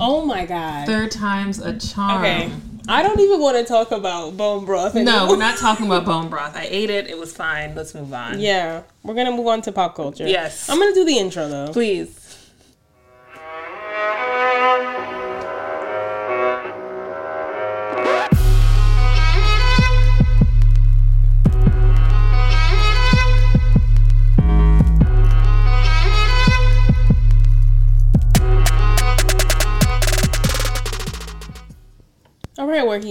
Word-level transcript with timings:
Oh 0.00 0.24
my 0.24 0.46
god. 0.46 0.86
Third 0.86 1.10
time's 1.10 1.58
a 1.58 1.76
charm. 1.78 2.22
Okay. 2.22 2.50
I 2.90 3.02
don't 3.02 3.20
even 3.20 3.38
want 3.40 3.58
to 3.58 3.64
talk 3.64 3.90
about 3.90 4.36
bone 4.36 4.64
broth. 4.64 4.94
No, 4.94 5.26
we're 5.28 5.36
not 5.36 5.58
talking 5.60 5.86
about 5.86 6.06
bone 6.06 6.28
broth. 6.30 6.56
I 6.56 6.66
ate 6.70 6.88
it. 6.88 7.08
It 7.08 7.18
was 7.18 7.36
fine. 7.36 7.74
Let's 7.74 7.94
move 7.94 8.12
on. 8.14 8.40
Yeah, 8.40 8.82
we're 9.02 9.14
gonna 9.14 9.32
move 9.32 9.46
on 9.46 9.60
to 9.62 9.72
pop 9.72 9.94
culture. 9.94 10.26
Yes. 10.26 10.68
I'm 10.70 10.78
gonna 10.78 10.94
do 10.94 11.04
the 11.04 11.18
intro 11.18 11.48
though. 11.48 11.72
Please. 11.72 12.27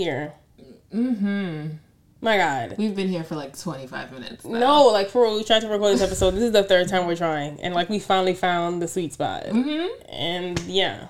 Here. 0.08 0.32
Mm-hmm. 0.94 1.68
My 2.22 2.38
God. 2.38 2.76
We've 2.78 2.96
been 2.96 3.10
here 3.10 3.24
for 3.24 3.36
like 3.36 3.58
25 3.60 4.12
minutes. 4.12 4.46
No, 4.46 4.88
like 4.88 5.10
for 5.10 5.24
real, 5.24 5.36
we 5.36 5.44
tried 5.44 5.60
to 5.62 5.68
record 5.68 5.94
this 5.94 6.02
episode. 6.02 6.32
This 6.32 6.44
is 6.44 6.52
the 6.52 6.64
third 6.64 6.88
time 6.88 7.06
we're 7.06 7.16
trying, 7.16 7.60
and 7.62 7.74
like 7.76 7.90
we 7.90 8.00
finally 8.00 8.34
found 8.34 8.82
the 8.82 8.88
sweet 8.88 9.14
spot. 9.14 9.44
Mm-hmm. 9.46 9.88
And 10.10 10.60
yeah. 10.62 11.08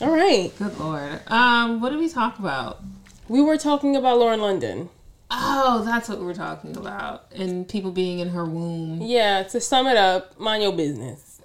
All 0.00 0.10
right. 0.10 0.50
Good 0.58 0.78
lord. 0.78 1.20
Um, 1.26 1.80
what 1.80 1.90
did 1.90 1.98
we 1.98 2.08
talk 2.08 2.38
about? 2.38 2.80
We 3.28 3.42
were 3.42 3.58
talking 3.58 3.96
about 3.96 4.18
Lauren 4.18 4.40
London. 4.40 4.88
Oh, 5.30 5.82
that's 5.84 6.08
what 6.08 6.18
we 6.18 6.24
were 6.24 6.34
talking 6.34 6.74
about. 6.76 7.26
And 7.32 7.68
people 7.68 7.90
being 7.92 8.18
in 8.20 8.30
her 8.30 8.44
womb. 8.46 9.00
Yeah. 9.02 9.42
To 9.42 9.60
sum 9.60 9.86
it 9.88 9.96
up, 9.96 10.38
mind 10.40 10.62
your 10.62 10.72
business. 10.72 11.40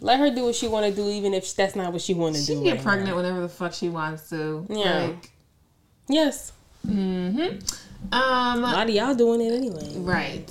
Let 0.00 0.18
her 0.20 0.30
do 0.34 0.44
what 0.44 0.54
she 0.54 0.68
want 0.68 0.86
to 0.86 0.92
do, 0.94 1.08
even 1.08 1.34
if 1.34 1.54
that's 1.54 1.76
not 1.76 1.92
what 1.92 2.00
she 2.02 2.14
want 2.14 2.34
to 2.36 2.40
She 2.40 2.46
do. 2.48 2.54
can 2.54 2.64
get 2.64 2.74
right 2.76 2.82
pregnant 2.82 3.10
now. 3.10 3.16
whenever 3.16 3.40
the 3.42 3.48
fuck 3.48 3.72
she 3.74 3.88
wants 3.88 4.28
to. 4.30 4.66
Yeah. 4.70 5.04
Like, 5.08 5.30
Yes. 6.08 6.52
mm-hmm. 6.86 7.58
Um, 8.12 8.58
A 8.58 8.72
lot 8.72 8.88
of 8.88 8.94
y'all 8.94 9.14
doing 9.14 9.40
it 9.40 9.52
anyway. 9.52 9.92
right. 9.96 10.48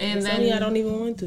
And 0.00 0.22
Some 0.22 0.36
of 0.36 0.42
y'all 0.42 0.60
don't 0.60 0.76
even 0.76 1.00
want 1.00 1.18
to. 1.20 1.26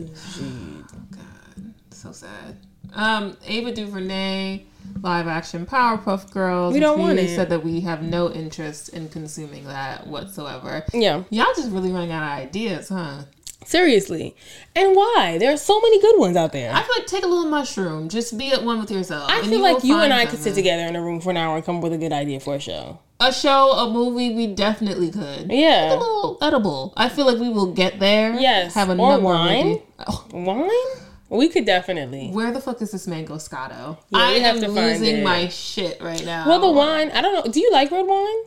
God, 1.12 1.74
so 1.90 2.12
sad. 2.12 2.58
Um, 2.94 3.36
Ava 3.46 3.72
DuVernay, 3.74 4.64
live 5.02 5.28
action 5.28 5.66
Powerpuff 5.66 6.32
Girls. 6.32 6.74
We 6.74 6.80
don't 6.80 7.00
want 7.00 7.20
it. 7.20 7.36
Said 7.36 7.50
that 7.50 7.64
we 7.64 7.82
have 7.82 8.02
no 8.04 8.32
interest 8.32 8.90
in 8.90 9.10
consuming 9.10 9.66
that 9.66 10.08
whatsoever. 10.08 10.86
Yeah. 10.94 11.24
Y'all 11.30 11.54
just 11.56 11.72
really 11.72 11.92
running 11.92 12.12
out 12.12 12.24
of 12.24 12.46
ideas, 12.46 12.90
huh? 12.90 13.24
Seriously. 13.66 14.36
And 14.76 14.96
why? 14.96 15.38
There 15.40 15.54
are 15.54 15.58
so 15.58 15.80
many 15.80 16.02
good 16.02 16.18
ones 16.20 16.36
out 16.36 16.52
there. 16.52 16.74
I 16.74 16.82
feel 16.82 16.96
like 16.98 17.08
take 17.08 17.24
a 17.24 17.28
little 17.28 17.50
mushroom. 17.50 18.10
Just 18.10 18.38
be 18.38 18.52
at 18.52 18.64
one 18.64 18.80
with 18.80 18.90
yourself. 18.92 19.30
I 19.30 19.42
feel 19.48 19.62
like 19.62 19.84
you 19.84 19.98
and 19.98 20.12
I 20.14 20.26
could 20.26 20.40
sit 20.40 20.56
together 20.56 20.84
in 20.84 20.96
a 20.96 21.02
room 21.02 21.22
for 21.22 21.30
an 21.30 21.38
hour 21.38 21.56
and 21.56 21.66
come 21.66 21.78
up 21.78 21.84
with 21.84 21.94
a 21.94 21.98
good 21.98 22.12
idea 22.14 22.40
for 22.40 22.56
a 22.56 22.60
show. 22.60 23.00
A 23.22 23.32
show, 23.32 23.74
a 23.74 23.88
movie, 23.90 24.34
we 24.34 24.48
definitely 24.48 25.12
could. 25.12 25.52
Yeah. 25.52 25.94
A 25.94 25.94
little 25.94 26.40
edible. 26.42 26.92
I 26.98 27.08
feel 27.08 27.28
like 27.28 27.38
we 27.38 27.50
will 27.50 27.72
get 27.72 28.00
there. 28.00 28.34
Yes. 28.34 28.74
Have 28.74 28.90
a 28.90 28.98
Or 28.98 29.20
wine. 29.20 29.80
Oh, 30.00 30.26
Wine? 30.34 31.06
We 31.30 31.48
could 31.48 31.66
definitely. 31.66 32.30
where 32.32 32.52
the 32.52 32.60
fuck 32.60 32.82
is 32.82 32.92
this 32.92 33.08
mango 33.08 33.38
scotto? 33.38 34.00
Yeah, 34.10 34.20
I 34.20 34.32
have 34.40 34.56
am 34.56 34.62
to 34.64 34.68
losing 34.68 35.24
my 35.24 35.48
shit 35.48 36.02
right 36.02 36.26
now. 36.26 36.48
Well, 36.48 36.60
the 36.60 36.72
wine, 36.72 37.12
I 37.12 37.22
don't 37.22 37.34
know. 37.34 37.50
Do 37.50 37.60
you 37.62 37.72
like 37.72 37.92
red 37.92 38.06
wine? 38.06 38.38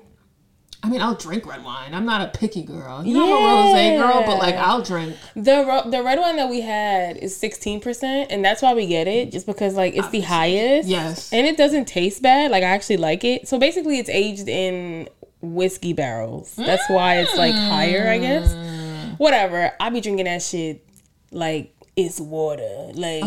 I 0.85 0.89
mean, 0.91 1.01
I'll 1.01 1.15
drink 1.15 1.47
red 1.47 1.65
wine. 1.65 1.95
I'm 1.95 2.05
not 2.05 2.21
a 2.21 2.39
picky 2.39 2.63
girl. 2.63 3.03
You 3.03 3.15
know, 3.15 3.25
I'm 3.25 3.33
a 3.33 3.75
rosé 3.75 3.99
girl, 3.99 4.23
but 4.27 4.39
like, 4.39 4.55
I'll 4.55 4.83
drink. 4.83 5.17
The 5.35 5.65
ro- 5.67 5.91
the 5.91 6.03
red 6.03 6.19
wine 6.19 6.37
that 6.37 6.51
we 6.51 6.61
had 6.61 7.17
is 7.17 7.41
16%, 7.41 8.27
and 8.29 8.45
that's 8.45 8.61
why 8.61 8.75
we 8.75 8.87
get 8.87 9.09
it, 9.09 9.33
just 9.33 9.47
because 9.47 9.77
like 9.77 9.97
it's 9.97 10.11
the 10.11 10.21
highest. 10.21 10.87
Yes. 10.87 11.33
And 11.33 11.47
it 11.47 11.57
doesn't 11.57 11.87
taste 11.87 12.21
bad. 12.21 12.51
Like 12.51 12.63
I 12.63 12.67
actually 12.67 12.99
like 12.99 13.25
it. 13.25 13.49
So 13.49 13.59
basically 13.59 13.99
it's 13.99 14.11
aged 14.11 14.47
in 14.47 15.09
whiskey 15.41 15.95
barrels. 15.95 16.55
That's 16.55 16.87
why 16.91 17.17
it's 17.21 17.35
like 17.35 17.55
higher, 17.55 18.07
I 18.07 18.19
guess. 18.19 18.53
Mm. 18.53 19.19
Whatever. 19.19 19.73
I'll 19.81 19.91
be 19.91 20.03
drinking 20.03 20.27
that 20.27 20.43
shit 20.43 20.87
like 21.31 21.75
it's 21.97 22.21
water. 22.21 22.91
Like 22.93 23.25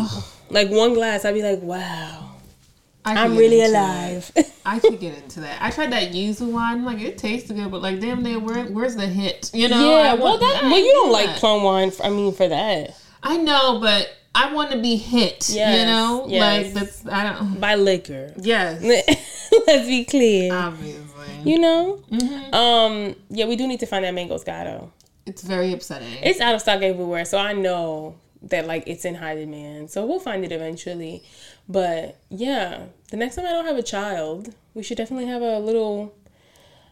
like 0.48 0.70
one 0.70 0.94
glass, 0.94 1.24
I'd 1.24 1.34
be 1.34 1.42
like, 1.42 1.60
wow. 1.60 2.36
I 3.04 3.24
I'm 3.24 3.36
really 3.36 3.64
alive. 3.64 4.30
I 4.68 4.78
could 4.80 5.00
get 5.00 5.16
into 5.16 5.40
that. 5.40 5.62
I 5.62 5.70
tried 5.70 5.92
that 5.92 6.12
yuzu 6.12 6.52
wine. 6.52 6.84
Like, 6.84 7.00
it 7.00 7.16
tasted 7.16 7.56
good, 7.56 7.70
but 7.70 7.80
like, 7.80 8.00
damn, 8.00 8.22
near, 8.22 8.38
where, 8.38 8.66
where's 8.66 8.96
the 8.96 9.06
hit? 9.06 9.50
You 9.54 9.68
know? 9.68 9.90
yeah, 9.90 10.14
well 10.14 10.36
that 10.38 10.62
well 10.64 10.78
you 10.78 10.92
don't 10.92 11.12
like 11.12 11.30
plum 11.36 11.62
wine 11.62 11.90
for, 11.90 12.04
I 12.04 12.10
mean 12.10 12.32
for 12.32 12.46
that. 12.48 12.94
I 13.22 13.38
know, 13.38 13.80
but 13.80 14.14
I 14.34 14.52
want 14.52 14.70
to 14.72 14.78
be 14.80 14.96
hit. 14.96 15.48
you 15.48 15.56
know? 15.58 16.26
yes. 16.28 16.64
Like, 16.66 16.74
that's, 16.74 17.06
I 17.06 17.32
don't. 17.32 17.60
By 17.60 17.76
liquor. 17.76 18.32
Yes. 18.36 18.82
Let's 19.66 19.88
be 19.88 20.04
clear. 20.04 20.52
Obviously. 20.52 21.26
you 21.44 21.58
know? 21.58 22.02
Mm-hmm. 22.10 22.54
Um, 22.54 23.16
yeah, 23.30 23.46
we 23.46 23.56
do 23.56 23.66
need 23.66 23.80
to 23.80 23.86
find 23.86 24.04
that 24.04 24.12
mango 24.14 24.36
scotto. 24.36 24.92
It's 25.26 25.42
very 25.42 25.72
upsetting. 25.72 26.08
It's 26.22 26.40
out 26.40 26.54
of 26.54 26.60
stock 26.60 26.82
everywhere, 26.82 27.24
so 27.24 27.38
I 27.38 27.52
know 27.52 28.16
that 28.42 28.66
like 28.66 28.84
it's 28.86 29.04
in 29.04 29.16
high 29.16 29.34
demand. 29.34 29.90
So 29.90 30.06
we'll 30.06 30.20
find 30.20 30.44
it 30.44 30.52
eventually. 30.52 31.22
But 31.68 32.18
yeah, 32.30 32.86
the 33.10 33.16
next 33.16 33.36
time 33.36 33.46
I 33.46 33.50
don't 33.50 33.66
have 33.66 33.76
a 33.76 33.82
child, 33.82 34.54
we 34.74 34.82
should 34.82 34.96
definitely 34.96 35.26
have 35.26 35.42
a 35.42 35.58
little 35.58 36.14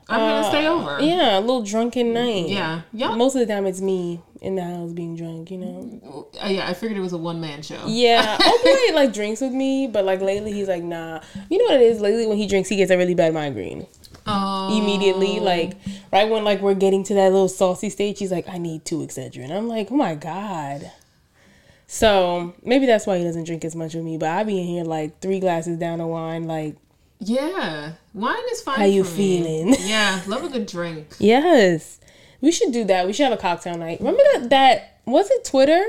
I'm 0.09 0.21
going 0.21 0.43
to 0.43 0.49
stay 0.49 0.67
over. 0.69 0.91
uh, 0.91 1.01
yeah, 1.01 1.39
a 1.39 1.41
little 1.41 1.63
drunken 1.63 2.13
night. 2.13 2.49
Yeah. 2.49 2.83
Yeah. 2.93 3.15
Most 3.17 3.35
of 3.35 3.41
the 3.41 3.53
time 3.53 3.67
it's 3.67 3.81
me 3.81 4.21
in 4.41 4.55
the 4.55 4.63
house 4.63 4.93
being 4.93 5.17
drunk, 5.17 5.51
you 5.51 5.59
know. 5.59 6.29
Uh, 6.41 6.47
yeah, 6.49 6.69
I 6.69 6.75
figured 6.75 6.97
it 6.97 7.01
was 7.01 7.13
a 7.13 7.19
one 7.19 7.41
man 7.41 7.63
show. 7.63 7.81
Yeah, 7.87 8.39
Opie 8.47 8.93
like 8.95 9.13
drinks 9.13 9.41
with 9.41 9.53
me, 9.53 9.89
but 9.89 10.05
like 10.05 10.21
lately 10.21 10.53
he's 10.53 10.69
like, 10.69 10.83
nah. 10.85 11.21
You 11.51 11.59
know 11.59 11.65
what 11.65 11.81
it 11.81 11.87
is? 11.87 12.01
Lately 12.01 12.27
when 12.27 12.37
he 12.37 12.47
drinks, 12.47 12.69
he 12.69 12.77
gets 12.77 12.91
a 12.91 12.97
really 12.97 13.15
bad 13.15 13.35
migraine. 13.35 13.87
Oh. 14.29 14.77
immediately 14.77 15.39
like 15.39 15.75
right 16.13 16.29
when 16.29 16.43
like 16.43 16.61
we're 16.61 16.75
getting 16.75 17.05
to 17.05 17.15
that 17.15 17.31
little 17.31 17.49
saucy 17.49 17.89
stage 17.89 18.19
he's 18.19 18.33
like 18.33 18.49
i 18.49 18.59
need 18.59 18.85
two 18.85 18.99
excedrin 18.99 19.53
i'm 19.53 19.69
like 19.69 19.93
oh 19.93 19.95
my 19.95 20.17
god 20.17 20.91
so 21.87 22.55
maybe 22.65 22.87
that's 22.87 23.07
why 23.07 23.17
he 23.19 23.25
doesn't 23.25 23.45
drink 23.45 23.65
as 23.65 23.77
much 23.77 23.95
with 23.95 24.05
me 24.05 24.17
but 24.19 24.29
i 24.29 24.43
be 24.43 24.59
in 24.61 24.67
here 24.67 24.85
like 24.85 25.21
three 25.21 25.39
glasses 25.41 25.79
down 25.79 26.01
of 26.01 26.09
wine 26.09 26.45
like 26.45 26.77
Yeah. 27.21 27.93
Wine 28.13 28.37
is 28.53 28.61
fine. 28.63 28.77
how 28.79 28.85
you 28.85 29.05
for 29.05 29.11
me. 29.13 29.17
feeling 29.43 29.77
Yeah. 29.81 30.21
Love 30.27 30.45
a 30.45 30.49
good 30.49 30.67
drink. 30.67 31.15
yes 31.19 32.01
we 32.41 32.51
should 32.53 32.73
do 32.73 32.85
that 32.85 33.07
we 33.07 33.13
should 33.13 33.25
have 33.25 33.33
a 33.33 33.41
cocktail 33.41 33.77
night 33.79 34.01
remember 34.01 34.23
that 34.35 34.51
that 34.51 34.99
was 35.07 35.31
it 35.31 35.45
twitter 35.45 35.83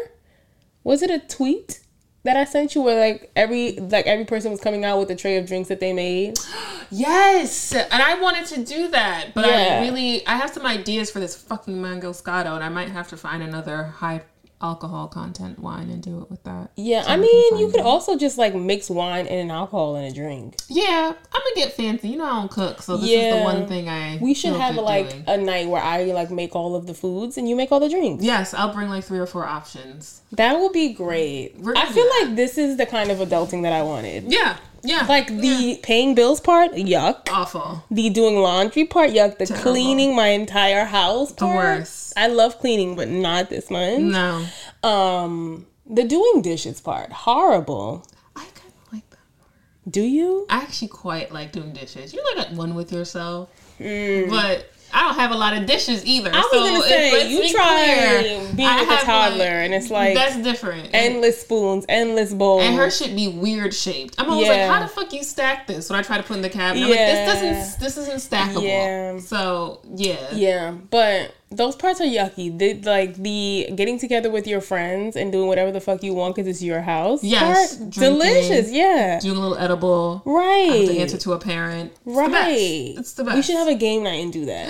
was 0.83 1.01
it 1.01 1.09
a 1.09 1.19
tweet 1.19 1.79
that 2.23 2.35
I 2.35 2.43
sent 2.43 2.75
you 2.75 2.81
where 2.81 2.99
like 2.99 3.31
every 3.37 3.73
like 3.73 4.05
every 4.05 4.25
person 4.25 4.51
was 4.51 4.59
coming 4.59 4.83
out 4.83 4.99
with 4.99 5.09
a 5.11 5.15
tray 5.15 5.37
of 5.37 5.45
drinks 5.47 5.69
that 5.69 5.79
they 5.79 5.93
made. 5.93 6.37
Yes, 6.89 7.73
and 7.73 7.87
I 8.01 8.19
wanted 8.19 8.45
to 8.47 8.63
do 8.65 8.87
that, 8.89 9.33
but 9.33 9.45
Yeah. 9.45 9.79
I 9.81 9.85
really 9.85 10.25
I 10.27 10.35
have 10.37 10.49
some 10.51 10.65
ideas 10.65 11.09
for 11.11 11.19
this 11.19 11.35
fucking 11.35 11.81
mango 11.81 12.11
scotto, 12.13 12.55
and 12.55 12.63
I 12.63 12.69
might 12.69 12.89
have 12.89 13.07
to 13.09 13.17
find 13.17 13.43
another 13.43 13.83
high 13.83 14.21
alcohol 14.61 15.07
content 15.07 15.59
wine 15.59 15.89
and 15.89 16.01
do 16.01 16.19
it 16.21 16.29
with 16.31 16.43
that. 16.43 16.71
Yeah, 16.75 17.03
So 17.03 17.09
I 17.11 17.17
mean, 17.17 17.57
you 17.57 17.67
could 17.67 17.81
it. 17.81 17.85
also 17.85 18.17
just 18.17 18.37
like 18.37 18.55
mix 18.55 18.89
wine 18.89 19.27
and 19.27 19.39
an 19.39 19.51
alcohol 19.51 19.95
in 19.97 20.05
a 20.05 20.11
drink. 20.11 20.55
Yeah, 20.67 21.13
I'm 21.13 21.41
gonna 21.41 21.55
get 21.55 21.73
fancy. 21.73 22.09
You 22.09 22.17
know 22.17 22.25
I 22.25 22.29
don't 22.39 22.51
cook, 22.51 22.81
so 22.81 22.97
this 22.97 23.09
is 23.09 23.35
the 23.35 23.41
one 23.43 23.67
thing 23.67 23.87
I. 23.87 24.17
We 24.21 24.33
should 24.33 24.53
have 24.53 24.75
like 24.75 25.09
doing. 25.09 25.23
a 25.27 25.37
night 25.37 25.67
where 25.67 25.81
I 25.81 26.05
like 26.05 26.31
make 26.31 26.55
all 26.55 26.75
of 26.75 26.87
the 26.87 26.93
foods 26.93 27.37
and 27.37 27.47
you 27.47 27.55
make 27.55 27.71
all 27.71 27.79
the 27.79 27.89
drinks. 27.89 28.23
Yes, 28.23 28.53
I'll 28.53 28.73
bring 28.73 28.89
like 28.89 29.03
three 29.03 29.19
or 29.19 29.27
four 29.27 29.45
options. 29.45 30.21
That 30.31 30.59
would 30.59 30.73
be 30.73 30.93
great. 30.93 31.55
I 31.75 31.91
feel 31.91 32.09
like 32.21 32.35
this 32.35 32.57
is 32.57 32.77
the 32.77 32.85
kind 32.85 33.11
of 33.11 33.19
adulting 33.19 33.61
that 33.63 33.73
I 33.73 33.83
wanted. 33.83 34.31
Yeah, 34.31 34.57
yeah. 34.83 35.05
Like 35.07 35.27
the 35.27 35.79
paying 35.83 36.15
bills 36.15 36.39
part, 36.39 36.71
yuck. 36.73 37.27
awful. 37.31 37.83
The 37.91 38.09
doing 38.09 38.37
laundry 38.37 38.85
part, 38.85 39.11
yuck. 39.11 39.37
The 39.37 39.45
Terrible. 39.45 39.63
cleaning 39.71 40.15
my 40.15 40.27
entire 40.29 40.85
house 40.85 41.31
part. 41.31 41.55
worst. 41.79 42.13
I 42.17 42.27
love 42.27 42.59
cleaning, 42.59 42.95
but 42.95 43.07
not 43.09 43.49
this 43.49 43.69
much. 43.69 43.99
No, 43.99 44.45
Um, 44.83 45.67
the 45.85 46.03
doing 46.03 46.41
dishes 46.41 46.81
part, 46.81 47.11
horrible. 47.11 48.05
I 48.35 48.39
kind 48.41 48.71
of 48.85 48.93
like 48.93 49.09
that. 49.09 49.17
Part. 49.39 49.91
Do 49.91 50.01
you? 50.01 50.45
I 50.49 50.57
actually 50.57 50.89
quite 50.89 51.31
like 51.31 51.51
doing 51.51 51.73
dishes. 51.73 52.13
You're 52.13 52.23
like 52.35 52.47
at 52.47 52.53
one 52.53 52.75
with 52.75 52.91
yourself, 52.91 53.49
Mm. 53.79 54.29
but 54.29 54.71
I 54.93 55.01
don't 55.01 55.15
have 55.15 55.31
a 55.31 55.35
lot 55.35 55.55
of 55.55 55.65
dishes 55.65 56.05
either. 56.05 56.31
I 56.33 56.37
was 56.37 56.47
so 56.51 56.59
gonna 56.63 56.81
say 56.83 57.29
you 57.29 57.53
try 57.53 57.85
clear. 57.85 58.53
being 58.55 58.67
I 58.69 58.81
with 58.81 59.01
a 59.01 59.05
toddler, 59.05 59.37
like- 59.37 59.47
and 59.47 59.73
it's 59.73 59.89
like 59.91 60.15
that's 60.15 60.37
different. 60.37 60.89
Endless 60.93 61.41
spoons, 61.41 61.85
endless 61.89 62.33
bowls. 62.33 62.63
and 62.63 62.75
her 62.75 62.89
shit 62.89 63.15
be 63.15 63.27
weird 63.27 63.73
shaped. 63.73 64.15
I'm 64.17 64.29
always 64.29 64.47
Yeah. 64.47 64.67
like, 64.67 64.71
how 64.79 64.81
the 64.81 64.87
fuck 64.87 65.11
you 65.13 65.23
stack 65.23 65.67
this? 65.67 65.89
When 65.89 65.99
I 65.99 66.03
try 66.03 66.17
to 66.17 66.23
put 66.23 66.35
in 66.37 66.41
the 66.41 66.49
cabinet, 66.49 66.83
I'm 66.85 66.89
like, 66.89 66.99
this 66.99 67.33
doesn't, 67.33 67.79
this 67.79 67.97
isn't 67.97 68.17
stackable. 68.31 68.63
Yeah. 68.63 69.19
So 69.19 69.79
yeah, 69.95 70.15
Yeah, 70.33 70.71
but 70.89 71.33
those 71.49 71.75
parts 71.75 72.01
are 72.01 72.05
yucky. 72.05 72.57
The, 72.57 72.81
like 72.81 73.15
the 73.15 73.69
getting 73.75 73.97
together 73.97 74.29
with 74.29 74.47
your 74.47 74.61
friends 74.61 75.15
and 75.15 75.31
doing 75.31 75.47
whatever 75.47 75.71
the 75.71 75.79
fuck 75.79 76.03
you 76.03 76.13
want 76.13 76.35
because 76.35 76.47
it's 76.47 76.61
your 76.61 76.81
house. 76.81 77.23
Yes, 77.23 77.77
drinking. 77.77 78.01
delicious. 78.01 78.71
Yeah, 78.71 79.19
doing 79.19 79.37
a 79.37 79.39
little 79.39 79.57
edible. 79.57 80.21
Right. 80.25 80.87
to 80.87 80.97
answer 80.97 81.17
to 81.17 81.33
a 81.33 81.39
parent. 81.39 81.93
It's 82.05 82.15
the 82.15 82.21
right. 82.21 82.93
It's 82.97 83.13
the 83.13 83.23
best. 83.23 83.35
We 83.35 83.41
should 83.41 83.55
have 83.55 83.67
a 83.67 83.75
game 83.75 84.03
night 84.03 84.23
and 84.23 84.33
do 84.33 84.45
that. 84.45 84.69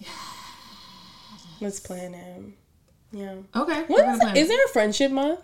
Yeah, 0.00 0.08
let's 1.60 1.80
plan 1.80 2.14
it. 2.14 2.42
Yeah. 3.12 3.36
Okay. 3.54 3.84
gonna 3.88 4.32
is, 4.32 4.42
is 4.44 4.48
there 4.48 4.64
a 4.64 4.68
friendship 4.68 5.12
month? 5.12 5.40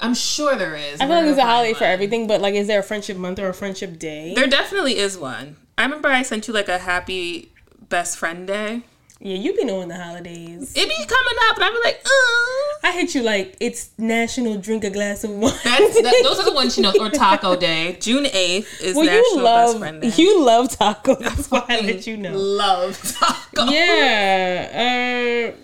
I'm 0.00 0.14
sure 0.14 0.56
there 0.56 0.74
is. 0.74 1.00
I 1.00 1.06
feel 1.06 1.16
like 1.16 1.24
there's 1.26 1.38
a 1.38 1.44
holiday 1.44 1.72
find 1.72 1.78
for 1.78 1.84
everything, 1.84 2.26
but 2.26 2.40
like, 2.40 2.54
is 2.54 2.66
there 2.66 2.80
a 2.80 2.82
friendship 2.82 3.16
month 3.16 3.38
or 3.38 3.48
a 3.48 3.54
friendship 3.54 3.98
day? 3.98 4.32
There 4.34 4.46
definitely 4.46 4.96
is 4.96 5.16
one. 5.16 5.56
I 5.76 5.84
remember 5.84 6.08
I 6.08 6.22
sent 6.22 6.48
you 6.48 6.54
like 6.54 6.68
a 6.68 6.78
happy 6.78 7.52
best 7.88 8.16
friend 8.18 8.46
day. 8.46 8.82
Yeah, 9.20 9.36
you 9.36 9.54
be 9.54 9.64
knowing 9.64 9.88
the 9.88 9.96
holidays. 9.96 10.72
It 10.74 10.88
be 10.88 10.94
coming 10.96 11.38
up, 11.48 11.56
and 11.56 11.64
I 11.64 11.70
be 11.70 11.80
like, 11.84 12.02
uh. 12.04 12.88
I 12.88 12.92
hit 12.92 13.14
you 13.14 13.22
like 13.22 13.56
it's 13.60 13.90
National 13.98 14.56
Drink 14.56 14.82
a 14.84 14.90
Glass 14.90 15.22
of 15.24 15.30
Wine. 15.30 15.52
That's, 15.62 16.00
that, 16.02 16.20
those 16.24 16.38
are 16.40 16.44
the 16.46 16.52
ones 16.54 16.76
you 16.78 16.82
know, 16.82 16.92
Or 16.98 17.10
Taco 17.10 17.54
Day. 17.54 17.98
June 18.00 18.24
8th 18.24 18.80
is 18.80 18.96
well, 18.96 19.04
National 19.04 19.20
you 19.20 19.34
Best 19.34 19.36
love 19.44 19.78
Friend 19.78 20.02
Day. 20.02 20.12
you 20.16 20.44
love 20.44 20.68
tacos. 20.68 21.18
That's 21.20 21.50
why 21.50 21.64
I 21.68 21.80
let 21.80 22.06
you 22.06 22.16
know. 22.16 22.32
Love 22.36 22.98
taco. 23.18 23.70
Yeah. 23.70 25.50
Uh, 25.52 25.56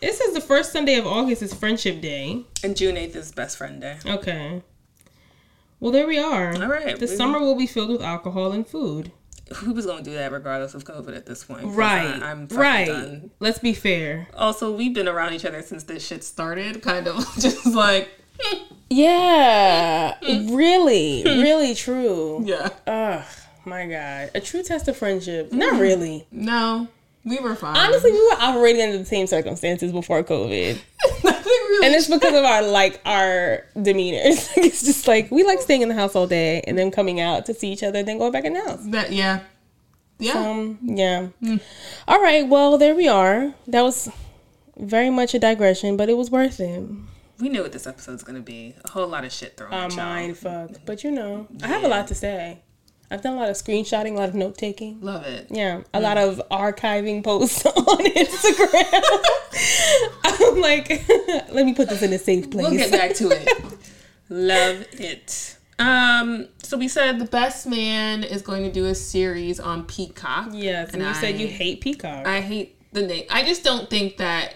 it 0.00 0.12
says 0.14 0.34
the 0.34 0.40
first 0.40 0.72
Sunday 0.72 0.94
of 0.96 1.06
August 1.06 1.42
is 1.42 1.52
Friendship 1.52 2.00
Day. 2.00 2.44
And 2.62 2.76
June 2.76 2.94
8th 2.94 3.16
is 3.16 3.32
Best 3.32 3.56
Friend 3.58 3.80
Day. 3.80 3.98
Okay. 4.06 4.62
Well, 5.80 5.90
there 5.90 6.06
we 6.06 6.18
are. 6.18 6.54
All 6.54 6.68
right, 6.68 6.98
The 6.98 7.08
summer 7.08 7.40
will 7.40 7.56
be 7.56 7.66
filled 7.66 7.90
with 7.90 8.02
alcohol 8.02 8.52
and 8.52 8.66
food. 8.66 9.10
Who 9.54 9.72
was 9.72 9.86
going 9.86 10.02
to 10.02 10.10
do 10.10 10.16
that 10.16 10.32
regardless 10.32 10.74
of 10.74 10.84
COVID 10.84 11.16
at 11.16 11.26
this 11.26 11.44
point? 11.44 11.66
Right. 11.66 12.20
I, 12.20 12.30
am 12.32 12.48
right. 12.48 12.86
done. 12.86 13.30
Let's 13.38 13.60
be 13.60 13.74
fair. 13.74 14.28
Also, 14.34 14.74
we've 14.74 14.92
been 14.92 15.06
around 15.06 15.34
each 15.34 15.44
other 15.44 15.62
since 15.62 15.84
this 15.84 16.04
shit 16.04 16.24
started. 16.24 16.82
Kind 16.82 17.06
of 17.06 17.24
just 17.38 17.64
like, 17.66 18.08
Yeah. 18.90 20.16
really. 20.22 21.22
Really 21.46 21.74
true. 21.74 22.42
yeah. 22.44 22.70
Ugh. 22.86 23.24
My 23.64 23.86
God. 23.86 24.30
A 24.34 24.40
true 24.40 24.62
test 24.62 24.88
of 24.88 24.96
friendship. 24.96 25.52
Not 25.52 25.74
mm. 25.74 25.80
really. 25.80 26.26
No, 26.30 26.88
we 27.24 27.38
were 27.38 27.56
fine. 27.56 27.76
Honestly, 27.76 28.12
we 28.12 28.18
were 28.28 28.36
operating 28.38 28.82
under 28.82 28.98
the 28.98 29.04
same 29.04 29.26
circumstances 29.26 29.92
before 29.92 30.22
COVID. 30.22 30.80
Really. 31.48 31.86
And 31.86 31.94
it's 31.94 32.08
because 32.08 32.34
of 32.34 32.44
our 32.44 32.62
like 32.62 33.00
our 33.04 33.64
demeanors. 33.76 34.50
it's 34.56 34.82
just 34.82 35.06
like 35.08 35.30
we 35.30 35.44
like 35.44 35.60
staying 35.60 35.82
in 35.82 35.88
the 35.88 35.94
house 35.94 36.14
all 36.14 36.26
day 36.26 36.62
and 36.66 36.76
then 36.78 36.90
coming 36.90 37.20
out 37.20 37.46
to 37.46 37.54
see 37.54 37.72
each 37.72 37.82
other, 37.82 38.02
then 38.02 38.18
going 38.18 38.32
back 38.32 38.44
in 38.44 38.54
the 38.54 38.62
house. 38.62 38.84
that, 38.86 39.12
yeah. 39.12 39.40
Yeah. 40.18 40.32
Um, 40.32 40.78
yeah. 40.82 41.28
All 42.08 42.22
right. 42.22 42.48
Well, 42.48 42.78
there 42.78 42.94
we 42.94 43.06
are. 43.06 43.54
That 43.66 43.82
was 43.82 44.08
very 44.78 45.10
much 45.10 45.34
a 45.34 45.38
digression, 45.38 45.96
but 45.96 46.08
it 46.08 46.16
was 46.16 46.30
worth 46.30 46.58
it. 46.58 46.88
we 47.38 47.48
knew 47.50 47.62
what 47.62 47.72
this 47.72 47.86
episode 47.86 48.12
episode's 48.12 48.22
going 48.22 48.36
to 48.36 48.42
be. 48.42 48.74
A 48.84 48.90
whole 48.90 49.06
lot 49.06 49.24
of 49.24 49.32
shit 49.32 49.56
thrown 49.56 49.72
at 49.72 49.94
mind 49.94 50.38
fuck. 50.38 50.70
But 50.86 51.04
you 51.04 51.10
know, 51.10 51.46
I 51.62 51.68
have 51.68 51.84
a 51.84 51.88
lot 51.88 52.08
to 52.08 52.14
say. 52.14 52.62
I've 53.10 53.22
done 53.22 53.34
a 53.34 53.40
lot 53.40 53.48
of 53.48 53.56
screenshotting, 53.56 54.12
a 54.12 54.14
lot 54.14 54.28
of 54.28 54.34
note 54.34 54.58
taking. 54.58 55.00
Love 55.00 55.24
it. 55.24 55.46
Yeah, 55.50 55.82
a 55.94 56.00
lot 56.00 56.18
of 56.18 56.42
archiving 56.50 57.22
posts 57.22 57.64
on 57.66 58.04
Instagram. 58.04 59.22
I'm 60.24 60.60
like, 60.60 61.08
let 61.52 61.64
me 61.64 61.74
put 61.74 61.88
this 61.88 62.02
in 62.02 62.12
a 62.12 62.18
safe 62.18 62.50
place. 62.50 62.68
We'll 62.68 62.76
get 62.76 62.90
back 62.90 63.14
to 63.16 63.30
it. 63.30 63.48
Love 64.28 64.86
it. 64.92 65.56
Um, 65.78 66.48
so 66.62 66.76
we 66.76 66.88
said 66.88 67.18
the 67.18 67.26
best 67.26 67.66
man 67.66 68.24
is 68.24 68.42
going 68.42 68.64
to 68.64 68.72
do 68.72 68.86
a 68.86 68.94
series 68.94 69.60
on 69.60 69.84
Peacock. 69.84 70.48
Yes, 70.52 70.92
and, 70.92 71.02
And 71.02 71.14
you 71.14 71.20
said 71.20 71.38
you 71.38 71.48
hate 71.48 71.80
Peacock. 71.80 72.26
I 72.26 72.40
hate 72.40 72.76
the 72.92 73.02
name. 73.06 73.26
I 73.30 73.44
just 73.44 73.62
don't 73.62 73.88
think 73.88 74.16
that 74.16 74.54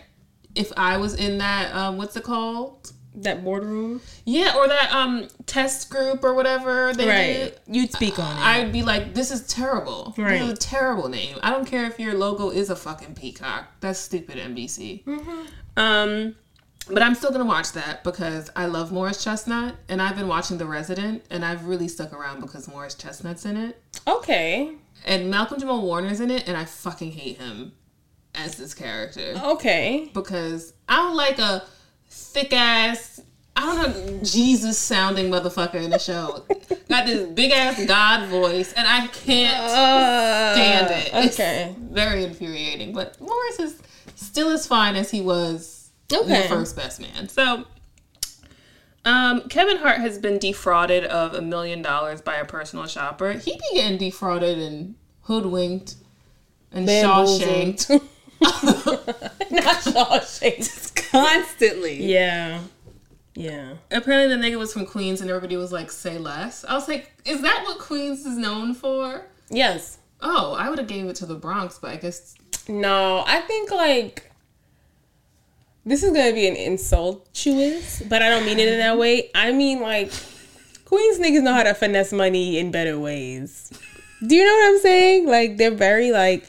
if 0.54 0.72
I 0.76 0.96
was 0.96 1.14
in 1.14 1.38
that, 1.38 1.74
um, 1.74 1.98
what's 1.98 2.16
it 2.16 2.24
called? 2.24 2.92
That 3.16 3.42
boardroom, 3.42 4.00
Yeah, 4.24 4.54
or 4.56 4.68
that 4.68 4.92
um 4.92 5.26
test 5.46 5.90
group 5.90 6.22
or 6.22 6.32
whatever 6.34 6.92
they 6.94 7.08
right? 7.08 7.26
did. 7.32 7.60
You'd 7.66 7.92
speak 7.92 8.18
on 8.18 8.36
it. 8.36 8.40
I'd 8.40 8.72
be 8.72 8.82
like, 8.82 9.14
this 9.14 9.30
is 9.30 9.46
terrible. 9.46 10.14
This 10.16 10.24
Right. 10.24 10.42
is 10.42 10.50
a 10.52 10.56
terrible 10.56 11.08
name. 11.08 11.36
I 11.42 11.50
don't 11.50 11.64
care 11.66 11.86
if 11.86 11.98
your 11.98 12.14
logo 12.14 12.50
is 12.50 12.70
a 12.70 12.76
fucking 12.76 13.14
peacock. 13.14 13.66
That's 13.80 13.98
stupid, 13.98 14.36
NBC. 14.38 15.04
Mm-hmm. 15.04 15.40
Um, 15.76 16.36
but 16.88 17.02
I'm 17.02 17.14
still 17.14 17.30
gonna 17.30 17.44
watch 17.44 17.72
that 17.72 18.02
because 18.04 18.50
I 18.56 18.66
love 18.66 18.90
Morris 18.92 19.22
Chestnut, 19.22 19.74
and 19.88 20.00
I've 20.00 20.16
been 20.16 20.28
watching 20.28 20.58
The 20.58 20.66
Resident, 20.66 21.24
and 21.30 21.44
I've 21.44 21.66
really 21.66 21.88
stuck 21.88 22.12
around 22.12 22.40
because 22.40 22.68
Morris 22.68 22.94
Chestnut's 22.94 23.44
in 23.44 23.56
it, 23.56 23.82
okay, 24.06 24.72
and 25.04 25.30
Malcolm 25.30 25.58
Jamal 25.60 25.82
Warner's 25.82 26.20
in 26.20 26.30
it, 26.30 26.48
and 26.48 26.56
I 26.56 26.64
fucking 26.64 27.12
hate 27.12 27.38
him 27.38 27.72
as 28.34 28.56
this 28.56 28.74
character 28.74 29.34
okay. 29.42 30.10
because 30.14 30.72
I 30.88 30.96
don't 30.96 31.16
like 31.16 31.38
a 31.38 31.64
thick 32.10 32.52
ass. 32.52 33.20
I 33.56 33.66
don't 33.66 34.06
know 34.16 34.20
Jesus 34.22 34.78
sounding 34.78 35.30
motherfucker 35.30 35.74
in 35.82 35.90
the 35.90 35.98
show. 35.98 36.44
Got 36.88 37.06
this 37.06 37.28
big 37.30 37.50
ass 37.52 37.84
God 37.84 38.28
voice, 38.28 38.72
and 38.72 38.86
I 38.86 39.06
can't 39.08 39.58
Uh, 39.58 40.52
stand 40.54 40.90
it. 40.90 41.10
It's 41.26 41.34
Okay. 41.38 41.74
very 41.78 42.24
infuriating. 42.24 42.92
But 42.92 43.20
Morris 43.20 43.58
is 43.58 43.74
still 44.14 44.50
as 44.50 44.66
fine 44.66 44.96
as 44.96 45.10
he 45.10 45.20
was 45.20 45.90
in 46.10 46.18
Okay. 46.20 46.42
the 46.42 46.48
first 46.48 46.76
Best 46.76 47.00
Man. 47.00 47.28
So, 47.28 47.64
um, 49.04 49.42
Kevin 49.48 49.78
Hart 49.78 49.98
has 49.98 50.18
been 50.18 50.38
defrauded 50.38 51.04
of 51.04 51.34
a 51.34 51.42
million 51.42 51.82
dollars 51.82 52.20
by 52.20 52.36
a 52.36 52.44
personal 52.44 52.86
shopper. 52.86 53.32
He 53.32 53.52
be 53.52 53.60
getting 53.74 53.98
defrauded 53.98 54.58
and 54.58 54.94
hoodwinked 55.22 55.96
and 56.72 56.86
Bamboozled. 56.86 57.40
shawshanked 57.76 58.02
Not 59.50 59.76
Shawshank. 59.82 60.89
Constantly. 61.10 62.04
Yeah. 62.04 62.60
Yeah. 63.34 63.74
Apparently, 63.90 64.36
the 64.36 64.42
nigga 64.42 64.58
was 64.58 64.72
from 64.72 64.86
Queens, 64.86 65.20
and 65.20 65.30
everybody 65.30 65.56
was 65.56 65.72
like, 65.72 65.90
"Say 65.90 66.18
less." 66.18 66.64
I 66.64 66.74
was 66.74 66.88
like, 66.88 67.12
"Is 67.24 67.42
that 67.42 67.62
what 67.64 67.78
Queens 67.78 68.26
is 68.26 68.36
known 68.36 68.74
for?" 68.74 69.26
Yes. 69.50 69.98
Oh, 70.20 70.54
I 70.58 70.68
would 70.68 70.78
have 70.78 70.88
gave 70.88 71.06
it 71.06 71.16
to 71.16 71.26
the 71.26 71.34
Bronx, 71.34 71.78
but 71.78 71.90
I 71.90 71.96
guess 71.96 72.34
No, 72.68 73.24
I 73.26 73.40
think 73.40 73.70
like 73.70 74.30
this 75.84 76.02
is 76.02 76.12
gonna 76.12 76.32
be 76.32 76.46
an 76.46 76.56
insultuous, 76.56 78.02
but 78.08 78.22
I 78.22 78.28
don't 78.28 78.44
mean 78.44 78.58
it 78.58 78.68
in 78.68 78.78
that 78.78 78.98
way. 78.98 79.30
I 79.34 79.52
mean 79.52 79.80
like 79.80 80.12
Queens 80.84 81.18
niggas 81.18 81.42
know 81.42 81.54
how 81.54 81.62
to 81.62 81.74
finesse 81.74 82.12
money 82.12 82.58
in 82.58 82.70
better 82.70 82.98
ways. 82.98 83.72
Do 84.26 84.34
you 84.34 84.44
know 84.44 84.52
what 84.52 84.74
I'm 84.74 84.80
saying? 84.80 85.26
Like 85.26 85.56
they're 85.56 85.70
very 85.70 86.12
like 86.12 86.46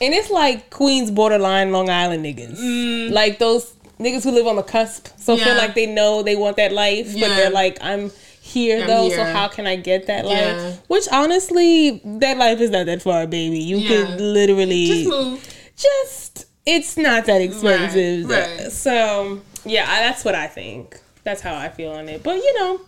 and 0.00 0.14
it's 0.14 0.30
like 0.30 0.70
Queens 0.70 1.10
borderline 1.10 1.72
Long 1.72 1.88
Island 1.90 2.24
niggas. 2.24 2.58
Mm. 2.58 3.10
Like 3.12 3.38
those 3.38 3.72
niggas 3.98 4.24
who 4.24 4.32
live 4.32 4.46
on 4.46 4.56
the 4.56 4.62
cusp. 4.62 5.08
So 5.18 5.36
feel 5.36 5.56
like 5.56 5.74
they 5.74 5.86
know 5.86 6.22
they 6.22 6.36
want 6.36 6.56
that 6.56 6.72
life, 6.72 7.12
but 7.12 7.28
they're 7.28 7.50
like, 7.50 7.78
I'm 7.80 8.10
here 8.40 8.82
I'm 8.82 8.86
though, 8.86 9.08
so 9.08 9.24
how 9.24 9.48
can 9.48 9.66
I 9.66 9.76
get 9.76 10.06
that 10.08 10.24
life? 10.26 10.34
Yeah. 10.36 10.74
Which 10.88 11.06
honestly, 11.10 12.02
that 12.04 12.36
life 12.36 12.60
is 12.60 12.70
not 12.70 12.86
that 12.86 13.02
far, 13.02 13.26
baby. 13.26 13.58
You 13.58 13.78
Yeah. 13.78 13.88
could 14.06 14.20
literally 14.20 14.86
just 14.86 15.08
move. 15.08 15.54
just 15.76 16.46
it's 16.66 16.96
not 16.96 17.24
that 17.26 17.40
expensive. 17.40 18.28
Right, 18.28 18.60
right. 18.60 18.72
So 18.72 19.40
yeah, 19.64 19.86
that's 19.86 20.24
what 20.24 20.34
I 20.34 20.46
think. 20.46 21.00
That's 21.22 21.40
how 21.40 21.54
I 21.56 21.68
feel 21.70 21.92
on 21.92 22.08
it. 22.08 22.22
But 22.22 22.36
you 22.36 22.60
know, 22.60 22.80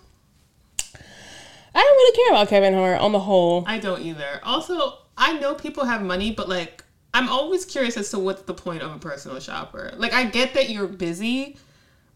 I 1.74 1.80
don't 1.80 1.96
really 1.96 2.16
care 2.16 2.30
about 2.30 2.48
Kevin 2.48 2.74
Hart 2.74 3.00
on 3.00 3.12
the 3.12 3.20
whole. 3.20 3.64
I 3.66 3.78
don't 3.78 4.02
either. 4.02 4.40
Also, 4.42 4.98
I 5.16 5.38
know 5.38 5.54
people 5.54 5.84
have 5.84 6.02
money, 6.02 6.32
but 6.32 6.48
like, 6.48 6.84
I'm 7.16 7.30
always 7.30 7.64
curious 7.64 7.96
as 7.96 8.10
to 8.10 8.18
what's 8.18 8.42
the 8.42 8.52
point 8.52 8.82
of 8.82 8.94
a 8.94 8.98
personal 8.98 9.40
shopper. 9.40 9.90
Like, 9.96 10.12
I 10.12 10.24
get 10.24 10.52
that 10.52 10.68
you're 10.68 10.86
busy, 10.86 11.56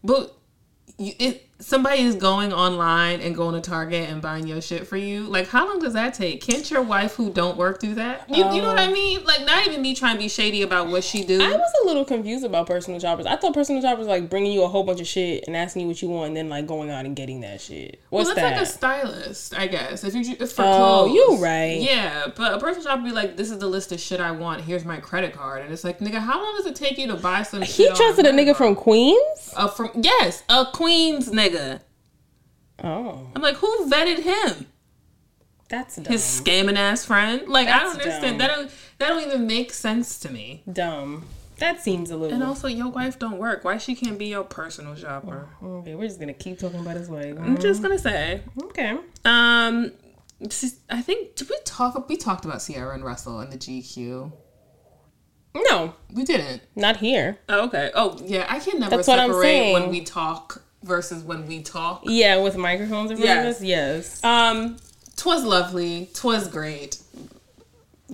but 0.03 0.35
it 0.99 1.50
somebody 1.61 2.01
is 2.01 2.15
going 2.15 2.51
online 2.51 3.21
and 3.21 3.35
going 3.35 3.53
to 3.55 3.61
Target 3.61 4.09
and 4.09 4.21
buying 4.21 4.47
your 4.47 4.61
shit 4.61 4.87
for 4.87 4.97
you. 4.97 5.23
Like, 5.23 5.47
how 5.47 5.67
long 5.67 5.79
does 5.79 5.93
that 5.93 6.13
take? 6.13 6.41
Can't 6.41 6.69
your 6.69 6.81
wife 6.81 7.15
who 7.15 7.29
don't 7.31 7.55
work 7.57 7.79
do 7.79 7.93
that? 7.95 8.29
You, 8.29 8.37
you 8.51 8.61
know 8.61 8.67
what 8.67 8.79
I 8.79 8.91
mean? 8.91 9.23
Like, 9.23 9.45
not 9.45 9.67
even 9.67 9.81
me 9.81 9.95
trying 9.95 10.15
to 10.15 10.19
be 10.19 10.27
shady 10.27 10.61
about 10.63 10.87
what 10.87 11.03
she 11.03 11.23
do. 11.23 11.41
I 11.41 11.51
was 11.51 11.71
a 11.83 11.85
little 11.85 12.03
confused 12.03 12.43
about 12.43 12.67
personal 12.67 12.99
shoppers. 12.99 13.25
I 13.25 13.35
thought 13.35 13.53
personal 13.53 13.81
shoppers 13.81 14.07
like 14.07 14.29
bringing 14.29 14.51
you 14.51 14.63
a 14.63 14.67
whole 14.67 14.83
bunch 14.83 14.99
of 14.99 15.07
shit 15.07 15.43
and 15.47 15.55
asking 15.55 15.83
you 15.83 15.87
what 15.87 16.01
you 16.01 16.09
want, 16.09 16.27
and 16.29 16.37
then 16.37 16.49
like 16.49 16.65
going 16.67 16.89
out 16.89 17.05
and 17.05 17.15
getting 17.15 17.41
that 17.41 17.61
shit. 17.61 18.01
Well, 18.09 18.23
What's 18.25 18.35
that's 18.35 18.41
that? 18.41 18.53
like 18.53 18.61
a 18.61 18.65
stylist, 18.65 19.57
I 19.57 19.67
guess. 19.67 20.03
If 20.03 20.15
you 20.15 20.35
if 20.39 20.51
for 20.53 20.63
Oh, 20.63 21.05
clothes, 21.07 21.13
you 21.13 21.37
right. 21.43 21.79
Yeah, 21.81 22.27
but 22.35 22.53
a 22.53 22.59
personal 22.59 22.83
shopper 22.83 23.03
be 23.03 23.11
like, 23.11 23.37
"This 23.37 23.51
is 23.51 23.59
the 23.59 23.67
list 23.67 23.91
of 23.91 23.99
shit 23.99 24.19
I 24.19 24.31
want. 24.31 24.61
Here's 24.61 24.83
my 24.85 24.97
credit 24.97 25.33
card," 25.33 25.61
and 25.63 25.71
it's 25.71 25.83
like, 25.83 25.99
"Nigga, 25.99 26.19
how 26.19 26.41
long 26.41 26.55
does 26.57 26.65
it 26.65 26.75
take 26.75 26.97
you 26.97 27.07
to 27.07 27.15
buy 27.15 27.43
some?" 27.43 27.61
he 27.61 27.87
trusted 27.93 28.25
a 28.25 28.31
nigga 28.31 28.55
from 28.55 28.75
Queens. 28.75 29.53
uh, 29.55 29.67
from 29.67 29.91
yes, 29.95 30.43
a 30.49 30.65
Queens 30.73 31.29
nigga. 31.29 31.50
Oh, 32.83 33.27
I'm 33.35 33.41
like, 33.41 33.55
who 33.57 33.89
vetted 33.89 34.19
him? 34.19 34.67
that's 35.69 35.95
dumb. 35.95 36.05
His 36.11 36.21
scamming 36.21 36.75
ass 36.77 37.05
friend. 37.05 37.47
Like, 37.47 37.67
I 37.69 37.79
don't 37.79 37.93
understand. 37.93 38.21
dumb. 38.23 38.37
That 38.39 38.47
don't 38.55 38.71
that 38.99 39.07
don't 39.09 39.23
even 39.25 39.47
make 39.47 39.71
sense 39.73 40.19
to 40.19 40.31
me. 40.31 40.63
dumb. 40.71 41.25
That 41.59 41.79
seems 41.79 42.09
a 42.09 42.17
little. 42.17 42.33
And 42.33 42.43
also, 42.43 42.67
your 42.67 42.89
wife 42.89 43.19
don't 43.19 43.37
work. 43.37 43.63
Why 43.63 43.77
she 43.77 43.93
can't 43.93 44.17
be 44.17 44.25
your 44.27 44.43
personal 44.43 44.95
shopper? 44.95 45.47
okay, 45.63 45.93
we're 45.93 46.07
just 46.07 46.19
gonna 46.19 46.33
keep 46.33 46.57
talking 46.57 46.79
about 46.79 46.97
his 46.97 47.07
wife. 47.07 47.37
I'm 47.39 47.57
just 47.59 47.83
gonna 47.83 47.99
say. 47.99 48.41
Okay. 48.63 48.97
Um, 49.25 49.91
I 50.89 51.01
think 51.03 51.35
did 51.35 51.49
we 51.51 51.57
talk? 51.65 52.09
We 52.09 52.17
talked 52.17 52.45
about 52.45 52.61
Ciara 52.65 52.95
and 52.95 53.05
Russell 53.05 53.39
and 53.41 53.51
the 53.51 53.57
GQ. 53.59 54.31
No, 55.53 55.93
We 56.13 56.23
didn't. 56.23 56.63
not 56.75 56.97
here. 56.97 57.37
Oh, 57.49 57.65
okay. 57.67 57.91
Oh, 57.93 58.17
yeah. 58.23 58.45
I 58.49 58.59
can 58.59 58.79
never 58.79 58.95
That's 58.95 59.07
what 59.07 59.19
I'm 59.19 59.33
saying. 59.33 59.73
when 59.73 59.89
we 59.89 60.01
talk 60.01 60.63
versus 60.83 61.23
when 61.23 61.47
we 61.47 61.61
talk. 61.61 62.01
Yeah, 62.05 62.37
with 62.41 62.55
microphones 62.57 63.11
in 63.11 63.17
front 63.17 63.27
Yes. 63.29 63.45
of 63.45 63.55
us. 63.57 63.63
Yes. 63.63 64.23
Um, 64.23 64.77
twas 65.15 65.43
lovely. 65.43 66.09
Twas 66.13 66.47
great. 66.47 66.97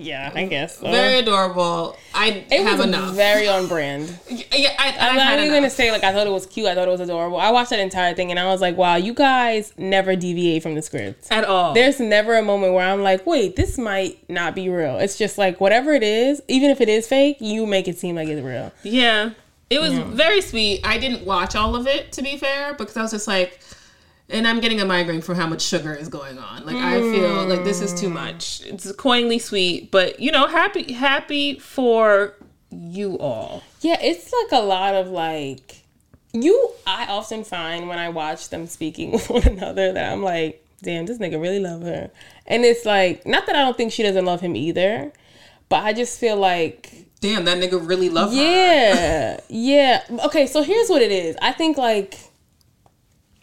Yeah, 0.00 0.30
I 0.32 0.44
guess. 0.44 0.78
So. 0.78 0.88
Very 0.88 1.18
adorable. 1.18 1.96
I 2.14 2.44
it 2.52 2.62
have 2.64 2.78
was 2.78 2.86
enough. 2.86 3.16
very 3.16 3.48
on 3.48 3.66
brand. 3.66 4.16
yeah, 4.30 4.72
I, 4.78 4.90
I'm 4.96 5.10
I've 5.10 5.16
not 5.16 5.38
even 5.40 5.50
gonna 5.52 5.68
say 5.70 5.90
like 5.90 6.04
I 6.04 6.12
thought 6.12 6.24
it 6.28 6.30
was 6.30 6.46
cute. 6.46 6.68
I 6.68 6.76
thought 6.76 6.86
it 6.86 6.90
was 6.92 7.00
adorable. 7.00 7.36
I 7.38 7.50
watched 7.50 7.70
that 7.70 7.80
entire 7.80 8.14
thing 8.14 8.30
and 8.30 8.38
I 8.38 8.44
was 8.46 8.60
like, 8.60 8.76
wow, 8.76 8.94
you 8.94 9.12
guys 9.12 9.72
never 9.76 10.14
deviate 10.14 10.62
from 10.62 10.76
the 10.76 10.82
script. 10.82 11.26
at 11.32 11.42
all. 11.44 11.74
There's 11.74 11.98
never 11.98 12.36
a 12.36 12.42
moment 12.42 12.74
where 12.74 12.86
I'm 12.88 13.02
like, 13.02 13.26
wait, 13.26 13.56
this 13.56 13.76
might 13.76 14.18
not 14.30 14.54
be 14.54 14.68
real. 14.68 14.98
It's 14.98 15.18
just 15.18 15.36
like 15.36 15.60
whatever 15.60 15.92
it 15.94 16.04
is, 16.04 16.40
even 16.46 16.70
if 16.70 16.80
it 16.80 16.88
is 16.88 17.08
fake, 17.08 17.38
you 17.40 17.66
make 17.66 17.88
it 17.88 17.98
seem 17.98 18.14
like 18.14 18.28
it's 18.28 18.40
real. 18.40 18.70
Yeah. 18.84 19.30
It 19.70 19.80
was 19.80 19.98
very 19.98 20.40
sweet. 20.40 20.80
I 20.84 20.98
didn't 20.98 21.26
watch 21.26 21.54
all 21.54 21.76
of 21.76 21.86
it, 21.86 22.12
to 22.12 22.22
be 22.22 22.38
fair, 22.38 22.74
because 22.74 22.96
I 22.96 23.02
was 23.02 23.10
just 23.10 23.28
like, 23.28 23.60
and 24.30 24.46
I'm 24.46 24.60
getting 24.60 24.80
a 24.80 24.84
migraine 24.84 25.20
from 25.20 25.36
how 25.36 25.46
much 25.46 25.62
sugar 25.62 25.94
is 25.94 26.08
going 26.08 26.38
on. 26.38 26.64
Like 26.64 26.76
I 26.76 27.00
feel 27.00 27.44
like 27.46 27.64
this 27.64 27.80
is 27.80 27.98
too 27.98 28.10
much. 28.10 28.62
It's 28.64 28.90
coiningly 28.92 29.38
sweet, 29.38 29.90
but 29.90 30.20
you 30.20 30.30
know, 30.30 30.46
happy 30.46 30.92
happy 30.92 31.58
for 31.58 32.34
you 32.70 33.18
all. 33.18 33.62
Yeah, 33.80 33.98
it's 34.00 34.32
like 34.32 34.60
a 34.60 34.64
lot 34.64 34.94
of 34.94 35.08
like 35.08 35.82
you. 36.32 36.72
I 36.86 37.06
often 37.06 37.44
find 37.44 37.88
when 37.88 37.98
I 37.98 38.10
watch 38.10 38.50
them 38.50 38.66
speaking 38.66 39.12
with 39.12 39.30
one 39.30 39.46
another 39.46 39.92
that 39.92 40.12
I'm 40.12 40.22
like, 40.22 40.64
damn, 40.82 41.06
this 41.06 41.18
nigga 41.18 41.40
really 41.40 41.60
love 41.60 41.82
her, 41.82 42.10
and 42.46 42.64
it's 42.64 42.84
like 42.84 43.26
not 43.26 43.46
that 43.46 43.56
I 43.56 43.60
don't 43.60 43.76
think 43.76 43.92
she 43.92 44.02
doesn't 44.02 44.26
love 44.26 44.40
him 44.40 44.56
either, 44.56 45.12
but 45.70 45.84
I 45.84 45.94
just 45.94 46.18
feel 46.18 46.36
like 46.36 47.07
Damn, 47.20 47.44
that 47.46 47.58
nigga 47.58 47.86
really 47.86 48.08
loved 48.10 48.34
her. 48.34 48.40
Yeah, 48.40 49.40
yeah. 49.48 50.02
Okay, 50.26 50.46
so 50.46 50.62
here's 50.62 50.88
what 50.88 51.02
it 51.02 51.10
is. 51.10 51.36
I 51.42 51.52
think 51.52 51.76
like 51.76 52.16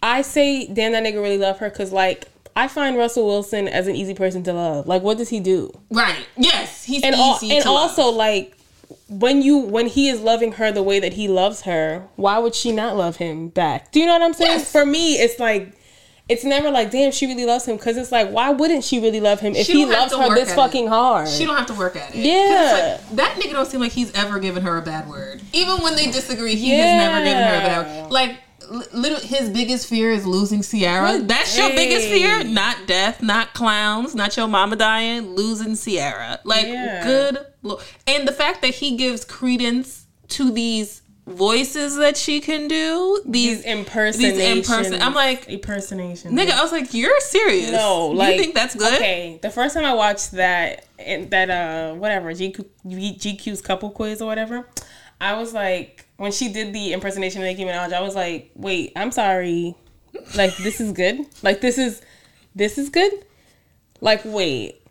I 0.02 0.22
say, 0.22 0.68
damn, 0.68 0.94
that 0.94 1.04
nigga 1.04 1.16
really 1.22 1.38
love 1.38 1.60
her 1.60 1.70
because 1.70 1.92
like 1.92 2.26
I 2.56 2.68
find 2.70 2.98
Russell 2.98 3.26
Wilson 3.28 3.68
as 3.68 3.88
an 3.88 3.96
easy 3.96 4.14
person 4.14 4.44
to 4.44 4.54
love. 4.54 4.88
Like, 4.88 5.02
what 5.02 5.18
does 5.18 5.28
he 5.30 5.40
do? 5.42 5.72
Right. 5.92 6.26
Yes, 6.38 6.84
he's 6.86 7.04
And 7.04 7.16
easy 7.16 7.52
all, 7.52 7.58
and 7.58 7.66
also 7.66 8.06
love. 8.06 8.16
like 8.16 8.58
when 9.10 9.42
you 9.42 9.58
when 9.58 9.88
he 9.88 10.08
is 10.10 10.22
loving 10.22 10.54
her 10.54 10.72
the 10.72 10.84
way 10.84 11.00
that 11.02 11.14
he 11.14 11.28
loves 11.28 11.62
her, 11.64 12.08
why 12.16 12.38
would 12.40 12.56
she 12.56 12.72
not 12.72 12.96
love 12.96 13.18
him 13.18 13.50
back? 13.50 13.92
Do 13.92 14.00
you 14.00 14.06
know 14.06 14.14
what 14.14 14.22
I'm 14.22 14.34
saying? 14.34 14.60
Yes. 14.60 14.72
For 14.72 14.86
me, 14.86 15.16
it's 15.16 15.40
like. 15.40 15.74
It's 16.28 16.44
never 16.44 16.72
like, 16.72 16.90
damn, 16.90 17.12
she 17.12 17.28
really 17.28 17.46
loves 17.46 17.66
him. 17.66 17.78
Because 17.78 17.98
it's 17.98 18.12
like, 18.12 18.32
why 18.32 18.50
wouldn't 18.50 18.84
she 18.84 19.00
really 19.00 19.20
love 19.20 19.40
him 19.40 19.54
if 19.56 19.68
he 19.68 19.86
loves 19.86 20.12
her 20.14 20.34
this 20.34 20.50
at 20.50 20.54
it. 20.54 20.56
fucking 20.56 20.88
hard? 20.88 21.28
She 21.28 21.46
don't 21.46 21.56
have 21.56 21.68
to 21.68 21.74
work 21.76 21.96
at 21.96 22.16
it. 22.16 22.26
Yeah. 22.26 22.98
like, 23.08 23.16
that 23.18 23.36
nigga 23.40 23.52
don't 23.52 23.68
seem 23.68 23.80
like 23.80 23.92
he's 23.92 24.12
ever 24.16 24.40
given 24.40 24.64
her 24.64 24.78
a 24.78 24.82
bad 24.82 25.08
word. 25.08 25.42
Even 25.54 25.84
when 25.84 25.96
they 25.96 26.06
disagree, 26.12 26.56
he 26.56 26.72
has 26.72 26.98
never 26.98 27.24
given 27.24 27.44
her 27.44 27.56
a 27.56 27.60
bad 27.60 28.04
word. 28.04 28.12
Like, 28.12 28.38
little, 28.94 29.20
his 29.20 29.50
biggest 29.52 29.88
fear 29.88 30.12
is 30.12 30.26
losing 30.26 30.64
Ciara. 30.64 31.20
That's 31.20 31.56
your 31.56 31.70
biggest 31.70 32.08
fear? 32.08 32.44
Not 32.44 32.88
death, 32.88 33.22
not 33.22 33.54
clowns, 33.54 34.16
not 34.16 34.36
your 34.36 34.48
mama 34.48 34.76
dying, 34.78 35.36
losing 35.36 35.76
Ciara. 35.76 36.40
Like, 36.44 36.66
Yeah. 36.66 37.04
good. 37.04 37.46
Lo- 37.62 37.80
and 38.08 38.28
the 38.28 38.32
fact 38.34 38.62
that 38.64 38.74
he 38.76 38.98
gives 38.98 39.26
credence 39.26 40.08
to 40.30 40.52
these 40.52 41.04
voices 41.26 41.96
that 41.96 42.16
she 42.18 42.40
can 42.40 42.68
do, 42.68 43.22
these, 43.26 43.58
these 43.58 43.66
impersonations. 43.66 44.38
these 44.38 44.68
imperson- 44.70 45.02
I'm 45.02 45.14
like, 45.14 45.48
impersonation. 45.50 46.34
nigga, 46.36 46.52
I 46.52 46.62
was 46.62 46.72
like, 46.72 46.94
you're 46.94 47.20
serious. 47.20 47.72
No, 47.72 48.08
like 48.08 48.36
you 48.36 48.42
think 48.42 48.56
that's 48.56 48.76
good? 48.76 48.94
Okay, 48.94 49.40
the 49.42 49.50
first 49.50 49.74
time 49.74 49.86
I 49.86 49.94
watched 49.94 50.32
that 50.34 50.86
and 51.00 51.30
that 51.32 51.50
uh 51.50 51.96
whatever 51.96 52.32
GQ, 52.32 52.66
GQ's 52.86 53.62
couple 53.62 53.90
quiz 53.90 54.22
or 54.22 54.26
whatever, 54.28 54.68
I 55.20 55.34
was 55.34 55.54
like 55.54 56.06
when 56.18 56.32
she 56.32 56.52
did 56.54 56.74
the 56.74 56.94
impersonation 56.94 57.42
of 57.42 57.48
Nicki 57.48 57.64
Minaj, 57.66 57.92
I 57.92 58.02
was 58.02 58.16
like, 58.16 58.52
wait, 58.56 58.94
I'm 58.96 59.12
sorry, 59.12 59.76
like 60.36 60.56
this 60.58 60.80
is 60.80 60.92
good, 60.92 61.26
like 61.42 61.60
this 61.60 61.78
is 61.78 62.02
this 62.54 62.78
is 62.78 62.90
good, 62.90 63.12
like 64.00 64.22
wait. 64.24 64.82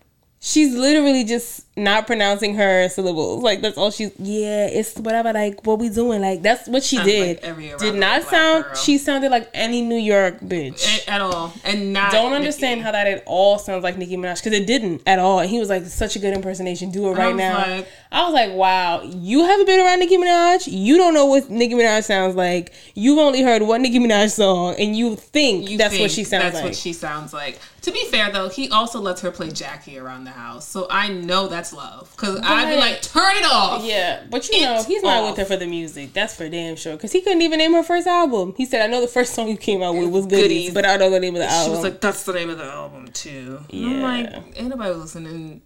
She's 0.47 0.75
literally 0.75 1.25
just 1.25 1.65
not 1.75 2.07
pronouncing 2.07 2.55
her 2.57 2.87
syllables. 2.91 3.43
Like 3.43 3.63
that's 3.63 3.79
all 3.79 3.91
she's. 3.91 4.13
Yeah, 4.19 4.67
it's 4.67 4.95
whatever. 4.99 5.33
Like 5.33 5.65
what 5.67 5.79
we 5.79 5.89
doing. 5.89 6.21
Like 6.21 6.43
that's 6.43 6.69
what 6.69 6.83
she 6.83 6.97
Sounds 6.97 7.09
like 7.09 7.41
did. 7.41 7.79
did 7.79 7.95
not 7.95 8.25
sound. 8.25 8.65
girl. 8.65 8.75
She 8.75 8.99
sounded 8.99 9.31
like 9.31 9.49
any 9.55 9.81
New 9.81 9.97
York 9.97 10.41
bitch 10.41 10.85
At, 11.09 11.15
at 11.15 11.21
all. 11.23 11.51
And 11.65 11.95
not 11.95 12.13
don't 12.13 12.35
understand 12.35 12.83
how 12.83 12.93
that 12.93 13.07
at 13.07 13.23
all 13.25 13.59
sounds 13.59 13.83
like 13.83 13.97
Nicki 13.97 14.19
Minaj 14.19 14.45
because 14.45 14.53
it 14.53 14.67
didn't 14.67 15.01
at 15.07 15.19
all. 15.19 15.39
And 15.41 15.49
he 15.49 15.59
was 15.59 15.71
like, 15.71 15.87
such 15.87 16.15
a 16.15 16.19
good 16.19 16.35
impersonation. 16.35 16.91
Do 16.91 17.09
it 17.09 17.13
right 17.15 17.35
now. 17.35 17.57
like- 17.77 17.89
I 18.13 18.23
was 18.25 18.35
like, 18.35 18.53
wow, 18.53 19.01
you 19.03 19.45
haven't 19.45 19.65
been 19.65 19.81
around 19.81 20.01
Nicki 20.01 20.19
Minaj. 20.19 20.69
You 20.71 20.99
don't 20.99 21.15
know 21.15 21.25
what 21.25 21.49
Nicki 21.49 21.73
Minaj 21.75 22.05
sounds 22.05 22.37
like. 22.37 22.73
You've 22.95 23.19
only 23.19 23.43
heard 23.43 23.63
one 23.63 23.81
Nicki 23.81 23.99
Minaj 23.99 24.31
song, 24.31 24.75
and 24.79 24.95
you 24.95 25.17
think 25.17 25.71
You 25.71 25.79
that's 25.79 25.99
what 25.99 26.11
she 26.11 26.23
sounds 26.23 26.45
That's 26.45 26.55
like. 26.57 26.65
That's 26.65 26.77
what 26.77 26.83
she 26.83 26.93
sounds 26.93 27.33
like. 27.33 27.59
To 27.85 27.93
be 27.93 28.07
fair, 28.07 28.33
though, 28.33 28.49
he 28.49 28.71
also 28.71 28.99
lets 28.99 29.21
her 29.21 29.31
play 29.31 29.51
Jackie 29.51 29.99
around 29.99 30.25
the 30.25 30.31
house, 30.31 30.67
so 30.67 30.87
I 30.89 31.09
know 31.09 31.49
that's 31.49 31.71
love. 31.71 32.11
Because 32.13 32.41
I'd 32.43 32.71
be 32.71 32.81
like, 32.81 33.03
turn 33.03 33.37
it 33.37 33.45
off. 33.45 33.85
yeah, 33.85 34.25
but 34.31 34.49
you 34.49 34.63
know, 34.63 34.83
he's 34.83 35.03
not 35.03 35.23
off. 35.23 35.31
with 35.31 35.39
her 35.41 35.45
for 35.45 35.59
the 35.59 35.67
music. 35.67 36.15
That's 36.15 36.35
for 36.35 36.49
damn 36.49 36.77
sure. 36.77 36.95
Because 36.95 37.13
he 37.13 37.21
couldn't 37.21 37.43
even 37.43 37.59
name 37.59 37.75
her 37.75 37.83
first 37.83 38.07
album. 38.07 38.55
He 38.57 38.65
said, 38.65 38.81
I 38.81 38.87
know 38.87 39.03
the 39.03 39.07
first 39.07 39.35
song 39.35 39.49
you 39.49 39.59
came 39.59 39.83
out 39.83 39.95
with 39.97 40.09
was 40.11 40.25
Goodies, 40.25 40.43
Goodies. 40.43 40.75
but 40.75 40.87
I 40.87 40.97
don't 40.97 41.11
know 41.11 41.11
the 41.11 41.21
name 41.21 41.35
of 41.35 41.43
the 41.43 41.49
She 41.49 41.55
album. 41.55 41.67
She 41.73 41.77
was 41.77 41.85
like, 41.85 42.01
that's 42.01 42.23
the 42.23 42.33
name 42.33 42.49
of 42.49 42.57
the 42.57 42.65
album 42.65 43.09
too. 43.09 43.61
And 43.71 43.87
I'm 43.87 44.01
like, 44.01 44.59
ain't 44.59 44.69
nobody 44.69 44.95
listening. 44.95 45.61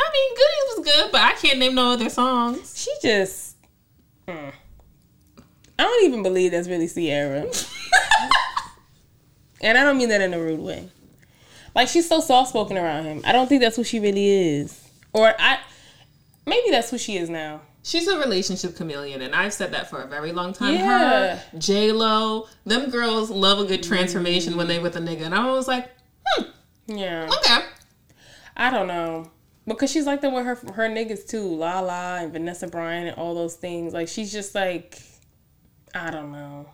I 0.00 0.10
mean, 0.10 0.30
Goodies 0.34 0.78
was 0.78 0.86
good, 0.86 1.12
but 1.12 1.20
I 1.20 1.32
can't 1.34 1.58
name 1.58 1.74
no 1.74 1.92
other 1.92 2.08
songs. 2.08 2.78
she 2.82 2.90
just. 3.02 3.56
mm. 4.26 4.52
I 5.78 5.82
don't 5.82 6.04
even 6.06 6.22
believe 6.22 6.52
that's 6.52 6.66
really 6.66 6.88
Ciara. 6.88 7.44
And 9.60 9.76
I 9.76 9.82
don't 9.82 9.98
mean 9.98 10.08
that 10.10 10.20
in 10.20 10.34
a 10.34 10.38
rude 10.38 10.60
way. 10.60 10.88
Like 11.74 11.88
she's 11.88 12.08
so 12.08 12.20
soft 12.20 12.50
spoken 12.50 12.76
around 12.76 13.04
him. 13.04 13.22
I 13.24 13.32
don't 13.32 13.46
think 13.48 13.62
that's 13.62 13.76
who 13.76 13.84
she 13.84 14.00
really 14.00 14.28
is. 14.28 14.88
Or 15.12 15.34
I 15.38 15.58
maybe 16.46 16.70
that's 16.70 16.90
who 16.90 16.98
she 16.98 17.16
is 17.16 17.28
now. 17.30 17.62
She's 17.82 18.06
a 18.08 18.18
relationship 18.18 18.76
chameleon, 18.76 19.22
and 19.22 19.34
I've 19.34 19.54
said 19.54 19.72
that 19.72 19.88
for 19.88 20.02
a 20.02 20.06
very 20.06 20.32
long 20.32 20.52
time. 20.52 20.74
Yeah. 20.74 21.36
Her, 21.36 21.58
J 21.58 21.92
Lo, 21.92 22.46
them 22.66 22.90
girls 22.90 23.30
love 23.30 23.60
a 23.60 23.64
good 23.64 23.82
transformation 23.82 24.56
when 24.56 24.66
they 24.68 24.78
with 24.78 24.96
a 24.96 25.00
nigga, 25.00 25.22
and 25.22 25.34
I 25.34 25.50
was 25.50 25.66
like, 25.68 25.90
hmm, 26.26 26.42
Yeah. 26.86 27.30
okay. 27.38 27.60
I 28.56 28.70
don't 28.70 28.88
know. 28.88 29.30
Because 29.66 29.90
she's 29.90 30.06
like 30.06 30.20
that 30.22 30.32
with 30.32 30.44
her 30.44 30.54
her 30.72 30.88
niggas 30.88 31.26
too. 31.28 31.42
La 31.56 31.80
La 31.80 32.16
and 32.16 32.32
Vanessa 32.32 32.66
Bryant 32.66 33.08
and 33.08 33.16
all 33.18 33.34
those 33.34 33.54
things. 33.54 33.92
Like 33.92 34.08
she's 34.08 34.32
just 34.32 34.54
like 34.54 34.98
I 35.94 36.10
don't 36.10 36.32
know. 36.32 36.68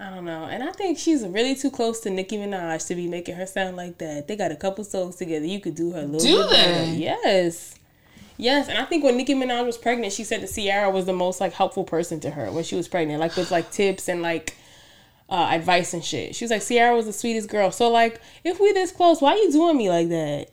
I 0.00 0.10
don't 0.10 0.24
know. 0.24 0.44
And 0.44 0.62
I 0.62 0.70
think 0.72 0.96
she's 0.98 1.26
really 1.26 1.54
too 1.56 1.70
close 1.70 2.00
to 2.00 2.10
Nicki 2.10 2.36
Minaj 2.38 2.86
to 2.86 2.94
be 2.94 3.08
making 3.08 3.34
her 3.34 3.46
sound 3.46 3.76
like 3.76 3.98
that. 3.98 4.28
They 4.28 4.36
got 4.36 4.52
a 4.52 4.56
couple 4.56 4.84
songs 4.84 5.16
together. 5.16 5.44
You 5.44 5.60
could 5.60 5.74
do 5.74 5.90
her 5.92 6.00
a 6.00 6.02
little 6.04 6.20
Do 6.20 6.42
bit 6.42 6.50
better. 6.50 6.72
they? 6.86 6.92
Yes. 6.96 7.74
Yes, 8.40 8.68
and 8.68 8.78
I 8.78 8.84
think 8.84 9.02
when 9.02 9.16
Nicki 9.16 9.34
Minaj 9.34 9.66
was 9.66 9.76
pregnant, 9.76 10.12
she 10.12 10.22
said 10.22 10.42
that 10.42 10.52
Ciara 10.54 10.88
was 10.90 11.06
the 11.06 11.12
most 11.12 11.40
like 11.40 11.52
helpful 11.52 11.82
person 11.82 12.20
to 12.20 12.30
her 12.30 12.52
when 12.52 12.62
she 12.62 12.76
was 12.76 12.86
pregnant, 12.86 13.18
like 13.18 13.34
with 13.36 13.50
like 13.50 13.72
tips 13.72 14.08
and 14.08 14.22
like 14.22 14.56
uh, 15.28 15.48
advice 15.50 15.92
and 15.92 16.04
shit. 16.04 16.36
She 16.36 16.44
was 16.44 16.52
like, 16.52 16.62
Ciara 16.64 16.94
was 16.94 17.06
the 17.06 17.12
sweetest 17.12 17.48
girl. 17.48 17.72
So 17.72 17.90
like, 17.90 18.20
if 18.44 18.60
we 18.60 18.72
this 18.72 18.92
close, 18.92 19.20
why 19.20 19.32
are 19.32 19.36
you 19.36 19.50
doing 19.50 19.76
me 19.76 19.90
like 19.90 20.08
that? 20.10 20.50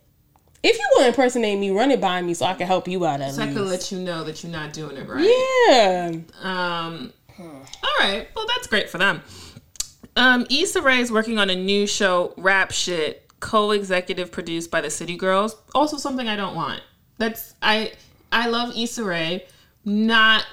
If 0.63 0.75
you 0.75 0.83
want 0.95 1.01
to 1.03 1.07
impersonate 1.09 1.59
me, 1.59 1.69
run 1.69 1.91
it 1.91 2.01
by 2.01 2.23
me 2.23 2.33
so 2.33 2.47
I 2.47 2.55
can 2.55 2.65
help 2.65 2.87
you 2.87 3.05
out 3.05 3.21
at 3.21 3.35
So 3.35 3.43
I 3.43 3.45
least. 3.45 3.57
could 3.57 3.67
let 3.67 3.91
you 3.91 3.99
know 3.99 4.23
that 4.23 4.41
you're 4.43 4.51
not 4.51 4.73
doing 4.73 4.97
it 4.97 5.07
right. 5.07 5.23
yeah. 5.69 6.11
Um, 6.41 7.13
all 7.39 7.99
right. 7.99 8.27
Well, 8.35 8.45
that's 8.47 8.67
great 8.67 8.89
for 8.89 8.97
them. 8.97 9.21
Um, 10.15 10.45
Issa 10.49 10.81
Rae 10.81 10.99
is 10.99 11.11
working 11.11 11.37
on 11.37 11.49
a 11.49 11.55
new 11.55 11.85
show, 11.87 12.33
Rap 12.37 12.71
Shit, 12.71 13.29
co-executive 13.41 14.31
produced 14.31 14.71
by 14.71 14.81
the 14.81 14.89
City 14.89 15.17
Girls. 15.17 15.55
Also, 15.73 15.97
something 15.97 16.27
I 16.27 16.35
don't 16.35 16.55
want. 16.55 16.81
That's 17.17 17.53
I. 17.61 17.93
I 18.31 18.47
love 18.47 18.75
Issa 18.75 19.03
Rae. 19.03 19.45
Not. 19.83 20.45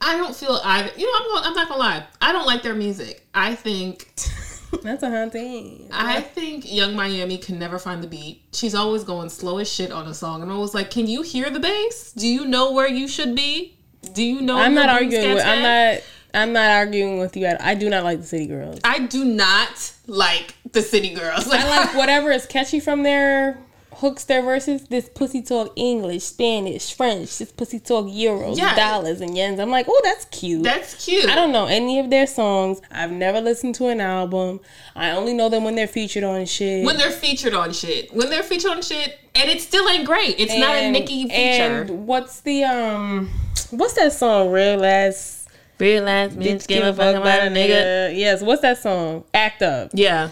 I 0.00 0.16
don't 0.16 0.34
feel 0.34 0.60
either. 0.64 0.90
You 0.96 1.06
know, 1.06 1.12
I'm. 1.18 1.28
Going, 1.28 1.44
I'm 1.44 1.54
not 1.54 1.68
gonna 1.68 1.80
lie. 1.80 2.06
I 2.20 2.32
don't 2.32 2.46
like 2.46 2.62
their 2.62 2.74
music. 2.74 3.26
I 3.34 3.54
think. 3.54 4.12
That's 4.82 5.02
a 5.02 5.10
hunting. 5.10 5.88
I 5.92 6.22
think 6.22 6.64
Yung 6.72 6.96
Miami 6.96 7.36
can 7.36 7.58
never 7.58 7.78
find 7.78 8.02
the 8.02 8.08
beat. 8.08 8.42
She's 8.52 8.74
always 8.74 9.04
going 9.04 9.28
slow 9.28 9.58
as 9.58 9.70
shit 9.70 9.92
on 9.92 10.08
a 10.08 10.14
song, 10.14 10.42
and 10.42 10.50
I 10.50 10.56
was 10.56 10.74
like, 10.74 10.90
"Can 10.90 11.06
you 11.06 11.22
hear 11.22 11.50
the 11.50 11.60
bass? 11.60 12.12
Do 12.12 12.26
you 12.26 12.46
know 12.46 12.72
where 12.72 12.88
you 12.88 13.06
should 13.06 13.36
be? 13.36 13.76
Do 14.12 14.22
you 14.22 14.40
know?" 14.40 14.56
I'm 14.58 14.74
not 14.74 14.88
arguing 14.88 15.34
with. 15.34 15.44
I'm 15.44 15.62
not. 15.62 16.02
I'm 16.34 16.52
not 16.54 16.70
arguing 16.70 17.18
with 17.18 17.36
you. 17.36 17.46
I 17.60 17.74
do 17.74 17.90
not 17.90 18.04
like 18.04 18.20
the 18.20 18.26
City 18.26 18.46
Girls. 18.46 18.80
I 18.84 19.00
do 19.00 19.22
not 19.24 19.92
like 20.06 20.54
the 20.72 20.80
City 20.80 21.10
Girls. 21.14 21.46
Like, 21.46 21.60
I 21.60 21.68
like 21.84 21.94
whatever 21.94 22.30
is 22.30 22.46
catchy 22.46 22.80
from 22.80 23.02
their 23.02 23.58
hooks, 23.96 24.24
their 24.24 24.40
verses. 24.40 24.84
This 24.84 25.10
pussy 25.10 25.42
talk 25.42 25.74
English, 25.76 26.22
Spanish, 26.24 26.94
French. 26.96 27.36
This 27.36 27.52
pussy 27.52 27.78
talk 27.78 28.06
euros, 28.06 28.56
Yeah. 28.56 28.74
dollars, 28.74 29.20
and 29.20 29.32
yens. 29.32 29.60
I'm 29.60 29.70
like, 29.70 29.84
oh, 29.90 30.00
that's 30.04 30.24
cute. 30.26 30.62
that's 30.62 31.04
cute. 31.04 31.28
I 31.28 31.34
don't 31.34 31.52
know 31.52 31.66
any 31.66 31.98
of 32.00 32.08
their 32.08 32.26
songs. 32.26 32.80
I've 32.90 33.12
never 33.12 33.42
listened 33.42 33.74
to 33.76 33.88
an 33.88 34.00
album. 34.00 34.60
I 34.96 35.10
only 35.10 35.34
know 35.34 35.50
them 35.50 35.64
when 35.64 35.74
they're 35.74 35.86
featured 35.86 36.24
on 36.24 36.46
shit. 36.46 36.86
when 36.86 36.96
they're 36.96 37.10
featured 37.10 37.52
on 37.52 37.74
shit. 37.74 38.10
When 38.14 38.30
they're 38.30 38.42
featured 38.42 38.70
on 38.70 38.80
shit, 38.80 39.18
and 39.34 39.50
it 39.50 39.60
still 39.60 39.86
ain't 39.86 40.06
great. 40.06 40.36
It's 40.40 40.56
not 40.56 40.70
a 40.76 40.78
And- 40.78 40.94
Nicki 40.94 41.24
feature. 41.24 41.82
And 41.82 42.06
what's 42.06 42.40
the 42.40 42.64
um, 42.64 43.28
what's 43.72 43.94
that 43.94 44.12
song? 44.12 44.50
Real 44.50 44.84
ass. 44.84 45.46
Real 45.78 46.08
ass 46.08 46.32
bitch 46.32 46.66
give 46.68 46.84
a 46.84 46.92
fuck 46.92 47.16
about 47.16 47.40
a 47.40 47.50
nigga. 47.50 48.16
Yes, 48.16 48.42
what's 48.42 48.62
that 48.62 48.78
song? 48.78 49.24
Act 49.34 49.62
up. 49.62 49.90
Yeah. 49.94 50.30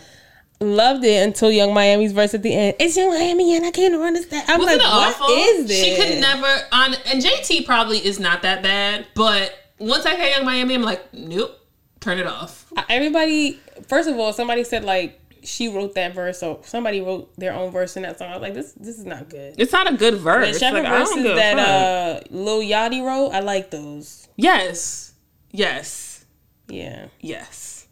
Loved 0.61 1.05
it 1.05 1.27
until 1.27 1.51
Yung 1.51 1.73
Miami's 1.73 2.13
verse 2.13 2.35
at 2.35 2.43
the 2.43 2.55
end. 2.55 2.77
It's 2.79 2.97
Yung 2.97 3.09
Miami 3.09 3.57
and 3.57 3.65
I 3.65 3.71
can't 3.71 3.95
understand. 3.95 4.45
I'm 4.49 4.61
Wasn't 4.61 4.79
like, 4.79 4.87
it 4.87 4.91
what 4.91 5.21
awful? 5.21 5.35
is 5.35 5.67
this? 5.67 5.85
She 5.85 5.97
could 5.97 6.21
never 6.21 6.47
on 6.71 6.95
and 7.07 7.23
JT 7.23 7.67
probably 7.67 7.99
is 7.99 8.21
not 8.21 8.43
that 8.43 8.63
bad, 8.63 9.07
but 9.15 9.55
once 9.79 10.07
I 10.07 10.15
hear 10.17 10.29
Young 10.29 10.45
Miami, 10.45 10.75
I'm 10.75 10.83
like, 10.83 11.13
nope, 11.15 11.59
turn 12.01 12.19
it 12.19 12.27
off. 12.27 12.71
Everybody, 12.89 13.59
first 13.89 14.09
of 14.09 14.19
all, 14.19 14.33
somebody 14.33 14.63
said 14.65 14.85
like 14.85 15.20
she 15.43 15.69
wrote 15.69 15.95
that 15.95 16.15
verse, 16.15 16.43
or 16.43 16.61
somebody 16.65 17.01
wrote 17.01 17.33
their 17.39 17.53
own 17.55 17.71
verse 17.71 17.97
in 17.97 18.03
that 18.03 18.19
song. 18.19 18.29
I 18.31 18.33
was 18.35 18.43
like, 18.43 18.55
this 18.55 18.73
this 18.73 18.99
is 18.99 19.05
not 19.05 19.29
good. 19.29 19.55
It's 19.59 19.73
not 19.73 19.93
a 19.93 19.97
good 19.97 20.15
verse. 20.15 20.55
Whichever 20.55 20.83
Like, 20.83 20.89
verses 20.93 21.25
that 21.25 21.59
uh 21.59 22.21
Lil 22.31 22.61
Yachty 22.61 23.03
wrote, 23.05 23.31
I 23.31 23.41
like 23.41 23.71
those. 23.71 24.29
yes, 24.37 25.13
yes, 25.51 26.25
Yeah, 26.69 27.07
yes, 27.21 27.87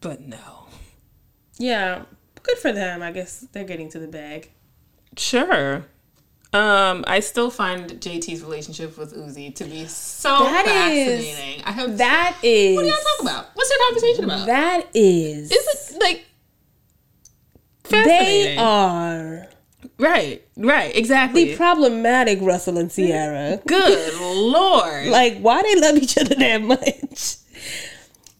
but 0.00 0.20
no. 0.20 0.66
yeah, 1.58 2.02
good 2.42 2.58
for 2.58 2.72
them. 2.72 3.02
I 3.02 3.12
guess 3.12 3.46
they're 3.52 3.64
getting 3.64 3.88
to 3.90 3.98
the 3.98 4.08
bag. 4.08 4.50
Sure. 5.16 5.84
Um, 6.54 7.02
I 7.06 7.20
still 7.20 7.48
find 7.50 7.88
JT's 7.92 8.42
relationship 8.42 8.98
with 8.98 9.16
Uzi 9.16 9.54
to 9.54 9.64
be 9.64 9.86
so 9.86 10.28
That 10.40 10.66
is- 10.66 11.24
fascinating. 11.26 11.64
I 11.64 11.72
have 11.72 11.96
That 11.96 12.36
is 12.42 12.76
What 12.76 12.82
do 12.82 12.88
y'all 12.88 12.96
talk 12.98 13.22
about? 13.22 13.46
What's 13.54 13.70
your 13.70 13.78
conversation 13.86 14.24
about? 14.24 14.46
That 14.46 14.86
is. 14.92 15.50
Is 15.50 15.92
it 15.94 16.00
like 16.02 16.26
they 17.84 18.56
are 18.56 19.48
right, 19.98 20.46
right, 20.56 20.96
exactly. 20.96 21.44
the 21.46 21.56
problematic 21.56 22.40
Russell 22.40 22.78
and 22.78 22.90
Ciara. 22.90 23.60
Good 23.66 24.14
lord. 24.20 25.06
like, 25.08 25.38
why 25.38 25.62
they 25.62 25.80
love 25.80 25.96
each 25.96 26.16
other 26.18 26.34
that 26.34 26.62
much? 26.62 27.36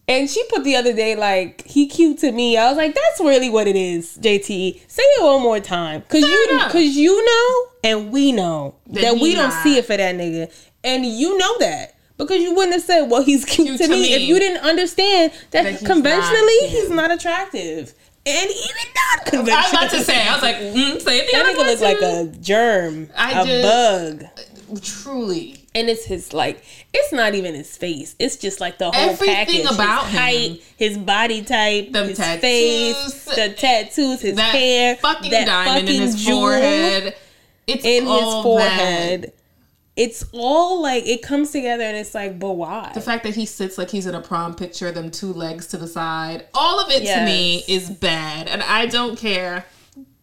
And 0.07 0.29
she 0.29 0.43
put 0.49 0.65
the 0.65 0.75
other 0.75 0.93
day, 0.93 1.15
like, 1.15 1.65
he 1.65 1.87
cute 1.87 2.19
to 2.19 2.31
me. 2.31 2.57
I 2.57 2.67
was 2.67 2.77
like, 2.77 2.93
that's 2.93 3.21
really 3.21 3.49
what 3.49 3.67
it 3.67 3.77
is, 3.77 4.17
JT. 4.17 4.81
Say 4.87 5.03
it 5.03 5.23
one 5.23 5.41
more 5.41 5.61
time. 5.61 6.03
Cause 6.09 6.21
you 6.21 6.47
cause 6.69 6.95
you 6.95 7.25
know 7.25 7.67
and 7.83 8.11
we 8.11 8.31
know 8.31 8.75
That 8.87 9.01
that, 9.01 9.13
we 9.15 9.33
don't 9.35 9.51
see 9.51 9.77
it 9.77 9.85
for 9.85 9.95
that 9.95 10.15
nigga. 10.15 10.51
And 10.83 11.05
you 11.05 11.37
know 11.37 11.57
that. 11.59 11.95
Because 12.17 12.41
you 12.41 12.53
wouldn't 12.53 12.73
have 12.73 12.83
said, 12.83 13.09
well, 13.09 13.23
he's 13.23 13.43
cute, 13.43 13.67
Cute 13.67 13.77
to, 13.79 13.87
to 13.87 13.91
me, 13.91 14.01
me. 14.03 14.13
if 14.13 14.21
you 14.21 14.37
didn't 14.39 14.63
understand 14.63 15.31
that, 15.51 15.63
That 15.63 15.71
he's 15.71 15.87
conventionally 15.87 16.59
not 16.61 16.69
he's 16.69 16.89
not 16.89 17.11
attractive. 17.11 17.93
And 18.25 18.49
even 18.49 18.93
not 18.95 19.33
I 19.33 19.61
was 19.61 19.71
about 19.73 19.89
to 19.91 20.01
say, 20.03 20.25
I 20.27 20.33
was 20.33 20.41
like, 20.43 20.55
mm, 20.57 21.01
say 21.01 21.19
it 21.19 21.25
the 21.31 21.37
that 21.37 21.45
nigga 21.45 21.57
one 21.57 21.67
look 21.67 21.81
like 21.81 22.01
a 22.01 22.25
germ, 22.39 23.09
I 23.17 23.41
a 23.41 23.45
just- 23.45 23.63
bug. 24.71 24.81
truly. 24.81 25.59
And 25.75 25.89
it's 25.89 26.05
his 26.05 26.33
like 26.33 26.63
it's 26.93 27.11
not 27.11 27.33
even 27.35 27.55
his 27.55 27.75
face. 27.75 28.15
It's 28.19 28.35
just 28.37 28.61
like 28.61 28.77
the 28.77 28.91
whole 28.91 29.09
Everything 29.11 29.35
package. 29.65 29.65
about 29.73 30.05
his 30.07 30.47
him. 30.51 30.57
his 30.77 30.97
body 30.99 31.41
type, 31.43 31.91
Them 31.91 32.09
his 32.09 32.17
tattoos, 32.17 32.41
face, 32.41 33.25
the 33.35 33.49
tattoos, 33.57 34.21
his 34.21 34.39
hair, 34.39 34.95
fucking 34.97 35.31
that 35.31 35.45
diamond 35.47 35.89
in 35.89 36.01
his 36.01 36.25
forehead. 36.27 37.15
It's 37.65 37.83
in 37.83 38.05
his 38.05 38.21
forehead. 38.43 39.23
that. 39.23 39.33
It's 39.95 40.25
all 40.31 40.81
like 40.81 41.05
it 41.05 41.21
comes 41.21 41.51
together 41.51 41.83
and 41.83 41.95
it's 41.95 42.15
like, 42.15 42.39
but 42.39 42.53
why? 42.53 42.91
The 42.95 43.01
fact 43.01 43.23
that 43.25 43.35
he 43.35 43.45
sits 43.45 43.77
like 43.77 43.91
he's 43.91 44.07
in 44.07 44.15
a 44.15 44.21
prom 44.21 44.55
picture, 44.55 44.91
them 44.91 45.11
two 45.11 45.31
legs 45.31 45.67
to 45.67 45.77
the 45.77 45.87
side, 45.87 46.47
all 46.53 46.79
of 46.79 46.89
it 46.89 47.05
to 47.05 47.25
me 47.25 47.63
is 47.67 47.91
bad, 47.91 48.47
and 48.47 48.63
I 48.63 48.87
don't 48.87 49.17
care. 49.17 49.65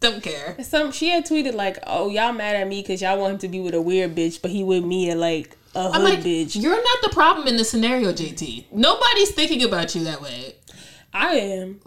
Don't 0.00 0.22
care. 0.22 0.56
Some 0.62 0.90
she 0.90 1.10
had 1.10 1.24
tweeted 1.24 1.54
like, 1.54 1.78
"Oh, 1.86 2.08
y'all 2.08 2.32
mad 2.32 2.56
at 2.56 2.66
me 2.66 2.80
because 2.80 3.00
y'all 3.02 3.18
want 3.20 3.34
him 3.34 3.38
to 3.40 3.48
be 3.48 3.60
with 3.60 3.74
a 3.74 3.80
weird 3.82 4.16
bitch, 4.16 4.42
but 4.42 4.50
he 4.50 4.64
with 4.64 4.82
me 4.82 5.10
at 5.10 5.18
like 5.18 5.56
a 5.74 5.84
hood 5.84 5.94
I'm 5.94 6.02
like, 6.02 6.20
bitch." 6.20 6.60
you're 6.60 6.82
not 6.82 6.98
the 7.02 7.10
problem 7.10 7.46
in 7.46 7.56
this 7.56 7.70
scenario, 7.70 8.10
JT. 8.12 8.72
Nobody's 8.72 9.30
thinking 9.32 9.62
about 9.62 9.94
you 9.94 10.02
that 10.04 10.20
way. 10.20 10.54
I 11.12 11.34
am. 11.34 11.80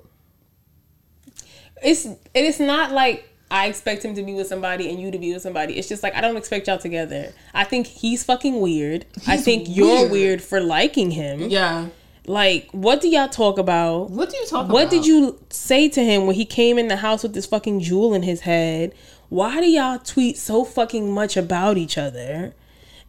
It's 1.83 2.07
it's 2.33 2.59
not 2.59 2.91
like 2.91 3.32
I 3.53 3.67
expect 3.67 4.03
him 4.03 4.15
to 4.15 4.23
be 4.23 4.33
with 4.33 4.47
somebody 4.47 4.89
and 4.89 4.99
you 4.99 5.11
to 5.11 5.19
be 5.19 5.31
with 5.31 5.43
somebody. 5.43 5.77
It's 5.77 5.87
just 5.87 6.01
like 6.01 6.15
I 6.15 6.21
don't 6.21 6.37
expect 6.37 6.67
y'all 6.67 6.79
together. 6.79 7.31
I 7.53 7.63
think 7.65 7.85
he's 7.85 8.23
fucking 8.23 8.59
weird. 8.59 9.05
I 9.27 9.35
He's 9.35 9.45
think 9.45 9.67
you're 9.69 9.99
weird. 9.99 10.11
weird 10.11 10.41
for 10.41 10.59
liking 10.59 11.11
him. 11.11 11.41
Yeah. 11.41 11.89
Like, 12.25 12.69
what 12.71 12.99
do 13.01 13.09
y'all 13.09 13.27
talk 13.29 13.59
about? 13.59 14.09
What 14.09 14.31
do 14.31 14.37
you 14.37 14.47
talk 14.47 14.65
about? 14.65 14.73
What 14.73 14.89
did 14.89 15.05
you 15.05 15.39
say 15.51 15.87
to 15.89 16.03
him 16.03 16.25
when 16.25 16.35
he 16.35 16.45
came 16.45 16.79
in 16.79 16.87
the 16.87 16.95
house 16.95 17.21
with 17.21 17.33
this 17.35 17.45
fucking 17.45 17.81
jewel 17.81 18.13
in 18.15 18.23
his 18.23 18.41
head? 18.41 18.93
Why 19.29 19.59
do 19.59 19.69
y'all 19.69 19.99
tweet 19.99 20.37
so 20.37 20.63
fucking 20.63 21.11
much 21.11 21.37
about 21.37 21.77
each 21.77 21.95
other? 21.97 22.55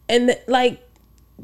And 0.07 0.37
like, 0.47 0.84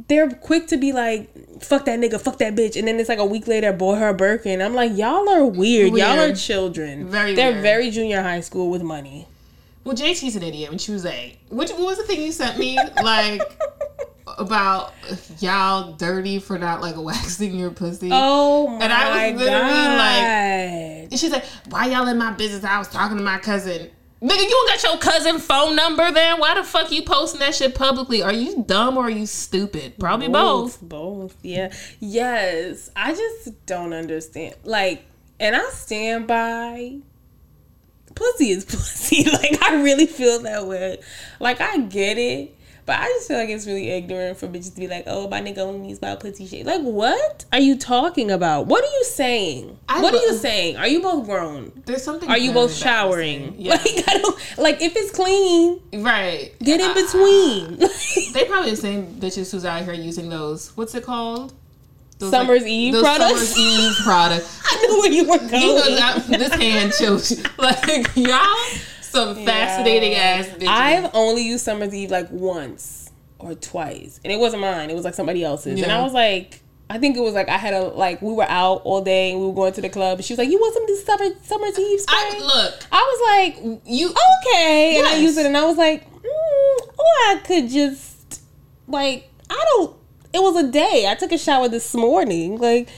they're 0.08 0.30
quick 0.30 0.68
to 0.68 0.78
be 0.78 0.94
like, 0.94 1.30
"Fuck 1.62 1.86
that 1.86 2.00
nigga, 2.00 2.20
fuck 2.20 2.38
that 2.40 2.56
bitch," 2.56 2.76
and 2.78 2.88
then 2.88 3.00
it's 3.00 3.10
like 3.10 3.20
a 3.20 3.26
week 3.26 3.48
later, 3.48 3.74
bought 3.74 3.98
her 4.00 4.10
a 4.10 4.14
Birkin. 4.14 4.62
I'm 4.62 4.74
like, 4.74 4.96
y'all 4.98 5.28
are 5.30 5.46
weird. 5.46 5.94
Y'all 5.94 6.20
are 6.20 6.34
children. 6.34 7.08
Very 7.10 7.36
They're 7.36 7.52
weird. 7.52 7.64
very 7.64 7.90
junior 7.92 8.22
high 8.22 8.40
school 8.42 8.70
with 8.70 8.82
money. 8.82 9.28
Well, 9.84 9.96
JT's 9.96 10.36
an 10.36 10.44
idiot 10.44 10.70
when 10.70 10.78
she 10.78 10.92
was 10.92 11.06
eight. 11.06 11.38
What, 11.50 11.70
what 11.72 11.80
was 11.80 11.98
the 11.98 12.04
thing 12.04 12.22
you 12.22 12.32
sent 12.32 12.58
me? 12.60 12.78
Like 13.04 13.42
about 14.38 14.94
y'all 15.40 15.94
dirty 15.94 16.40
for 16.40 16.58
not 16.58 16.82
like 16.82 16.96
waxing 16.98 17.56
your 17.56 17.72
pussy. 17.72 18.10
Oh 18.12 18.68
my 18.68 18.84
And 18.84 18.94
I 18.94 19.32
was 19.32 19.42
literally 19.42 19.72
like- 19.72 21.12
And 21.12 21.20
she's 21.20 21.32
like, 21.32 21.44
"Why 21.70 21.88
y'all 21.88 22.08
in 22.08 22.18
my 22.18 22.32
business? 22.32 22.64
I 22.64 22.78
was 22.78 22.88
talking 22.88 23.18
to 23.18 23.24
my 23.24 23.40
cousin." 23.40 23.90
Nigga, 24.22 24.40
you 24.40 24.66
got 24.68 24.84
your 24.84 24.98
cousin 25.00 25.40
phone 25.40 25.76
number 25.76 26.12
then? 26.12 26.40
Why 26.40 26.54
the 26.54 26.64
fuck 26.64 26.92
you 26.92 27.02
posting 27.02 27.40
that 27.40 27.56
shit 27.56 27.74
publicly? 27.74 28.22
Are 28.22 28.32
you 28.32 28.64
dumb 28.64 28.98
or 28.98 29.06
are 29.06 29.10
you 29.10 29.26
stupid? 29.26 29.98
Probably 29.98 30.28
both. 30.28 30.80
Both. 30.80 31.36
Yeah. 31.42 31.74
Yes. 32.00 32.92
I 32.96 33.16
just 33.16 33.66
don't 33.66 33.94
understand. 33.94 34.56
Like, 34.64 35.06
and 35.40 35.56
I 35.56 35.68
stand 35.72 36.28
by 36.28 37.00
pussy 38.14 38.52
is 38.52 38.66
pussy. 38.66 39.24
Like, 39.30 39.62
I 39.64 39.82
really 39.82 40.06
feel 40.06 40.40
that 40.44 40.68
way. 40.68 41.00
Like, 41.40 41.60
I 41.60 41.80
get 41.80 42.20
it. 42.20 42.56
But 42.92 43.00
I 43.00 43.06
just 43.08 43.30
feel 43.30 43.38
like 43.38 43.48
it's 43.48 43.66
really 43.66 43.90
ignorant 43.90 44.38
for 44.38 44.50
bitches 44.50 44.74
to 44.74 44.82
be 44.82 44.90
like, 44.90 45.06
oh, 45.08 45.30
my 45.30 45.40
nigga 45.40 45.60
only 45.60 45.80
means 45.80 46.00
about 46.00 46.20
pussy 46.20 46.46
shit. 46.46 46.66
Like, 46.66 46.82
what 46.82 47.46
are 47.54 47.60
you 47.62 47.78
talking 47.78 48.30
about? 48.30 48.68
What 48.68 48.84
are 48.84 48.92
you 48.92 49.06
saying? 49.06 49.80
I 49.88 50.02
what 50.02 50.14
are 50.14 50.18
you 50.18 50.34
saying? 50.34 50.76
Are 50.76 50.90
you 50.90 51.02
both 51.02 51.26
grown? 51.26 51.72
There's 51.86 52.04
something. 52.04 52.28
Are 52.30 52.38
you 52.38 52.52
both 52.52 52.74
showering? 52.74 53.56
Yeah. 53.62 53.76
Like, 53.76 54.10
I 54.10 54.18
don't, 54.18 54.58
like, 54.58 54.82
if 54.82 54.94
it's 54.98 55.12
clean, 55.12 55.80
right. 56.04 56.52
get 56.60 56.82
in 56.82 56.92
Uh, 56.92 56.94
between. 56.96 57.78
They 58.34 58.44
probably 58.44 58.72
the 58.72 58.76
same 58.76 59.06
bitches 59.16 59.54
who's 59.54 59.64
out 59.64 59.84
here 59.86 59.94
using 59.94 60.28
those. 60.28 60.76
What's 60.76 60.94
it 60.94 61.06
called? 61.06 61.54
Those, 62.20 62.32
Summer's 62.32 62.68
Eve 62.68 62.92
those 62.92 63.04
products? 63.04 63.48
Summer's 63.48 63.58
Eve 63.58 63.96
products. 64.04 64.62
I 64.66 64.76
knew 64.82 65.00
where 65.00 65.12
you 65.12 65.24
were 65.30 65.38
going. 65.38 65.62
You 65.62 66.00
know, 66.00 66.20
this 66.38 66.54
hand 66.56 66.92
chills. 66.92 67.42
Like 67.58 68.16
y'all, 68.18 68.54
some 69.12 69.36
fascinating 69.46 70.16
ass 70.16 70.48
bitches. 70.48 70.68
I've 70.68 71.12
only 71.14 71.44
used 71.44 71.64
Summer's 71.66 71.94
Eve 71.94 72.12
like 72.12 72.30
once 72.32 73.12
or 73.40 73.54
twice, 73.56 74.20
and 74.24 74.32
it 74.32 74.40
wasn't 74.40 74.62
mine. 74.62 74.90
It 74.90 74.96
was 74.96 75.06
like 75.06 75.14
somebody 75.14 75.44
else's, 75.44 75.82
and 75.82 75.92
I 75.92 76.02
was 76.04 76.14
like, 76.14 76.62
I 76.90 76.98
think 76.98 77.16
it 77.18 77.22
was 77.22 77.34
like 77.34 77.48
I 77.50 77.58
had 77.58 77.74
a 77.74 77.82
like 77.84 78.22
we 78.22 78.34
were 78.34 78.48
out 78.50 78.82
all 78.84 79.02
day 79.04 79.32
and 79.32 79.40
we 79.40 79.48
were 79.48 79.54
going 79.54 79.74
to 79.74 79.82
the 79.82 79.90
club, 79.90 80.18
and 80.20 80.26
she 80.26 80.34
was 80.34 80.38
like, 80.40 80.50
"You 80.50 80.60
want 80.60 80.74
some 80.74 80.84
of 80.84 80.88
this 80.88 81.06
Summer 81.06 81.26
Summer's 81.44 81.80
Eve 81.80 82.02
spray?" 82.02 82.16
I 82.18 82.40
look. 82.40 82.74
I 82.92 83.02
was 83.54 83.64
like, 83.72 83.82
You 83.86 84.10
"Okay," 84.10 84.98
and 84.98 85.08
I 85.08 85.12
Yes. 85.14 85.22
used 85.22 85.38
it, 85.38 85.46
and 85.46 85.56
I 85.58 85.66
was 85.66 85.78
like, 85.78 86.06
mm, 86.12 86.88
"Or 86.88 87.06
I 87.30 87.40
could 87.46 87.70
just 87.70 88.42
like 88.88 89.30
I 89.50 89.66
don't." 89.76 89.96
It 90.34 90.42
was 90.42 90.56
a 90.64 90.68
day. 90.72 91.08
I 91.10 91.16
took 91.16 91.32
a 91.32 91.38
shower 91.38 91.68
this 91.68 91.94
morning. 91.94 92.58
Like 92.58 92.90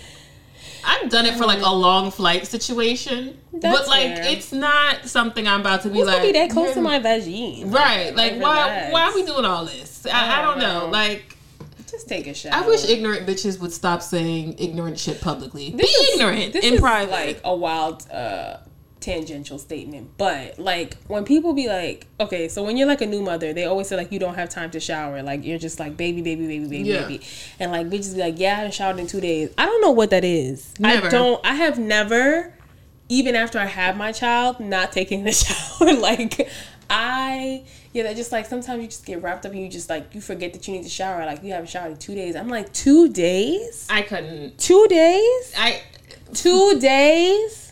I've 0.86 1.10
done 1.10 1.26
it 1.26 1.36
for 1.36 1.46
like 1.46 1.62
a 1.62 1.70
long 1.74 2.12
flight 2.12 2.46
situation, 2.48 3.38
That's 3.54 3.80
but 3.80 3.88
like 3.88 4.16
fair. 4.18 4.24
it's 4.28 4.52
not 4.52 5.06
something 5.08 5.48
I'm 5.48 5.62
about 5.62 5.82
to 5.84 5.90
be 5.90 6.00
who's 6.00 6.08
like. 6.08 6.18
gonna 6.18 6.28
be 6.28 6.40
that 6.40 6.50
close 6.52 6.70
to 6.74 6.80
"Hmm." 6.80 6.84
my 6.84 7.00
vagine? 7.00 7.72
Right, 7.74 8.16
like 8.16 8.40
why? 8.42 8.90
Why 8.92 9.04
are 9.10 9.16
we 9.16 9.24
doing 9.26 9.46
all 9.46 9.66
this? 9.66 10.06
I, 10.06 10.40
I 10.40 10.42
don't 10.42 10.60
know. 10.60 10.82
know. 10.86 10.92
Like 10.92 11.38
Just 11.90 12.08
take 12.10 12.28
a 12.28 12.34
shower. 12.34 12.54
I 12.54 12.68
wish 12.68 12.88
ignorant 12.90 13.26
bitches 13.28 13.60
would 13.60 13.72
stop 13.72 14.02
saying 14.02 14.56
ignorant 14.60 15.00
shit 15.00 15.22
publicly. 15.22 15.70
This 15.72 15.86
be 15.98 16.04
is- 16.04 16.14
ignorant 16.16 16.54
this 16.54 16.66
in 16.66 16.74
is 16.76 16.80
private. 16.82 17.12
like 17.12 17.42
a 17.44 17.56
wild 17.56 18.10
uh 18.12 18.58
tangential 19.04 19.60
statement 19.60 20.10
but 20.18 20.58
like 20.58 20.96
when 21.08 21.26
people 21.26 21.54
be 21.54 21.68
like 21.68 22.08
okay 22.20 22.48
so 22.48 22.64
when 22.64 22.78
you're 22.78 22.88
like 22.88 23.02
a 23.02 23.06
new 23.06 23.22
mother 23.22 23.52
they 23.52 23.66
always 23.66 23.88
say 23.88 23.98
like 23.98 24.12
you 24.12 24.20
don't 24.20 24.36
have 24.36 24.50
time 24.50 24.72
to 24.72 24.80
shower. 24.80 25.22
Like 25.22 25.44
you're 25.44 25.60
just 25.60 25.80
like 25.80 25.98
baby 25.98 26.22
baby 26.22 26.48
baby 26.48 26.68
baby 26.68 26.90
Yeah. 26.90 27.02
baby. 27.02 27.22
And 27.60 27.72
like 27.72 27.88
bitches 27.88 28.14
be 28.16 28.22
like 28.22 28.40
yeah 28.40 28.54
i 28.54 28.56
haven't 28.56 28.74
showered 28.74 29.00
in 29.00 29.08
two 29.08 29.20
days. 29.22 29.54
I 29.58 29.66
don't 29.66 29.82
know 29.82 29.92
what 29.92 30.10
that 30.12 30.24
is. 30.24 30.74
Never. 30.80 31.08
i 31.08 31.10
don't 31.10 31.46
i 31.46 31.54
have 31.56 31.78
never 31.78 32.54
even 33.10 33.36
after 33.36 33.60
i 33.60 33.66
have 33.66 33.98
my 33.98 34.12
child 34.12 34.60
not 34.60 34.92
taking 34.92 35.24
the 35.28 35.32
shower. 35.34 35.94
Like 35.94 36.50
i 36.90 37.64
yeah 37.94 38.04
they're 38.04 38.14
just 38.16 38.32
like 38.32 38.46
sometimes 38.46 38.82
you 38.82 38.88
just 38.88 39.06
get 39.06 39.22
wrapped 39.22 39.46
up 39.46 39.52
and 39.52 39.62
you 39.62 39.70
just 39.70 39.90
like 39.90 40.14
you 40.16 40.22
forget 40.22 40.54
that 40.54 40.68
you 40.68 40.74
need 40.76 40.84
to 40.84 40.90
shower. 40.90 41.26
Like 41.26 41.44
you 41.44 41.52
haven't 41.52 41.70
showered 41.70 41.92
in 41.92 41.98
two 41.98 42.16
days. 42.16 42.36
I'm 42.36 42.50
like 42.50 42.72
two 42.74 43.10
days? 43.10 43.88
I 43.90 44.02
couldn't. 44.02 44.58
two 44.58 44.86
days? 44.90 45.54
I 45.58 45.82
two 46.34 46.80
days 46.80 47.63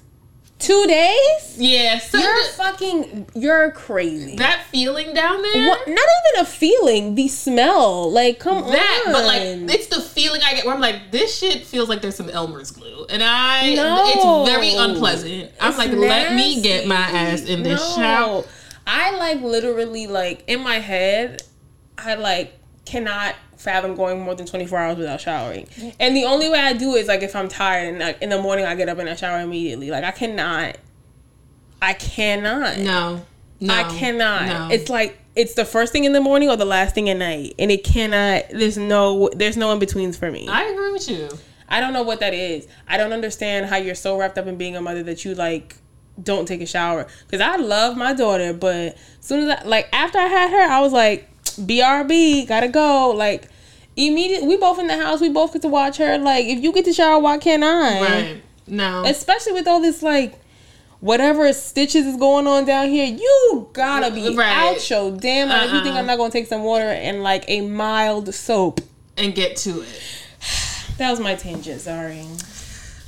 Two 0.61 0.85
days? 0.87 1.55
Yeah, 1.57 1.97
so 1.99 2.17
You're 2.19 2.35
th- 2.35 2.47
fucking. 2.51 3.27
You're 3.35 3.71
crazy. 3.71 4.35
that 4.37 4.63
feeling 4.71 5.13
down 5.13 5.41
there. 5.41 5.67
What, 5.67 5.87
not 5.87 5.97
even 5.97 6.41
a 6.41 6.45
feeling. 6.45 7.15
The 7.15 7.27
smell. 7.27 8.11
Like, 8.11 8.39
come 8.39 8.61
That, 8.71 9.03
on. 9.07 9.11
but 9.13 9.25
like, 9.25 9.41
it's 9.75 9.87
the 9.87 10.01
feeling 10.01 10.41
I 10.45 10.53
get 10.53 10.65
where 10.65 10.73
I'm 10.75 10.79
like, 10.81 11.11
this 11.11 11.37
shit 11.37 11.63
feels 11.65 11.89
like 11.89 12.01
there's 12.01 12.15
some 12.15 12.29
Elmer's 12.29 12.71
glue, 12.71 13.05
and 13.09 13.23
I, 13.23 13.73
No. 13.73 14.43
it's 14.45 14.49
very 14.51 14.73
unpleasant. 14.75 15.51
I'm 15.59 15.75
like, 15.77 15.91
let 15.91 16.33
me 16.35 16.61
get 16.61 16.87
my 16.87 16.95
ass 16.95 17.43
in 17.45 17.63
this 17.63 17.79
No. 17.79 17.95
shower. 18.03 18.43
I 18.85 19.15
like 19.17 19.41
literally 19.41 20.07
like 20.07 20.43
in 20.47 20.61
my 20.61 20.79
head, 20.79 21.41
I 21.97 22.15
like 22.15 22.57
cannot 22.85 23.35
fathom 23.61 23.95
going 23.95 24.19
more 24.19 24.35
than 24.35 24.45
24 24.45 24.77
hours 24.77 24.97
without 24.97 25.21
showering. 25.21 25.67
And 25.99 26.15
the 26.15 26.25
only 26.25 26.49
way 26.49 26.59
I 26.59 26.73
do 26.73 26.95
it 26.95 27.01
is 27.01 27.07
like 27.07 27.21
if 27.21 27.35
I'm 27.35 27.47
tired 27.47 27.89
and 27.89 27.99
like 27.99 28.21
in 28.21 28.29
the 28.29 28.41
morning 28.41 28.65
I 28.65 28.75
get 28.75 28.89
up 28.89 28.97
and 28.97 29.09
I 29.09 29.15
shower 29.15 29.39
immediately. 29.39 29.91
Like 29.91 30.03
I 30.03 30.11
cannot. 30.11 30.77
I 31.81 31.93
cannot. 31.93 32.77
No, 32.79 33.25
no, 33.59 33.73
I 33.73 33.83
cannot. 33.83 34.45
No. 34.45 34.69
It's 34.71 34.89
like 34.89 35.17
it's 35.35 35.53
the 35.53 35.65
first 35.65 35.93
thing 35.93 36.03
in 36.03 36.13
the 36.13 36.21
morning 36.21 36.49
or 36.49 36.57
the 36.57 36.65
last 36.65 36.93
thing 36.93 37.09
at 37.09 37.17
night, 37.17 37.55
and 37.57 37.71
it 37.71 37.83
cannot. 37.83 38.49
There's 38.51 38.77
no. 38.77 39.29
There's 39.33 39.57
no 39.57 39.71
in 39.71 39.79
betweens 39.79 40.17
for 40.17 40.31
me. 40.31 40.47
I 40.47 40.63
agree 40.65 40.91
with 40.91 41.09
you. 41.09 41.29
I 41.69 41.79
don't 41.79 41.93
know 41.93 42.03
what 42.03 42.19
that 42.19 42.33
is. 42.33 42.67
I 42.87 42.97
don't 42.97 43.13
understand 43.13 43.67
how 43.67 43.77
you're 43.77 43.95
so 43.95 44.17
wrapped 44.17 44.37
up 44.37 44.45
in 44.45 44.57
being 44.57 44.75
a 44.75 44.81
mother 44.81 45.03
that 45.03 45.23
you 45.23 45.33
like 45.33 45.75
don't 46.21 46.47
take 46.47 46.61
a 46.61 46.65
shower. 46.65 47.07
Because 47.25 47.41
I 47.41 47.55
love 47.55 47.97
my 47.97 48.13
daughter, 48.13 48.53
but 48.53 48.97
soon 49.21 49.49
as 49.49 49.59
I 49.59 49.63
like 49.63 49.87
after 49.93 50.19
I 50.19 50.27
had 50.27 50.51
her, 50.51 50.73
I 50.73 50.81
was 50.81 50.91
like, 50.91 51.29
BRB, 51.43 52.47
gotta 52.47 52.67
go. 52.67 53.11
Like 53.11 53.47
immediately, 53.95 54.47
we 54.47 54.57
both 54.57 54.79
in 54.79 54.87
the 54.87 54.97
house. 54.97 55.21
We 55.21 55.29
both 55.29 55.53
get 55.53 55.61
to 55.63 55.67
watch 55.67 55.97
her. 55.97 56.17
Like 56.17 56.45
if 56.45 56.59
you 56.63 56.71
get 56.73 56.85
to 56.85 56.93
shower, 56.93 57.19
why 57.19 57.37
can't 57.37 57.63
I? 57.63 58.01
Right? 58.01 58.43
No, 58.67 59.03
Especially 59.05 59.53
with 59.53 59.67
all 59.67 59.81
this 59.81 60.01
like. 60.03 60.35
Whatever 60.99 61.51
stitches 61.51 62.05
is 62.05 62.15
going 62.15 62.45
on 62.45 62.63
down 62.65 62.87
here, 62.89 63.05
you 63.07 63.67
gotta 63.73 64.11
be 64.13 64.35
Right. 64.35 64.55
out 64.55 64.87
your 64.87 65.09
damn 65.17 65.47
mind. 65.49 65.65
If 65.65 65.73
you 65.73 65.81
think 65.81 65.95
Uh-uh. 65.95 65.99
I'm 66.01 66.05
not 66.05 66.19
gonna 66.19 66.29
take 66.31 66.45
some 66.45 66.61
water 66.61 66.83
and 66.85 67.23
like 67.23 67.43
a 67.47 67.61
mild 67.61 68.31
soap. 68.35 68.81
and 69.17 69.33
get 69.33 69.57
to 69.57 69.81
it. 69.81 69.87
That 70.99 71.09
was 71.09 71.19
my 71.19 71.33
tangent. 71.33 71.81
Sorry. 71.81 72.23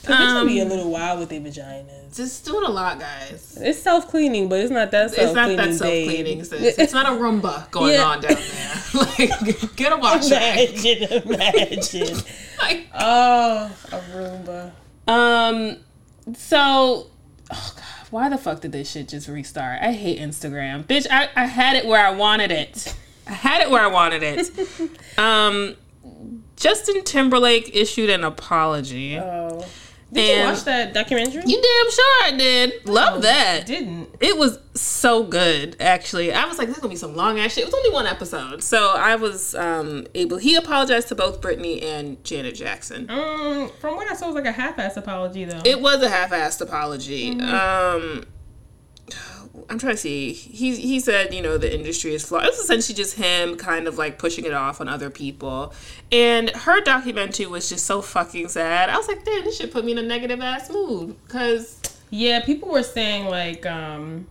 Cause 0.06 0.16
Um, 0.20 0.48
bitches 0.48 0.52
be 0.52 0.60
a 0.60 0.66
little 0.66 0.92
wild 0.92 1.20
with 1.20 1.30
their 1.30 1.40
vaginas. 1.40 2.16
Just 2.16 2.46
doing 2.46 2.64
a 2.66 2.70
lot, 2.70 3.00
guys. 3.00 3.58
It's 3.62 3.80
self 3.80 4.08
cleaning, 4.10 4.50
but 4.50 4.60
it's 4.60 4.70
not 4.72 4.92
that 4.92 5.12
self 5.12 5.28
It's 5.28 5.34
not 5.36 5.46
cleaning. 5.46 5.66
that 5.72 5.76
self 5.78 5.90
cleaning. 5.92 6.44
sis. 6.44 6.78
It's 6.78 6.94
not 6.94 7.06
a 7.08 7.12
Roomba 7.12 7.72
going 7.72 7.94
Yeah. 7.94 8.04
on 8.04 8.22
down 8.22 8.36
there. 8.36 8.82
like, 8.94 9.76
get 9.76 9.92
a 9.94 9.98
washer. 9.98 10.36
Imagine, 10.36 11.24
imagine. 11.24 12.18
Like, 12.60 12.88
oh, 13.00 13.72
a 13.92 13.96
Roomba. 14.14 14.72
Um. 15.08 15.78
So, 16.36 17.08
oh 17.52 17.74
god, 17.76 17.84
why 18.12 18.30
the 18.30 18.38
fuck 18.38 18.62
did 18.62 18.72
this 18.74 18.92
shit 18.92 19.08
just 19.10 19.28
restart? 19.28 19.82
I 19.82 19.92
hate 19.94 20.20
Instagram, 20.20 20.84
bitch. 20.86 21.08
I 21.10 21.30
I 21.36 21.46
had 21.46 21.76
it 21.78 21.86
where 21.86 22.06
I 22.06 22.12
wanted 22.12 22.52
it. 22.52 22.94
I 23.28 23.32
had 23.34 23.62
it 23.62 23.70
where 23.72 23.82
I 23.82 23.88
wanted 23.88 24.22
it. 24.24 24.50
um, 25.18 25.76
Justin 26.58 27.04
Timberlake 27.04 27.72
issued 27.74 28.10
an 28.10 28.24
apology. 28.24 29.18
Oh, 29.18 29.66
did 30.14 30.38
you 30.40 30.46
watch 30.46 30.64
that 30.64 30.94
documentary? 30.94 31.44
You 31.46 31.62
damn 31.62 31.92
sure 31.92 32.24
I 32.24 32.34
did. 32.38 32.88
Love 32.88 33.22
that. 33.24 33.66
didn't. 33.66 34.10
It 34.20 34.38
was 34.38 34.60
so 34.74 35.24
good, 35.24 35.76
actually. 35.80 36.34
I 36.34 36.46
was 36.46 36.58
like, 36.58 36.68
this 36.68 36.78
is 36.78 36.82
gonna 36.82 36.92
be 36.94 36.98
some 36.98 37.16
long 37.16 37.40
ass 37.40 37.54
shit. 37.54 37.64
It 37.64 37.66
was 37.66 37.74
only 37.74 37.92
one 37.92 38.08
episode, 38.08 38.64
so 38.64 38.94
I 38.96 39.16
was 39.16 39.56
um 39.56 40.08
able. 40.16 40.38
He 40.38 40.56
apologized 40.56 41.08
to 41.10 41.16
both 41.16 41.42
Britney 41.42 41.84
and 41.84 42.24
Janet 42.24 42.56
Jackson. 42.56 43.10
Um, 43.10 43.70
from 43.80 43.96
what 43.96 44.10
I 44.12 44.16
saw, 44.16 44.26
it 44.26 44.30
was 44.30 44.36
like 44.36 44.46
a 44.46 44.52
half-ass 44.52 44.98
apology 44.98 45.46
though. 45.46 45.62
It 45.66 45.82
was 45.82 46.02
a 46.02 46.10
half-assed 46.10 46.62
apology. 46.62 47.40
Um, 47.42 48.26
I'm 49.70 49.78
trying 49.78 49.94
to 49.94 49.98
see. 49.98 50.34
He 50.34 50.76
he 50.76 51.00
said, 51.00 51.34
you 51.34 51.42
know, 51.42 51.58
the 51.58 51.74
industry 51.74 52.14
is 52.14 52.26
flawed. 52.26 52.46
It 52.46 52.52
was 52.52 52.60
essentially 52.60 52.96
just 52.96 53.18
him 53.18 53.56
kind 53.56 53.88
of 53.88 53.98
like 53.98 54.18
pushing 54.18 54.46
it 54.46 54.54
off 54.54 54.82
on 54.82 54.90
other 54.90 55.10
people. 55.10 55.74
And 56.12 56.50
her 56.50 56.82
documentary 56.82 57.46
was 57.46 57.70
just 57.70 57.86
so 57.86 58.02
fucking 58.02 58.50
sad. 58.50 58.90
I 58.90 58.98
was 58.98 59.08
like, 59.08 59.24
damn, 59.24 59.44
this 59.44 59.58
should 59.58 59.72
put 59.72 59.86
me 59.86 59.92
in 59.92 60.00
a 60.00 60.04
negative 60.04 60.42
ass 60.42 60.72
mood. 60.72 61.16
Cause 61.28 61.80
yeah, 62.10 62.42
people 62.44 62.70
were 62.70 62.84
saying 62.84 63.26
like, 63.26 63.66
um, 63.66 64.28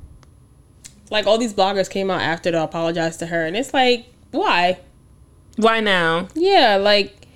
like 1.11 1.26
all 1.26 1.38
these 1.38 1.54
bloggers 1.54 1.88
came 1.88 2.11
out 2.11 2.20
after 2.20 2.50
to 2.50 2.62
apologize 2.62 3.16
to 3.18 3.26
her, 3.26 3.46
and 3.46 3.56
it's 3.56 3.72
like, 3.72 4.06
why? 4.32 4.78
why 5.56 5.80
now? 5.80 6.28
Yeah, 6.35 6.76
like 6.76 7.26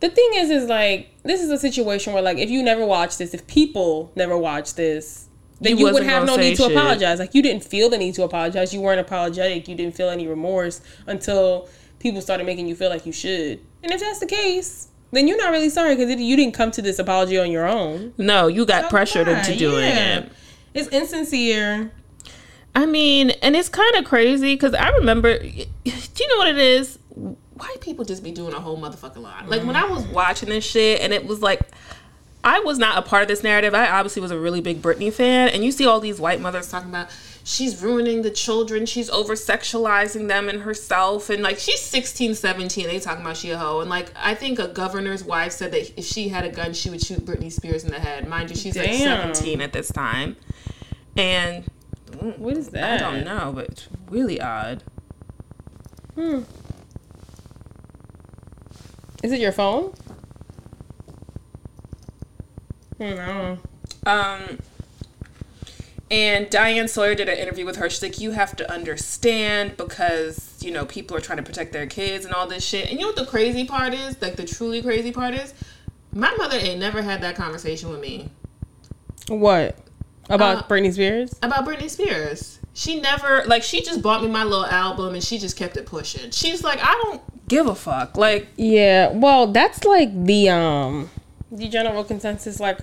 the 0.00 0.08
thing 0.08 0.30
is, 0.34 0.50
is 0.50 0.68
like 0.68 1.10
this 1.22 1.40
is 1.40 1.50
a 1.50 1.58
situation 1.58 2.12
where 2.12 2.22
like 2.22 2.38
if 2.38 2.50
you 2.50 2.62
never 2.62 2.84
watch 2.84 3.18
this, 3.18 3.34
if 3.34 3.46
people 3.46 4.12
never 4.14 4.36
watch 4.36 4.74
this, 4.74 5.28
then 5.62 5.78
You 5.78 5.86
you, 5.86 5.92
would 5.92 6.02
have 6.02 6.24
no 6.24 6.32
gonna 6.34 6.42
need 6.42 6.56
to 6.56 6.64
shit. 6.64 6.72
apologize. 6.72 7.18
Like 7.18 7.34
you 7.34 7.42
didn't 7.42 7.64
feel 7.64 7.88
the 7.88 7.98
need 7.98 8.14
to 8.14 8.24
apologize. 8.24 8.74
You 8.74 8.80
weren't 8.80 9.00
apologetic. 9.00 9.68
You 9.68 9.74
didn't 9.74 9.94
feel 9.94 10.08
any 10.08 10.26
remorse 10.26 10.80
until 11.06 11.68
people 11.98 12.20
started 12.20 12.44
making 12.44 12.66
you 12.66 12.74
feel 12.74 12.90
like 12.90 13.06
you 13.06 13.12
should. 13.12 13.60
And 13.82 13.92
if 13.92 14.00
that's 14.00 14.18
the 14.18 14.26
case, 14.26 14.88
then 15.12 15.28
you're 15.28 15.38
not 15.38 15.50
really 15.50 15.70
sorry 15.70 15.94
because 15.94 16.20
you 16.20 16.36
didn't 16.36 16.54
come 16.54 16.70
to 16.72 16.82
this 16.82 16.98
apology 16.98 17.38
on 17.38 17.50
your 17.50 17.66
own. 17.66 18.12
No, 18.18 18.48
you 18.48 18.66
got 18.66 18.86
oh, 18.86 18.88
pressured 18.88 19.28
Why? 19.28 19.38
into 19.38 19.56
doing 19.56 19.84
Yeah. 19.84 20.18
it. 20.18 20.32
It's 20.74 20.88
insincere. 20.88 21.92
I 22.74 22.86
mean, 22.86 23.30
and 23.42 23.54
it's 23.54 23.68
kind 23.68 23.94
of 23.96 24.04
crazy 24.04 24.54
because 24.54 24.74
I 24.74 24.88
remember. 24.90 25.38
Do 25.38 25.48
you 25.48 26.28
know 26.28 26.36
what 26.38 26.48
it 26.48 26.58
is? 26.58 26.98
White 27.10 27.80
people 27.80 28.04
just 28.04 28.24
be 28.24 28.32
doing 28.32 28.54
a 28.54 28.60
whole 28.60 28.80
motherfucking 28.80 29.18
lot. 29.18 29.48
Like 29.48 29.62
when 29.64 29.76
mm. 29.76 29.82
I 29.82 29.86
was 29.86 30.04
watching 30.06 30.48
this 30.48 30.64
shit, 30.64 31.00
and 31.00 31.12
it 31.12 31.26
was 31.26 31.40
like. 31.40 31.60
I 32.44 32.60
was 32.60 32.78
not 32.78 32.98
a 32.98 33.02
part 33.02 33.22
of 33.22 33.28
this 33.28 33.42
narrative. 33.42 33.74
I 33.74 33.88
obviously 33.88 34.20
was 34.20 34.30
a 34.32 34.38
really 34.38 34.60
big 34.60 34.82
Britney 34.82 35.12
fan, 35.12 35.48
and 35.48 35.64
you 35.64 35.70
see 35.70 35.86
all 35.86 36.00
these 36.00 36.18
white 36.18 36.40
mothers 36.40 36.68
talking 36.68 36.88
about 36.90 37.08
she's 37.44 37.80
ruining 37.82 38.22
the 38.22 38.30
children, 38.30 38.86
she's 38.86 39.08
over 39.10 39.34
sexualizing 39.34 40.28
them 40.28 40.48
and 40.48 40.62
herself, 40.62 41.30
and 41.30 41.42
like 41.42 41.58
she's 41.58 41.80
16, 41.80 42.34
17. 42.34 42.86
They 42.86 42.98
talking 42.98 43.22
about 43.24 43.36
she 43.36 43.50
a 43.50 43.58
hoe, 43.58 43.80
and 43.80 43.88
like 43.90 44.12
I 44.16 44.34
think 44.34 44.58
a 44.58 44.68
governor's 44.68 45.24
wife 45.24 45.52
said 45.52 45.72
that 45.72 45.96
if 45.96 46.04
she 46.04 46.28
had 46.28 46.44
a 46.44 46.50
gun, 46.50 46.72
she 46.72 46.90
would 46.90 47.02
shoot 47.04 47.24
Britney 47.24 47.50
Spears 47.52 47.84
in 47.84 47.90
the 47.90 48.00
head. 48.00 48.26
Mind 48.26 48.50
you, 48.50 48.56
she's 48.56 48.76
like 48.76 48.92
17 48.92 49.60
at 49.60 49.72
this 49.72 49.92
time, 49.92 50.36
and 51.16 51.64
What 52.18 52.56
is 52.56 52.68
that? 52.70 53.02
I 53.02 53.10
don't 53.10 53.24
know, 53.24 53.52
but 53.54 53.66
it's 53.66 53.88
really 54.10 54.40
odd. 54.40 54.82
Hmm. 56.14 56.40
Is 59.22 59.30
it 59.30 59.38
your 59.38 59.52
phone? 59.52 59.94
I 63.02 63.14
don't 63.14 63.16
know. 63.16 63.58
Um, 64.06 64.58
and 66.10 66.50
Diane 66.50 66.88
Sawyer 66.88 67.14
did 67.14 67.28
an 67.28 67.38
interview 67.38 67.64
with 67.64 67.76
her. 67.76 67.88
She's 67.88 68.02
like, 68.02 68.20
"You 68.20 68.32
have 68.32 68.54
to 68.56 68.70
understand 68.70 69.76
because 69.76 70.58
you 70.60 70.70
know 70.70 70.84
people 70.84 71.16
are 71.16 71.20
trying 71.20 71.38
to 71.38 71.42
protect 71.42 71.72
their 71.72 71.86
kids 71.86 72.24
and 72.24 72.34
all 72.34 72.46
this 72.46 72.64
shit." 72.64 72.84
And 72.90 72.94
you 72.98 73.00
know 73.00 73.06
what 73.08 73.16
the 73.16 73.26
crazy 73.26 73.64
part 73.64 73.94
is? 73.94 74.20
Like 74.20 74.36
the 74.36 74.44
truly 74.44 74.82
crazy 74.82 75.10
part 75.12 75.34
is, 75.34 75.54
my 76.12 76.34
mother 76.36 76.58
ain't 76.58 76.80
never 76.80 77.00
had 77.02 77.22
that 77.22 77.34
conversation 77.36 77.88
with 77.88 78.00
me 78.00 78.28
What 79.28 79.78
about 80.28 80.58
Uh, 80.58 80.62
Britney 80.68 80.92
Spears? 80.92 81.34
about 81.42 81.64
Britney 81.66 81.88
Spears. 81.88 82.58
She 82.74 83.00
never 83.00 83.44
like 83.46 83.62
she 83.62 83.82
just 83.82 84.02
bought 84.02 84.22
me 84.22 84.28
my 84.28 84.44
little 84.44 84.66
album 84.66 85.14
and 85.14 85.22
she 85.24 85.38
just 85.38 85.56
kept 85.56 85.76
it 85.78 85.86
pushing. 85.86 86.30
She's 86.30 86.62
like, 86.62 86.78
I 86.82 86.92
don't 87.04 87.22
give 87.48 87.66
a 87.66 87.74
fuck. 87.74 88.16
Like 88.18 88.48
Yeah, 88.56 89.10
well, 89.12 89.46
that's 89.46 89.84
like 89.84 90.10
the 90.26 90.50
um 90.50 91.10
the 91.50 91.68
general 91.68 92.02
consensus. 92.04 92.60
Like, 92.60 92.78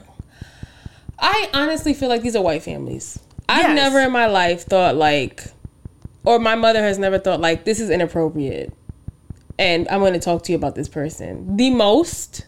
I 1.22 1.50
honestly 1.54 1.94
feel 1.94 2.10
like 2.10 2.22
these 2.22 2.36
are 2.36 2.42
white 2.42 2.64
families. 2.64 3.20
I've 3.48 3.76
never 3.76 4.00
in 4.00 4.12
my 4.12 4.28
life 4.28 4.64
thought 4.66 4.96
like, 4.96 5.44
or 6.24 6.40
my 6.40 6.56
mother 6.56 6.82
has 6.82 7.00
never 7.00 7.18
thought 7.18 7.40
like 7.42 7.64
this 7.66 7.80
is 7.80 7.90
inappropriate, 7.90 8.72
and 9.58 9.88
I'm 9.90 10.00
going 10.00 10.14
to 10.14 10.20
talk 10.20 10.44
to 10.44 10.52
you 10.52 10.58
about 10.58 10.76
this 10.76 10.88
person. 10.88 11.58
The 11.58 11.72
most 11.72 12.46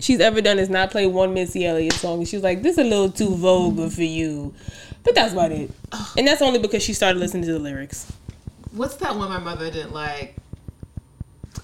she's 0.00 0.20
ever 0.20 0.40
done 0.40 0.58
is 0.58 0.68
not 0.68 0.90
play 0.90 1.06
one 1.06 1.32
Missy 1.34 1.64
Elliott 1.66 1.94
song, 1.94 2.18
and 2.18 2.28
she 2.28 2.36
was 2.36 2.42
like, 2.44 2.62
"This 2.62 2.72
is 2.78 2.84
a 2.84 2.88
little 2.88 3.10
too 3.10 3.34
vulgar 3.34 3.88
for 3.88 4.02
you," 4.02 4.54
but 5.02 5.14
that's 5.14 5.32
about 5.32 5.52
it. 5.52 5.70
And 6.16 6.26
that's 6.28 6.42
only 6.42 6.58
because 6.58 6.82
she 6.82 6.92
started 6.92 7.18
listening 7.18 7.44
to 7.44 7.52
the 7.52 7.58
lyrics. 7.58 8.12
what's 8.72 8.96
that 8.96 9.16
one 9.16 9.28
my 9.28 9.38
mother 9.38 9.70
didn't 9.70 9.92
like? 9.92 10.36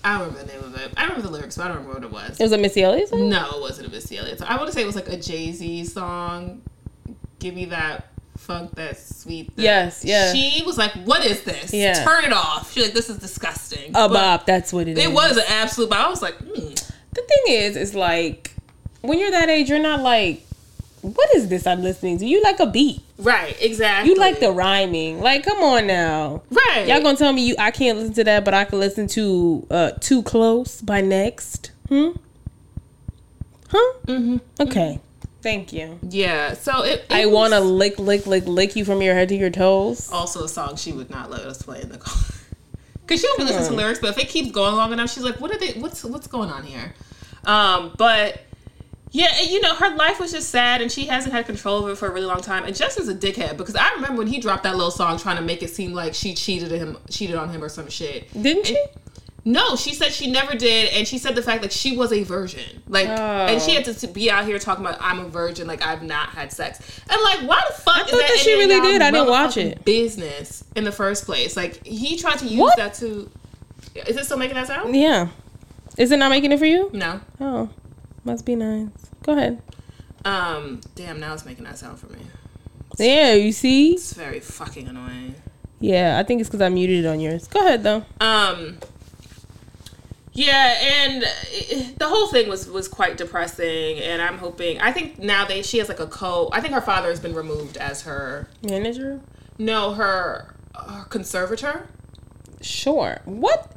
I 0.05 0.19
don't 0.19 0.29
remember 0.29 0.45
the 0.45 0.53
name 0.53 0.65
of 0.65 0.75
it. 0.81 0.93
I 0.97 1.03
remember 1.05 1.23
the 1.23 1.31
lyrics, 1.31 1.57
but 1.57 1.65
I 1.65 1.69
don't 1.69 1.79
remember 1.87 2.01
what 2.01 2.05
it 2.05 2.13
was. 2.13 2.41
It 2.41 2.43
was 2.43 2.53
a 2.53 2.59
Missy 2.59 2.83
Elliott 2.83 3.09
song. 3.09 3.29
No, 3.29 3.51
it 3.57 3.61
wasn't 3.61 3.89
a 3.89 3.91
Missy 3.91 4.17
Elliott. 4.19 4.39
song. 4.39 4.49
I 4.49 4.57
want 4.57 4.69
to 4.69 4.73
say 4.73 4.83
it 4.83 4.87
was 4.87 4.97
like 4.97 5.09
a 5.09 5.17
Jay 5.19 5.53
Z 5.53 5.85
song. 5.85 6.63
Give 7.39 7.55
me 7.55 7.67
that 7.67 8.07
funk, 8.37 8.75
that 8.77 8.99
sweet. 8.99 9.55
that- 9.57 9.63
Yes, 9.63 10.05
yeah. 10.05 10.33
She 10.33 10.63
was 10.65 10.79
like, 10.79 10.93
"What 11.05 11.25
is 11.25 11.43
this? 11.43 11.73
Yeah. 11.73 12.05
Turn 12.05 12.25
it 12.25 12.33
off." 12.33 12.73
She's 12.73 12.85
like, 12.85 12.95
"This 12.95 13.11
is 13.11 13.19
disgusting." 13.19 13.91
A 13.91 14.09
But 14.09 14.13
bop, 14.13 14.47
that's 14.47 14.73
what 14.73 14.89
it 14.89 14.97
is. 14.99 15.05
It 15.05 15.13
was 15.13 15.37
an 15.37 15.45
absolute. 15.49 15.91
But 15.91 15.99
I 15.99 16.09
was 16.09 16.23
like, 16.23 16.35
hmm. 16.37 16.55
the 16.55 17.23
thing 17.23 17.43
is, 17.49 17.77
is 17.77 17.95
like 17.95 18.55
when 19.03 19.19
you're 19.19 19.31
that 19.31 19.49
age, 19.49 19.69
you're 19.69 19.79
not 19.79 20.01
like, 20.03 20.47
what 21.03 21.35
is 21.35 21.49
this 21.49 21.67
I'm 21.67 21.83
listening 21.83 22.19
to? 22.19 22.27
You 22.27 22.43
like 22.43 22.61
a 22.61 22.67
beat. 22.67 23.01
right, 23.19 23.57
exactly. 23.61 24.11
You 24.11 24.19
like 24.19 24.41
the 24.41 24.53
rhyming. 24.53 25.21
Like, 25.21 25.45
come 25.45 25.59
on 25.63 25.87
now. 25.87 26.43
right. 26.51 26.87
Y'all 26.87 27.03
gonna 27.03 27.17
tell 27.17 27.33
me 27.33 27.47
you 27.47 27.55
I 27.59 27.71
can't 27.71 27.99
listen 27.99 28.15
to 28.15 28.25
that, 28.25 28.45
but 28.45 28.55
I 28.55 28.65
can 28.65 28.79
listen 28.79 29.07
to 29.09 29.67
uh 29.71 29.91
Too 30.01 30.23
Close 30.23 30.81
by 30.81 31.01
Next? 31.01 31.73
Hmm? 31.89 32.11
Huh? 33.69 33.93
Mm-hmm. 34.07 34.37
Okay. 34.61 35.01
Thank 35.43 35.73
you. 35.73 35.99
Yeah. 36.03 36.55
So 36.55 36.85
it. 36.85 37.01
it 37.09 37.13
I 37.13 37.27
was 37.27 37.51
to 37.51 37.61
lick, 37.61 37.99
lick, 37.99 38.27
lick, 38.27 38.47
lick 38.47 38.77
you 38.77 38.85
from 38.85 39.01
your 39.01 39.15
head 39.15 39.29
to 39.31 39.37
your 39.37 39.51
toes. 39.51 40.11
Also, 40.13 40.45
a 40.45 40.49
song 40.49 40.77
she 40.77 40.93
would 40.93 41.09
not 41.09 41.31
let 41.31 41.41
us 41.41 41.63
play 41.63 41.81
in 41.81 41.89
the 41.89 41.99
car. 41.99 42.15
Cause 43.07 43.21
she'll 43.21 43.45
listen 43.45 43.65
to 43.65 43.73
lyrics, 43.73 43.99
but 43.99 44.11
if 44.11 44.19
it 44.19 44.29
keeps 44.29 44.53
going 44.53 44.77
long 44.77 44.93
enough, 44.93 45.11
she's 45.11 45.25
like, 45.25 45.41
"What 45.41 45.51
are 45.51 45.59
they? 45.59 45.73
What's 45.81 46.05
what's 46.05 46.29
going 46.29 46.49
on 46.49 46.63
here?" 46.63 46.95
Um, 47.45 47.93
but 47.99 48.41
yeah, 49.13 49.41
you 49.43 49.61
know, 49.61 49.75
her 49.75 49.95
life 49.97 50.21
was 50.21 50.33
just 50.33 50.51
sad, 50.51 50.81
and 50.81 50.91
she 50.91 51.07
hasn't 51.07 51.35
had 51.35 51.47
control 51.47 51.85
of 51.85 51.91
it 51.91 51.99
for 51.99 52.07
a 52.09 52.11
really 52.13 52.27
long 52.27 52.41
time. 52.41 52.65
And 52.65 52.75
Justin's 52.77 53.09
a 53.09 53.15
dickhead 53.15 53.57
because 53.57 53.75
I 53.77 53.93
remember 53.95 54.19
when 54.19 54.27
he 54.29 54.39
dropped 54.39 54.63
that 54.63 54.77
little 54.77 54.91
song 54.91 55.19
trying 55.19 55.37
to 55.37 55.43
make 55.43 55.63
it 55.63 55.71
seem 55.71 55.93
like 55.93 56.15
she 56.15 56.35
cheated 56.35 56.71
him, 56.71 56.97
cheated 57.11 57.37
on 57.37 57.51
him 57.51 57.63
or 57.65 57.69
some 57.69 57.89
shit. 57.89 58.31
Didn't 58.41 58.67
she? 58.67 58.85
No, 59.45 59.75
she 59.75 59.95
said 59.95 60.13
she 60.13 60.31
never 60.31 60.55
did, 60.55 60.93
and 60.93 61.09
she 61.09 61.17
said 61.17 61.35
the 61.35 61.43
fact 61.43 61.63
that 61.63 61.73
she 61.73 61.97
was 61.97 62.13
a 62.13 62.23
virgin, 62.23 62.83
like, 62.89 63.09
Oh. 63.09 63.13
and 63.47 63.61
she 63.61 63.75
had 63.75 63.89
oh. 63.89 63.93
to 63.93 64.07
be 64.07 64.31
out 64.31 64.45
here 64.45 64.59
talking 64.59 64.85
about 64.85 64.99
I'm 65.01 65.19
a 65.21 65.29
virgin, 65.29 65.67
like 65.67 65.85
I've 65.85 66.03
not 66.03 66.29
had 66.29 66.53
sex, 66.53 66.79
and 67.09 67.21
like, 67.23 67.41
why 67.49 67.63
the 67.67 67.75
fuck? 67.75 68.05
is 68.05 68.11
thought 68.11 68.21
that 68.21 68.39
she 68.39 68.53
really 68.55 68.81
did. 68.81 69.01
I 69.01 69.11
didn't 69.11 69.29
watch 69.31 69.57
it. 69.57 69.83
Business 69.85 70.63
in 70.77 70.85
the 70.85 70.93
first 70.93 71.25
place, 71.25 71.57
like 71.57 71.85
he 71.87 72.17
tried 72.19 72.39
to 72.41 72.47
use 72.47 72.61
What? 72.61 72.77
that 72.77 72.95
to. 72.95 73.31
Is 73.95 74.17
it 74.17 74.25
still 74.27 74.37
making 74.37 74.57
that 74.57 74.67
sound? 74.67 74.95
Yeah. 74.95 75.29
Is 75.97 76.13
it 76.13 76.19
not 76.19 76.29
making 76.31 76.53
it 76.53 76.59
for 76.59 76.67
you? 76.67 76.91
No. 76.93 77.21
Oh, 77.41 77.71
must 78.25 78.45
be 78.45 78.57
nice. 78.57 78.89
Go 79.23 79.33
ahead. 79.33 79.63
Um. 80.25 80.81
Damn. 80.95 81.21
Now 81.21 81.35
it's 81.35 81.45
making 81.45 81.65
that 81.65 81.79
sound 81.79 81.99
for 81.99 82.07
me. 82.09 82.21
Yeah, 82.99 83.33
you 83.35 83.53
see? 83.53 83.93
It's 83.95 84.13
very 84.13 84.41
fucking 84.41 84.87
annoying. 84.89 85.35
Yeah, 85.81 86.19
I 86.19 86.25
think 86.25 86.41
it's 86.41 86.51
because 86.51 86.61
I 86.61 86.69
muted 86.69 87.05
it 87.05 87.09
on 87.09 87.21
yours. 87.21 87.47
Go 87.49 87.61
ahead 87.61 87.83
though. 87.83 88.05
Um. 88.21 88.79
Yeah, 90.33 90.79
and 90.81 91.25
uh, 91.25 91.27
the 91.99 92.07
whole 92.07 92.29
thing 92.29 92.49
was 92.49 92.69
was 92.69 92.87
quite 92.89 93.17
depressing, 93.17 93.99
and 93.99 94.23
I'm 94.23 94.39
hoping. 94.39 94.81
I 94.81 94.93
think 94.93 95.19
now 95.19 95.45
they 95.45 95.63
she 95.63 95.79
has 95.79 95.89
like 95.89 96.01
a 96.01 96.07
co. 96.07 96.49
I 96.53 96.61
think 96.61 96.75
her 96.75 96.81
father 96.81 97.09
has 97.09 97.21
been 97.21 97.35
removed 97.35 97.77
as 97.77 98.03
her 98.03 98.49
Manager? 98.63 99.21
no 99.59 99.93
her, 99.95 100.55
her 100.75 101.05
conservator. 101.05 101.89
Sure. 102.61 103.21
What 103.25 103.73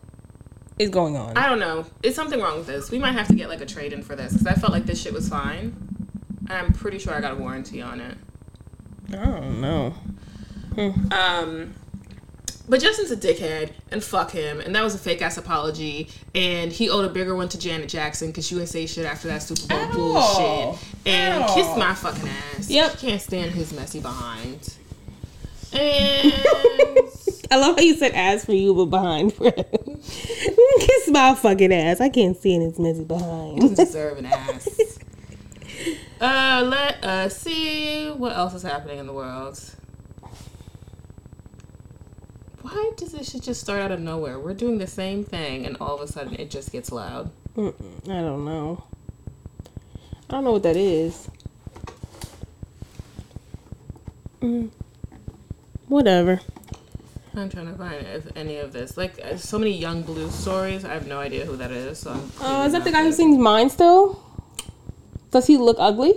is 0.80 0.90
going 0.90 1.16
on? 1.16 1.38
I 1.38 1.48
don't 1.48 1.60
know. 1.60 1.86
It's 2.02 2.16
something 2.16 2.40
wrong 2.40 2.58
with 2.58 2.68
this. 2.68 2.92
We 2.92 3.00
might 3.00 3.14
have 3.14 3.28
to 3.28 3.36
get 3.36 3.50
like 3.50 3.62
a 3.62 3.66
trade 3.66 3.94
in 3.94 4.04
for 4.04 4.16
this 4.16 4.34
because 4.34 4.48
I 4.48 4.54
felt 4.54 4.72
like 4.74 4.86
this 4.86 5.02
shit 5.02 5.14
was 5.14 5.30
fine. 5.30 5.76
I'm 6.50 6.74
pretty 6.74 7.00
sure 7.00 7.14
I 7.14 7.22
got 7.22 7.34
a 7.34 7.36
warranty 7.36 7.82
on 7.82 8.02
it. 8.02 8.18
I 9.12 9.26
don't 9.26 9.62
know. 9.62 9.94
Um, 11.12 11.74
but 12.68 12.82
Justin's 12.82 13.12
a 13.12 13.18
dickhead, 13.18 13.72
and 13.92 14.04
fuck 14.04 14.32
him. 14.32 14.60
And 14.60 14.76
that 14.76 14.84
was 14.84 14.96
a 14.96 14.98
fake 14.98 15.22
ass 15.22 15.38
apology. 15.38 16.10
And 16.34 16.72
he 16.72 16.90
owed 16.90 17.06
a 17.06 17.10
bigger 17.10 17.36
one 17.36 17.50
to 17.50 17.60
Janet 17.60 17.90
Jackson 17.90 18.28
because 18.28 18.48
she 18.48 18.56
would 18.56 18.70
say 18.70 18.86
shit 18.86 19.06
after 19.06 19.28
that 19.28 19.44
Super 19.44 19.68
Bowl 19.68 19.78
At 19.78 19.92
bullshit. 19.92 20.88
And 21.06 21.46
kiss 21.54 21.68
my 21.78 21.94
fucking 21.94 22.28
ass. 22.28 22.70
Yep. 22.70 23.00
Can't 23.00 23.22
stand 23.22 23.52
his 23.52 23.74
messy 23.74 24.00
behind. 24.00 24.76
And 25.74 26.34
I 27.52 27.58
love 27.58 27.76
how 27.76 27.82
you 27.82 27.96
said 27.96 28.14
ass 28.14 28.46
for 28.46 28.54
you, 28.54 28.74
but 28.74 28.86
behind 28.86 29.34
for 29.34 29.46
him. 29.46 29.54
Kiss 30.80 31.10
my 31.10 31.36
fucking 31.36 31.74
ass. 31.74 32.02
I 32.02 32.10
can't 32.10 32.38
stand 32.38 32.64
his 32.64 32.80
messy 32.80 33.04
behind. 33.04 33.76
deserve 33.76 34.18
an 34.18 34.26
ass. 34.28 35.00
Uh, 36.22 36.64
let 36.66 37.04
us 37.04 37.38
see 37.38 38.10
what 38.10 38.36
else 38.36 38.54
is 38.54 38.64
happening 38.64 38.98
in 38.98 39.08
the 39.08 39.14
world. 39.14 39.60
Why 42.62 42.92
does 42.96 43.12
this 43.12 43.32
shit 43.32 43.44
just 43.44 43.60
start 43.60 43.82
out 43.82 43.92
of 43.92 44.00
nowhere? 44.00 44.40
We're 44.40 44.54
doing 44.54 44.78
the 44.78 44.88
same 44.88 45.24
thing, 45.26 45.66
and 45.66 45.76
all 45.82 45.96
of 45.96 46.02
a 46.02 46.12
sudden 46.12 46.36
it 46.36 46.50
just 46.50 46.72
gets 46.72 46.92
loud. 46.92 47.30
Mm-mm, 47.58 48.10
I 48.10 48.22
don't 48.22 48.46
know. 48.46 48.84
I 50.30 50.34
don't 50.34 50.46
know 50.46 50.54
what 50.54 50.64
that 50.64 50.78
is. 50.78 51.30
Mm. 54.42 54.72
Whatever. 55.88 56.41
I'm 57.36 57.50
trying 57.50 57.65
to 57.72 57.74
find 57.78 58.06
if 58.06 58.26
any 58.38 58.58
of 58.58 58.74
this, 58.74 58.96
like, 58.96 59.19
uh, 59.24 59.38
so 59.38 59.58
many 59.58 59.72
young 59.72 60.04
blue 60.04 60.30
stories. 60.30 60.86
I 60.86 60.93
have 60.93 61.08
no 61.08 61.19
idea 61.19 61.46
who 61.46 61.58
that 61.58 61.72
is. 61.72 62.00
So 62.00 62.12
I'm 62.12 62.32
Oh, 62.41 62.65
is 62.65 62.74
that 62.74 62.84
the 62.84 62.91
guy 62.91 63.04
who 63.04 63.12
sings 63.12 63.38
Mine 63.38 63.69
still? 63.69 64.22
Does 65.32 65.48
he 65.48 65.58
look 65.58 65.78
ugly? 65.80 66.13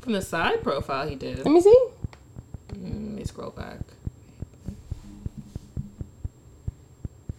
from 0.00 0.12
the 0.12 0.22
side 0.22 0.62
profile? 0.62 1.08
He 1.08 1.14
did. 1.14 1.38
Let 1.38 1.46
me 1.50 1.60
see. 1.60 1.78
Mm, 2.74 2.82
Let 2.82 3.18
me 3.18 3.24
scroll 3.24 3.50
back. 3.50 3.78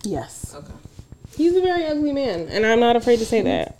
Yes. 0.03 0.53
Okay. 0.55 0.73
He's 1.35 1.55
a 1.55 1.61
very 1.61 1.85
ugly 1.85 2.13
man, 2.13 2.47
and 2.49 2.65
I'm 2.65 2.79
not 2.79 2.95
afraid 2.95 3.19
to 3.19 3.25
say 3.25 3.41
that. 3.41 3.79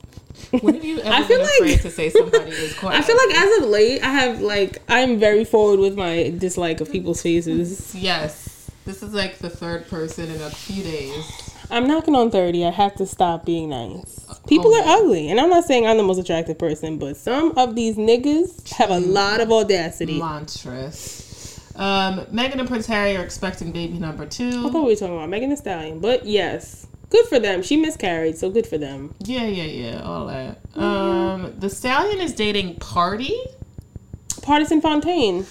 When 0.62 0.76
have 0.76 0.84
you 0.86 1.02
I 1.04 1.24
feel 1.24 1.40
like- 1.42 1.82
to 1.82 1.90
say 1.92 2.10
somebody 2.10 2.52
is 2.52 2.74
quite? 2.80 2.96
I 2.96 3.02
feel 3.02 3.16
like 3.18 3.36
as 3.36 3.58
of 3.64 3.70
late, 3.70 4.02
I 4.04 4.10
have 4.10 4.42
like 4.42 4.82
I'm 4.90 5.20
very 5.20 5.46
forward 5.46 5.80
with 5.80 5.96
my 5.98 6.34
dislike 6.38 6.82
of 6.82 6.92
people's 6.92 7.22
faces. 7.22 7.94
yes, 7.96 8.70
this 8.86 9.02
is 9.04 9.14
like 9.14 9.38
the 9.40 9.50
third 9.50 9.88
person 9.88 10.30
in 10.30 10.42
a 10.42 10.50
few 10.50 10.84
days. 10.84 11.52
I'm 11.72 11.88
knocking 11.88 12.14
on 12.14 12.30
30. 12.30 12.64
I 12.66 12.70
have 12.70 12.94
to 12.98 13.08
stop 13.08 13.44
being 13.44 13.70
nice. 13.70 14.24
People 14.48 14.72
Oh. 14.76 14.80
are 14.84 15.00
ugly, 15.00 15.30
and 15.32 15.40
I'm 15.40 15.50
not 15.50 15.64
saying 15.66 15.88
I'm 15.88 15.98
the 15.98 16.04
most 16.04 16.20
attractive 16.20 16.60
person, 16.60 17.00
but 17.00 17.18
some 17.18 17.58
of 17.58 17.74
these 17.76 17.96
niggas 17.96 18.70
have 18.74 18.92
a 18.92 19.00
lot 19.00 19.42
of 19.42 19.52
audacity. 19.52 20.20
Monstrous. 20.20 21.60
Um, 21.76 22.20
Meghan 22.28 22.60
and 22.60 22.68
Prince 22.70 22.86
Harry 22.86 23.18
are 23.18 23.24
expecting 23.24 23.72
baby 23.72 23.98
number 23.98 24.24
I 24.24 24.28
two. 24.28 24.70
thought 24.72 24.84
we 24.84 24.92
were 24.92 24.96
talking 24.96 25.16
about 25.16 25.28
Megan 25.30 25.50
Thee 25.50 25.56
Stallion, 25.56 26.00
but 26.00 26.26
yes, 26.26 26.86
good 27.10 27.26
for 27.28 27.40
them. 27.40 27.62
She 27.64 27.78
miscarried, 27.78 28.38
so 28.38 28.50
good 28.50 28.68
for 28.68 28.78
them. 28.78 29.14
Yeah, 29.20 29.46
yeah, 29.46 29.64
yeah, 29.64 30.02
all 30.04 30.28
that. 30.28 30.60
Um, 30.76 31.54
the 31.60 31.70
stallion 31.70 32.20
is 32.22 32.34
dating 32.34 32.76
Party. 32.76 33.36
Pardison 34.42 34.82
Fontaine. 34.82 35.46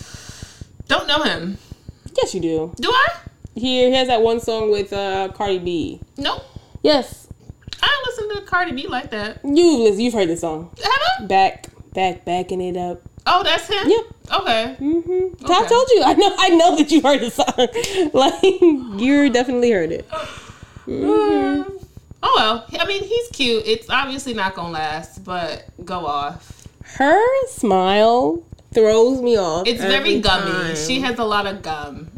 Don't 0.86 1.06
know 1.08 1.22
him. 1.22 1.58
Yes, 2.16 2.34
you 2.34 2.40
do. 2.40 2.72
Do 2.76 2.90
I? 2.90 3.08
He, 3.54 3.84
he 3.86 3.92
has 3.92 4.08
that 4.08 4.22
one 4.22 4.40
song 4.40 4.70
with 4.70 4.92
uh, 4.92 5.28
Cardi 5.34 5.58
B. 5.58 6.00
Nope. 6.16 6.42
Yes, 6.82 7.28
I 7.82 7.86
don't 7.86 8.06
listen 8.06 8.36
to 8.42 8.48
Cardi 8.50 8.72
B 8.72 8.86
like 8.86 9.10
that. 9.10 9.40
you 9.44 9.78
listen, 9.84 10.00
you've 10.00 10.14
heard 10.14 10.28
the 10.28 10.36
song. 10.36 10.70
Have 10.82 10.92
I? 11.20 11.24
Back, 11.26 11.66
back, 11.92 12.24
backing 12.24 12.60
it 12.60 12.76
up. 12.76 13.00
Oh, 13.26 13.42
that's 13.42 13.66
him. 13.68 13.88
Yep. 13.88 14.04
Okay. 14.42 14.76
Mm-hmm. 14.80 15.46
I 15.50 15.58
Okay. 15.60 15.68
told 15.68 15.88
you. 15.90 16.02
I 16.04 16.12
know. 16.14 16.34
I 16.38 16.48
know 16.50 16.76
that 16.76 16.90
you 16.90 17.00
heard 17.00 17.20
the 17.20 17.30
song. 17.30 18.10
like 18.12 19.00
you 19.00 19.30
definitely 19.30 19.70
heard 19.70 19.92
it. 19.92 20.06
Um, 20.86 21.78
oh 22.22 22.32
well. 22.36 22.66
I 22.78 22.86
mean, 22.86 23.02
he's 23.04 23.28
cute. 23.28 23.64
It's 23.66 23.88
obviously 23.90 24.34
not 24.34 24.54
gonna 24.54 24.70
last, 24.72 25.24
but 25.24 25.64
go 25.84 26.06
off. 26.06 26.66
Her 26.84 27.46
smile 27.48 28.42
throws 28.72 29.20
me 29.20 29.36
off. 29.38 29.66
It's 29.66 29.80
very 29.80 30.20
gummy. 30.20 30.50
time. 30.50 30.76
She 30.76 31.00
has 31.00 31.18
a 31.18 31.24
lot 31.24 31.46
of 31.46 31.62
gum. 31.62 32.10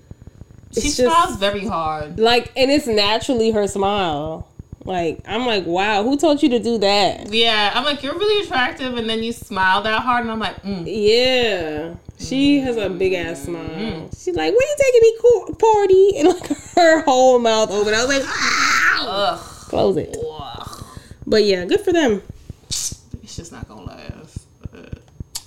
She 0.73 0.89
It's 0.89 0.97
just- 0.97 0.99
smiles 0.99 1.37
very 1.37 1.67
hard. 1.67 2.19
like, 2.19 2.51
and 2.57 2.71
it's 2.71 2.87
naturally 2.87 3.51
her 3.53 3.67
smile. 3.69 4.47
Like 4.87 5.21
I'm 5.27 5.45
like, 5.47 5.67
wow, 5.67 6.03
who 6.05 6.17
told 6.17 6.43
you 6.43 6.49
to 6.51 6.59
do 6.59 6.79
that? 6.79 7.33
Yeah, 7.33 7.73
I'm 7.75 7.85
like, 7.85 8.03
you're 8.03 8.15
really 8.15 8.45
attractive, 8.45 8.97
and 8.97 9.11
then 9.11 9.23
you 9.23 9.33
smile 9.33 9.83
that 9.83 10.03
hard, 10.03 10.23
and 10.23 10.31
I'm 10.31 10.39
like, 10.39 10.63
mm. 10.63 10.85
Yeah, 10.87 11.95
she 12.19 12.61
has 12.61 12.77
a 12.77 12.89
big 12.89 13.13
ass 13.15 13.43
smile. 13.43 13.65
Mm-hmm. 13.69 14.07
She's 14.17 14.37
like, 14.37 14.55
"Where 14.55 14.69
you 14.69 14.77
taking 14.79 15.01
me, 15.03 15.19
co- 15.21 15.55
party?" 15.55 16.13
And 16.19 16.29
like 16.29 16.47
her 16.77 17.01
whole 17.03 17.39
mouth 17.41 17.71
open. 17.71 17.95
I 17.95 18.05
was 18.05 18.17
like, 18.19 18.23
"Ah!" 18.27 19.07
ugh. 19.35 19.41
close 19.69 19.97
it. 19.97 20.17
Ugh. 20.17 20.85
But 21.27 21.43
yeah, 21.45 21.65
good 21.65 21.81
for 21.81 21.93
them. 21.93 22.23
It's 22.69 23.35
just 23.37 23.51
not 23.53 23.67
gonna 23.69 23.83
last. 23.83 24.47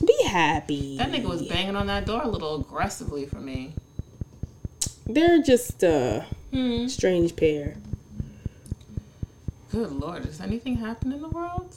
Be 0.06 0.24
happy. 0.24 0.98
That 0.98 1.12
nigga 1.12 1.26
was 1.26 1.46
banging 1.48 1.76
on 1.76 1.88
that 1.88 2.06
door 2.06 2.22
a 2.24 2.28
little 2.28 2.56
aggressively 2.62 3.26
for 3.26 3.36
me. 3.40 3.74
They're 5.06 5.42
just 5.42 5.82
a 5.84 6.26
Hmm. 6.54 6.88
strange 6.88 7.36
pair. 7.36 7.76
Good 9.72 9.92
lord, 9.92 10.24
does 10.24 10.42
anything 10.42 10.78
happen 10.78 11.12
in 11.12 11.22
the 11.22 11.30
world? 11.30 11.76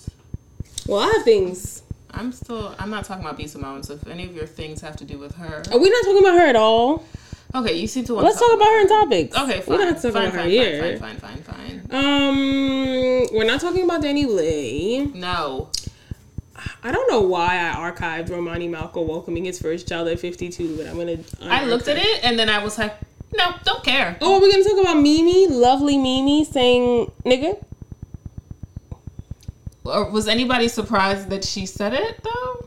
Well, 0.86 1.00
I 1.00 1.12
have 1.12 1.24
things. 1.24 1.82
I'm 2.10 2.32
still. 2.32 2.74
I'm 2.78 2.90
not 2.90 3.04
talking 3.04 3.24
about 3.24 3.36
B 3.36 3.46
Simone. 3.46 3.82
So 3.82 3.94
if 3.94 4.06
any 4.06 4.24
of 4.24 4.34
your 4.34 4.46
things 4.46 4.80
have 4.80 4.96
to 4.96 5.04
do 5.04 5.18
with 5.18 5.34
her, 5.36 5.62
Are 5.70 5.78
we 5.78 5.90
not 5.90 6.04
talking 6.04 6.18
about 6.18 6.34
her 6.38 6.46
at 6.46 6.56
all? 6.56 7.04
okay, 7.54 7.74
you 7.74 7.86
seem 7.86 8.04
to 8.04 8.14
want. 8.14 8.26
Let's 8.26 8.38
talk 8.38 8.52
about 8.54 8.66
her 8.66 8.80
in 8.80 8.88
topics. 8.88 9.36
Okay, 9.38 9.60
fine. 9.60 9.78
We're 9.78 9.84
not 9.84 9.96
talking 9.96 10.12
fine, 10.12 10.22
about 10.22 10.32
her 10.34 10.40
fine, 10.40 10.50
here. 10.50 10.98
fine, 10.98 11.16
fine, 11.18 11.42
fine, 11.42 11.82
fine, 11.82 12.04
Um, 12.04 13.26
we're 13.32 13.44
not 13.44 13.60
talking 13.60 13.84
about 13.84 14.02
Danny 14.02 14.24
Lee. 14.26 15.06
No. 15.14 15.68
I 16.84 16.92
don't 16.92 17.10
know 17.10 17.20
why 17.20 17.56
I 17.70 17.90
archived 17.90 18.30
Romany 18.30 18.68
Malco 18.68 19.06
welcoming 19.06 19.44
his 19.44 19.60
first 19.60 19.88
child 19.88 20.08
at 20.08 20.18
52, 20.20 20.76
but 20.76 20.86
I'm 20.86 20.96
gonna. 20.96 21.18
I 21.42 21.64
looked 21.66 21.88
at 21.88 21.96
it 21.98 22.24
and 22.24 22.38
then 22.38 22.48
I 22.48 22.62
was 22.62 22.78
like, 22.78 22.94
no, 23.36 23.54
don't 23.64 23.82
care. 23.84 24.16
Oh, 24.20 24.36
are 24.36 24.40
we 24.40 24.50
gonna 24.50 24.64
talk 24.64 24.80
about 24.80 24.96
Mimi, 25.02 25.46
lovely 25.48 25.96
Mimi, 25.98 26.44
saying 26.44 27.10
nigga? 27.24 27.62
Or 29.84 30.10
was 30.10 30.28
anybody 30.28 30.68
surprised 30.68 31.30
that 31.30 31.44
she 31.44 31.66
said 31.66 31.92
it 31.94 32.22
though? 32.22 32.66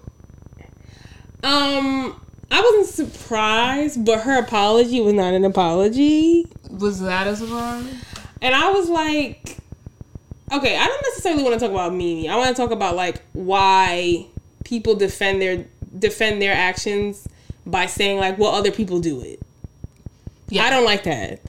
Um, 1.43 2.19
I 2.51 2.61
wasn't 2.61 3.09
surprised, 3.09 4.03
but 4.05 4.21
her 4.21 4.39
apology 4.39 4.99
was 4.99 5.13
not 5.13 5.33
an 5.33 5.45
apology. 5.45 6.47
Was 6.69 7.01
that 7.01 7.27
a 7.27 7.35
surprise? 7.35 7.85
And 8.41 8.55
I 8.55 8.71
was 8.71 8.89
like, 8.89 9.57
okay, 10.51 10.77
I 10.77 10.85
don't 10.85 11.01
necessarily 11.03 11.43
want 11.43 11.53
to 11.53 11.59
talk 11.59 11.71
about 11.71 11.93
Mimi. 11.93 12.29
I 12.29 12.35
want 12.35 12.55
to 12.55 12.61
talk 12.61 12.71
about 12.71 12.95
like 12.95 13.21
why 13.33 14.25
people 14.63 14.95
defend 14.95 15.41
their 15.41 15.65
defend 15.97 16.41
their 16.41 16.53
actions 16.53 17.27
by 17.65 17.85
saying 17.85 18.19
like, 18.19 18.37
"Well, 18.37 18.53
other 18.53 18.71
people 18.71 18.99
do 18.99 19.21
it." 19.21 19.39
Yeah. 20.49 20.63
I 20.63 20.69
don't 20.69 20.85
like 20.85 21.03
that. 21.03 21.41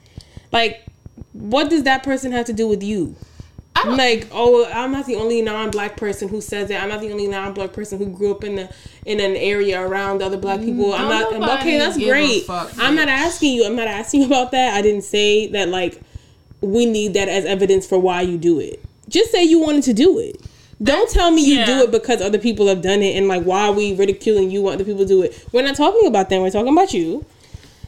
Like, 0.51 0.85
what 1.33 1.69
does 1.69 1.83
that 1.83 2.03
person 2.03 2.31
have 2.31 2.45
to 2.45 2.53
do 2.53 2.67
with 2.67 2.81
you? 2.81 3.15
Like 3.85 4.27
oh 4.31 4.65
i'm 4.73 4.91
not 4.91 5.05
the 5.05 5.15
only 5.15 5.41
non-black 5.41 5.97
person 5.97 6.27
who 6.27 6.41
says 6.41 6.69
that. 6.69 6.81
I'm 6.81 6.89
not 6.89 7.01
the 7.01 7.11
only 7.11 7.27
non-black 7.27 7.73
person 7.73 7.97
who 7.99 8.07
grew 8.07 8.31
up 8.31 8.43
in 8.43 8.55
the 8.55 8.69
in 9.05 9.19
an 9.19 9.35
area 9.35 9.81
around 9.81 10.21
other 10.21 10.37
black 10.37 10.59
people. 10.59 10.93
I'm 10.93 11.07
I'm- 11.43 11.59
okay 11.59 11.77
that's 11.77 11.97
great. 11.97 12.43
fuck, 12.45 12.71
i'm 12.79 12.95
not 12.95 13.07
asking 13.09 13.53
you 13.55 13.65
i'm 13.65 13.75
not 13.75 13.87
asking 13.87 14.21
you 14.21 14.27
about 14.27 14.51
that. 14.51 14.73
I 14.75 14.81
didn't 14.81 15.03
say 15.03 15.47
that 15.51 15.69
like 15.69 16.01
we 16.61 16.85
need 16.85 17.13
that 17.13 17.29
as 17.29 17.45
evidence 17.45 17.85
for 17.85 17.99
why 17.99 18.21
you 18.21 18.37
do 18.37 18.59
it. 18.59 18.83
Just 19.09 19.31
say 19.31 19.43
you 19.43 19.59
wanted 19.59 19.83
to 19.83 19.93
do 19.93 20.17
it. 20.19 20.41
Don't 20.81 21.09
tell 21.09 21.31
me 21.31 21.43
you 21.45 21.65
do 21.65 21.79
it 21.83 21.91
because 21.91 22.21
other 22.21 22.37
people 22.37 22.67
have 22.67 22.81
done 22.81 23.01
it 23.01 23.15
and 23.15 23.27
like 23.27 23.43
why 23.43 23.67
are 23.67 23.71
we 23.73 23.95
ridiculing 23.95 24.49
you 24.51 24.63
when 24.63 24.73
other 24.73 24.83
people 24.83 25.05
do 25.05 25.23
it? 25.23 25.45
We're 25.51 25.63
not 25.63 25.75
talking 25.75 26.07
about 26.07 26.29
them. 26.29 26.41
We're 26.41 26.51
talking 26.51 26.73
about 26.73 26.93
you. 26.93 27.25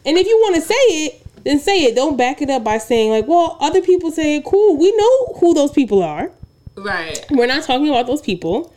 And 0.05 0.17
if 0.17 0.25
you 0.25 0.37
want 0.37 0.55
to 0.55 0.61
say 0.61 0.73
it 0.75 1.25
then 1.43 1.59
say 1.59 1.83
it 1.83 1.95
don't 1.95 2.17
back 2.17 2.41
it 2.41 2.49
up 2.49 2.63
by 2.63 2.77
saying 2.77 3.09
like 3.11 3.27
well 3.27 3.57
other 3.61 3.81
people 3.81 4.11
say 4.11 4.35
it 4.37 4.43
cool 4.45 4.77
we 4.77 4.91
know 4.95 5.25
who 5.39 5.53
those 5.53 5.71
people 5.71 6.01
are 6.03 6.31
Right. 6.75 7.25
we're 7.31 7.45
not 7.47 7.63
talking 7.63 7.89
about 7.89 8.07
those 8.07 8.21
people. 8.21 8.73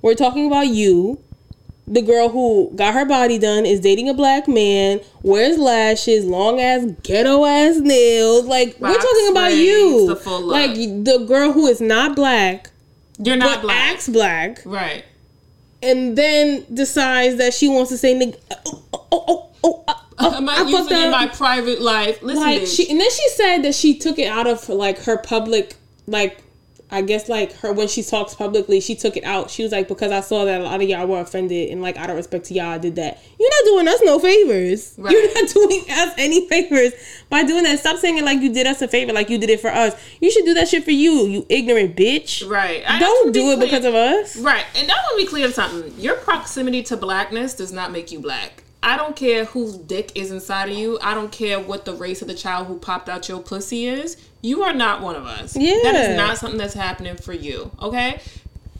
We're 0.00 0.14
talking 0.14 0.46
about 0.46 0.68
you, 0.68 1.22
the 1.86 2.00
girl 2.00 2.30
who 2.30 2.72
got 2.74 2.94
her 2.94 3.04
body 3.04 3.38
done, 3.38 3.66
is 3.66 3.78
dating 3.78 4.08
a 4.08 4.14
black 4.14 4.48
man, 4.48 5.00
wears 5.22 5.58
lashes, 5.58 6.24
long 6.24 6.60
ass 6.60 6.86
ghetto 7.02 7.44
ass 7.44 7.76
nails. 7.76 8.46
Like 8.46 8.76
we're 8.80 8.94
talking 8.96 9.28
about 9.30 9.54
you, 9.54 10.06
the 10.06 10.16
full 10.16 10.40
look. 10.40 10.52
like 10.52 10.74
the 10.74 11.24
girl 11.28 11.52
who 11.52 11.66
is 11.66 11.80
not 11.82 12.16
black 12.16 12.70
You're 13.18 13.36
not 13.36 13.56
but 13.56 13.62
black. 13.62 13.92
acts 13.92 14.08
black, 14.08 14.62
Right. 14.64 15.04
and 15.82 16.16
then 16.16 16.64
decides 16.72 17.36
that 17.36 17.52
she 17.52 17.68
wants 17.68 17.90
to 17.90 17.98
say 17.98 18.14
nigga. 18.14 18.38
Oh, 18.66 18.82
oh, 19.12 19.24
oh, 19.28 19.50
oh, 19.62 19.84
uh, 19.86 19.94
Am 20.22 20.48
I, 20.48 20.56
I 20.56 20.62
using 20.62 20.96
it 20.96 21.04
in 21.04 21.10
my 21.10 21.26
private 21.28 21.80
life? 21.80 22.22
Listen, 22.22 22.42
like 22.42 22.66
she 22.66 22.88
and 22.90 23.00
then 23.00 23.10
she 23.10 23.28
said 23.30 23.58
that 23.62 23.74
she 23.74 23.98
took 23.98 24.18
it 24.18 24.26
out 24.26 24.46
of 24.46 24.68
like 24.68 24.98
her 25.04 25.16
public 25.18 25.76
like 26.06 26.42
I 26.92 27.00
guess 27.00 27.26
like 27.26 27.54
her 27.60 27.72
when 27.72 27.88
she 27.88 28.02
talks 28.02 28.34
publicly, 28.34 28.78
she 28.78 28.94
took 28.94 29.16
it 29.16 29.24
out. 29.24 29.50
She 29.50 29.62
was 29.62 29.72
like, 29.72 29.88
because 29.88 30.12
I 30.12 30.20
saw 30.20 30.44
that 30.44 30.60
a 30.60 30.64
lot 30.64 30.82
of 30.82 30.86
y'all 30.86 31.06
were 31.06 31.20
offended, 31.20 31.70
and 31.70 31.80
like 31.80 31.96
out 31.96 32.10
of 32.10 32.16
respect 32.16 32.44
to 32.46 32.54
y'all, 32.54 32.66
I 32.66 32.76
did 32.76 32.96
that. 32.96 33.18
You're 33.40 33.48
not 33.48 33.64
doing 33.64 33.88
us 33.88 34.02
no 34.02 34.18
favors. 34.18 34.94
Right. 34.98 35.10
You're 35.10 35.34
not 35.34 35.50
doing 35.54 35.84
us 35.88 36.14
any 36.18 36.46
favors 36.50 36.92
by 37.30 37.44
doing 37.44 37.64
that. 37.64 37.78
Stop 37.78 37.96
saying 37.96 38.18
it 38.18 38.24
like 38.24 38.40
you 38.40 38.52
did 38.52 38.66
us 38.66 38.82
a 38.82 38.88
favor, 38.88 39.10
like 39.14 39.30
you 39.30 39.38
did 39.38 39.48
it 39.48 39.60
for 39.60 39.70
us. 39.70 39.94
You 40.20 40.30
should 40.30 40.44
do 40.44 40.52
that 40.52 40.68
shit 40.68 40.84
for 40.84 40.90
you, 40.90 41.26
you 41.26 41.46
ignorant 41.48 41.96
bitch. 41.96 42.46
right. 42.46 42.84
I 42.86 42.98
Don't 42.98 43.28
to 43.28 43.32
be 43.32 43.40
do 43.40 43.52
it 43.52 43.60
because 43.60 43.86
of 43.86 43.94
us. 43.94 44.36
Right. 44.36 44.66
And 44.76 44.90
I 44.90 44.94
want 44.94 45.18
to 45.18 45.24
be 45.24 45.26
clear 45.26 45.46
on 45.46 45.54
something. 45.54 45.98
Your 45.98 46.16
proximity 46.16 46.82
to 46.84 46.98
blackness 46.98 47.54
does 47.54 47.72
not 47.72 47.90
make 47.90 48.12
you 48.12 48.20
black. 48.20 48.61
I 48.82 48.96
don't 48.96 49.14
care 49.14 49.44
whose 49.44 49.76
dick 49.76 50.10
is 50.16 50.30
inside 50.32 50.70
of 50.70 50.76
you. 50.76 50.98
I 51.00 51.14
don't 51.14 51.30
care 51.30 51.60
what 51.60 51.84
the 51.84 51.94
race 51.94 52.20
of 52.22 52.28
the 52.28 52.34
child 52.34 52.66
who 52.66 52.78
popped 52.78 53.08
out 53.08 53.28
your 53.28 53.40
pussy 53.40 53.86
is. 53.86 54.16
You 54.42 54.62
are 54.64 54.72
not 54.72 55.00
one 55.02 55.14
of 55.14 55.24
us. 55.24 55.52
That 55.52 55.62
Yeah. 55.62 56.10
is 56.10 56.16
not 56.16 56.38
something 56.38 56.58
that's 56.58 56.74
happening 56.74 57.16
for 57.16 57.32
you. 57.32 57.70
Okay? 57.80 58.20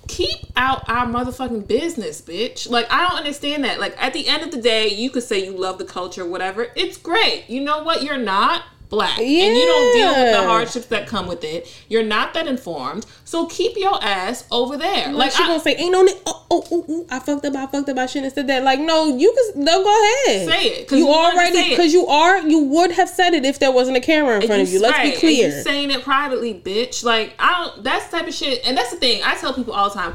Keep 0.08 0.38
out 0.56 0.82
our 0.88 1.06
motherfucking 1.06 1.68
business, 1.68 2.20
bitch. 2.20 2.68
Like, 2.68 2.90
I 2.92 3.08
don't 3.08 3.16
understand 3.18 3.64
that. 3.64 3.78
Like, 3.78 3.94
at 4.02 4.12
the 4.12 4.26
end 4.26 4.42
of 4.42 4.50
the 4.50 4.60
day, 4.60 4.88
you 4.88 5.08
could 5.08 5.22
say 5.22 5.44
you 5.44 5.52
love 5.52 5.78
the 5.78 5.84
culture, 5.84 6.26
whatever. 6.26 6.66
It's 6.74 6.96
great. 6.96 7.44
You 7.48 7.60
know 7.60 7.82
what? 7.84 8.02
You're 8.02 8.18
not 8.18 8.62
black. 8.92 9.18
And 9.18 9.26
you 9.56 9.64
don't 9.66 9.92
deal 9.96 10.22
with 10.22 10.32
the 10.36 10.46
hardships 10.46 10.86
that 10.86 11.08
come 11.08 11.26
with 11.26 11.42
it. 11.42 11.66
You're 11.88 12.04
not 12.04 12.34
that 12.34 12.46
informed. 12.46 13.06
So 13.24 13.46
keep 13.46 13.76
your 13.76 13.98
ass 14.04 14.44
over 14.52 14.76
there. 14.76 15.06
Like, 15.08 15.16
Like, 15.16 15.32
she 15.32 15.42
I- 15.42 15.46
gonna 15.48 15.60
say, 15.60 15.74
ain't 15.76 15.90
no, 15.92 16.02
ni- 16.02 16.12
oh, 16.26 16.44
oh, 16.50 16.66
oh, 16.70 16.84
oh, 16.88 17.06
I 17.10 17.18
fucked 17.18 17.46
up, 17.46 17.56
I 17.56 17.66
fucked 17.66 17.88
up, 17.88 17.96
I 17.98 18.04
shouldn't 18.06 18.26
have 18.26 18.34
said 18.34 18.46
that. 18.48 18.62
Like, 18.62 18.78
no, 18.80 19.16
you 19.16 19.34
can, 19.54 19.64
no, 19.64 19.82
go 19.82 19.88
ahead. 20.26 20.48
Say 20.48 20.66
it, 20.68 20.88
'cause 20.88 20.98
You 20.98 21.06
you 21.06 21.12
already, 21.12 21.70
because 21.70 21.92
you 21.94 22.06
are, 22.06 22.38
you 22.46 22.58
would 22.64 22.92
have 22.92 23.08
said 23.08 23.32
it 23.32 23.44
if 23.46 23.58
there 23.58 23.72
wasn't 23.72 23.96
a 23.96 24.00
camera 24.00 24.38
in 24.38 24.46
front 24.46 24.60
of 24.62 24.68
you. 24.68 24.78
Let's 24.80 24.92
right, 24.98 25.04
be 25.04 25.10
and 25.12 25.18
clear. 25.20 25.48
you 25.56 25.62
saying 25.62 25.90
it 25.90 26.02
privately, 26.02 26.52
bitch. 26.54 27.02
Like 27.02 27.32
I 27.38 27.64
don't. 27.64 27.82
That's 27.84 28.06
the 28.08 28.18
type 28.18 28.28
of 28.28 28.34
shit. 28.34 28.60
And 28.66 28.76
that's 28.76 28.90
the 28.90 28.96
thing. 28.98 29.22
I 29.24 29.34
tell 29.36 29.54
people 29.54 29.72
all 29.72 29.88
the 29.88 29.94
time. 29.94 30.14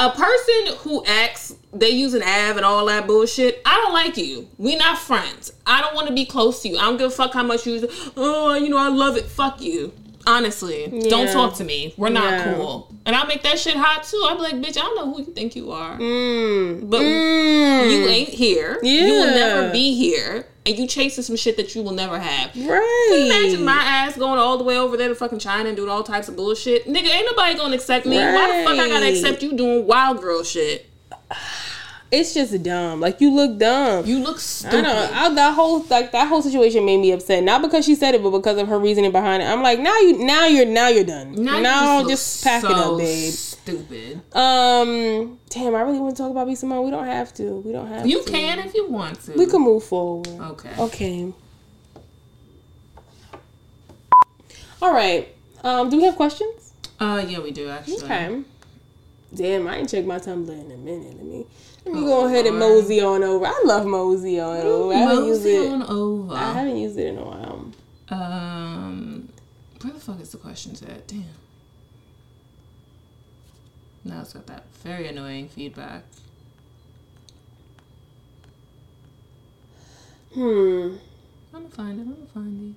A 0.00 0.08
person 0.08 0.78
who 0.78 1.04
acts 1.04 1.54
they 1.74 1.90
use 1.90 2.14
an 2.14 2.22
av 2.22 2.56
and 2.56 2.64
all 2.64 2.86
that 2.86 3.06
bullshit. 3.06 3.60
I 3.66 3.76
don't 3.76 3.92
like 3.92 4.16
you. 4.16 4.48
We 4.56 4.76
not 4.76 4.96
friends. 4.96 5.52
I 5.66 5.82
don't 5.82 5.94
want 5.94 6.08
to 6.08 6.14
be 6.14 6.24
close 6.24 6.62
to 6.62 6.70
you. 6.70 6.78
I 6.78 6.84
don't 6.84 6.96
give 6.96 7.08
a 7.08 7.14
fuck 7.14 7.34
how 7.34 7.42
much 7.42 7.66
you. 7.66 7.86
Oh, 8.16 8.54
you 8.54 8.70
know 8.70 8.78
I 8.78 8.88
love 8.88 9.18
it. 9.18 9.26
Fuck 9.26 9.60
you. 9.60 9.92
Honestly, 10.26 10.86
don't 11.08 11.30
talk 11.32 11.54
to 11.56 11.64
me. 11.64 11.94
We're 11.96 12.10
not 12.10 12.30
Yeah. 12.30 12.54
cool. 12.54 12.94
And 13.06 13.16
I'll 13.16 13.26
make 13.26 13.42
that 13.42 13.58
shit 13.58 13.74
hot 13.74 14.04
too. 14.04 14.22
I'll 14.28 14.36
be 14.36 14.42
like, 14.42 14.54
bitch, 14.56 14.76
I 14.76 14.82
don't 14.82 14.96
know 14.96 15.12
who 15.12 15.20
you 15.22 15.32
think 15.32 15.56
you 15.56 15.72
are. 15.72 15.96
Mm. 15.98 16.90
But 16.90 17.00
Mm. 17.00 17.90
you 17.90 18.06
ain't 18.08 18.28
here. 18.28 18.78
You 18.82 19.04
will 19.14 19.26
never 19.34 19.70
be 19.70 19.94
here. 19.94 20.46
And 20.66 20.78
you 20.78 20.86
chasing 20.86 21.24
some 21.24 21.36
shit 21.36 21.56
that 21.56 21.74
you 21.74 21.82
will 21.82 21.92
never 21.92 22.18
have. 22.18 22.50
right. 22.54 23.06
Can 23.08 23.18
you 23.18 23.26
imagine 23.32 23.64
my 23.64 23.72
ass 23.82 24.16
going 24.16 24.38
all 24.38 24.58
the 24.58 24.64
way 24.64 24.76
over 24.76 24.96
there 24.98 25.08
to 25.08 25.14
fucking 25.14 25.38
China 25.38 25.68
and 25.68 25.76
doing 25.76 25.88
all 25.90 26.02
types 26.02 26.28
of 26.28 26.36
bullshit? 26.36 26.86
Nigga, 26.86 27.08
ain't 27.08 27.24
nobody 27.26 27.54
gonna 27.56 27.74
accept 27.76 28.04
me. 28.04 28.16
Why 28.18 28.58
the 28.58 28.64
fuck 28.68 28.78
I 28.78 28.88
gotta 28.88 29.08
accept 29.08 29.42
you 29.42 29.52
doing 29.54 29.86
wild 29.86 30.20
girl 30.20 30.44
shit? 30.44 30.86
It's 32.12 32.34
just 32.34 32.60
dumb. 32.64 33.00
Like 33.00 33.20
you 33.20 33.32
look 33.32 33.58
dumb. 33.58 34.04
You 34.04 34.18
look 34.18 34.40
stupid. 34.40 34.80
I 34.80 34.82
know. 34.82 35.10
I, 35.12 35.34
that 35.34 35.54
whole 35.54 35.84
like 35.84 36.10
that 36.10 36.26
whole 36.26 36.42
situation 36.42 36.84
made 36.84 36.98
me 36.98 37.12
upset. 37.12 37.44
Not 37.44 37.62
because 37.62 37.84
she 37.84 37.94
said 37.94 38.16
it, 38.16 38.22
but 38.22 38.30
because 38.30 38.58
of 38.58 38.66
her 38.66 38.80
reasoning 38.80 39.12
behind 39.12 39.42
it. 39.44 39.46
I'm 39.46 39.62
like, 39.62 39.78
now 39.78 39.96
you, 40.00 40.24
now 40.24 40.46
you're, 40.46 40.66
now 40.66 40.88
you're 40.88 41.04
done. 41.04 41.36
Now, 41.36 41.60
Now, 41.60 42.00
you 42.00 42.08
just, 42.08 42.42
just, 42.42 42.44
pack 42.44 42.64
it 42.64 42.70
up, 42.70 42.98
babe. 42.98 43.32
Stupid. 43.32 44.22
Um, 44.34 45.38
damn, 45.50 45.76
I 45.76 45.82
really 45.82 46.00
want 46.00 46.16
to 46.16 46.22
talk 46.22 46.32
about 46.32 46.48
B 46.48 46.56
Simone. 46.56 46.84
We 46.84 46.90
don't 46.90 47.06
have 47.06 47.32
to. 47.34 47.60
We 47.60 47.70
don't 47.70 47.86
have. 47.86 48.02
To. 48.02 48.08
You 48.08 48.24
to. 48.24 48.30
can 48.30 48.58
if 48.58 48.74
you 48.74 48.88
want 48.88 49.20
to. 49.22 49.32
We 49.34 49.46
can 49.46 49.62
move 49.62 49.84
forward. 49.84 50.26
Okay. 50.28 50.74
Okay. 50.78 51.32
All 54.82 54.92
right. 54.92 55.28
Um, 55.62 55.90
do 55.90 55.98
we 55.98 56.04
have 56.04 56.16
questions? 56.16 56.72
Uh, 56.98 57.24
yeah, 57.26 57.38
we 57.38 57.52
do 57.52 57.68
actually. 57.68 58.02
Okay. 58.02 58.42
Damn, 59.32 59.68
I 59.68 59.76
ain't 59.76 59.88
checked 59.88 60.06
my 60.06 60.18
Tumblr 60.18 60.48
in 60.48 60.72
a 60.72 60.76
minute. 60.76 61.16
Let 61.16 61.24
me 61.24 61.46
Oh, 61.92 62.04
go 62.04 62.26
ahead 62.26 62.46
and 62.46 62.58
mosey 62.58 63.00
on 63.00 63.22
over. 63.22 63.46
I 63.46 63.62
love 63.64 63.86
mosey 63.86 64.38
on 64.40 64.58
over. 64.58 64.94
I 64.94 64.98
haven't 64.98 65.24
used 65.26 65.40
Mosey 65.42 65.56
it. 65.56 65.72
on 65.72 65.82
over. 65.84 66.34
I 66.34 66.52
haven't 66.52 66.76
used 66.76 66.98
it 66.98 67.06
in 67.08 67.18
a 67.18 67.24
while. 67.24 67.72
Um, 68.10 69.28
where 69.82 69.92
the 69.92 70.00
fuck 70.00 70.20
is 70.20 70.30
the 70.32 70.38
questions 70.38 70.82
at? 70.82 71.06
Damn. 71.06 71.24
Now 74.04 74.20
it's 74.22 74.32
got 74.32 74.46
that 74.46 74.64
very 74.82 75.08
annoying 75.08 75.48
feedback. 75.48 76.04
Hmm. 80.34 80.96
I'm 81.52 81.62
gonna 81.64 81.68
find 81.70 81.98
it. 81.98 82.02
I'm 82.02 82.14
gonna 82.14 82.26
find 82.32 82.60
these. 82.60 82.74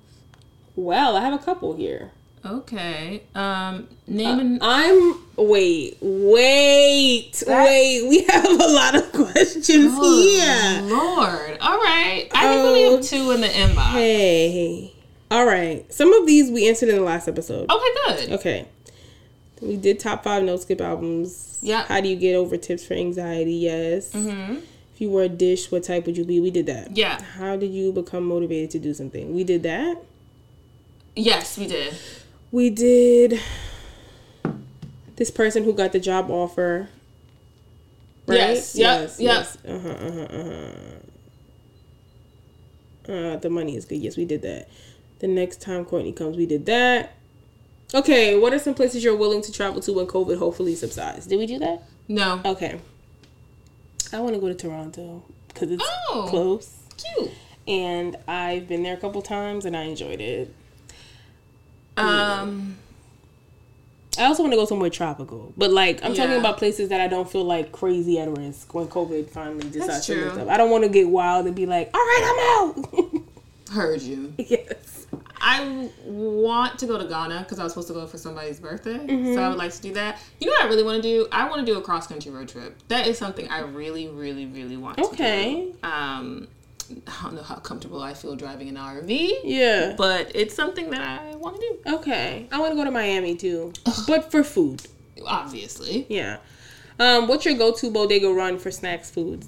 Well, 0.75 1.15
I 1.15 1.21
have 1.21 1.33
a 1.33 1.43
couple 1.43 1.75
here. 1.75 2.11
Okay. 2.45 3.23
Um, 3.35 3.87
name 4.05 4.39
and 4.39 4.59
I'm 4.61 5.23
wait, 5.37 5.97
wait, 6.01 7.43
wait. 7.47 8.07
We 8.09 8.23
have 8.23 8.45
a 8.45 8.67
lot 8.67 8.95
of 8.95 9.11
questions 9.13 9.93
Oh, 9.95 10.21
here. 10.21 10.81
Lord. 10.95 11.57
All 11.61 11.77
right. 11.77 12.27
I 12.33 12.53
think 12.55 12.73
we 12.73 12.81
have 12.83 13.01
two 13.01 13.31
in 13.31 13.41
the 13.41 13.47
inbox. 13.47 13.91
Hey. 13.91 14.93
All 15.31 15.45
right. 15.45 15.91
Some 15.91 16.11
of 16.13 16.27
these 16.27 16.51
we 16.51 16.67
answered 16.67 16.89
in 16.89 16.95
the 16.95 17.01
last 17.01 17.27
episode. 17.27 17.69
Okay, 17.71 17.87
good. 18.07 18.31
Okay. 18.33 18.67
We 19.61 19.77
did 19.77 19.99
top 19.99 20.23
five 20.25 20.43
no 20.43 20.57
skip 20.57 20.81
albums. 20.81 21.59
Yeah. 21.61 21.85
How 21.85 22.01
do 22.01 22.09
you 22.09 22.17
get 22.17 22.35
over 22.35 22.57
tips 22.57 22.85
for 22.85 22.93
anxiety? 22.95 23.53
Yes. 23.53 24.11
Mm-hmm. 24.11 24.55
If 24.93 24.99
you 25.01 25.09
were 25.09 25.23
a 25.23 25.29
dish, 25.29 25.71
what 25.71 25.83
type 25.83 26.05
would 26.05 26.17
you 26.17 26.25
be? 26.25 26.41
We 26.41 26.51
did 26.51 26.65
that. 26.65 26.95
Yeah. 26.97 27.21
How 27.21 27.55
did 27.55 27.71
you 27.71 27.93
become 27.93 28.25
motivated 28.25 28.69
to 28.71 28.79
do 28.79 28.93
something? 28.93 29.33
We 29.33 29.45
did 29.45 29.63
that. 29.63 29.97
Yes, 31.15 31.57
we 31.57 31.67
did. 31.67 31.95
We 32.53 32.69
did 32.69 33.39
this 35.15 35.31
person 35.31 35.63
who 35.63 35.73
got 35.73 35.91
the 35.91 35.99
job 35.99 36.29
offer. 36.29 36.87
Right? 38.27 38.37
Yes, 38.37 38.75
yep, 38.75 39.11
yep. 39.17 39.47
Uh-huh, 39.67 39.89
uh-huh, 39.89 40.27
uh-huh. 43.07 43.11
Uh, 43.11 43.35
the 43.37 43.49
money 43.49 43.75
is 43.75 43.85
good. 43.85 43.97
Yes, 43.97 44.15
we 44.17 44.25
did 44.25 44.43
that. 44.43 44.69
The 45.17 45.27
next 45.27 45.61
time 45.61 45.83
Courtney 45.83 46.11
comes, 46.13 46.37
we 46.37 46.45
did 46.45 46.67
that. 46.67 47.13
Okay, 47.91 48.37
what 48.37 48.53
are 48.53 48.59
some 48.59 48.75
places 48.75 49.03
you're 49.03 49.17
willing 49.17 49.41
to 49.41 49.51
travel 49.51 49.81
to 49.81 49.91
when 49.91 50.05
COVID 50.05 50.37
hopefully 50.37 50.75
subsides? 50.75 51.25
Did 51.25 51.39
we 51.39 51.47
do 51.47 51.57
that? 51.57 51.81
No. 52.07 52.39
Okay. 52.45 52.79
I 54.13 54.19
want 54.19 54.35
to 54.35 54.39
go 54.39 54.47
to 54.47 54.53
Toronto 54.53 55.23
because 55.47 55.71
it's 55.71 55.83
Oh. 56.11 56.27
close. 56.29 56.77
Cute. 56.97 57.31
And 57.67 58.15
I've 58.27 58.67
been 58.67 58.83
there 58.83 58.93
a 58.93 58.97
couple 58.97 59.23
times 59.23 59.65
and 59.65 59.75
I 59.75 59.83
enjoyed 59.85 60.21
it. 60.21 60.53
Um. 61.97 62.77
I 64.17 64.25
also 64.25 64.43
want 64.43 64.53
to 64.53 64.57
go 64.57 64.65
somewhere 64.65 64.91
tropical, 64.91 65.53
but 65.57 65.71
like 65.71 66.03
I'm 66.03 66.13
talking 66.13 66.37
about 66.37 66.57
places 66.57 66.89
that 66.89 67.01
I 67.01 67.07
don't 67.07 67.27
feel 67.29 67.43
like 67.45 67.71
crazy 67.71 68.19
at 68.19 68.29
risk 68.29 68.71
when 68.73 68.85
COVID 68.87 69.29
finally 69.31 69.67
decides 69.69 70.05
to 70.05 70.25
lift 70.25 70.37
up. 70.37 70.49
I 70.49 70.57
don't 70.57 70.69
want 70.69 70.83
to 70.83 70.89
get 70.89 71.09
wild 71.09 71.47
and 71.47 71.55
be 71.55 71.65
like, 71.65 71.89
"All 71.95 71.99
right, 71.99 72.69
I'm 72.75 72.83
out." 72.85 73.21
Heard 73.73 74.01
you. 74.03 74.31
yes. 74.37 75.07
I 75.45 75.89
want 76.05 76.77
to 76.79 76.85
go 76.85 76.97
to 76.97 77.05
Ghana 77.05 77.39
because 77.39 77.59
I 77.59 77.63
was 77.63 77.73
supposed 77.73 77.87
to 77.89 77.93
go 77.95 78.05
for 78.07 78.17
somebody's 78.17 78.59
birthday. 78.59 78.97
Mm-hmm. 78.97 79.33
So 79.33 79.41
I 79.41 79.49
would 79.49 79.57
like 79.57 79.73
to 79.73 79.81
do 79.81 79.93
that. 79.95 80.19
You 80.39 80.47
know 80.47 80.53
what 80.53 80.65
I 80.65 80.67
really 80.67 80.83
want 80.83 81.01
to 81.01 81.09
do? 81.09 81.27
I 81.31 81.49
want 81.49 81.65
to 81.65 81.65
do 81.65 81.77
a 81.77 81.81
cross 81.81 82.07
country 82.07 82.31
road 82.31 82.47
trip. 82.47 82.77
That 82.87 83.07
is 83.07 83.17
something 83.17 83.49
I 83.49 83.59
really, 83.61 84.07
really, 84.07 84.45
really 84.45 84.77
want 84.77 84.97
to 84.97 85.03
Okay. 85.05 85.71
do. 85.81 85.87
Um, 85.87 86.47
I 87.07 87.23
don't 87.23 87.35
know 87.35 87.43
how 87.43 87.55
comfortable 87.55 88.01
I 88.01 88.13
feel 88.13 88.35
driving 88.35 88.69
an 88.69 88.75
RV, 88.75 89.31
Yeah. 89.43 89.95
but 89.97 90.31
it's 90.35 90.53
something 90.55 90.89
that 90.91 91.01
I 91.01 91.35
want 91.35 91.55
to 91.57 91.61
do. 91.61 91.95
Okay. 91.95 92.47
I 92.51 92.59
want 92.59 92.71
to 92.71 92.75
go 92.75 92.83
to 92.83 92.91
Miami 92.91 93.35
too, 93.35 93.73
but 94.07 94.31
for 94.31 94.43
food. 94.43 94.81
Obviously. 95.25 96.05
Yeah. 96.09 96.37
Um, 96.99 97.27
what's 97.27 97.45
your 97.45 97.55
go-to 97.55 97.89
bodega 97.89 98.29
run 98.31 98.59
for 98.59 98.69
snacks 98.71 99.09
foods? 99.09 99.47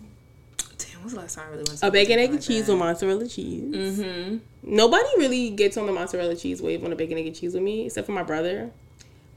Damn, 0.78 0.96
when 0.96 1.04
was 1.04 1.14
the 1.14 1.20
last 1.20 1.36
time 1.36 1.46
I 1.48 1.52
really 1.52 1.64
went 1.68 1.80
to 1.80 1.88
A 1.88 1.92
bacon, 1.92 2.20
egg, 2.20 2.32
and 2.32 2.42
cheese 2.42 2.70
or 2.70 2.76
mozzarella 2.78 3.28
cheese. 3.28 3.76
Mm-hmm. 4.00 4.38
Nobody 4.64 5.08
really 5.18 5.52
gets 5.52 5.78
on 5.78 5.86
the 5.86 5.92
mozzarella 5.94 6.36
cheese 6.36 6.62
wave 6.62 6.84
on 6.84 6.92
a 6.92 6.96
bacon, 6.96 7.18
egg, 7.18 7.28
and 7.28 7.36
cheese 7.36 7.54
with 7.54 7.62
me, 7.64 7.86
except 7.86 8.08
for 8.08 8.14
my 8.14 8.24
brother. 8.24 8.72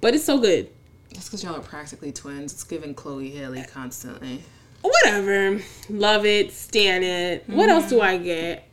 But 0.00 0.14
it's 0.14 0.24
so 0.24 0.38
good. 0.38 0.70
That's 1.12 1.26
because 1.26 1.42
y'all 1.44 1.56
are 1.56 1.60
practically 1.60 2.12
twins. 2.12 2.52
It's 2.52 2.64
giving 2.64 2.94
Chloe 2.94 3.30
Halle 3.30 3.64
constantly. 3.72 4.42
Whatever. 4.82 5.60
Love 5.88 6.24
it. 6.26 6.52
Stand 6.52 7.04
it. 7.04 7.44
What 7.46 7.68
else 7.68 7.88
do 7.88 7.96
mm-hmm. 7.96 8.04
I 8.04 8.16
get? 8.18 8.68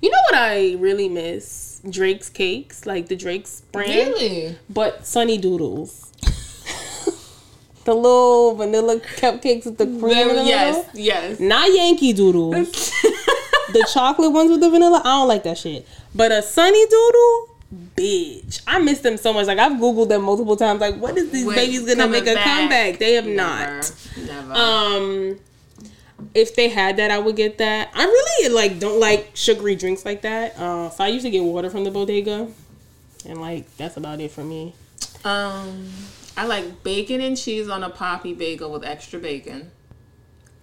You 0.00 0.10
know 0.10 0.18
what 0.30 0.34
I 0.34 0.74
really 0.74 1.08
miss? 1.08 1.80
Drake's 1.88 2.28
cakes, 2.28 2.86
like 2.86 3.08
the 3.08 3.16
Drake's 3.16 3.60
brand, 3.72 4.14
Really? 4.14 4.58
but 4.68 5.06
Sunny 5.06 5.38
Doodles. 5.38 6.12
the 7.84 7.94
little 7.94 8.54
vanilla 8.54 8.98
cupcakes 8.98 9.64
with 9.64 9.78
the 9.78 9.86
cream 9.86 10.28
the 10.28 10.44
yes, 10.44 10.88
yes. 10.94 11.40
Not 11.40 11.72
Yankee 11.72 12.12
Doodles. 12.12 12.70
the 13.72 13.88
chocolate 13.92 14.32
ones 14.32 14.50
with 14.50 14.60
the 14.60 14.70
vanilla, 14.70 15.00
I 15.04 15.20
don't 15.20 15.28
like 15.28 15.44
that 15.44 15.58
shit. 15.58 15.86
But 16.14 16.32
a 16.32 16.42
Sunny 16.42 16.84
Doodle, 16.86 17.51
bitch, 17.96 18.62
I 18.66 18.78
miss 18.78 19.00
them 19.00 19.16
so 19.16 19.32
much. 19.32 19.46
Like 19.46 19.58
I've 19.58 19.72
googled 19.72 20.08
them 20.08 20.22
multiple 20.22 20.56
times. 20.56 20.80
Like, 20.80 20.96
what 20.96 21.16
is 21.16 21.30
these 21.30 21.46
Wait, 21.46 21.54
babies 21.56 21.86
gonna 21.86 22.08
make 22.08 22.22
a 22.26 22.34
back? 22.34 22.44
comeback? 22.44 22.98
They 22.98 23.14
have 23.14 23.26
Never. 23.26 23.36
not. 23.36 23.94
Never. 24.26 24.52
Um, 24.54 25.38
if 26.34 26.54
they 26.54 26.68
had 26.68 26.96
that, 26.98 27.10
I 27.10 27.18
would 27.18 27.36
get 27.36 27.58
that. 27.58 27.90
I 27.94 28.04
really 28.04 28.54
like 28.54 28.78
don't 28.78 29.00
like 29.00 29.30
sugary 29.34 29.74
drinks 29.74 30.04
like 30.04 30.22
that. 30.22 30.56
Uh, 30.58 30.90
so 30.90 31.04
I 31.04 31.08
usually 31.08 31.30
get 31.30 31.42
water 31.42 31.70
from 31.70 31.84
the 31.84 31.90
bodega, 31.90 32.48
and 33.26 33.40
like 33.40 33.74
that's 33.76 33.96
about 33.96 34.20
it 34.20 34.30
for 34.30 34.44
me. 34.44 34.74
Um, 35.24 35.88
I 36.36 36.46
like 36.46 36.82
bacon 36.82 37.20
and 37.20 37.36
cheese 37.36 37.68
on 37.68 37.82
a 37.82 37.90
poppy 37.90 38.34
bagel 38.34 38.70
with 38.72 38.84
extra 38.84 39.18
bacon. 39.18 39.70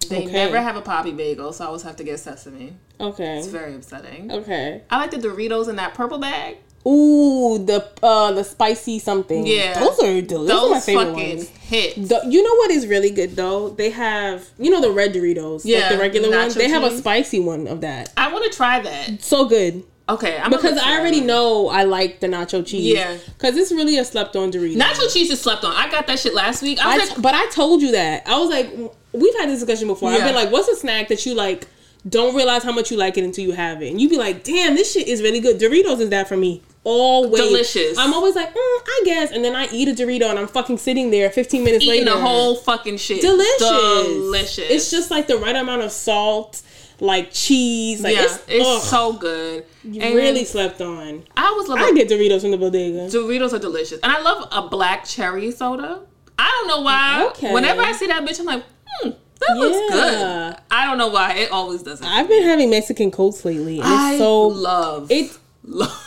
They 0.09 0.23
Okay. 0.23 0.31
never 0.31 0.59
have 0.61 0.75
a 0.75 0.81
poppy 0.81 1.11
bagel, 1.11 1.53
so 1.53 1.63
I 1.65 1.67
always 1.67 1.83
have 1.83 1.95
to 1.97 2.03
get 2.03 2.19
sesame. 2.19 2.73
Okay. 2.99 3.37
It's 3.37 3.47
very 3.47 3.75
upsetting. 3.75 4.31
Okay. 4.31 4.81
I 4.89 4.97
like 4.97 5.11
the 5.11 5.17
Doritos 5.17 5.67
in 5.69 5.75
that 5.75 5.93
purple 5.93 6.17
bag. 6.17 6.57
Ooh, 6.87 7.63
the 7.63 7.87
uh 8.01 8.31
the 8.31 8.43
spicy 8.43 8.99
something. 8.99 9.45
Yeah. 9.45 9.79
those 9.79 9.99
are 9.99 10.21
delicious. 10.21 10.59
Those 10.59 10.63
are 10.63 10.73
my 10.73 10.79
favorite 10.79 11.05
fucking 11.05 11.37
ones. 11.37 11.49
hits. 11.49 11.95
The, 12.09 12.21
you 12.27 12.41
know 12.41 12.55
what 12.55 12.71
is 12.71 12.87
really 12.87 13.11
good 13.11 13.35
though? 13.35 13.69
They 13.69 13.89
have 13.89 14.47
you 14.57 14.71
know 14.71 14.81
the 14.81 14.91
red 14.91 15.13
Doritos, 15.13 15.61
Yeah, 15.65 15.79
like 15.81 15.89
the 15.91 15.97
regular 15.97 16.29
ones. 16.29 16.55
They 16.55 16.69
have 16.69 16.83
a 16.83 16.97
spicy 16.97 17.39
one 17.39 17.67
of 17.67 17.81
that. 17.81 18.13
I 18.17 18.31
want 18.31 18.49
to 18.49 18.55
try 18.55 18.79
that. 18.79 19.21
So 19.21 19.45
good 19.45 19.83
Okay, 20.09 20.39
I'm 20.39 20.49
because 20.49 20.77
I 20.79 20.99
already 20.99 21.21
know 21.21 21.69
I 21.69 21.83
like 21.83 22.19
the 22.19 22.27
nacho 22.27 22.65
cheese. 22.65 22.95
Yeah. 22.95 23.15
because 23.37 23.55
it's 23.55 23.71
really 23.71 23.99
a 23.99 24.03
slept 24.03 24.35
on 24.35 24.51
Dorito. 24.51 24.75
Nacho 24.75 25.11
cheese 25.13 25.29
is 25.29 25.39
slept 25.39 25.63
on. 25.63 25.71
I 25.71 25.89
got 25.89 26.07
that 26.07 26.17
shit 26.17 26.33
last 26.33 26.63
week. 26.63 26.79
I 26.83 26.95
I 26.95 26.97
was 26.97 27.09
t- 27.09 27.13
like, 27.13 27.21
but 27.21 27.35
I 27.35 27.45
told 27.51 27.83
you 27.83 27.91
that. 27.91 28.23
I 28.25 28.39
was 28.39 28.49
like, 28.49 28.73
we've 29.13 29.35
had 29.35 29.49
this 29.49 29.59
discussion 29.59 29.87
before. 29.87 30.09
I've 30.09 30.21
been 30.21 30.33
like, 30.33 30.51
what's 30.51 30.67
a 30.67 30.75
snack 30.75 31.09
that 31.09 31.23
you 31.27 31.35
like? 31.35 31.67
Don't 32.07 32.35
realize 32.35 32.63
how 32.63 32.71
much 32.71 32.89
you 32.89 32.97
like 32.97 33.17
it 33.19 33.23
until 33.23 33.43
you 33.45 33.51
have 33.51 33.83
it, 33.83 33.91
and 33.91 34.01
you'd 34.01 34.09
be 34.09 34.17
like, 34.17 34.43
damn, 34.43 34.73
this 34.73 34.93
shit 34.93 35.07
is 35.07 35.21
really 35.21 35.41
good. 35.41 35.59
Doritos 35.59 35.99
is 35.99 36.09
that 36.09 36.27
for 36.27 36.37
me. 36.37 36.63
Always 36.85 37.41
Delicious. 37.41 37.97
I'm 37.97 38.13
always 38.13 38.35
like, 38.35 38.49
mm, 38.49 38.55
I 38.55 39.01
guess, 39.03 39.31
and 39.31 39.43
then 39.43 39.55
I 39.55 39.67
eat 39.71 39.89
a 39.89 39.91
Dorito, 39.91 40.29
and 40.29 40.39
I'm 40.39 40.47
fucking 40.47 40.77
sitting 40.77 41.11
there 41.11 41.29
15 41.29 41.63
minutes 41.63 41.83
eating 41.83 42.05
later. 42.05 42.17
the 42.17 42.21
whole 42.21 42.55
fucking 42.55 42.97
shit. 42.97 43.21
delicious, 43.21 43.59
Delicious. 43.59 44.69
It's 44.69 44.89
just 44.89 45.11
like 45.11 45.27
the 45.27 45.37
right 45.37 45.55
amount 45.55 45.81
of 45.81 45.91
salt, 45.91 46.61
like 47.01 47.33
cheese. 47.33 48.01
Like 48.01 48.15
yeah, 48.15 48.23
it's, 48.23 48.43
it's, 48.47 48.89
so 48.89 49.11
good. 49.13 49.65
you 49.83 50.01
And 50.01 50.15
really 50.15 50.45
slept 50.45 50.79
on. 50.79 51.25
I 51.35 51.51
was 51.51 51.67
love 51.67 51.79
I 51.79 51.91
get 51.91 52.07
Doritos 52.07 52.41
from 52.41 52.51
the 52.51 52.57
bodega. 52.57 53.07
Doritos 53.07 53.51
are 53.51 53.59
delicious, 53.59 53.99
and 54.01 54.11
I 54.11 54.21
love 54.21 54.47
a 54.51 54.69
black 54.69 55.03
cherry 55.03 55.51
soda. 55.51 56.01
I 56.37 56.49
don't 56.49 56.67
know 56.69 56.81
why. 56.81 57.27
Okay. 57.31 57.53
Whenever 57.53 57.81
I 57.81 57.91
see 57.91 58.07
that 58.07 58.23
bitch, 58.23 58.39
I'm 58.39 58.45
like, 58.45 58.63
hmm, 58.87 59.09
that 59.09 59.57
looks 59.57 59.93
good. 59.93 60.55
I 60.71 60.85
don't 60.85 60.97
know 60.97 61.09
why. 61.09 61.33
It 61.33 61.51
always 61.51 61.83
does. 61.83 62.01
I've 62.01 62.29
been 62.29 62.43
having 62.43 62.69
Mexican 62.69 63.11
Cokes 63.11 63.43
lately, 63.43 63.79
it's 63.79 63.85
I 63.85 64.17
so 64.17 64.47
love 64.47 65.11
it. 65.11 65.37
Love. 65.63 66.05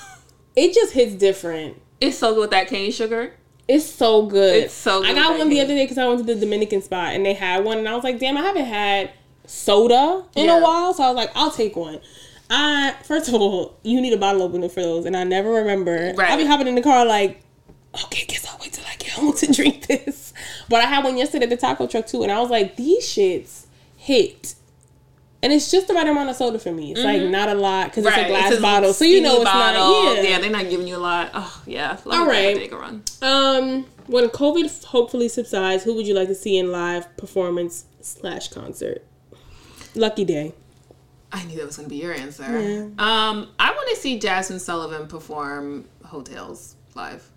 It 0.57 0.75
just 0.75 0.93
hits 0.93 1.15
different. 1.15 1.81
It's 2.01 2.19
so 2.19 2.35
good 2.35 2.41
with 2.43 2.51
that 2.51 2.69
cane 2.69 2.91
sugar. 2.93 3.35
It's 3.69 3.87
so 3.87 4.27
good. 4.27 4.65
It's 4.65 4.75
so 4.75 5.05
I 5.05 5.15
got 5.15 5.39
one 5.39 5.49
the 5.49 5.61
other 5.61 5.75
day 5.75 5.85
because 5.85 5.97
I 5.99 6.07
went 6.07 6.27
to 6.27 6.35
the 6.35 6.39
Dominican 6.39 6.83
spot 6.83 7.15
and 7.15 7.25
they 7.25 7.33
had 7.35 7.65
one, 7.65 7.79
and 7.79 7.89
I 7.89 7.95
was 7.95 8.05
like, 8.05 8.19
damn, 8.19 8.37
I 8.37 8.43
haven't 8.43 8.65
had 8.65 9.11
soda 9.47 10.25
in 10.35 10.47
Yeah. 10.47 10.59
a 10.59 10.63
while, 10.63 10.93
so 10.95 11.05
I 11.05 11.09
was 11.09 11.17
like, 11.17 11.31
I'll 11.35 11.51
take 11.51 11.77
one. 11.77 12.01
I 12.51 12.95
first 13.05 13.29
of 13.29 13.35
all, 13.35 13.79
you 13.83 14.01
need 14.01 14.13
a 14.13 14.17
bottle 14.19 14.43
opener 14.43 14.69
for 14.69 14.83
those, 14.83 15.07
and 15.07 15.17
I 15.17 15.25
never 15.25 15.51
remember. 15.53 16.13
Right. 16.17 16.31
I'll 16.31 16.37
be 16.37 16.45
hopping 16.45 16.67
in 16.67 16.75
the 16.75 16.83
car 16.83 17.07
like, 17.07 17.41
okay, 18.05 18.25
guess 18.27 18.47
I'll 18.51 18.59
wait 18.61 18.73
till 18.73 18.85
I 18.85 18.97
get 18.97 19.11
home 19.13 19.33
to 19.35 19.47
drink 19.53 19.87
this. 19.87 20.35
But 20.69 20.81
I 20.81 20.87
had 20.87 21.05
one 21.05 21.17
yesterday 21.17 21.45
at 21.45 21.51
the 21.51 21.57
taco 21.57 21.87
truck 21.87 22.07
too, 22.07 22.23
and 22.25 22.33
I 22.33 22.41
was 22.41 22.51
like, 22.51 22.77
these 22.77 23.05
shits 23.07 23.67
hit. 23.97 24.55
And 25.43 25.53
it's 25.53 25.73
just 25.73 25.89
the 25.89 25.95
right 25.95 26.07
amount 26.07 26.31
of 26.31 26.37
soda 26.37 26.59
for 26.61 26.71
me. 26.71 26.93
It's 26.93 27.01
like 27.03 27.23
not 27.23 27.49
a 27.49 27.55
lot 27.55 27.87
because 27.91 28.07
it's 28.07 28.17
a 28.17 28.29
glass 28.29 28.51
It's 28.53 28.59
a 28.61 28.63
bottle, 28.63 28.93
so 28.93 29.05
you 29.05 29.21
know 29.21 29.37
it's 29.41 29.45
bottle. 29.45 29.81
not. 29.89 30.17
Yeah. 30.17 30.23
yeah, 30.23 30.39
they're 30.39 30.51
not 30.51 30.71
giving 30.71 30.87
you 30.87 30.97
a 30.97 30.99
lot. 30.99 31.31
Oh 31.35 31.63
yeah, 31.67 31.99
All 32.07 32.13
a 32.23 32.27
right. 32.27 32.55
bodega 32.55 32.77
run. 32.77 33.03
Um, 33.23 33.87
when 34.07 34.29
COVID 34.29 34.85
hopefully 34.85 35.29
subsides, 35.29 35.83
who 35.83 35.95
would 35.97 36.07
you 36.07 36.15
like 36.15 36.29
to 36.29 36.35
see 36.37 36.57
in 36.59 36.71
live 36.71 37.17
performance 37.17 37.87
slash 38.01 38.49
concert? 38.49 39.05
Lucky 39.97 40.25
Daye. 40.25 40.53
I 41.33 41.45
knew 41.45 41.57
that 41.57 41.67
was 41.67 41.77
going 41.77 41.89
to 41.89 41.91
be 41.95 42.01
your 42.01 42.13
answer. 42.13 42.45
Um, 42.99 43.49
I 43.59 43.71
want 43.73 43.89
to 43.91 43.97
see 43.97 44.21
Jazmine 44.21 44.61
Sullivan 44.61 45.09
perform 45.09 45.87
Heaux 46.05 46.23
Tales 46.23 46.77
live. 46.95 47.29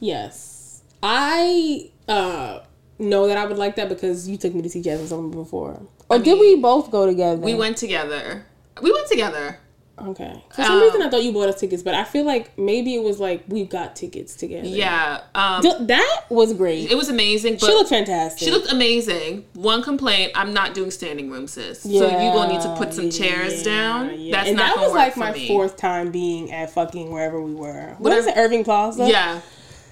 Yes, 0.00 0.82
I 1.02 1.90
uh 2.08 2.60
know 2.98 3.26
that 3.28 3.36
I 3.36 3.44
would 3.46 3.58
like 3.58 3.76
that 3.76 3.88
because 3.88 4.28
you 4.28 4.36
took 4.36 4.54
me 4.54 4.62
to 4.62 4.68
see 4.68 4.82
Jazmine 4.82 5.06
Sullivan 5.06 5.30
before. 5.30 5.80
Or 6.08 6.18
did 6.18 6.38
we 6.38 6.56
both 6.56 6.90
go 6.90 7.06
together? 7.06 7.40
We 7.40 7.54
went 7.54 7.76
together. 7.76 8.44
We 8.82 8.92
went 8.92 9.08
together. 9.08 9.58
Okay. 9.96 10.42
For 10.50 10.64
some 10.64 10.78
Um, 10.78 10.80
reason, 10.82 11.02
I 11.02 11.08
thought 11.08 11.22
you 11.22 11.32
bought 11.32 11.48
us 11.48 11.60
tickets, 11.60 11.80
but 11.84 11.94
I 11.94 12.02
feel 12.02 12.24
like 12.24 12.58
maybe 12.58 12.96
it 12.96 13.02
was 13.04 13.20
like 13.20 13.44
we 13.46 13.64
got 13.64 13.94
tickets 13.94 14.34
together. 14.34 14.66
Yeah. 14.66 15.20
Um, 15.36 15.62
Th- 15.62 15.76
that 15.82 16.24
was 16.30 16.52
great. 16.52 16.90
it 16.90 16.96
was 16.96 17.08
amazing. 17.08 17.58
But 17.60 17.66
she 17.66 17.72
looked 17.74 17.90
fantastic. 17.90 18.40
She 18.44 18.50
looked 18.50 18.72
amazing. 18.72 19.44
One 19.54 19.84
complaint: 19.84 20.32
I'm 20.34 20.52
not 20.52 20.74
doing 20.74 20.90
standing 20.90 21.30
room, 21.30 21.46
sis. 21.46 21.82
so 21.82 21.88
you 21.88 22.00
gonna 22.00 22.52
need 22.52 22.60
to 22.62 22.74
put 22.76 22.92
some 22.92 23.08
chairs 23.08 23.62
down. 23.62 24.08
That's 24.32 24.48
and 24.48 24.56
not 24.56 24.74
that 24.74 24.82
was 24.82 24.92
like 24.92 25.16
my 25.16 25.30
me. 25.32 25.46
fourth 25.46 25.76
time 25.76 26.10
being 26.10 26.50
at 26.50 26.70
fucking 26.70 27.12
wherever 27.12 27.40
we 27.40 27.54
were. 27.54 27.90
What 27.98 28.00
Whatever- 28.00 28.30
it, 28.30 28.36
Irving 28.36 28.64
Plaza? 28.64 29.08
Yeah, 29.08 29.42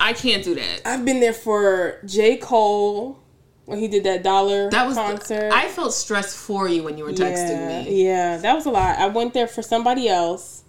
I 0.01 0.15
can't 0.15 0.43
do 0.43 0.57
that. 0.57 0.83
I've 0.85 1.05
been 1.05 1.21
there 1.21 1.33
for 1.33 2.01
J. 2.05 2.39
Cole 2.39 3.21
when 3.67 3.79
he 3.79 3.89
did 3.89 4.05
that 4.05 4.23
dollar 4.23 4.71
That 4.71 4.87
was 4.87 4.97
concert. 4.97 5.51
I 5.53 5.69
felt 5.69 5.95
stressed 5.95 6.37
for 6.37 6.69
you 6.69 6.83
when 6.83 6.99
you 6.99 7.05
were 7.05 7.13
texting 7.13 7.51
yeah, 7.51 7.83
me. 7.85 8.05
yeah, 8.05 8.37
that 8.39 8.55
was 8.55 8.67
a 8.67 8.71
lot. 8.71 8.99
I 8.99 9.07
went 9.09 9.35
there 9.35 9.47
for 9.47 9.63
somebody 9.63 10.09
else, 10.09 10.65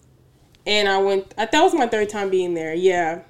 and 0.65 0.87
I 0.87 0.97
went. 0.99 1.33
I, 1.37 1.45
that 1.45 1.61
was 1.61 1.73
my 1.73 1.87
third 1.87 2.09
time 2.09 2.29
being 2.29 2.53
there. 2.53 2.73
Yeah, 2.73 3.21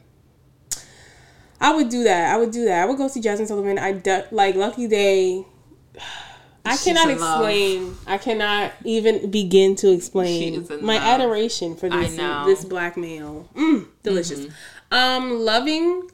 I 1.61 1.73
would 1.75 1.89
do 1.89 2.03
that. 2.03 2.33
I 2.33 2.37
would 2.37 2.51
do 2.51 2.65
that. 2.65 2.83
I 2.83 2.85
would 2.85 2.97
go 2.97 3.07
see 3.07 3.21
Jazmine 3.21 3.47
Sullivan. 3.47 3.79
I 3.79 3.93
de- 3.93 4.25
like 4.31 4.55
Lucky 4.55 4.87
Daye. 4.87 5.45
I 6.65 6.77
She's 6.77 6.85
cannot 6.85 7.09
in 7.09 7.19
love. 7.19 7.41
explain. 7.41 7.95
I 8.07 8.17
cannot 8.17 8.71
even 8.85 9.29
begin 9.29 9.75
to 9.77 9.91
explain 9.91 10.65
my 10.81 10.93
love. 10.95 11.03
adoration 11.19 11.75
for 11.75 11.89
this 11.89 12.15
this 12.45 12.63
black 12.63 12.95
male. 12.95 13.49
Mm, 13.53 13.87
delicious. 14.01 14.39
Mm-hmm. 14.39 14.93
Um, 14.93 15.39
loving 15.41 16.09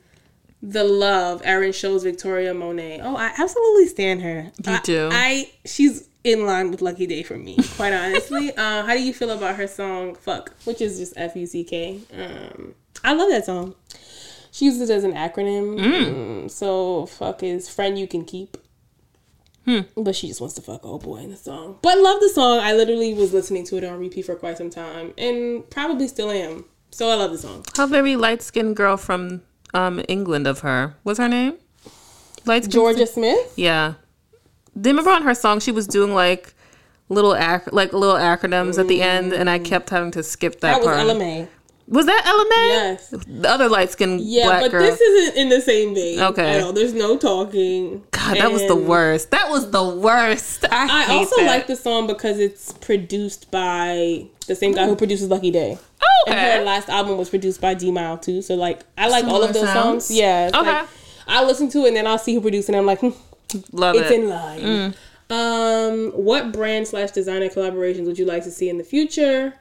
the 0.62 0.84
love 0.84 1.42
Erin 1.46 1.72
shows 1.72 2.04
Victoria 2.04 2.54
Monet. 2.54 3.00
Oh, 3.02 3.16
I 3.16 3.32
absolutely 3.38 3.88
stand 3.88 4.22
her. 4.22 4.52
You 4.66 4.74
I- 4.74 4.80
do? 4.84 5.10
I 5.12 5.52
she's 5.66 6.08
in 6.24 6.46
line 6.46 6.70
with 6.70 6.82
Lucky 6.82 7.08
Daye 7.08 7.24
for 7.24 7.38
me, 7.38 7.58
quite 7.76 7.94
honestly. 7.94 8.52
uh, 8.58 8.86
how 8.86 8.94
do 8.94 9.02
you 9.02 9.14
feel 9.14 9.30
about 9.32 9.56
her 9.56 9.68
song 9.68 10.16
"Fuck," 10.16 10.54
which 10.66 10.82
is 10.82 10.98
just 11.00 11.14
F 11.16 11.36
U 11.36 11.46
C 11.46 11.64
K? 11.64 12.02
Um, 12.18 12.76
I 13.04 13.14
love 13.14 13.30
that 13.30 13.46
song. 13.46 13.76
She 14.52 14.66
uses 14.66 14.90
it 14.90 14.94
as 14.94 15.04
an 15.04 15.14
acronym. 15.14 15.80
Mm, 15.80 16.52
so 16.52 17.06
"fuck" 17.06 17.42
is 17.44 17.70
friend 17.70 17.98
you 17.98 18.08
can 18.08 18.26
keep. 18.26 18.58
Hmm. 19.66 19.82
But 19.96 20.16
she 20.16 20.28
just 20.28 20.42
wants 20.42 20.56
to 20.56 20.62
fuck 20.62 20.84
old 20.86 21.04
boy 21.04 21.18
in 21.18 21.30
the 21.32 21.38
song. 21.38 21.78
But 21.82 21.98
I 21.98 22.02
love 22.02 22.20
the 22.22 22.30
song. 22.30 22.60
I 22.60 22.74
literally 22.74 23.14
was 23.14 23.34
listening 23.34 23.66
to 23.66 23.78
it 23.78 23.84
on 23.84 24.00
repeat 24.00 24.26
for 24.26 24.36
quite 24.36 24.58
some 24.58 24.70
time, 24.70 25.14
and 25.18 25.70
probably 25.70 26.08
still 26.08 26.32
am. 26.32 26.66
So 26.92 27.10
I 27.10 27.14
love 27.16 27.32
the 27.32 27.38
song. 27.38 27.64
How 27.78 27.86
very 27.86 28.16
light 28.16 28.42
skinned 28.42 28.76
girl 28.76 28.98
from 28.98 29.44
um 29.74 30.02
England 30.08 30.48
of 30.48 30.60
her. 30.60 30.96
What's 31.04 31.20
her 31.20 31.28
name? 31.30 31.56
Light 32.46 32.64
Jorja 32.64 33.08
Smith. 33.08 33.54
Yeah. 33.56 33.94
Do 34.80 34.90
you 34.90 34.94
remember 34.96 35.12
on 35.12 35.24
her 35.24 35.36
song 35.36 35.60
she 35.60 35.72
was 35.72 35.88
doing 35.88 36.14
like 36.14 36.54
little 37.10 37.36
ac- 37.36 37.70
like 37.72 37.92
little 37.92 38.16
acronyms 38.16 38.78
at 38.80 38.88
the 38.88 39.02
end, 39.02 39.34
and 39.34 39.50
I 39.50 39.60
kept 39.60 39.90
having 39.90 40.12
to 40.12 40.24
skip 40.24 40.62
that, 40.62 40.82
That 40.82 40.86
was 40.86 40.88
part. 40.88 41.00
LMA. 41.18 41.48
Was 41.90 42.06
that 42.06 42.24
LMA? 42.24 42.68
Yes. 42.68 43.10
The 43.28 43.50
other 43.50 43.68
light 43.68 43.90
skinned 43.92 44.22
Yeah, 44.22 44.46
black 44.46 44.62
but 44.62 44.72
girl. 44.72 44.82
this 44.82 45.02
isn't 45.02 45.38
in 45.42 45.50
the 45.50 45.60
same 45.60 45.96
vein. 45.96 46.20
Okay. 46.20 46.58
At 46.58 46.64
all. 46.64 46.72
There's 46.72 46.94
no 46.94 47.18
talking. 47.18 48.04
God, 48.12 48.38
that 48.38 48.52
was 48.52 48.68
the 48.68 48.76
worst. 48.76 49.32
That 49.32 49.50
was 49.50 49.72
the 49.72 49.84
worst. 49.84 50.66
I, 50.72 51.08
I 51.08 51.14
also 51.16 51.36
that. 51.38 51.48
like 51.48 51.66
the 51.68 51.76
song 51.76 52.06
because 52.06 52.38
it's 52.38 52.74
produced 52.74 53.50
by 53.50 54.28
the 54.46 54.54
same 54.56 54.74
guy 54.74 54.86
who 54.86 54.96
produces 54.96 55.30
Lucky 55.30 55.50
Daye. 55.50 55.80
Oh, 56.02 56.32
And 56.32 56.60
her 56.60 56.64
last 56.64 56.90
album 56.90 57.18
was 57.18 57.30
produced 57.32 57.60
by 57.60 57.74
D'Mile 57.74 58.20
too. 58.20 58.44
So 58.44 58.54
like 58.56 58.82
I 58.96 59.10
like 59.10 59.26
all 59.26 59.42
of 59.44 59.54
those 59.54 59.64
sounds? 59.64 60.06
songs. 60.06 60.12
Yeah. 60.18 60.52
Okay. 60.54 60.72
Like, 60.72 60.88
I 61.28 61.44
listen 61.44 61.70
to 61.72 61.86
it 61.86 61.88
and 61.90 61.98
then 61.98 62.06
I'll 62.08 62.18
see 62.20 62.36
who 62.36 62.42
produced 62.42 62.70
it 62.70 62.74
and 62.74 62.80
I'm 62.80 62.86
like, 62.86 63.00
hmm, 63.00 63.10
Love 63.72 63.96
it's 63.96 64.12
it. 64.12 64.14
It's 64.14 64.24
in 64.24 64.30
line. 64.30 64.96
Um, 65.32 66.12
what 66.12 66.52
brand 66.52 66.88
slash 66.88 67.12
designer 67.12 67.50
collaborations 67.50 68.06
would 68.06 68.18
you 68.20 68.26
like 68.26 68.44
to 68.44 68.52
see 68.52 68.70
in 68.70 68.78
the 68.78 68.84
future? 68.84 69.54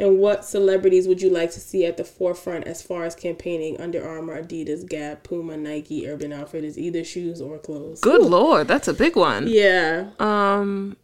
And 0.00 0.18
what 0.18 0.46
celebrities 0.46 1.06
would 1.06 1.20
you 1.20 1.28
like 1.28 1.50
to 1.50 1.60
see 1.60 1.84
at 1.84 1.98
the 1.98 2.04
forefront 2.04 2.66
as 2.66 2.80
far 2.80 3.04
as 3.04 3.14
campaigning 3.14 3.78
Under 3.78 4.02
Armour, 4.02 4.42
Adidas, 4.42 4.88
Gap, 4.88 5.24
Puma, 5.24 5.58
Nike, 5.58 6.08
Urban 6.08 6.32
Outfitters, 6.32 6.78
either 6.78 7.04
shoes 7.04 7.38
or 7.42 7.58
clothes? 7.58 8.00
Good 8.00 8.22
lord, 8.22 8.66
that's 8.66 8.88
a 8.88 8.94
big 8.94 9.14
one. 9.14 9.46
Yeah. 9.46 10.06
Um, 10.18 10.96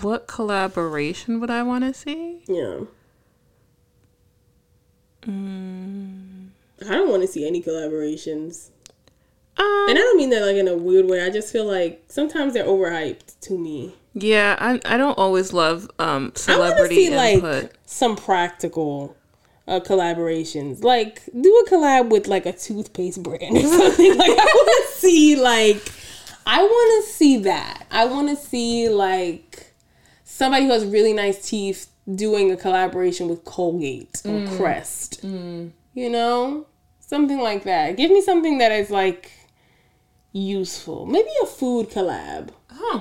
what 0.00 0.26
collaboration 0.26 1.40
would 1.40 1.50
I 1.50 1.62
want 1.62 1.84
to 1.84 1.92
see? 1.92 2.42
Yeah. 2.48 2.80
Mm. 5.26 6.48
I 6.88 6.94
don't 6.94 7.10
want 7.10 7.20
to 7.22 7.28
see 7.28 7.46
any 7.46 7.62
collaborations. 7.62 8.70
Um, 9.58 9.86
And 9.90 9.98
I 9.98 10.00
don't 10.00 10.16
mean 10.16 10.30
that 10.30 10.40
like 10.40 10.56
in 10.56 10.68
a 10.68 10.76
weird 10.76 11.06
way. 11.06 11.22
I 11.22 11.28
just 11.28 11.52
feel 11.52 11.66
like 11.66 12.04
sometimes 12.08 12.54
they're 12.54 12.64
overhyped 12.64 13.40
to 13.42 13.58
me. 13.58 13.94
Yeah, 14.22 14.56
I 14.58 14.80
I 14.84 14.96
don't 14.96 15.18
always 15.18 15.52
love 15.52 15.90
um 15.98 16.06
I 16.06 16.14
want 16.18 16.34
to 16.34 16.40
celebrity 16.42 16.94
see 16.96 17.06
input. 17.14 17.62
like 17.64 17.72
some 17.86 18.16
practical 18.16 19.16
uh, 19.66 19.80
collaborations. 19.80 20.82
Like 20.82 21.22
do 21.38 21.64
a 21.66 21.70
collab 21.70 22.10
with 22.10 22.26
like 22.28 22.46
a 22.46 22.52
toothpaste 22.52 23.22
brand 23.22 23.56
or 23.56 23.60
something. 23.62 24.16
like 24.16 24.30
I 24.30 24.34
want 24.34 24.86
to 24.86 24.92
see 25.00 25.36
like 25.36 25.92
I 26.46 26.62
want 26.62 27.04
to 27.04 27.12
see 27.12 27.36
that. 27.38 27.86
I 27.90 28.06
want 28.06 28.28
to 28.30 28.36
see 28.36 28.88
like 28.88 29.74
somebody 30.24 30.64
who 30.66 30.72
has 30.72 30.84
really 30.84 31.12
nice 31.12 31.46
teeth 31.48 31.90
doing 32.14 32.50
a 32.50 32.56
collaboration 32.56 33.28
with 33.28 33.44
Colgate 33.44 34.22
or 34.24 34.46
Crest. 34.56 35.22
You 35.22 36.10
know? 36.10 36.66
Something 37.00 37.38
like 37.40 37.64
that. 37.64 37.96
Give 37.96 38.10
me 38.10 38.22
something 38.22 38.58
that 38.58 38.70
is 38.72 38.88
like 38.90 39.30
useful. 40.32 41.06
Maybe 41.06 41.28
a 41.42 41.46
food 41.46 41.90
collab. 41.90 42.50
Huh. 42.70 43.00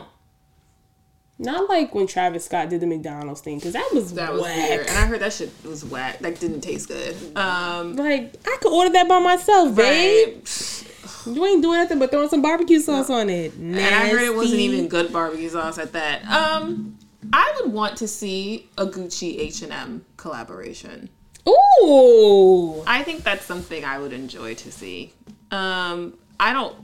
Not 1.40 1.70
like 1.70 1.94
when 1.94 2.08
Travis 2.08 2.46
Scott 2.46 2.70
did 2.70 2.82
the 2.82 2.88
McDonald's 2.88 3.42
thing, 3.42 3.58
because 3.60 3.74
that 3.74 3.90
was 3.94 4.14
That 4.16 4.34
was 4.34 4.42
whack. 4.42 4.70
weird, 4.70 4.88
and 4.88 4.98
I 4.98 5.06
heard 5.06 5.20
that 5.22 5.34
shit 5.34 5.52
was 5.64 5.86
whack. 5.86 6.20
That 6.20 6.40
didn't 6.40 6.62
taste 6.62 6.88
good. 6.88 7.16
Um, 7.38 7.96
Like 7.96 8.36
I 8.48 8.58
could 8.62 8.72
order 8.74 8.92
that 8.94 9.08
by 9.08 9.20
myself, 9.20 9.76
babe. 9.76 10.38
right. 10.38 10.84
You 11.28 11.46
ain't 11.46 11.62
doing 11.62 11.78
nothing 11.80 12.00
but 12.00 12.10
throwing 12.10 12.30
some 12.30 12.42
barbecue 12.42 12.80
sauce 12.80 13.10
on 13.10 13.30
it. 13.30 13.54
And 13.54 13.78
I 13.78 14.08
heard 14.10 14.22
it 14.24 14.34
wasn't 14.36 14.62
even 14.62 14.88
good 14.88 15.12
barbecue 15.12 15.50
sauce 15.50 15.78
at 15.78 15.92
that. 15.94 16.26
Um, 16.26 16.98
I 17.34 17.60
would 17.62 17.74
want 17.74 17.98
to 17.98 18.08
see 18.08 18.70
a 18.78 18.86
Gucci 18.86 19.38
H 19.38 19.62
and 19.62 19.74
M 19.74 20.06
collaboration. 20.16 21.10
Ooh. 21.48 22.82
I 22.88 23.04
think 23.04 23.24
that's 23.24 23.46
something 23.46 23.84
I 23.84 24.00
would 24.00 24.14
enjoy 24.14 24.56
to 24.56 24.72
see. 24.72 25.14
Um, 25.52 26.14
I 26.40 26.54
don't. 26.54 26.76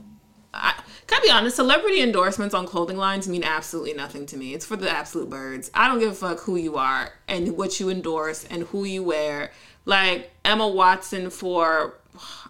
I, 0.52 0.74
can 1.06 1.20
I 1.20 1.24
be 1.24 1.30
honest? 1.30 1.56
Celebrity 1.56 2.00
endorsements 2.02 2.54
on 2.54 2.66
clothing 2.66 2.96
lines 2.96 3.28
mean 3.28 3.44
absolutely 3.44 3.92
nothing 3.94 4.26
to 4.26 4.36
me. 4.36 4.54
It's 4.54 4.64
for 4.66 4.76
the 4.76 4.90
absolute 4.90 5.28
birds. 5.30 5.70
I 5.74 5.88
don't 5.88 5.98
give 5.98 6.10
a 6.12 6.14
fuck 6.14 6.40
who 6.40 6.56
you 6.56 6.76
are 6.76 7.12
and 7.28 7.56
what 7.56 7.78
you 7.80 7.90
endorse 7.90 8.44
and 8.44 8.64
who 8.64 8.84
you 8.84 9.02
wear. 9.02 9.50
Like 9.84 10.30
Emma 10.44 10.66
Watson 10.66 11.28
for, 11.30 11.94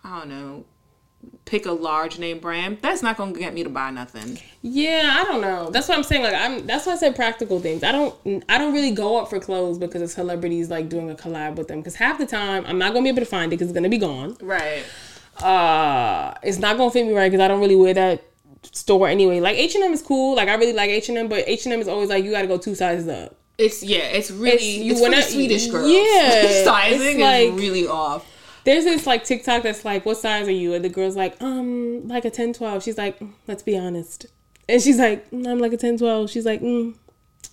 I 0.04 0.20
don't 0.20 0.28
know, 0.28 0.64
pick 1.46 1.66
a 1.66 1.72
large 1.72 2.18
name 2.18 2.38
brand. 2.38 2.78
That's 2.80 3.02
not 3.02 3.16
gonna 3.16 3.32
get 3.32 3.54
me 3.54 3.64
to 3.64 3.70
buy 3.70 3.90
nothing. 3.90 4.38
Yeah, 4.62 5.16
I 5.18 5.24
don't 5.24 5.40
know. 5.40 5.70
That's 5.70 5.88
what 5.88 5.96
I'm 5.98 6.04
saying. 6.04 6.22
Like 6.22 6.34
I'm. 6.34 6.66
That's 6.66 6.86
why 6.86 6.92
I 6.92 6.96
said 6.96 7.16
practical 7.16 7.58
things. 7.60 7.82
I 7.82 7.90
don't. 7.92 8.44
I 8.48 8.58
don't 8.58 8.72
really 8.72 8.92
go 8.92 9.20
up 9.20 9.30
for 9.30 9.40
clothes 9.40 9.78
because 9.78 10.02
of 10.02 10.10
celebrities 10.10 10.70
like 10.70 10.88
doing 10.88 11.10
a 11.10 11.14
collab 11.14 11.56
with 11.56 11.68
them. 11.68 11.80
Because 11.80 11.96
half 11.96 12.18
the 12.18 12.26
time 12.26 12.64
I'm 12.66 12.78
not 12.78 12.92
gonna 12.92 13.02
be 13.02 13.08
able 13.08 13.20
to 13.20 13.26
find 13.26 13.52
it 13.52 13.56
because 13.56 13.68
it's 13.68 13.74
gonna 13.74 13.88
be 13.88 13.98
gone. 13.98 14.36
Right. 14.40 14.84
uh 15.42 16.32
it's 16.44 16.58
not 16.58 16.76
gonna 16.76 16.92
fit 16.92 17.04
me 17.06 17.12
right 17.12 17.28
because 17.28 17.42
i 17.42 17.48
don't 17.48 17.58
really 17.58 17.74
wear 17.74 17.92
that 17.92 18.22
store 18.72 19.08
anyway. 19.08 19.40
Like 19.40 19.56
h&m 19.56 19.92
is 19.92 20.02
cool. 20.02 20.36
Like 20.36 20.48
i 20.48 20.54
really 20.54 20.72
like 20.72 20.90
h&m 20.90 21.28
but 21.28 21.44
h&m 21.48 21.80
is 21.80 21.88
always 21.88 22.08
like 22.08 22.24
you 22.24 22.30
gotta 22.30 22.46
go 22.48 22.58
two 22.58 22.74
sizes 22.74 23.08
up. 23.08 23.34
It's 23.58 23.82
yeah. 23.82 23.98
It's 23.98 24.30
really 24.30 24.54
It's- 24.54 24.64
it's, 24.68 24.84
you 24.84 24.94
for 24.96 25.02
wanna- 25.02 25.16
the 25.16 25.22
Swedish 25.22 25.66
girls. 25.68 25.90
yeah, 25.90 26.64
sizing 26.64 27.00
it's 27.06 27.20
like- 27.20 27.48
is 27.48 27.60
really 27.60 27.86
off. 27.86 28.26
there's 28.64 28.84
this 28.84 29.06
like 29.06 29.24
tiktok 29.24 29.62
that's 29.62 29.84
like 29.84 30.04
what 30.06 30.16
size 30.16 30.48
are 30.48 30.52
you? 30.52 30.74
And 30.74 30.84
the 30.84 30.88
girl's 30.88 31.16
like 31.16 31.40
um 31.42 32.08
like 32.08 32.24
a 32.24 32.30
10 32.30 32.52
12 32.54 32.82
she's 32.82 32.98
like 32.98 33.18
"Mm, 33.20 33.32
let's 33.46 33.62
be 33.62 33.76
honest. 33.78 34.26
And 34.68 34.80
she's 34.82 34.98
like 34.98 35.30
"Mm, 35.30 35.46
i'm 35.46 35.58
like 35.58 35.72
a 35.72 35.76
10 35.76 35.98
12 35.98 36.30
she's 36.30 36.46
like 36.46 36.60
mm, 36.62 36.94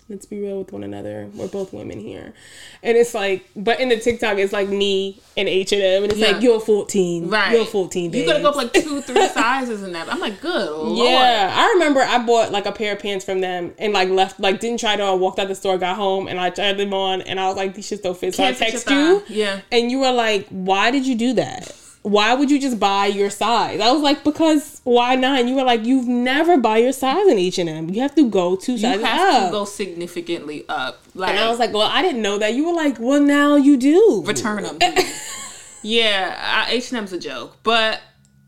let's 0.08 0.26
be 0.26 0.40
real 0.40 0.58
with 0.58 0.72
one 0.72 0.82
another 0.84 1.28
we're 1.34 1.46
both 1.48 1.72
women 1.72 1.98
here 1.98 2.34
and 2.82 2.96
it's 2.98 3.14
like 3.14 3.48
but 3.56 3.80
in 3.80 3.88
the 3.88 3.96
tiktok 3.98 4.36
it's 4.36 4.52
like 4.52 4.68
me 4.68 5.20
and 5.36 5.48
h&m 5.48 5.80
and 6.02 6.12
it's 6.12 6.16
Yeah. 6.20 6.32
like 6.32 6.42
you're 6.42 6.60
14 6.60 7.28
Right. 7.28 7.52
you're 7.52 7.64
14 7.64 8.12
You 8.12 8.26
gotta 8.26 8.42
go 8.42 8.50
up 8.50 8.56
like 8.56 8.72
two, 8.72 9.00
three 9.00 9.26
sizes 9.28 9.82
in 9.82 9.92
that. 9.92 10.12
I'm 10.12 10.20
like, 10.20 10.40
good 10.40 10.70
lord. 10.70 10.98
Yeah, 10.98 11.52
I 11.56 11.72
remember 11.74 12.00
I 12.00 12.18
bought 12.24 12.50
like 12.52 12.66
a 12.66 12.72
pair 12.72 12.92
of 12.94 12.98
pants 12.98 13.24
from 13.24 13.40
them 13.40 13.72
and 13.78 13.92
like 13.92 14.08
left, 14.10 14.38
like 14.40 14.60
didn't 14.60 14.80
try 14.80 14.96
them 14.96 15.06
on, 15.06 15.20
walked 15.20 15.38
out 15.38 15.48
the 15.48 15.54
store, 15.54 15.78
got 15.78 15.96
home, 15.96 16.28
and 16.28 16.38
I 16.38 16.50
tried 16.50 16.76
them 16.76 16.92
on, 16.92 17.22
and 17.22 17.40
I 17.40 17.46
was 17.48 17.56
like, 17.56 17.74
these 17.74 17.88
shits 17.88 18.02
don't 18.02 18.16
fit. 18.16 18.34
So 18.34 18.42
Can't 18.42 18.56
I 18.60 18.70
text 18.70 18.90
you. 18.90 19.22
Yeah. 19.28 19.60
and 19.70 19.90
you 19.90 20.00
were 20.00 20.12
like, 20.12 20.46
why 20.50 20.90
did 20.90 21.06
you 21.06 21.14
do 21.14 21.32
that? 21.34 21.74
Why 22.02 22.34
would 22.34 22.50
you 22.50 22.60
just 22.60 22.80
buy 22.80 23.06
your 23.06 23.30
size? 23.30 23.80
I 23.80 23.92
was 23.92 24.02
like, 24.02 24.24
because 24.24 24.80
why 24.82 25.14
not? 25.14 25.38
And 25.38 25.48
you 25.48 25.54
were 25.54 25.62
like, 25.62 25.84
you've 25.84 26.08
never 26.08 26.58
buy 26.58 26.78
your 26.78 26.92
size 26.92 27.28
in 27.28 27.38
H 27.38 27.58
and 27.58 27.68
M. 27.68 27.90
You 27.90 28.02
have 28.02 28.14
to 28.16 28.28
go 28.28 28.56
two 28.56 28.76
sizes 28.76 28.84
up. 28.84 29.00
You 29.00 29.06
have 29.06 29.42
up. 29.42 29.48
to 29.48 29.52
go 29.52 29.64
significantly 29.64 30.64
up. 30.68 31.00
Like, 31.14 31.30
and 31.30 31.38
I 31.38 31.48
was 31.48 31.60
like, 31.60 31.72
well, 31.72 31.82
I 31.82 32.02
didn't 32.02 32.22
know 32.22 32.38
that. 32.38 32.54
You 32.54 32.66
were 32.66 32.74
like, 32.74 32.96
well, 32.98 33.20
now 33.20 33.54
you 33.54 33.76
do. 33.76 34.24
return 34.26 34.64
them. 34.64 34.78
yeah, 35.82 36.66
H 36.68 36.90
and 36.90 36.98
M's 36.98 37.12
a 37.12 37.18
joke, 37.20 37.56
but 37.62 38.00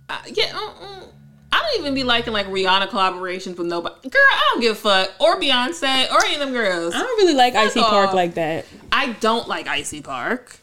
uh, 0.09 0.19
yeah, 0.27 0.53
uh-uh. 0.53 1.07
I 1.53 1.61
don't 1.61 1.81
even 1.81 1.95
be 1.95 2.03
liking 2.03 2.33
like 2.33 2.47
Rihanna 2.47 2.89
collaborations 2.89 3.57
with 3.57 3.69
nobody. 3.69 3.95
Girl, 4.09 4.21
I 4.33 4.51
don't 4.51 4.61
give 4.61 4.73
a 4.73 4.75
fuck, 4.75 5.11
or 5.21 5.41
Beyonce, 5.41 6.11
or 6.11 6.25
any 6.25 6.35
of 6.35 6.41
them 6.41 6.51
girls. 6.51 6.93
I 6.93 6.99
don't 6.99 7.19
really 7.19 7.35
like 7.35 7.55
Icy 7.55 7.81
Park 7.81 8.13
like 8.13 8.35
that. 8.35 8.67
I 8.91 9.13
don't 9.13 9.47
like 9.47 9.69
Icy 9.69 10.03
Park. 10.03 10.59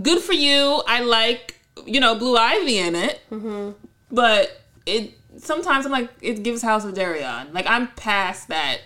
Good 0.00 0.22
for 0.22 0.32
you. 0.32 0.82
I 0.86 1.02
like 1.02 1.57
you 1.86 2.00
know 2.00 2.14
Blue 2.14 2.36
Ivy 2.36 2.78
in 2.78 2.94
it, 2.94 3.20
Mm-hmm. 3.30 3.72
but 4.10 4.60
it 4.86 5.12
sometimes 5.38 5.86
I'm 5.86 5.92
like 5.92 6.10
it 6.20 6.42
gives 6.42 6.62
House 6.62 6.84
of 6.84 6.94
Deréon. 6.94 7.52
Like 7.52 7.66
I'm 7.66 7.88
past 7.88 8.48
that. 8.48 8.78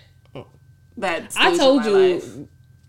That 0.97 1.31
stage 1.31 1.43
I 1.43 1.57
told 1.57 1.85
you, 1.85 1.91
life. 2.13 2.29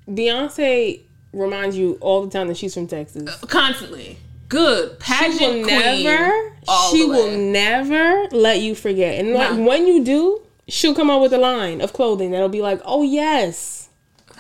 Beyonce 0.08 1.00
reminds 1.32 1.76
you 1.76 1.96
all 2.00 2.24
the 2.24 2.30
time 2.30 2.48
that 2.48 2.56
she's 2.56 2.74
from 2.74 2.86
Texas. 2.86 3.34
constantly 3.46 4.18
good 4.50 4.98
pageant 5.00 5.38
she 5.40 5.46
will 5.48 5.64
queen. 5.64 6.04
never 6.04 6.56
she 6.90 7.04
will 7.06 7.38
never 7.38 8.28
let 8.30 8.60
you 8.60 8.74
forget 8.74 9.18
and 9.18 9.32
like 9.32 9.56
when 9.66 9.86
you 9.86 10.04
do 10.04 10.40
she'll 10.68 10.94
come 10.94 11.10
out 11.10 11.20
with 11.22 11.32
a 11.32 11.38
line 11.38 11.80
of 11.80 11.92
clothing 11.94 12.30
that'll 12.30 12.48
be 12.50 12.60
like 12.60 12.80
oh 12.84 13.02
yes 13.02 13.88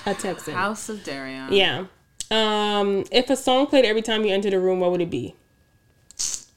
a 0.04 0.14
texan 0.14 0.52
House 0.54 0.88
of 0.90 0.98
Deréon. 0.98 1.48
yeah 1.50 1.86
um 2.30 3.02
if 3.10 3.30
a 3.30 3.34
song 3.36 3.66
played 3.66 3.86
every 3.86 4.02
time 4.02 4.24
you 4.26 4.32
entered 4.32 4.52
a 4.52 4.60
room 4.60 4.78
what 4.78 4.90
would 4.92 5.00
it 5.00 5.10
be 5.10 5.34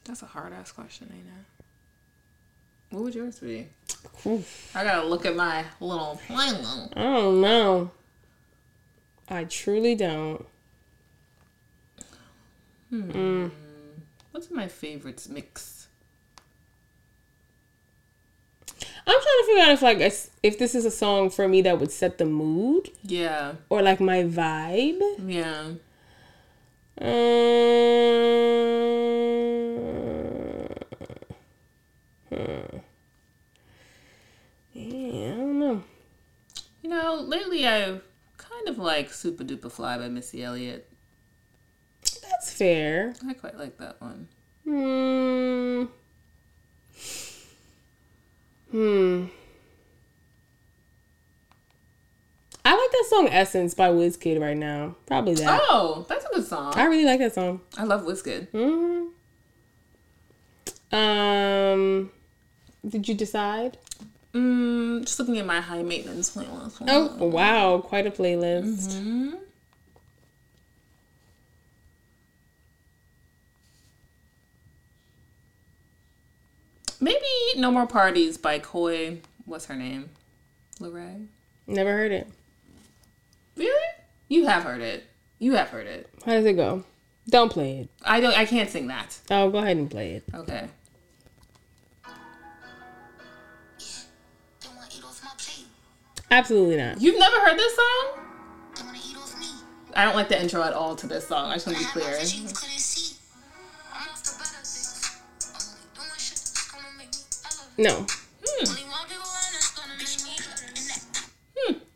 That's 0.08 0.22
a 0.22 0.26
hard 0.26 0.52
ass 0.54 0.72
question, 0.72 1.12
ain't 1.14 1.26
it? 1.26 2.94
What 2.94 3.04
would 3.04 3.14
yours 3.14 3.38
be? 3.38 3.66
I 4.74 4.82
gotta 4.82 5.06
look 5.06 5.26
at 5.26 5.36
my 5.36 5.64
little. 5.80 6.18
i 6.30 6.52
don't 6.94 7.40
know 7.40 7.90
i 9.28 9.44
truly 9.44 9.94
don't 9.94 10.46
hmm 12.90 13.48
What's 14.32 14.50
my 14.50 14.66
favorites 14.68 15.28
mix? 15.28 15.88
i'm 19.06 19.14
trying 19.14 19.22
to 19.22 19.44
figure 19.46 19.62
out 19.64 19.70
if 19.72 19.82
like 19.82 19.98
if 20.42 20.58
this 20.58 20.74
is 20.74 20.84
a 20.84 20.90
song 20.90 21.28
for 21.30 21.46
me 21.48 21.60
that 21.62 21.78
would 21.78 21.92
set 21.92 22.18
the 22.18 22.24
mood 22.24 22.90
Yeah, 23.02 23.54
or 23.68 23.82
like 23.82 24.00
my 24.00 24.22
vibe 24.24 25.00
yeah. 25.26 25.72
Um, 27.00 27.06
hmm. 32.28 32.78
Yeah, 34.72 35.32
I 35.32 35.36
don't 35.36 35.58
know. 35.60 35.82
You 36.82 36.90
know, 36.90 37.14
lately 37.26 37.66
I've 37.66 38.02
kind 38.36 38.68
of 38.68 38.78
like 38.78 39.10
Supa 39.10 39.46
Dupa 39.46 39.70
Fly 39.70 39.98
by 39.98 40.08
Missy 40.08 40.42
Elliott. 40.42 40.90
That's 42.22 42.52
fair. 42.52 43.14
I 43.28 43.34
quite 43.34 43.56
like 43.56 43.78
that 43.78 44.00
one. 44.00 44.28
Hmm. 44.64 45.84
Hmm. 48.72 49.26
I 52.68 52.72
like 52.76 52.90
that 52.90 53.06
song 53.08 53.28
Essence 53.30 53.72
by 53.72 53.88
Wizkid 53.88 54.38
right 54.38 54.54
now. 54.56 54.94
Probably 55.06 55.32
that. 55.36 55.58
Oh, 55.70 56.04
that's 56.06 56.26
a 56.26 56.28
good 56.34 56.46
song. 56.46 56.74
I 56.76 56.84
really 56.84 57.06
like 57.06 57.18
that 57.18 57.32
song. 57.34 57.62
I 57.78 57.84
love 57.84 58.02
Wizkid. 58.02 58.48
hmm 58.50 59.06
Um, 60.94 62.10
did 62.86 63.08
you 63.08 63.14
decide? 63.14 63.78
Mm, 64.34 65.00
just 65.06 65.18
looking 65.18 65.38
at 65.38 65.46
my 65.46 65.62
high 65.62 65.82
maintenance 65.82 66.36
playlist. 66.36 66.76
Oh 66.86 67.24
wow, 67.24 67.78
quite 67.78 68.06
a 68.06 68.10
playlist. 68.10 68.98
hmm 68.98 69.30
Maybe 77.00 77.24
No 77.56 77.70
More 77.70 77.86
Parties 77.86 78.36
by 78.38 78.58
Coi. 78.58 79.18
What's 79.44 79.66
her 79.66 79.76
name? 79.76 80.10
Lorraine? 80.80 81.28
Never 81.66 81.92
heard 81.92 82.12
it. 82.12 82.28
Really? 83.58 83.88
You 84.28 84.46
have 84.46 84.62
heard 84.62 84.80
it. 84.80 85.04
You 85.40 85.54
have 85.54 85.70
heard 85.70 85.86
it. 85.86 86.08
How 86.24 86.32
does 86.32 86.44
it 86.44 86.54
go? 86.54 86.84
Don't 87.28 87.50
play 87.50 87.78
it. 87.80 87.88
I 88.02 88.20
don't. 88.20 88.36
I 88.36 88.44
can't 88.44 88.70
sing 88.70 88.86
that. 88.86 89.18
Oh, 89.30 89.50
go 89.50 89.58
ahead 89.58 89.76
and 89.76 89.90
play 89.90 90.12
it. 90.12 90.24
Okay. 90.32 90.68
They 94.60 94.68
wanna 94.68 94.88
eat 94.96 95.04
off 95.04 95.20
my 95.24 95.30
plate. 95.36 95.66
Absolutely 96.30 96.76
not. 96.76 97.00
You've 97.00 97.18
never 97.18 97.36
heard 97.40 97.58
this 97.58 97.74
song? 97.74 98.20
They 98.76 98.82
wanna 98.84 98.98
eat 98.98 99.16
off 99.16 99.38
me. 99.40 99.46
I 99.94 100.04
don't 100.04 100.14
like 100.14 100.28
the 100.28 100.40
intro 100.40 100.62
at 100.62 100.72
all 100.72 100.94
to 100.96 101.06
this 101.06 101.26
song. 101.26 101.50
I 101.50 101.54
just 101.54 101.66
want 101.66 101.78
to 101.78 101.84
be 101.84 101.90
clear. 101.90 102.18
No. 107.80 108.06
Hmm. 108.44 108.76
you 108.76 108.87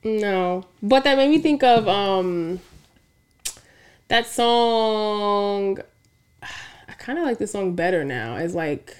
no. 0.04 0.64
But 0.82 1.04
that 1.04 1.16
made 1.16 1.30
me 1.30 1.38
think 1.38 1.62
of 1.62 1.88
um 1.88 2.60
that 4.08 4.26
song. 4.26 5.78
I 6.42 6.92
kind 6.98 7.18
of 7.18 7.24
like 7.24 7.38
the 7.38 7.46
song 7.46 7.74
better 7.74 8.04
now. 8.04 8.36
It's 8.36 8.54
like, 8.54 8.96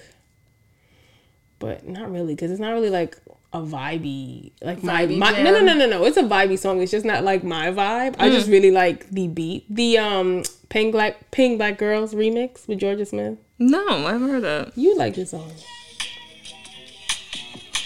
but 1.59 1.87
not 1.87 2.11
really 2.11 2.35
because 2.35 2.51
it's 2.51 2.59
not 2.59 2.71
really 2.71 2.89
like 2.89 3.17
a 3.53 3.61
vibey 3.61 4.51
like 4.63 4.81
my, 4.83 5.05
Vibey 5.05 5.17
my 5.17 5.41
no 5.43 5.51
no 5.51 5.61
no 5.61 5.73
no 5.75 5.85
no. 5.85 6.05
It's 6.05 6.17
a 6.17 6.23
vibey 6.23 6.57
song. 6.57 6.81
It's 6.81 6.91
just 6.91 7.05
not 7.05 7.23
like 7.23 7.43
my 7.43 7.67
vibe. 7.67 8.15
I 8.17 8.29
just 8.29 8.49
really 8.49 8.71
like 8.71 9.09
the 9.09 9.27
beat. 9.27 9.65
The 9.69 9.99
um 9.99 10.43
Peng 10.69 10.91
Black 10.91 11.29
Peng 11.31 11.57
Black 11.57 11.77
Girls 11.77 12.13
remix 12.15 12.67
with 12.67 12.79
Jorja 12.79 13.07
Smith. 13.07 13.37
No, 13.59 13.85
I 13.87 14.13
haven't 14.13 14.29
heard 14.29 14.43
that. 14.43 14.77
You 14.77 14.97
like 14.97 15.15
this 15.15 15.31
song? 15.31 15.51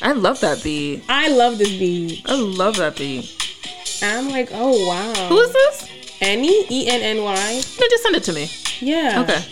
I 0.02 0.12
love 0.12 0.40
that 0.42 0.64
beat. 0.64 1.04
I 1.10 1.30
love 1.30 1.58
this 1.58 1.70
beat. 1.70 2.24
I 2.26 2.36
love 2.36 2.78
that 2.78 2.96
beat. 2.96 3.34
I'm 4.02 4.30
like, 4.30 4.50
oh 4.52 4.88
wow. 4.88 5.28
Who 5.30 5.40
is 5.40 5.52
this? 5.52 5.90
Annie? 6.22 6.66
E 6.70 6.88
N 6.88 7.02
N 7.02 7.24
Y. 7.24 7.36
No, 7.36 7.88
just 7.90 8.04
send 8.04 8.16
it 8.16 8.24
to 8.24 8.34
me. 8.34 8.50
Yeah. 8.80 9.22
Okay. 9.22 9.44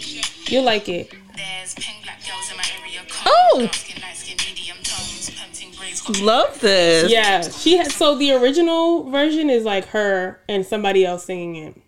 You'll 0.48 0.64
like 0.64 0.88
it. 0.90 1.12
There's 1.36 1.74
peng 1.76 2.02
black 2.04 2.20
girls 2.26 2.52
in 2.52 2.58
my 2.58 2.66
area. 2.80 3.02
Oh! 3.26 3.60
Dark 3.60 3.74
skin, 3.74 4.02
light 4.02 4.16
skin, 4.16 4.38
medium 4.48 4.78
tones, 4.84 5.32
pimping 5.32 5.78
braids. 5.78 6.02
got 6.02 6.20
Love 6.22 6.60
this. 6.60 7.12
Yeah. 7.12 7.42
She 7.42 7.78
has 7.78 7.94
so 7.94 8.16
the 8.18 8.32
original 8.34 9.10
version 9.10 9.50
is 9.50 9.64
like 9.64 9.88
her 9.88 10.42
and 10.48 10.66
somebody 10.66 11.06
else 11.06 11.26
singing 11.26 11.56
it. 11.56 11.82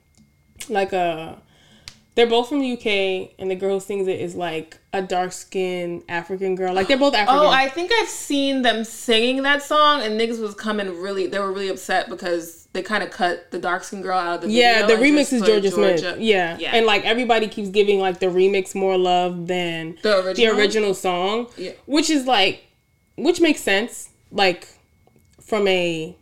Like 0.70 0.94
a 0.94 1.42
they're 2.16 2.26
both 2.28 2.50
from 2.50 2.62
the 2.62 2.74
UK 2.74 3.36
and 3.38 3.52
the 3.52 3.56
girl 3.56 3.76
who 3.76 3.80
sings 3.80 4.08
it 4.08 4.20
is 4.20 4.34
like 4.36 4.80
a 4.98 5.02
dark 5.02 5.32
skinned 5.32 6.04
African 6.10 6.56
girl. 6.56 6.74
Like 6.74 6.88
they're 6.88 6.98
both 6.98 7.14
African. 7.14 7.40
Oh, 7.40 7.50
I 7.50 7.70
think 7.70 7.92
I've 7.94 8.08
seen 8.08 8.62
them 8.62 8.84
singing 8.84 9.44
that 9.44 9.62
song, 9.64 10.02
and 10.02 10.20
niggas 10.20 10.40
was 10.42 10.56
coming 10.56 10.88
really. 11.02 11.28
They 11.28 11.40
were 11.40 11.52
really 11.52 11.70
upset 11.70 12.10
because 12.10 12.68
they 12.74 12.82
kind 12.82 13.04
of 13.04 13.12
cut 13.12 13.50
the 13.52 13.60
dark 13.60 13.84
skin 13.84 14.02
girl 14.02 14.18
out 14.18 14.36
of 14.36 14.42
the 14.42 14.50
yeah, 14.52 14.86
the 14.86 14.94
remix 14.94 15.34
is 15.34 15.42
put 15.42 15.64
Jorja, 15.64 15.72
Smith. 15.72 16.20
Yeah. 16.20 16.58
Yeah. 16.60 16.76
And 16.76 16.86
like 16.86 17.06
everybody 17.06 17.48
keeps 17.48 17.70
giving 17.70 18.00
like 18.00 18.20
the 18.20 18.28
remix 18.28 18.76
more 18.76 18.98
love 18.98 19.48
than 19.48 19.98
The 20.04 20.24
original? 20.26 20.58
original 20.58 20.94
song. 20.94 21.48
Yeah. 21.58 21.72
Which 21.86 22.10
is 22.10 22.26
like 22.26 22.64
which 23.16 23.42
makes 23.42 23.62
sense, 23.62 24.10
like 24.32 24.68
from 25.42 25.68
a 25.68 26.16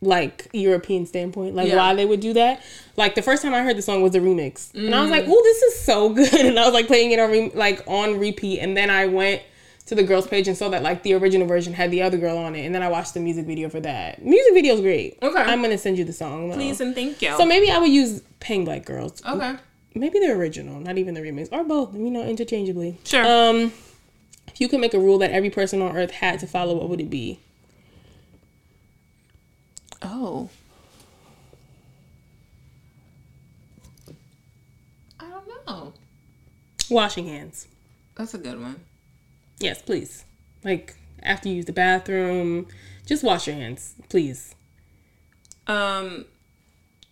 like 0.00 0.48
European 0.52 1.06
standpoint, 1.06 1.54
like 1.56 1.68
Yeah. 1.68 1.76
why 1.76 1.94
they 1.94 2.04
would 2.06 2.20
do 2.20 2.32
that. 2.34 2.62
Like 2.96 3.14
the 3.14 3.22
first 3.22 3.42
time 3.42 3.52
I 3.54 3.62
heard 3.62 3.76
the 3.76 3.82
song 3.82 4.00
was 4.02 4.12
the 4.12 4.20
remix, 4.20 4.72
and 4.74 4.94
I 4.94 5.00
was 5.02 5.08
Mm. 5.08 5.12
like, 5.12 5.24
"Oh, 5.26 5.40
this 5.42 5.62
is 5.62 5.80
so 5.80 6.08
good!" 6.14 6.32
And 6.32 6.58
I 6.58 6.64
was 6.64 6.74
like 6.74 6.86
playing 6.86 7.10
it 7.12 7.18
on 7.18 7.30
re- 7.30 7.50
like 7.54 7.82
on 7.86 8.18
repeat, 8.18 8.60
and 8.60 8.76
then 8.76 8.90
I 8.90 9.06
went 9.06 9.42
to 9.86 9.94
the 9.94 10.02
girls' 10.02 10.26
page 10.26 10.46
and 10.48 10.56
saw 10.56 10.68
that 10.68 10.82
like 10.82 11.02
the 11.02 11.14
original 11.14 11.46
version 11.46 11.72
had 11.72 11.90
the 11.90 12.02
other 12.02 12.18
girl 12.18 12.36
on 12.38 12.54
it, 12.54 12.64
and 12.66 12.74
then 12.74 12.82
I 12.82 12.88
watched 12.88 13.14
the 13.14 13.20
music 13.20 13.46
video 13.46 13.68
for 13.70 13.80
that. 13.80 14.22
Music 14.24 14.52
video 14.54 14.74
is 14.74 14.80
great. 14.82 15.18
Okay. 15.22 15.40
I'm 15.40 15.62
gonna 15.62 15.78
send 15.78 15.98
you 15.98 16.04
the 16.04 16.12
song. 16.12 16.50
though. 16.50 16.54
Please 16.56 16.80
and 16.80 16.94
thank 16.94 17.20
you. 17.22 17.34
So 17.36 17.44
maybe 17.46 17.70
I 17.70 17.78
would 17.78 17.90
use 17.90 18.20
Peng 18.40 18.64
Black 18.64 18.84
Girls. 18.84 19.20
okay. 19.28 19.54
Maybe 19.94 20.20
the 20.20 20.30
original, 20.30 20.78
not 20.78 20.96
even 20.98 21.14
the 21.14 21.20
remix, 21.22 21.48
or 21.50 21.64
both. 21.64 21.92
You 21.94 22.10
know, 22.10 22.22
interchangeably. 22.22 22.98
Sure. 23.04 23.24
Um, 23.26 23.72
if 24.46 24.60
you 24.60 24.68
could 24.68 24.80
make 24.80 24.94
a 24.94 24.98
rule 25.00 25.18
that 25.18 25.32
every 25.32 25.50
person 25.50 25.82
on 25.82 25.96
Earth 25.96 26.10
had 26.12 26.38
to 26.40 26.46
follow, 26.46 26.76
what 26.76 26.88
would 26.88 27.00
it 27.00 27.10
be? 27.10 27.40
Oh. 30.02 30.48
I 35.20 35.28
don't 35.28 35.66
know. 35.66 35.92
Washing 36.90 37.26
hands. 37.26 37.66
That's 38.14 38.34
a 38.34 38.38
good 38.38 38.60
one. 38.60 38.80
Yes, 39.58 39.82
please. 39.82 40.24
Like 40.64 40.96
after 41.22 41.48
you 41.48 41.56
use 41.56 41.64
the 41.64 41.72
bathroom, 41.72 42.66
just 43.06 43.24
wash 43.24 43.46
your 43.46 43.56
hands, 43.56 43.94
please. 44.08 44.54
Um, 45.66 46.24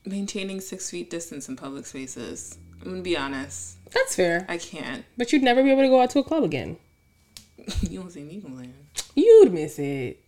maintaining 0.05 0.61
six 0.61 0.91
feet 0.91 1.11
distance 1.11 1.49
in 1.49 1.57
public 1.57 1.87
spaces. 1.87 2.59
I'm 2.81 2.91
gonna 2.91 3.03
be 3.03 3.17
honest. 3.17 3.77
That's 3.93 4.17
fair. 4.17 4.47
I 4.49 4.59
can't. 4.59 5.05
But 5.17 5.33
you'd 5.33 5.43
never 5.43 5.63
be 5.63 5.71
able 5.71 5.83
to 5.83 5.89
go 5.89 6.01
out 6.01 6.11
to 6.11 6.21
a 6.21 6.25
club 6.25 6.45
again. 6.45 6.77
you 7.83 8.01
don't 8.01 8.11
see 8.11 8.23
me 8.23 8.41
complaining. 8.41 8.75
You'd 9.15 9.53
miss 9.53 9.79
it. 9.79 10.23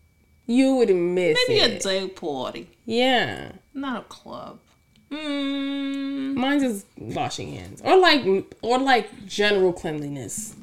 You 0.50 0.76
would 0.76 0.88
miss 0.94 1.38
Maybe 1.46 1.60
it. 1.60 1.76
a 1.76 1.78
day 1.78 2.08
party, 2.08 2.68
yeah. 2.86 3.52
not 3.74 4.00
a 4.00 4.04
club. 4.04 4.58
Mm, 5.10 6.34
Mine's 6.34 6.62
is 6.62 6.84
washing 6.96 7.52
hands, 7.54 7.80
or 7.84 7.96
like, 7.98 8.24
or 8.62 8.78
like 8.78 9.26
general 9.26 9.72
cleanliness. 9.72 10.54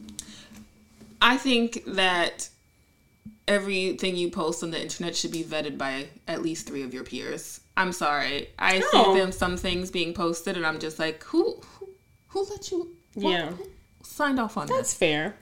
I 1.22 1.38
think 1.38 1.84
that 1.86 2.50
everything 3.48 4.16
you 4.16 4.30
post 4.32 4.64
on 4.64 4.72
the 4.72 4.82
internet 4.82 5.16
should 5.16 5.32
be 5.32 5.44
vetted 5.44 5.78
by 5.78 6.08
at 6.28 6.42
least 6.42 6.66
three 6.68 6.82
of 6.82 6.94
your 6.94 7.04
peers. 7.04 7.62
I'm 7.78 7.92
sorry. 7.92 8.50
I 8.58 8.82
Oh. 8.94 9.14
see 9.14 9.20
them 9.20 9.32
some 9.32 9.56
things 9.56 9.92
being 9.92 10.14
posted, 10.14 10.58
and 10.58 10.66
I'm 10.66 10.80
just 10.80 10.98
like, 10.98 11.24
who, 11.26 11.62
who, 11.80 11.90
who 12.30 12.48
let 12.50 12.72
you? 12.72 12.96
what- 13.14 13.32
Yeah. 13.32 13.52
who 13.52 13.66
signed 14.04 14.40
off 14.40 14.58
on 14.58 14.66
that? 14.68 14.74
That's 14.74 14.92
this. 14.94 14.98
fair. 14.98 15.36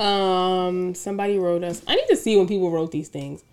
Um, 0.00 0.94
somebody 0.94 1.38
wrote 1.38 1.62
us. 1.62 1.82
I 1.86 1.94
need 1.94 2.06
to 2.08 2.16
see 2.16 2.36
when 2.36 2.48
people 2.48 2.70
wrote 2.70 2.90
these 2.90 3.08
things. 3.08 3.44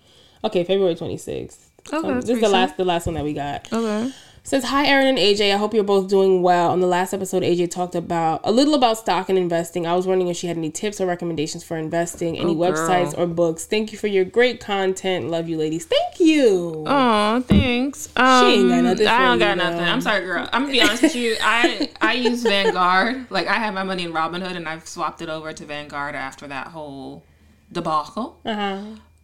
Okay, 0.43 0.63
February 0.63 0.95
twenty 0.95 1.17
sixth. 1.17 1.71
Okay, 1.91 2.07
that's 2.07 2.25
this 2.25 2.35
is 2.35 2.41
the 2.41 2.49
last, 2.49 2.77
the 2.77 2.85
last 2.85 3.05
one 3.05 3.15
that 3.15 3.23
we 3.23 3.33
got. 3.33 3.71
Okay. 3.71 4.11
Says 4.47 4.63
hi, 4.63 4.85
Erin 4.87 5.07
and 5.07 5.17
AJ. 5.17 5.53
I 5.53 5.57
hope 5.57 5.73
you're 5.73 5.83
both 5.83 6.07
doing 6.07 6.41
well. 6.41 6.71
On 6.71 6.79
the 6.79 6.87
last 6.87 7.13
episode, 7.13 7.43
AJ 7.43 7.69
talked 7.69 7.95
about 7.95 8.39
a 8.45 8.51
little 8.53 8.75
about 8.75 8.97
stock 8.97 9.27
and 9.27 9.37
investing. 9.37 9.85
I 9.85 9.93
was 9.93 10.07
wondering 10.07 10.29
if 10.29 10.37
she 10.37 10.47
had 10.47 10.55
any 10.55 10.71
tips 10.71 11.01
or 11.01 11.05
recommendations 11.05 11.65
for 11.65 11.75
investing, 11.75 12.37
any 12.37 12.53
Oh, 12.53 12.55
websites 12.55 13.13
or 13.17 13.27
books. 13.27 13.65
Thank 13.65 13.91
you 13.91 13.97
for 13.97 14.07
your 14.07 14.23
great 14.23 14.61
content. 14.61 15.29
Love 15.29 15.49
you, 15.49 15.57
ladies. 15.57 15.83
Thank 15.83 16.21
you. 16.21 16.85
Oh, 16.87 17.41
thanks. 17.41 18.07
Um, 18.15 18.45
ain't 18.45 18.69
got 18.69 18.83
nothing 18.85 19.07
I 19.07 19.25
don't 19.25 19.39
got 19.39 19.57
nothing. 19.57 19.81
I'm 19.81 19.99
sorry, 19.99 20.23
girl. 20.23 20.47
I'm 20.53 20.61
gonna 20.61 20.71
be 20.71 20.81
honest 20.81 21.03
with 21.03 21.15
you. 21.17 21.35
I 21.41 21.89
I 21.99 22.13
use 22.13 22.41
Vanguard. 22.43 23.29
Like 23.29 23.47
I 23.47 23.55
have 23.55 23.73
my 23.73 23.83
money 23.83 24.05
in 24.05 24.13
Robinhood, 24.13 24.55
and 24.55 24.65
I've 24.65 24.87
swapped 24.87 25.21
it 25.21 25.27
over 25.27 25.51
to 25.51 25.65
Vanguard 25.65 26.15
after 26.15 26.47
that 26.47 26.67
whole 26.67 27.21
debacle. 27.69 28.39
Uh 28.45 28.55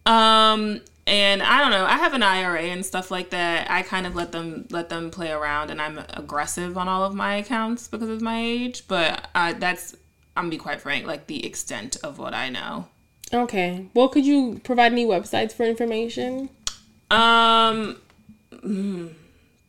huh. 0.06 0.12
Um, 0.12 0.82
and 1.06 1.42
I 1.42 1.60
don't 1.60 1.70
know. 1.70 1.84
I 1.84 1.98
have 1.98 2.14
an 2.14 2.22
IRA 2.22 2.62
and 2.62 2.84
stuff 2.84 3.10
like 3.10 3.30
that. 3.30 3.70
I 3.70 3.82
kind 3.82 4.06
of 4.06 4.14
let 4.14 4.32
them 4.32 4.66
let 4.70 4.88
them 4.88 5.10
play 5.10 5.30
around, 5.30 5.70
and 5.70 5.80
I'm 5.80 5.98
aggressive 6.14 6.78
on 6.78 6.88
all 6.88 7.04
of 7.04 7.14
my 7.14 7.34
accounts 7.36 7.88
because 7.88 8.08
of 8.08 8.20
my 8.22 8.40
age. 8.40 8.84
But 8.88 9.28
uh, 9.34 9.52
that's 9.54 9.94
I'm 10.36 10.44
gonna 10.44 10.50
be 10.50 10.58
quite 10.58 10.80
frank, 10.80 11.06
like 11.06 11.26
the 11.26 11.44
extent 11.46 11.96
of 12.02 12.18
what 12.18 12.34
I 12.34 12.48
know. 12.48 12.88
Okay. 13.32 13.88
Well, 13.94 14.08
could 14.08 14.24
you 14.26 14.60
provide 14.64 14.92
any 14.92 15.04
websites 15.06 15.52
for 15.52 15.64
information? 15.64 16.50
Um, 17.10 18.00
mm, 18.52 19.12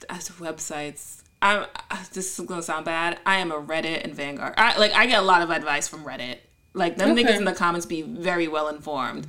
as 0.09 0.29
websites, 0.29 1.21
I'm. 1.41 1.65
This 2.13 2.39
is 2.39 2.45
gonna 2.45 2.61
sound 2.61 2.85
bad. 2.85 3.19
I 3.25 3.37
am 3.37 3.51
a 3.51 3.55
Reddit 3.61 4.03
and 4.03 4.13
Vanguard. 4.15 4.53
I 4.57 4.77
like. 4.77 4.93
I 4.93 5.05
get 5.05 5.19
a 5.19 5.25
lot 5.25 5.41
of 5.41 5.49
advice 5.49 5.87
from 5.87 6.03
Reddit. 6.05 6.37
Like 6.73 6.97
them 6.97 7.11
Okay. 7.11 7.23
niggas 7.23 7.37
in 7.37 7.45
the 7.45 7.53
comments 7.53 7.85
be 7.85 8.01
very 8.01 8.47
well 8.47 8.67
informed. 8.67 9.27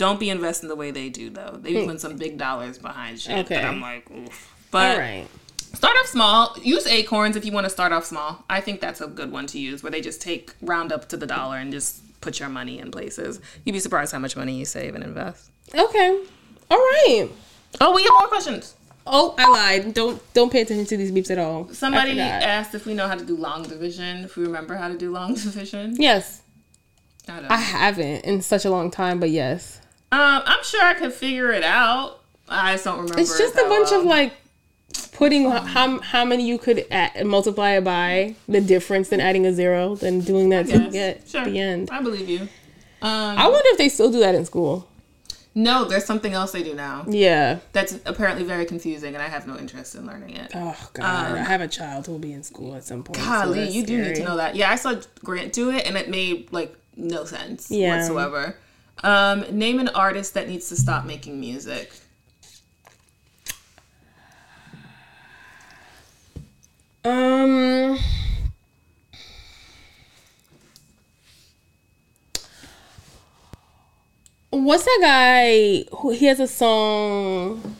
Don't 0.00 0.18
be 0.18 0.30
investing 0.30 0.70
the 0.70 0.76
way 0.76 0.90
they 0.90 1.10
do 1.10 1.28
though. 1.28 1.58
They 1.60 1.74
be 1.74 1.80
hmm. 1.80 1.84
putting 1.84 1.98
some 1.98 2.16
big 2.16 2.38
dollars 2.38 2.78
behind 2.78 3.20
shit. 3.20 3.44
Okay. 3.44 3.56
But 3.56 3.64
I'm 3.66 3.82
like, 3.82 4.10
oof. 4.10 4.50
But 4.70 4.92
All 4.92 4.98
right. 4.98 5.26
start 5.74 5.94
off 5.98 6.06
small. 6.06 6.56
Use 6.62 6.86
Acorns 6.86 7.36
if 7.36 7.44
you 7.44 7.52
want 7.52 7.66
to 7.66 7.70
start 7.70 7.92
off 7.92 8.06
small. 8.06 8.42
I 8.48 8.62
think 8.62 8.80
that's 8.80 9.02
a 9.02 9.08
good 9.08 9.30
one 9.30 9.46
to 9.48 9.58
use, 9.58 9.82
where 9.82 9.92
they 9.92 10.00
just 10.00 10.22
take 10.22 10.54
round 10.62 10.90
up 10.90 11.10
to 11.10 11.18
the 11.18 11.26
dollar 11.26 11.58
and 11.58 11.70
just 11.70 12.00
put 12.22 12.40
your 12.40 12.48
money 12.48 12.78
in 12.78 12.90
places. 12.90 13.42
You'd 13.66 13.74
be 13.74 13.78
surprised 13.78 14.12
how 14.12 14.18
much 14.20 14.38
money 14.38 14.58
you 14.58 14.64
save 14.64 14.94
and 14.94 15.04
invest. 15.04 15.50
Okay. 15.74 16.24
All 16.70 16.78
right. 16.78 17.28
Oh, 17.78 17.94
we 17.94 18.02
have 18.02 18.12
more 18.12 18.28
questions. 18.28 18.76
Oh, 19.06 19.34
I 19.36 19.50
lied. 19.50 19.92
Don't 19.92 20.22
don't 20.32 20.50
pay 20.50 20.62
attention 20.62 20.86
to 20.86 20.96
these 20.96 21.12
beeps 21.12 21.30
at 21.30 21.36
all. 21.36 21.68
Somebody 21.74 22.18
asked 22.18 22.74
if 22.74 22.86
we 22.86 22.94
know 22.94 23.06
how 23.06 23.16
to 23.16 23.24
do 23.26 23.36
long 23.36 23.64
division. 23.64 24.24
If 24.24 24.38
we 24.38 24.44
remember 24.44 24.76
how 24.76 24.88
to 24.88 24.96
do 24.96 25.12
long 25.12 25.34
division. 25.34 25.96
Yes, 25.98 26.40
I. 27.28 27.44
I 27.50 27.56
haven't 27.58 28.24
in 28.24 28.40
such 28.40 28.64
a 28.64 28.70
long 28.70 28.90
time, 28.90 29.20
but 29.20 29.28
yes, 29.28 29.79
um, 30.12 30.42
I'm 30.44 30.62
sure 30.64 30.82
I 30.82 30.94
could 30.94 31.12
figure 31.12 31.50
it 31.52 31.62
out. 31.64 32.20
I 32.48 32.72
just 32.72 32.84
don't 32.84 32.98
remember. 32.98 33.20
it's 33.20 33.38
just 33.38 33.54
a 33.54 33.62
bunch 33.68 33.90
well. 33.92 34.00
of 34.00 34.06
like 34.06 34.32
putting 35.12 35.48
how 35.50 36.00
how 36.00 36.24
many 36.24 36.46
you 36.46 36.58
could 36.58 36.84
add, 36.90 37.24
multiply 37.26 37.72
it 37.72 37.84
by 37.84 38.34
the 38.48 38.60
difference, 38.60 39.08
then 39.10 39.20
adding 39.20 39.46
a 39.46 39.52
zero, 39.52 39.94
then 39.94 40.20
doing 40.20 40.48
that 40.50 40.66
to 40.66 40.90
get 40.90 41.28
Sure. 41.28 41.44
the 41.44 41.58
end. 41.60 41.90
I 41.92 42.02
believe 42.02 42.28
you. 42.28 42.40
Um, 43.02 43.38
I 43.38 43.46
wonder 43.48 43.68
if 43.70 43.78
they 43.78 43.88
still 43.88 44.10
do 44.10 44.18
that 44.20 44.34
in 44.34 44.44
school. 44.44 44.86
no, 45.54 45.84
there's 45.84 46.04
something 46.04 46.32
else 46.32 46.52
they 46.52 46.62
do 46.62 46.74
now 46.74 47.04
Yeah. 47.08 47.58
that's 47.72 47.98
apparently 48.04 48.44
very 48.44 48.64
confusing, 48.66 49.14
and 49.14 49.22
I 49.22 49.28
have 49.28 49.46
no 49.46 49.56
interest 49.56 49.94
in 49.94 50.06
learning 50.06 50.36
it. 50.36 50.50
Oh 50.54 50.76
God, 50.92 51.04
I 51.38 51.42
have 51.42 51.60
a 51.60 51.68
child 51.68 52.06
who 52.06 52.12
will 52.12 52.18
be 52.18 52.32
in 52.32 52.42
school 52.42 52.74
at 52.74 52.84
some 52.84 53.02
point. 53.04 53.16
so 53.16 53.24
Golly, 53.24 53.60
that's 53.60 53.74
you 53.74 53.84
do 53.86 54.02
need 54.02 54.16
to 54.16 54.24
know 54.24 54.36
that. 54.36 54.54
Yeah, 54.56 54.70
I 54.70 54.76
saw 54.76 54.94
Grant 55.24 55.52
do 55.52 55.70
it, 55.70 55.86
and 55.86 55.96
it 55.96 56.08
made 56.10 56.52
like 56.52 56.74
no 56.96 57.24
sense 57.24 57.70
Yeah. 57.70 57.96
whatsoever. 57.96 58.56
Um, 59.02 59.44
name 59.50 59.78
an 59.80 59.88
artist 59.88 60.34
that 60.34 60.48
needs 60.48 60.68
to 60.68 60.76
stop 60.76 61.04
making 61.04 61.40
music. 61.40 61.92
Um. 67.04 67.98
What's 74.50 74.84
that 74.84 74.98
guy 75.00 75.84
who 75.96 76.10
he 76.10 76.26
has 76.26 76.40
a 76.40 76.46
song? 76.46 77.76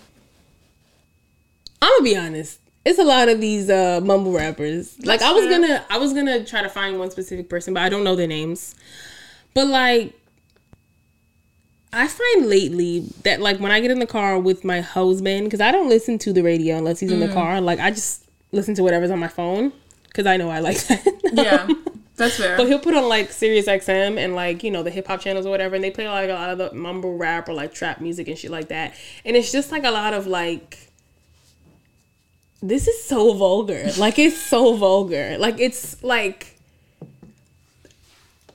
I'm 1.82 1.90
gonna 1.92 2.04
be 2.04 2.16
honest. 2.16 2.60
It's 2.84 2.98
a 2.98 3.04
lot 3.04 3.28
of 3.28 3.40
these 3.40 3.68
uh 3.68 4.00
mumble 4.02 4.32
rappers. 4.32 4.96
Like 5.04 5.20
I 5.20 5.32
was 5.32 5.44
fair. 5.44 5.60
gonna 5.60 5.84
I 5.90 5.98
was 5.98 6.14
gonna 6.14 6.44
try 6.44 6.62
to 6.62 6.68
find 6.68 6.98
one 6.98 7.10
specific 7.10 7.48
person, 7.48 7.74
but 7.74 7.82
I 7.82 7.88
don't 7.88 8.04
know 8.04 8.16
their 8.16 8.26
names. 8.26 8.74
But 9.52 9.66
like 9.66 10.14
I 11.93 12.07
find 12.07 12.49
lately 12.49 13.01
that 13.24 13.41
like 13.41 13.59
when 13.59 13.72
I 13.72 13.80
get 13.80 13.91
in 13.91 13.99
the 13.99 14.07
car 14.07 14.38
with 14.38 14.64
my 14.64 14.80
husband, 14.80 15.45
because 15.47 15.61
I 15.61 15.72
don't 15.72 15.88
listen 15.88 16.18
to 16.20 16.32
the 16.32 16.43
radio 16.43 16.76
unless 16.76 17.01
he's 17.01 17.11
in 17.11 17.18
Mm. 17.18 17.26
the 17.28 17.32
car. 17.34 17.61
Like 17.61 17.80
I 17.80 17.91
just 17.91 18.24
listen 18.53 18.74
to 18.76 18.82
whatever's 18.82 19.11
on 19.11 19.18
my 19.18 19.28
phone 19.28 19.72
because 20.07 20.26
I 20.26 20.36
know 20.36 20.51
I 20.51 20.61
like 20.61 20.78
that. 20.86 21.05
Yeah, 21.32 21.68
that's 22.16 22.36
fair. 22.36 22.57
But 22.57 22.68
he'll 22.68 22.78
put 22.78 22.95
on 22.95 23.09
like 23.09 23.32
Sirius 23.32 23.66
XM 23.66 24.18
and 24.18 24.36
like 24.36 24.62
you 24.62 24.70
know 24.70 24.82
the 24.84 24.91
hip 24.91 25.09
hop 25.09 25.20
channels 25.20 25.47
or 25.47 25.51
whatever, 25.51 25.74
and 25.74 25.82
they 25.82 25.91
play 25.91 26.09
like 26.09 26.30
a 26.30 26.34
lot 26.34 26.51
of 26.51 26.59
the 26.59 26.72
mumble 26.72 27.16
rap 27.16 27.49
or 27.49 27.55
like 27.55 27.74
trap 27.74 28.01
music 28.01 28.28
and 28.28 28.38
shit 28.38 28.51
like 28.53 28.68
that. 28.68 28.95
And 29.24 29.36
it's 29.36 29.51
just 29.51 29.72
like 29.72 29.82
a 29.84 29.91
lot 29.91 30.14
of 30.14 30.28
like, 30.28 30.78
this 32.62 32.86
is 32.86 33.03
so 33.03 33.32
vulgar. 33.34 33.91
Like 33.99 34.18
it's 34.18 34.36
so 34.41 34.76
vulgar. 34.76 35.36
Like 35.38 35.59
it's 35.59 36.03
like, 36.05 36.49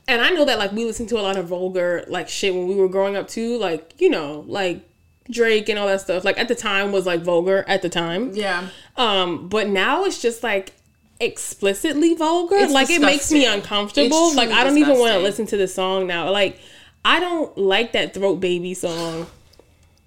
and 0.08 0.22
I 0.22 0.30
know 0.30 0.46
that 0.46 0.60
like 0.60 0.72
we 0.72 0.86
listened 0.86 1.10
to 1.10 1.20
a 1.20 1.22
lot 1.24 1.38
of 1.38 1.48
vulgar 1.48 2.04
like 2.08 2.30
shit 2.30 2.54
when 2.54 2.68
we 2.68 2.76
were 2.76 2.88
growing 2.90 3.16
up 3.16 3.28
too. 3.28 3.58
Like 3.58 3.94
you 4.00 4.10
know 4.10 4.44
like 4.48 4.82
Drake 5.30 5.70
and 5.70 5.80
all 5.80 5.88
that 5.88 6.02
stuff. 6.02 6.24
Like 6.24 6.38
at 6.38 6.48
the 6.48 6.56
time 6.56 6.92
was 6.92 7.06
like 7.06 7.22
vulgar 7.22 7.64
at 7.68 7.82
the 7.82 7.90
time. 7.90 8.32
yeah, 8.34 8.68
Um, 8.98 9.48
but 9.50 9.68
now 9.68 10.06
it's 10.06 10.22
just 10.22 10.44
like 10.44 10.74
explicitly 11.20 12.14
vulgar. 12.14 12.56
It's 12.58 12.74
like 12.74 12.90
it 12.90 13.02
makes 13.02 13.32
me 13.32 13.46
uncomfortable. 13.46 14.36
Like 14.36 14.50
I 14.50 14.64
don't 14.64 14.78
even 14.78 15.00
want 15.00 15.14
to 15.14 15.20
listen 15.20 15.46
to 15.48 15.58
the 15.58 15.68
song 15.68 16.08
now. 16.08 16.30
Like 16.32 16.60
I 17.04 17.20
don't 17.20 17.58
like 17.58 17.94
that 17.94 18.14
throat 18.14 18.36
baby 18.40 18.74
song. 18.74 19.28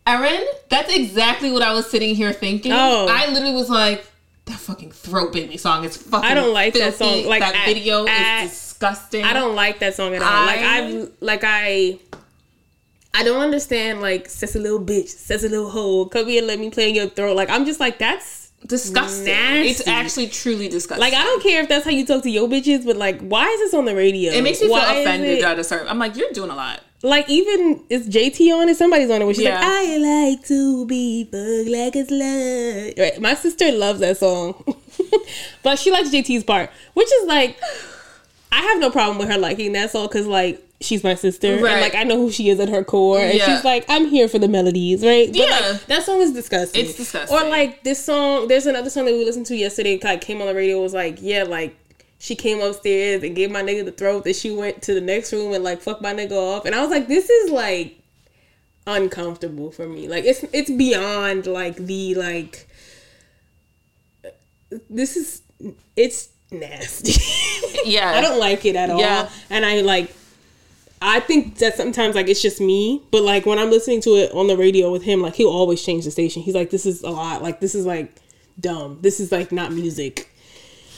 Erin, 0.07 0.47
that's 0.71 0.95
exactly 0.95 1.51
what 1.53 1.63
I 1.63 1.73
was 1.75 1.91
sitting 1.91 2.15
here 2.15 2.33
thinking. 2.33 2.73
Oh. 2.73 3.09
I 3.11 3.31
literally 3.31 3.55
was 3.55 3.69
like, 3.69 4.07
that 4.47 4.57
fucking 4.59 4.91
throat 4.93 5.33
baby 5.35 5.59
song 5.59 5.85
is 5.85 5.97
fucking. 5.99 6.29
I 6.31 6.33
don't 6.35 6.55
like 6.55 6.73
that 6.75 6.95
song. 6.95 7.27
Like, 7.27 7.41
that 7.41 7.55
I- 7.55 7.67
video 7.67 8.07
I- 8.09 8.45
is 8.45 8.68
disgusting. 8.79 9.25
I 9.25 9.33
don't 9.33 9.55
like 9.55 9.81
that 9.81 9.95
song 9.95 10.15
at 10.15 10.23
all. 10.23 10.29
I- 10.29 10.47
like 10.47 10.61
I've 10.61 11.11
like 11.21 11.41
I 11.45 11.99
I 13.15 13.25
don't 13.25 13.41
understand 13.41 14.01
like 14.01 14.29
says 14.29 14.55
a 14.57 14.59
little 14.61 14.81
bitch, 14.81 15.09
says 15.09 15.45
a 15.45 15.49
little 15.49 15.71
hoe, 15.71 16.07
come 16.07 16.27
here 16.27 16.39
and 16.39 16.47
let 16.47 16.59
me 16.59 16.71
play 16.71 16.91
in 16.91 16.95
your 16.95 17.09
throat. 17.09 17.37
Like 17.37 17.51
I'm 17.51 17.65
just 17.65 17.81
like 17.81 17.99
that's 17.99 18.53
disgusting. 18.67 19.27
Nasty. 19.27 19.69
It's 19.71 19.87
actually 19.89 20.29
truly 20.29 20.69
disgusting. 20.69 21.01
like 21.01 21.15
I 21.15 21.25
don't 21.25 21.43
care 21.43 21.63
if 21.63 21.69
that's 21.69 21.85
how 21.85 21.91
you 21.91 22.07
talk 22.07 22.23
to 22.23 22.31
your 22.31 22.49
bitches, 22.49 22.85
but 22.85 22.97
like 22.97 23.21
why 23.21 23.47
is 23.49 23.61
this 23.61 23.75
on 23.75 23.85
the 23.85 23.95
radio? 23.95 24.33
It 24.33 24.43
makes 24.43 24.61
me 24.61 24.67
feel 24.69 24.77
Why 24.77 24.95
is 24.97 25.07
offended 25.07 25.43
at 25.45 25.59
a 25.59 25.65
certain. 25.65 25.89
I'm 25.89 25.99
like, 25.99 26.17
you're 26.17 26.31
doing 26.33 26.51
a 26.51 26.55
lot. 26.57 26.81
like 27.03 27.29
even 27.31 27.85
is 27.89 28.09
JT 28.09 28.53
on 28.55 28.69
it? 28.69 28.77
Somebody's 28.77 29.11
on 29.11 29.23
it 29.23 29.25
where 29.25 29.35
she's 29.35 29.45
Yeah. 29.45 29.59
like, 29.61 29.65
I 29.69 29.97
like 29.97 30.45
to 30.47 30.87
be 30.87 31.25
fucked 31.25 31.71
like 31.71 31.97
a 31.97 32.05
slut. 32.13 32.99
Right. 32.99 33.21
My 33.21 33.35
sister 33.35 33.73
loves 33.73 34.01
that 34.01 34.19
song. 34.19 34.63
but 35.63 35.79
she 35.79 35.91
likes 35.91 36.11
JT's 36.11 36.45
part. 36.45 36.71
Which 36.95 37.09
is 37.13 37.27
like 37.27 37.59
I 38.53 38.63
have 38.63 38.81
no 38.81 38.91
problem 38.91 39.19
with 39.19 39.29
her 39.29 39.39
liking 39.39 39.73
that 39.73 39.91
song 39.91 40.07
because 40.09 40.27
like 40.27 40.63
she's 40.81 41.03
my 41.03 41.15
sister. 41.15 41.57
Right. 41.61 41.73
And 41.73 41.81
like 41.81 41.95
I 41.95 42.05
know 42.05 42.17
who 42.17 42.31
she 42.31 42.49
is 42.49 42.61
at 42.61 42.69
her 42.69 42.85
core. 42.85 43.19
And 43.19 43.37
Yeah. 43.37 43.47
she's 43.57 43.65
like, 43.65 43.85
I'm 43.89 44.07
here 44.07 44.29
for 44.29 44.39
the 44.39 44.49
melodies, 44.49 45.05
right? 45.05 45.29
But 45.29 45.37
Yeah. 45.37 45.71
like 45.73 45.87
that 45.87 46.03
song 46.05 46.21
is 46.21 46.33
disgusting. 46.33 46.85
It's 46.85 46.95
disgusting. 46.97 47.37
Or 47.37 47.49
like 47.49 47.83
this 47.85 48.03
song, 48.05 48.49
there's 48.49 48.67
another 48.67 48.91
song 48.91 49.05
that 49.07 49.13
we 49.15 49.25
listened 49.25 49.47
to 49.47 49.57
yesterday, 49.57 49.99
like 50.03 50.21
came 50.21 50.41
on 50.41 50.47
the 50.47 50.55
radio, 50.55 50.81
was 50.81 50.95
like, 50.95 51.19
yeah, 51.21 51.43
like 51.43 51.77
she 52.19 52.35
came 52.35 52.61
upstairs 52.61 53.23
and 53.23 53.37
gave 53.37 53.51
my 53.51 53.63
nigga 53.63 53.85
the 53.85 53.93
throat 53.93 54.25
that 54.25 54.35
she 54.37 54.51
went 54.51 54.83
to 54.83 54.95
the 54.95 55.01
next 55.01 55.33
room 55.33 55.53
and 55.53 55.63
like 55.65 55.81
fucked 55.81 56.03
my 56.03 56.15
nigga 56.15 56.33
off. 56.33 56.65
And 56.65 56.75
I 56.75 56.81
was 56.81 56.91
like, 56.91 57.07
this 57.09 57.29
is 57.29 57.51
like 57.51 57.97
uncomfortable 58.87 59.71
for 59.71 59.87
me. 59.89 60.09
Like 60.09 60.25
it's 60.25 60.45
it's 60.53 60.71
beyond 60.71 61.47
like 61.47 61.77
the 61.77 62.15
like 62.15 62.67
this 64.91 65.17
is 65.17 65.43
it's 65.97 66.29
nasty. 66.51 67.13
Yeah. 67.85 68.11
I 68.11 68.21
don't 68.21 68.39
like 68.39 68.65
it 68.67 68.77
at 68.77 68.91
all. 68.91 69.01
Yeah. 69.01 69.31
And 69.51 69.65
I 69.65 69.81
like 69.81 70.15
I 71.01 71.21
think 71.21 71.59
that 71.59 71.77
sometimes 71.77 72.15
like 72.15 72.29
it's 72.29 72.43
just 72.43 72.61
me, 72.61 73.03
but 73.11 73.23
like 73.23 73.47
when 73.47 73.59
I'm 73.59 73.71
listening 73.71 74.01
to 74.03 74.11
it 74.17 74.33
on 74.33 74.47
the 74.47 74.57
radio 74.57 74.91
with 74.91 75.03
him, 75.03 75.23
like 75.23 75.35
he'll 75.37 75.49
always 75.49 75.83
change 75.83 76.05
the 76.05 76.11
station. 76.11 76.43
He's 76.43 76.55
like, 76.55 76.71
This 76.71 76.87
is 76.87 77.03
a 77.03 77.11
lot. 77.11 77.43
Like 77.43 77.61
this 77.61 77.75
is 77.75 77.87
like 77.87 78.15
dumb. 78.59 78.99
This 79.01 79.21
is 79.21 79.31
like 79.33 79.53
not 79.53 79.73
music. 79.73 80.29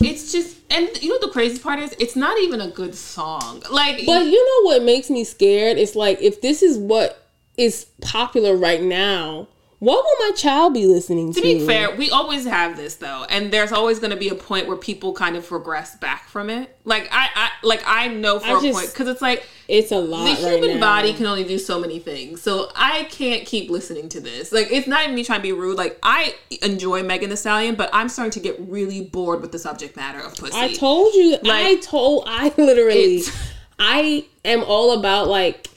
It's 0.01 0.33
just, 0.33 0.57
and 0.71 0.89
you 1.03 1.11
know 1.11 1.19
the 1.21 1.33
crazy 1.33 1.59
part 1.59 1.79
is? 1.79 1.95
It's 1.99 2.17
not 2.17 2.39
even 2.39 2.61
a 2.63 2.71
good 2.71 2.95
song. 2.95 3.63
Like, 3.71 4.07
But 4.07 4.25
you 4.27 4.63
know 4.63 4.69
what 4.69 4.83
makes 4.83 5.11
me 5.11 5.25
scared? 5.25 5.77
It's 5.77 5.95
like 5.95 6.21
if 6.23 6.41
this 6.41 6.63
is 6.63 6.79
what 6.79 7.29
is 7.59 7.87
popular 8.01 8.57
right 8.57 8.83
now, 8.83 9.49
what 9.81 10.05
will 10.05 10.29
my 10.29 10.35
child 10.37 10.75
be 10.75 10.87
listening 10.87 11.33
to? 11.33 11.41
to 11.41 11.43
be 11.43 11.67
fair, 11.67 11.97
we 11.97 12.11
always 12.11 12.45
have 12.47 12.77
this 12.77 12.97
though, 12.97 13.25
and 13.31 13.51
there's 13.51 13.73
always 13.73 13.99
going 13.99 14.11
to 14.11 14.17
be 14.17 14.29
a 14.29 14.35
point 14.35 14.69
where 14.69 14.77
people 14.77 15.15
kind 15.15 15.37
of 15.37 15.51
regress 15.51 15.97
back 15.97 16.29
from 16.29 16.51
it. 16.51 16.77
Like 16.85 17.09
I, 17.11 17.29
I 17.35 17.51
like 17.67 17.83
I 17.87 18.09
know 18.09 18.39
for 18.39 18.47
I 18.47 18.59
a 18.59 18.63
just- 18.63 18.79
point 18.79 18.91
because 18.93 19.09
it's 19.09 19.23
like 19.23 19.47
it's 19.69 19.91
a 19.91 19.99
lot. 19.99 20.25
the 20.25 20.45
right 20.45 20.59
human 20.61 20.81
now. 20.81 20.87
body 20.87 21.15
can 21.15 21.25
only 21.27 21.45
do 21.45 21.59
so 21.59 21.79
many 21.81 21.99
things. 21.99 22.43
So 22.43 22.71
I 22.77 23.05
can't 23.05 23.47
keep 23.47 23.71
listening 23.71 24.11
to 24.11 24.21
this. 24.21 24.53
Like 24.53 24.71
it's 24.71 24.87
not 24.87 25.05
even 25.05 25.15
me 25.15 25.25
trying 25.25 25.39
to 25.39 25.43
be 25.45 25.53
rude. 25.53 25.79
Like 25.79 25.99
I 26.03 26.35
enjoy 26.61 27.03
Megan 27.03 27.31
Thee 27.31 27.37
Stallion, 27.37 27.75
but 27.75 27.89
I'm 27.93 28.09
starting 28.11 28.33
to 28.33 28.41
get 28.41 28.61
really 28.61 29.01
bored 29.01 29.41
with 29.41 29.53
the 29.53 29.59
subject 29.59 29.97
matter 29.97 30.21
of 30.21 30.37
pussy. 30.37 30.53
I 30.55 30.75
told 30.75 31.15
you. 31.15 31.39
I 31.45 31.77
told. 31.77 32.25
I 32.27 32.53
literally. 32.59 33.23
I 33.79 34.27
am 34.45 34.63
all 34.65 34.99
about 34.99 35.29
like 35.29 35.70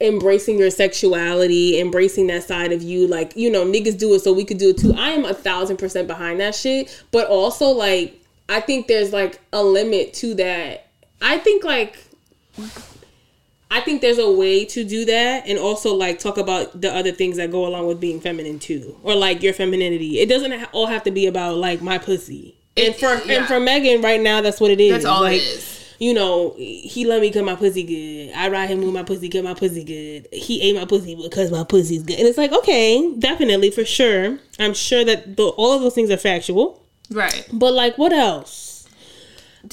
embracing 0.00 0.58
your 0.58 0.70
sexuality, 0.70 1.80
embracing 1.80 2.28
that 2.28 2.44
side 2.44 2.72
of 2.72 2.82
you. 2.82 3.06
Like 3.06 3.36
you 3.36 3.50
know, 3.50 3.64
niggas 3.64 3.98
do 3.98 4.14
it, 4.14 4.20
so 4.20 4.32
we 4.32 4.44
could 4.44 4.58
do 4.58 4.70
it 4.70 4.78
too. 4.78 4.94
I 4.96 5.10
am 5.10 5.24
a 5.24 5.34
thousand 5.34 5.78
percent 5.78 6.06
behind 6.06 6.40
that 6.40 6.54
shit. 6.54 7.04
But 7.10 7.28
also, 7.28 7.66
like, 7.68 8.20
I 8.48 8.60
think 8.60 8.86
there's 8.86 9.12
like 9.12 9.40
a 9.52 9.62
limit 9.62 10.14
to 10.14 10.34
that. 10.34 10.88
I 11.20 11.38
think 11.38 11.64
like. 11.64 11.98
I 13.70 13.80
think 13.82 14.00
there's 14.00 14.18
a 14.18 14.30
way 14.30 14.64
to 14.64 14.82
do 14.82 15.04
that 15.04 15.46
and 15.46 15.58
also 15.58 15.94
like 15.94 16.18
talk 16.18 16.38
about 16.38 16.80
the 16.80 16.90
other 16.90 17.12
things 17.12 17.36
that 17.36 17.50
go 17.50 17.66
along 17.66 17.86
with 17.86 18.00
being 18.00 18.18
feminine 18.18 18.58
too 18.58 18.98
or 19.02 19.14
like 19.14 19.42
your 19.42 19.52
femininity. 19.52 20.20
It 20.20 20.28
doesn't 20.30 20.64
all 20.72 20.86
have 20.86 21.02
to 21.04 21.10
be 21.10 21.26
about 21.26 21.58
like 21.58 21.82
my 21.82 21.98
pussy. 21.98 22.56
And 22.78 22.94
for 22.94 23.14
yeah. 23.26 23.40
and 23.40 23.46
for 23.46 23.60
Megan 23.60 24.00
right 24.00 24.22
now 24.22 24.40
that's 24.40 24.58
what 24.58 24.70
it 24.70 24.80
is. 24.80 24.92
That's 24.92 25.04
all 25.04 25.20
like, 25.20 25.42
it 25.42 25.44
is. 25.44 25.77
You 25.98 26.14
know, 26.14 26.54
he 26.56 27.04
let 27.06 27.20
me 27.20 27.32
cause 27.32 27.42
my 27.42 27.56
pussy 27.56 27.82
good. 27.82 28.34
I 28.36 28.48
ride 28.48 28.70
him 28.70 28.80
with 28.80 28.94
my 28.94 29.02
pussy 29.02 29.28
cause 29.28 29.42
my 29.42 29.54
pussy 29.54 29.82
good. 29.82 30.28
He 30.32 30.62
ate 30.62 30.76
my 30.76 30.84
pussy 30.84 31.16
because 31.16 31.50
my 31.50 31.64
pussy's 31.64 32.04
good. 32.04 32.18
And 32.18 32.28
it's 32.28 32.38
like, 32.38 32.52
okay, 32.52 33.14
definitely 33.18 33.70
for 33.70 33.84
sure. 33.84 34.38
I'm 34.60 34.74
sure 34.74 35.04
that 35.04 35.36
the, 35.36 35.48
all 35.48 35.72
of 35.72 35.82
those 35.82 35.94
things 35.94 36.10
are 36.10 36.16
factual. 36.16 36.84
Right. 37.10 37.48
But 37.52 37.74
like 37.74 37.98
what 37.98 38.12
else? 38.12 38.88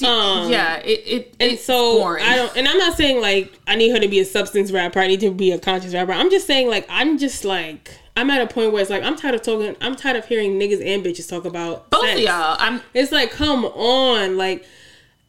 Um, 0.04 0.50
yeah. 0.50 0.78
It. 0.78 1.02
it 1.06 1.36
And 1.38 1.52
it's 1.52 1.64
so 1.64 1.98
boring. 1.98 2.24
I 2.24 2.36
don't, 2.36 2.56
and 2.56 2.66
I'm 2.66 2.78
not 2.78 2.96
saying 2.96 3.20
like 3.20 3.58
I 3.68 3.76
need 3.76 3.90
her 3.90 4.00
to 4.00 4.08
be 4.08 4.18
a 4.18 4.24
substance 4.24 4.72
rapper. 4.72 4.98
I 4.98 5.06
need 5.06 5.20
to 5.20 5.30
be 5.30 5.52
a 5.52 5.58
conscious 5.58 5.94
rapper. 5.94 6.12
I'm 6.12 6.30
just 6.30 6.46
saying 6.46 6.68
like 6.68 6.86
I'm 6.88 7.18
just 7.18 7.44
like 7.44 7.90
I'm 8.16 8.30
at 8.30 8.40
a 8.40 8.52
point 8.52 8.72
where 8.72 8.80
it's 8.80 8.90
like 8.90 9.02
I'm 9.02 9.16
tired 9.16 9.34
of 9.34 9.42
talking. 9.42 9.76
I'm 9.80 9.94
tired 9.94 10.16
of 10.16 10.26
hearing 10.26 10.58
niggas 10.58 10.84
and 10.84 11.04
bitches 11.04 11.28
talk 11.28 11.44
about 11.44 11.90
both 11.90 12.18
y'all. 12.18 12.56
I'm. 12.58 12.80
It's 12.94 13.12
like 13.12 13.30
come 13.30 13.64
on, 13.64 14.36
like 14.36 14.66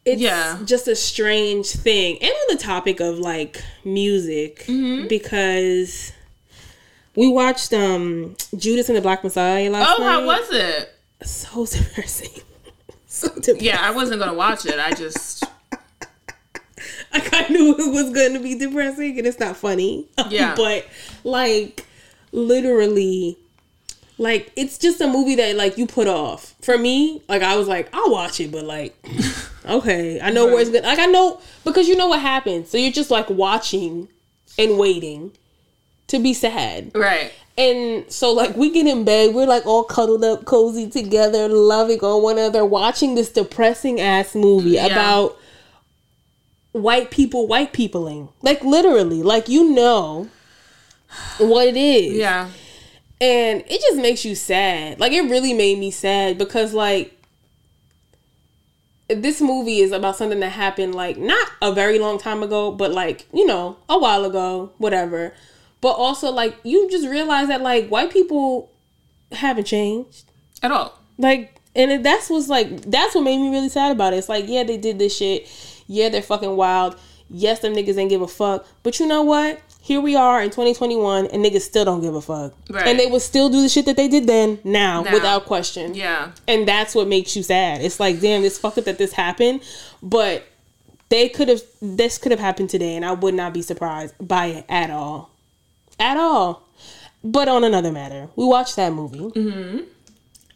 it's 0.08 0.20
Yeah. 0.20 0.58
just 0.64 0.88
a 0.88 0.96
strange 0.96 1.66
thing. 1.68 2.18
And 2.20 2.30
on 2.30 2.56
the 2.56 2.62
topic 2.62 3.00
of 3.00 3.18
like 3.18 3.62
music, 3.84 4.64
Mm-hmm. 4.66 5.08
because 5.08 6.12
We 7.16 7.28
watched 7.28 7.72
um 7.72 8.36
Judas 8.56 8.88
and 8.88 8.96
the 8.96 9.02
Black 9.02 9.24
Messiah 9.24 9.68
last 9.70 9.96
Oh, 9.98 10.02
night. 10.02 10.10
how 10.10 10.26
was 10.26 10.50
it? 10.52 10.94
so 11.22 11.66
depressing. 11.70 12.42
so 13.06 13.28
depressing. 13.28 13.60
Yeah, 13.60 13.78
I 13.80 13.90
wasn't 13.90 14.20
gonna 14.20 14.34
watch 14.34 14.66
it. 14.66 14.78
I 14.78 14.92
just 14.92 15.44
I 17.12 17.20
kind 17.20 17.44
of 17.46 17.50
knew 17.50 17.74
it 17.76 17.90
was 17.92 18.12
going 18.12 18.34
to 18.34 18.38
be 18.40 18.54
depressing, 18.54 19.18
and 19.18 19.26
it's 19.26 19.40
not 19.40 19.56
funny. 19.56 20.06
Yeah. 20.30 20.54
but 20.54 20.86
like, 21.24 21.84
literally, 22.32 23.38
like 24.18 24.52
it's 24.56 24.78
just 24.78 25.00
a 25.00 25.06
movie 25.06 25.36
that 25.36 25.56
like 25.56 25.78
you 25.78 25.86
put 25.86 26.08
off. 26.08 26.54
For 26.60 26.76
me, 26.76 27.22
like 27.28 27.42
I 27.42 27.56
was 27.56 27.68
like, 27.68 27.88
I'll 27.92 28.10
watch 28.10 28.40
it, 28.40 28.52
but 28.52 28.64
like, 28.64 28.96
okay, 29.66 30.20
I 30.20 30.30
know 30.30 30.46
where 30.46 30.60
it's 30.60 30.70
going. 30.70 30.84
Like 30.84 30.98
I 30.98 31.06
know 31.06 31.40
because 31.64 31.88
you 31.88 31.96
know 31.96 32.08
what 32.08 32.20
happens, 32.20 32.70
so 32.70 32.78
you're 32.78 32.92
just 32.92 33.10
like 33.10 33.30
watching 33.30 34.08
and 34.58 34.78
waiting 34.78 35.32
to 36.08 36.18
be 36.18 36.34
sad. 36.34 36.90
right. 36.94 37.32
And 37.56 38.08
so, 38.10 38.32
like, 38.32 38.56
we 38.56 38.70
get 38.70 38.86
in 38.86 39.04
bed, 39.04 39.34
we're 39.34 39.44
like 39.44 39.66
all 39.66 39.82
cuddled 39.82 40.22
up, 40.22 40.44
cozy 40.44 40.88
together, 40.88 41.48
loving 41.48 41.98
on 42.02 42.22
one 42.22 42.38
another, 42.38 42.64
watching 42.64 43.16
this 43.16 43.32
depressing 43.32 44.00
ass 44.00 44.36
movie 44.36 44.76
about 44.76 45.36
white 46.70 47.10
people, 47.10 47.48
white 47.48 47.72
peopling. 47.72 48.28
Like, 48.42 48.62
literally, 48.62 49.24
like, 49.24 49.48
you 49.48 49.72
know 49.72 50.28
what 51.38 51.66
it 51.66 51.76
is. 51.76 52.14
Yeah. 52.14 52.48
And 53.20 53.64
it 53.66 53.80
just 53.80 53.96
makes 53.96 54.24
you 54.24 54.34
sad. 54.34 55.00
Like, 55.00 55.12
it 55.12 55.28
really 55.28 55.52
made 55.52 55.78
me 55.78 55.90
sad 55.90 56.38
because, 56.38 56.72
like, 56.72 57.14
this 59.08 59.40
movie 59.40 59.80
is 59.80 59.90
about 59.90 60.16
something 60.16 60.40
that 60.40 60.50
happened, 60.50 60.94
like, 60.94 61.16
not 61.16 61.48
a 61.60 61.72
very 61.72 61.98
long 61.98 62.18
time 62.18 62.42
ago, 62.42 62.70
but, 62.70 62.92
like, 62.92 63.26
you 63.32 63.46
know, 63.46 63.76
a 63.88 63.98
while 63.98 64.24
ago, 64.24 64.72
whatever. 64.78 65.34
But 65.80 65.92
also, 65.92 66.30
like, 66.30 66.56
you 66.62 66.88
just 66.90 67.08
realize 67.08 67.48
that, 67.48 67.60
like, 67.62 67.88
white 67.88 68.12
people 68.12 68.70
haven't 69.32 69.66
changed. 69.66 70.24
At 70.62 70.70
all. 70.70 70.98
Like, 71.18 71.60
and 71.74 72.04
that's 72.04 72.28
what's 72.30 72.48
like, 72.48 72.82
that's 72.82 73.14
what 73.14 73.22
made 73.22 73.38
me 73.38 73.50
really 73.50 73.68
sad 73.68 73.92
about 73.92 74.12
it. 74.12 74.16
It's 74.16 74.28
like, 74.28 74.48
yeah, 74.48 74.64
they 74.64 74.76
did 74.76 74.98
this 74.98 75.16
shit. 75.16 75.48
Yeah, 75.86 76.08
they're 76.08 76.22
fucking 76.22 76.56
wild. 76.56 76.96
Yes, 77.30 77.60
them 77.60 77.74
niggas 77.74 77.96
ain't 77.98 78.10
give 78.10 78.22
a 78.22 78.28
fuck. 78.28 78.66
But 78.82 78.98
you 78.98 79.06
know 79.06 79.22
what? 79.22 79.60
Here 79.88 80.02
we 80.02 80.16
are 80.16 80.42
in 80.42 80.50
2021, 80.50 81.28
and 81.28 81.42
niggas 81.42 81.62
still 81.62 81.86
don't 81.86 82.02
give 82.02 82.14
a 82.14 82.20
fuck. 82.20 82.52
Right. 82.68 82.88
And 82.88 83.00
they 83.00 83.06
will 83.06 83.20
still 83.20 83.48
do 83.48 83.62
the 83.62 83.70
shit 83.70 83.86
that 83.86 83.96
they 83.96 84.06
did 84.06 84.26
then, 84.26 84.58
now, 84.62 85.00
Now. 85.00 85.14
without 85.14 85.46
question. 85.46 85.94
Yeah. 85.94 86.32
And 86.46 86.68
that's 86.68 86.94
what 86.94 87.08
makes 87.08 87.34
you 87.34 87.42
sad. 87.42 87.80
It's 87.80 87.98
like, 87.98 88.20
damn, 88.20 88.44
it's 88.44 88.58
fucked 88.58 88.76
up 88.76 88.84
that 88.84 88.98
this 88.98 89.14
happened, 89.14 89.62
but 90.02 90.46
they 91.08 91.30
could 91.30 91.48
have, 91.48 91.62
this 91.80 92.18
could 92.18 92.32
have 92.32 92.38
happened 92.38 92.68
today, 92.68 92.96
and 92.96 93.04
I 93.06 93.12
would 93.12 93.32
not 93.32 93.54
be 93.54 93.62
surprised 93.62 94.14
by 94.20 94.46
it 94.48 94.66
at 94.68 94.90
all. 94.90 95.30
At 95.98 96.18
all. 96.18 96.68
But 97.24 97.48
on 97.48 97.64
another 97.64 97.90
matter, 97.90 98.28
we 98.36 98.44
watched 98.44 98.76
that 98.76 98.92
movie. 98.92 99.20
Mm-hmm. 99.20 99.84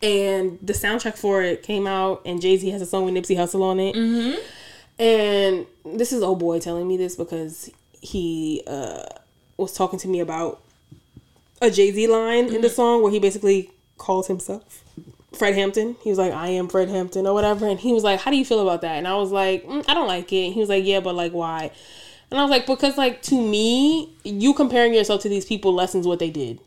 And 0.02 0.58
the 0.60 0.74
soundtrack 0.74 1.16
for 1.16 1.40
it 1.40 1.62
came 1.62 1.86
out, 1.86 2.20
and 2.26 2.38
Jay 2.38 2.58
Z 2.58 2.68
has 2.68 2.82
a 2.82 2.86
song 2.86 3.06
with 3.06 3.14
Nipsey 3.14 3.38
Hussle 3.38 3.62
on 3.62 3.80
it. 3.80 3.94
Mm-hmm. 3.94 5.02
And 5.02 5.66
this 5.96 6.12
is 6.12 6.22
old 6.22 6.38
boy 6.38 6.60
telling 6.60 6.86
me 6.86 6.98
this 6.98 7.16
because 7.16 7.70
he 8.02 8.62
uh, 8.66 9.04
was 9.62 9.72
talking 9.72 9.98
to 10.00 10.08
me 10.08 10.20
about 10.20 10.60
a 11.60 11.70
Jay 11.70 11.90
Z 11.92 12.06
line 12.08 12.52
in 12.52 12.60
the 12.60 12.68
song 12.68 13.02
where 13.02 13.12
he 13.12 13.18
basically 13.18 13.70
calls 13.98 14.26
himself 14.26 14.82
Fred 15.32 15.54
Hampton. 15.54 15.96
He 16.02 16.10
was 16.10 16.18
like, 16.18 16.32
I 16.32 16.48
am 16.48 16.68
Fred 16.68 16.88
Hampton 16.88 17.26
or 17.26 17.34
whatever. 17.34 17.66
And 17.68 17.78
he 17.78 17.92
was 17.92 18.04
like, 18.04 18.20
How 18.20 18.30
do 18.30 18.36
you 18.36 18.44
feel 18.44 18.60
about 18.60 18.82
that? 18.82 18.96
And 18.96 19.08
I 19.08 19.14
was 19.16 19.30
like, 19.30 19.64
mm, 19.66 19.84
I 19.88 19.94
don't 19.94 20.08
like 20.08 20.32
it. 20.32 20.46
And 20.46 20.54
he 20.54 20.60
was 20.60 20.68
like, 20.68 20.84
Yeah, 20.84 21.00
but 21.00 21.14
like, 21.14 21.32
why? 21.32 21.70
And 22.30 22.40
I 22.40 22.42
was 22.42 22.50
like, 22.50 22.66
Because, 22.66 22.96
like, 22.96 23.22
to 23.22 23.40
me, 23.40 24.12
you 24.24 24.54
comparing 24.54 24.94
yourself 24.94 25.22
to 25.22 25.28
these 25.28 25.44
people 25.44 25.72
lessens 25.74 26.06
what 26.06 26.18
they 26.18 26.30
did. 26.30 26.60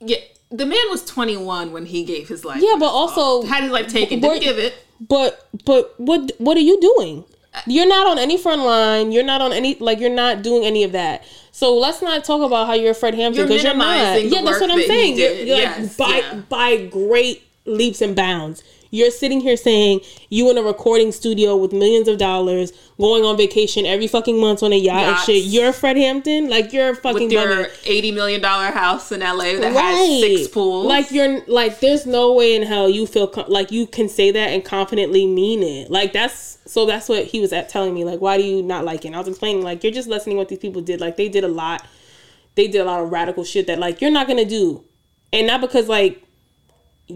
Yeah. 0.00 0.18
The 0.50 0.66
man 0.66 0.84
was 0.90 1.04
21 1.06 1.72
when 1.72 1.86
he 1.86 2.04
gave 2.04 2.28
his 2.28 2.44
life. 2.44 2.60
Yeah, 2.62 2.76
but 2.78 2.88
also, 2.88 3.42
had 3.42 3.62
his 3.62 3.72
life 3.72 3.88
taken. 3.88 4.20
Didn't 4.20 4.42
give 4.42 4.58
it. 4.58 4.74
but 5.00 5.48
but 5.64 5.98
what 5.98 6.32
what 6.38 6.56
are 6.58 6.60
you 6.60 6.78
doing? 6.78 7.24
You're 7.66 7.88
not 7.88 8.06
on 8.06 8.18
any 8.18 8.38
front 8.38 8.62
line. 8.62 9.12
You're 9.12 9.24
not 9.24 9.40
on 9.40 9.52
any 9.52 9.74
like 9.76 10.00
you're 10.00 10.10
not 10.10 10.42
doing 10.42 10.64
any 10.64 10.84
of 10.84 10.92
that. 10.92 11.24
So 11.50 11.76
let's 11.76 12.00
not 12.00 12.24
talk 12.24 12.40
about 12.42 12.66
how 12.66 12.72
you're 12.72 12.94
Fred 12.94 13.14
Hampton 13.14 13.40
You're 13.40 13.46
because 13.46 13.62
you're, 13.62 13.74
not. 13.74 14.14
the 14.14 14.24
Yeah, 14.28 14.42
that's 14.42 14.60
what 14.60 14.70
I'm 14.70 14.78
that 14.78 14.86
saying. 14.86 15.18
You're, 15.18 15.32
you're 15.32 15.56
Yes, 15.58 15.98
like 15.98 16.08
by 16.08 16.16
yeah. 16.18 16.34
by 16.48 16.86
great 16.86 17.42
leaps 17.66 18.00
and 18.00 18.16
bounds. 18.16 18.62
You're 18.94 19.10
sitting 19.10 19.40
here 19.40 19.56
saying 19.56 20.02
you 20.28 20.50
in 20.50 20.58
a 20.58 20.62
recording 20.62 21.12
studio 21.12 21.56
with 21.56 21.72
millions 21.72 22.08
of 22.08 22.18
dollars, 22.18 22.72
going 22.98 23.24
on 23.24 23.38
vacation 23.38 23.86
every 23.86 24.06
fucking 24.06 24.38
month 24.38 24.62
on 24.62 24.70
a 24.70 24.76
yacht 24.76 25.04
and 25.04 25.18
shit. 25.20 25.44
You're 25.44 25.72
Fred 25.72 25.96
Hampton, 25.96 26.50
like 26.50 26.74
you're 26.74 26.94
fucking 26.94 27.28
With 27.28 27.32
your 27.32 27.46
bugging. 27.46 27.86
80 27.86 28.12
million 28.12 28.40
dollar 28.42 28.66
house 28.66 29.10
in 29.10 29.20
LA 29.20 29.54
that 29.60 29.72
has 29.72 30.20
six 30.20 30.48
pools. 30.48 30.84
Like 30.84 31.10
you're 31.10 31.42
like, 31.46 31.80
there's 31.80 32.04
no 32.04 32.34
way 32.34 32.54
in 32.54 32.64
hell 32.64 32.86
you 32.90 33.06
feel 33.06 33.26
com- 33.28 33.48
like 33.48 33.72
you 33.72 33.86
can 33.86 34.10
say 34.10 34.30
that 34.30 34.50
and 34.50 34.62
confidently 34.62 35.26
mean 35.26 35.62
it. 35.62 35.90
Like 35.90 36.12
that's 36.12 36.58
so 36.66 36.84
that's 36.84 37.08
what 37.08 37.24
he 37.24 37.40
was 37.40 37.54
at 37.54 37.70
telling 37.70 37.94
me. 37.94 38.04
Like, 38.04 38.20
why 38.20 38.36
do 38.36 38.44
you 38.44 38.62
not 38.62 38.84
like 38.84 39.06
it? 39.06 39.08
And 39.08 39.16
I 39.16 39.20
was 39.20 39.28
explaining 39.28 39.62
like 39.62 39.82
you're 39.82 39.92
just 39.92 40.06
listening 40.08 40.36
what 40.36 40.50
these 40.50 40.58
people 40.58 40.82
did. 40.82 41.00
Like 41.00 41.16
they 41.16 41.30
did 41.30 41.44
a 41.44 41.48
lot. 41.48 41.86
They 42.56 42.68
did 42.68 42.82
a 42.82 42.84
lot 42.84 43.00
of 43.02 43.10
radical 43.10 43.42
shit 43.44 43.66
that 43.68 43.78
like 43.78 44.02
you're 44.02 44.10
not 44.10 44.28
gonna 44.28 44.44
do, 44.44 44.84
and 45.32 45.46
not 45.46 45.62
because 45.62 45.88
like 45.88 46.22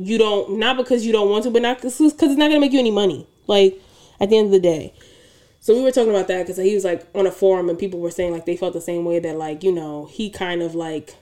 you 0.04 0.18
don't, 0.18 0.58
not 0.58 0.76
because 0.76 1.06
you 1.06 1.12
don't 1.12 1.30
want 1.30 1.44
to, 1.44 1.50
but 1.50 1.62
not 1.62 1.78
because 1.78 2.00
it's 2.00 2.22
not 2.22 2.48
gonna 2.48 2.60
make 2.60 2.72
you 2.72 2.78
any 2.78 2.90
money. 2.90 3.26
Like 3.46 3.80
at 4.20 4.30
the 4.30 4.38
end 4.38 4.46
of 4.46 4.52
the 4.52 4.60
day. 4.60 4.92
So 5.60 5.74
we 5.74 5.82
were 5.82 5.90
talking 5.90 6.10
about 6.10 6.28
that 6.28 6.46
because 6.46 6.56
he 6.58 6.74
was 6.74 6.84
like 6.84 7.06
on 7.14 7.26
a 7.26 7.32
forum 7.32 7.68
and 7.68 7.78
people 7.78 8.00
were 8.00 8.10
saying 8.10 8.32
like 8.32 8.46
they 8.46 8.56
felt 8.56 8.72
the 8.72 8.80
same 8.80 9.04
way 9.04 9.18
that 9.18 9.36
like 9.36 9.64
you 9.64 9.72
know 9.72 10.06
he 10.06 10.30
kind 10.30 10.62
of 10.62 10.74
like 10.74 11.16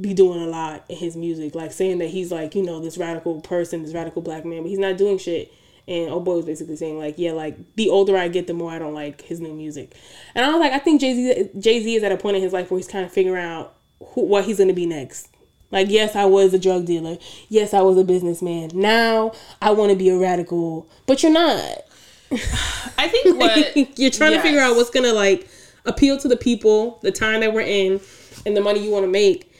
be 0.00 0.14
doing 0.14 0.42
a 0.42 0.46
lot 0.46 0.84
in 0.88 0.96
his 0.96 1.16
music, 1.16 1.54
like 1.54 1.72
saying 1.72 1.98
that 1.98 2.08
he's 2.08 2.32
like 2.32 2.54
you 2.54 2.62
know 2.62 2.80
this 2.80 2.98
radical 2.98 3.40
person, 3.40 3.82
this 3.82 3.94
radical 3.94 4.22
black 4.22 4.44
man, 4.44 4.62
but 4.62 4.68
he's 4.68 4.78
not 4.78 4.96
doing 4.96 5.18
shit. 5.18 5.52
And 5.88 6.10
oh 6.10 6.20
boy 6.20 6.36
was 6.36 6.46
basically 6.46 6.76
saying 6.76 6.98
like 6.98 7.16
yeah, 7.18 7.32
like 7.32 7.58
the 7.76 7.90
older 7.90 8.16
I 8.16 8.28
get, 8.28 8.46
the 8.46 8.54
more 8.54 8.72
I 8.72 8.78
don't 8.78 8.94
like 8.94 9.22
his 9.22 9.40
new 9.40 9.52
music. 9.52 9.94
And 10.34 10.44
I 10.44 10.50
was 10.50 10.60
like, 10.60 10.72
I 10.72 10.78
think 10.78 11.00
Jay 11.00 11.14
Z 11.14 11.50
Jay 11.58 11.82
Z 11.82 11.96
is 11.96 12.02
at 12.02 12.12
a 12.12 12.16
point 12.16 12.36
in 12.36 12.42
his 12.42 12.52
life 12.52 12.70
where 12.70 12.78
he's 12.78 12.88
kind 12.88 13.04
of 13.04 13.12
figuring 13.12 13.44
out 13.44 13.76
who, 14.00 14.22
what 14.22 14.44
he's 14.44 14.58
gonna 14.58 14.72
be 14.72 14.86
next. 14.86 15.28
Like 15.70 15.88
yes, 15.90 16.14
I 16.14 16.24
was 16.24 16.54
a 16.54 16.58
drug 16.58 16.86
dealer. 16.86 17.18
Yes, 17.48 17.74
I 17.74 17.82
was 17.82 17.98
a 17.98 18.04
businessman. 18.04 18.70
Now 18.74 19.32
I 19.60 19.70
want 19.72 19.90
to 19.90 19.96
be 19.96 20.08
a 20.08 20.16
radical, 20.18 20.88
but 21.06 21.22
you're 21.22 21.32
not. 21.32 21.82
I 22.98 23.08
think 23.08 23.38
what 23.38 23.76
you're 23.98 24.10
trying 24.10 24.32
to 24.32 24.40
figure 24.40 24.60
out 24.60 24.76
what's 24.76 24.90
gonna 24.90 25.12
like 25.12 25.48
appeal 25.84 26.18
to 26.18 26.28
the 26.28 26.36
people, 26.36 26.98
the 27.02 27.12
time 27.12 27.40
that 27.40 27.52
we're 27.52 27.60
in, 27.60 28.00
and 28.44 28.56
the 28.56 28.60
money 28.60 28.84
you 28.84 28.90
want 28.90 29.04
to 29.04 29.10
make. 29.10 29.52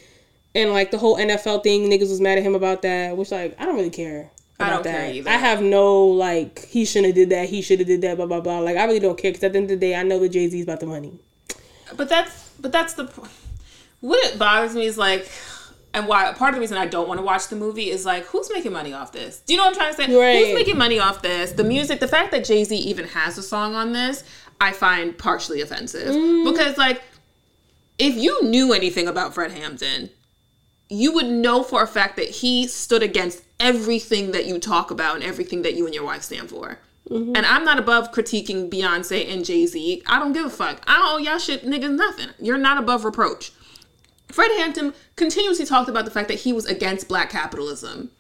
And 0.55 0.73
like 0.73 0.91
the 0.91 0.99
whole 0.99 1.17
NFL 1.17 1.63
thing, 1.63 1.91
niggas 1.91 2.09
was 2.09 2.21
mad 2.21 2.39
at 2.39 2.45
him 2.45 2.55
about 2.55 2.83
that, 2.83 3.17
which 3.17 3.31
like 3.31 3.55
I 3.61 3.65
don't 3.65 3.77
really 3.77 3.91
care. 3.91 4.31
I 4.59 4.69
About 4.69 4.75
don't 4.77 4.93
that. 4.93 5.01
care 5.01 5.13
either. 5.13 5.31
I 5.31 5.35
have 5.35 5.61
no 5.61 6.07
like 6.07 6.65
he 6.67 6.85
shouldn't 6.87 7.07
have 7.09 7.15
did 7.15 7.29
that. 7.31 7.49
He 7.51 7.61
should 7.61 7.79
have 7.79 7.89
did 7.89 8.01
that. 8.03 8.17
Blah 8.17 8.27
blah 8.27 8.41
blah. 8.41 8.61
Like 8.61 8.77
I 8.77 8.85
really 8.87 9.01
don't 9.01 9.19
care 9.19 9.31
because 9.31 9.45
at 9.45 9.53
the 9.53 9.59
end 9.59 9.71
of 9.71 9.79
the 9.81 9.87
day, 9.87 9.95
I 9.95 10.03
know 10.03 10.19
that 10.21 10.31
Jay 10.31 10.49
Z's 10.49 10.65
about 10.65 10.81
the 10.81 10.87
money. 10.87 11.19
But 11.95 12.09
that's 12.09 12.51
but 12.59 12.73
that's 12.73 12.95
the 12.95 13.05
what 14.01 14.25
it 14.33 14.39
bothers 14.39 14.75
me 14.75 14.87
is 14.87 14.97
like 14.97 15.29
and 15.97 16.07
why 16.07 16.31
part 16.35 16.51
of 16.51 16.57
the 16.57 16.61
reason 16.61 16.77
I 16.77 16.87
don't 16.87 17.09
want 17.09 17.19
to 17.19 17.25
watch 17.25 17.49
the 17.49 17.57
movie 17.57 17.91
is 17.91 18.05
like 18.05 18.25
who's 18.27 18.51
making 18.53 18.73
money 18.73 18.93
off 18.93 19.13
this? 19.13 19.41
Do 19.41 19.55
you 19.55 19.57
know 19.57 19.65
what 19.65 19.71
I'm 19.71 19.95
trying 19.95 19.95
to 19.95 20.03
say? 20.03 20.17
Right. 20.17 20.45
Who's 20.45 20.55
making 20.55 20.77
money 20.77 20.99
off 20.99 21.23
this? 21.23 21.53
The 21.53 21.65
music, 21.65 22.01
the 22.01 22.09
fact 22.09 22.31
that 22.33 22.45
Jay 22.45 22.63
Z 22.65 22.77
even 22.77 23.07
has 23.09 23.39
a 23.39 23.43
song 23.43 23.75
on 23.75 23.93
this, 23.93 24.23
I 24.61 24.73
find 24.73 25.17
partially 25.17 25.63
offensive 25.63 26.15
mm. 26.15 26.53
because 26.53 26.77
like 26.77 27.03
if 27.99 28.15
you 28.15 28.45
knew 28.45 28.75
anything 28.75 29.09
about 29.09 29.33
Fred 29.33 29.53
Hampton, 29.53 30.11
you 30.91 31.15
would 31.15 31.27
know 31.27 31.63
for 31.63 31.83
a 31.83 31.87
fact 31.87 32.17
that 32.17 32.29
he 32.29 32.67
stood 32.67 33.03
against 33.03 33.43
everything 33.59 34.33
that 34.33 34.45
you 34.45 34.59
talk 34.59 34.91
about 34.91 35.17
and 35.17 35.25
everything 35.25 35.63
that 35.63 35.75
you 35.75 35.87
and 35.87 35.95
your 35.95 36.05
wife 36.05 36.23
stand 36.23 36.51
for. 36.51 36.79
Mm-hmm. 37.09 37.37
And 37.37 37.47
I'm 37.47 37.65
not 37.65 37.79
above 37.79 38.13
critiquing 38.13 38.69
Beyonce 38.69 39.33
and 39.33 39.47
Jay 39.47 39.65
Z. 39.65 40.03
I 40.07 40.19
don't 40.19 40.35
give 40.35 40.45
a 40.45 40.51
fuck. 40.51 40.83
I 40.87 40.97
don't 40.97 41.15
owe 41.15 41.19
y'all 41.19 41.39
shit 41.39 41.65
niggas 41.65 41.97
nothing. 41.97 42.29
You're 42.39 42.59
not 42.59 42.77
above 42.77 43.07
reproach. 43.07 43.53
Fred 44.29 44.51
Hampton 44.59 44.93
continuously 45.16 45.64
talked 45.64 45.89
about 45.89 46.05
the 46.05 46.11
fact 46.11 46.29
that 46.29 46.41
he 46.41 46.53
was 46.53 46.66
against 46.66 47.09
black 47.09 47.31
capitalism. 47.31 48.11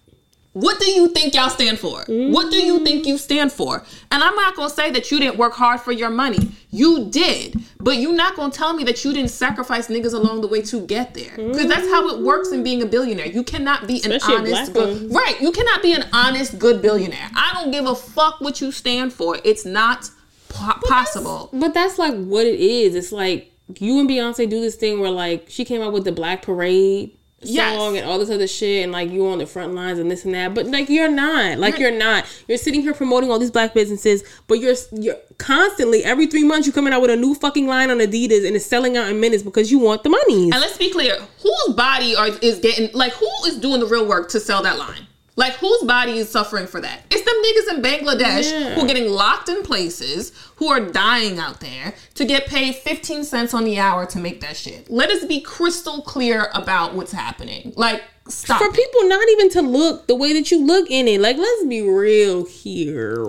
What 0.56 0.80
do 0.80 0.90
you 0.90 1.08
think 1.08 1.34
y'all 1.34 1.50
stand 1.50 1.78
for? 1.78 2.04
What 2.08 2.50
do 2.50 2.56
you 2.56 2.82
think 2.82 3.04
you 3.06 3.18
stand 3.18 3.52
for? 3.52 3.84
And 4.10 4.24
I'm 4.24 4.34
not 4.36 4.56
gonna 4.56 4.70
say 4.70 4.90
that 4.90 5.10
you 5.10 5.18
didn't 5.18 5.36
work 5.36 5.52
hard 5.52 5.82
for 5.82 5.92
your 5.92 6.08
money. 6.08 6.38
You 6.70 7.10
did. 7.10 7.60
But 7.78 7.98
you're 7.98 8.14
not 8.14 8.36
gonna 8.36 8.54
tell 8.54 8.72
me 8.72 8.82
that 8.84 9.04
you 9.04 9.12
didn't 9.12 9.32
sacrifice 9.32 9.88
niggas 9.88 10.14
along 10.14 10.40
the 10.40 10.48
way 10.48 10.62
to 10.62 10.80
get 10.86 11.12
there. 11.12 11.36
Because 11.36 11.66
that's 11.66 11.86
how 11.88 12.08
it 12.08 12.22
works 12.22 12.52
in 12.52 12.62
being 12.62 12.80
a 12.80 12.86
billionaire. 12.86 13.26
You 13.26 13.42
cannot 13.42 13.86
be 13.86 13.96
Especially 13.96 14.34
an 14.34 14.40
honest 14.40 14.72
good. 14.72 15.12
Right. 15.12 15.38
You 15.42 15.52
cannot 15.52 15.82
be 15.82 15.92
an 15.92 16.06
honest 16.14 16.58
good 16.58 16.80
billionaire. 16.80 17.28
I 17.34 17.52
don't 17.52 17.70
give 17.70 17.84
a 17.84 17.94
fuck 17.94 18.40
what 18.40 18.62
you 18.62 18.72
stand 18.72 19.12
for. 19.12 19.36
It's 19.44 19.66
not 19.66 20.10
po- 20.48 20.80
possible. 20.86 21.50
But 21.52 21.74
that's 21.74 21.98
like 21.98 22.14
what 22.14 22.46
it 22.46 22.58
is. 22.58 22.94
It's 22.94 23.12
like 23.12 23.52
you 23.78 23.98
and 24.00 24.08
Beyonce 24.08 24.48
do 24.48 24.60
this 24.60 24.76
thing 24.76 25.00
where 25.00 25.10
like 25.10 25.46
she 25.48 25.64
came 25.64 25.82
out 25.82 25.92
with 25.92 26.04
the 26.04 26.12
Black 26.12 26.42
Parade 26.42 27.12
Yes. 27.42 27.76
song 27.76 27.96
and 27.98 28.06
all 28.06 28.18
this 28.18 28.30
other 28.30 28.46
shit 28.46 28.82
and 28.82 28.90
like 28.92 29.10
you 29.10 29.28
on 29.28 29.38
the 29.38 29.46
front 29.46 29.74
lines 29.74 29.98
and 29.98 30.10
this 30.10 30.24
and 30.24 30.32
that. 30.34 30.54
But 30.54 30.66
like 30.66 30.88
you're 30.88 31.10
not. 31.10 31.58
Like 31.58 31.78
you're 31.78 31.96
not. 31.96 32.24
You're 32.48 32.56
sitting 32.58 32.80
here 32.80 32.94
promoting 32.94 33.30
all 33.30 33.38
these 33.38 33.50
black 33.50 33.74
businesses 33.74 34.24
but 34.48 34.54
you're 34.54 34.74
you're 34.92 35.16
constantly 35.36 36.02
every 36.02 36.26
three 36.26 36.44
months 36.44 36.66
you're 36.66 36.74
coming 36.74 36.92
out 36.94 37.02
with 37.02 37.10
a 37.10 37.16
new 37.16 37.34
fucking 37.34 37.66
line 37.66 37.90
on 37.90 37.98
adidas 37.98 38.46
and 38.46 38.56
it's 38.56 38.64
selling 38.64 38.96
out 38.96 39.08
in 39.10 39.20
minutes 39.20 39.42
because 39.42 39.70
you 39.70 39.78
want 39.78 40.02
the 40.02 40.08
money 40.08 40.44
And 40.44 40.60
let's 40.60 40.78
be 40.78 40.90
clear, 40.90 41.18
whose 41.42 41.74
body 41.76 42.16
are 42.16 42.28
is 42.40 42.58
getting 42.58 42.90
like 42.94 43.12
who 43.12 43.28
is 43.46 43.58
doing 43.58 43.80
the 43.80 43.86
real 43.86 44.08
work 44.08 44.30
to 44.30 44.40
sell 44.40 44.62
that 44.62 44.78
line? 44.78 45.06
Like 45.36 45.52
whose 45.54 45.82
body 45.82 46.12
is 46.18 46.30
suffering 46.30 46.66
for 46.66 46.80
that? 46.80 47.02
It's 47.10 47.22
them 47.22 47.34
niggas 47.44 47.76
in 47.76 47.82
Bangladesh 47.82 48.50
Yeah. 48.50 48.74
who 48.74 48.80
are 48.82 48.86
getting 48.86 49.10
locked 49.10 49.48
in 49.50 49.62
places, 49.62 50.32
who 50.56 50.68
are 50.68 50.80
dying 50.80 51.38
out 51.38 51.60
there 51.60 51.94
to 52.14 52.24
get 52.24 52.46
paid 52.46 52.74
15 52.76 53.22
cents 53.24 53.52
on 53.52 53.64
the 53.64 53.78
hour 53.78 54.06
to 54.06 54.18
make 54.18 54.40
that 54.40 54.56
shit. 54.56 54.90
Let 54.90 55.10
us 55.10 55.24
be 55.26 55.40
crystal 55.42 56.00
clear 56.02 56.48
about 56.54 56.94
what's 56.94 57.12
happening. 57.12 57.74
Like 57.76 58.02
stop. 58.28 58.58
for 58.62 58.72
people 58.72 59.08
not 59.08 59.28
even 59.28 59.50
to 59.50 59.62
look 59.62 60.06
the 60.06 60.16
way 60.16 60.32
that 60.32 60.50
you 60.50 60.64
look 60.64 60.90
in 60.90 61.06
it. 61.06 61.20
Like, 61.20 61.36
let's 61.36 61.64
be 61.66 61.82
real 61.82 62.46
here. 62.46 63.22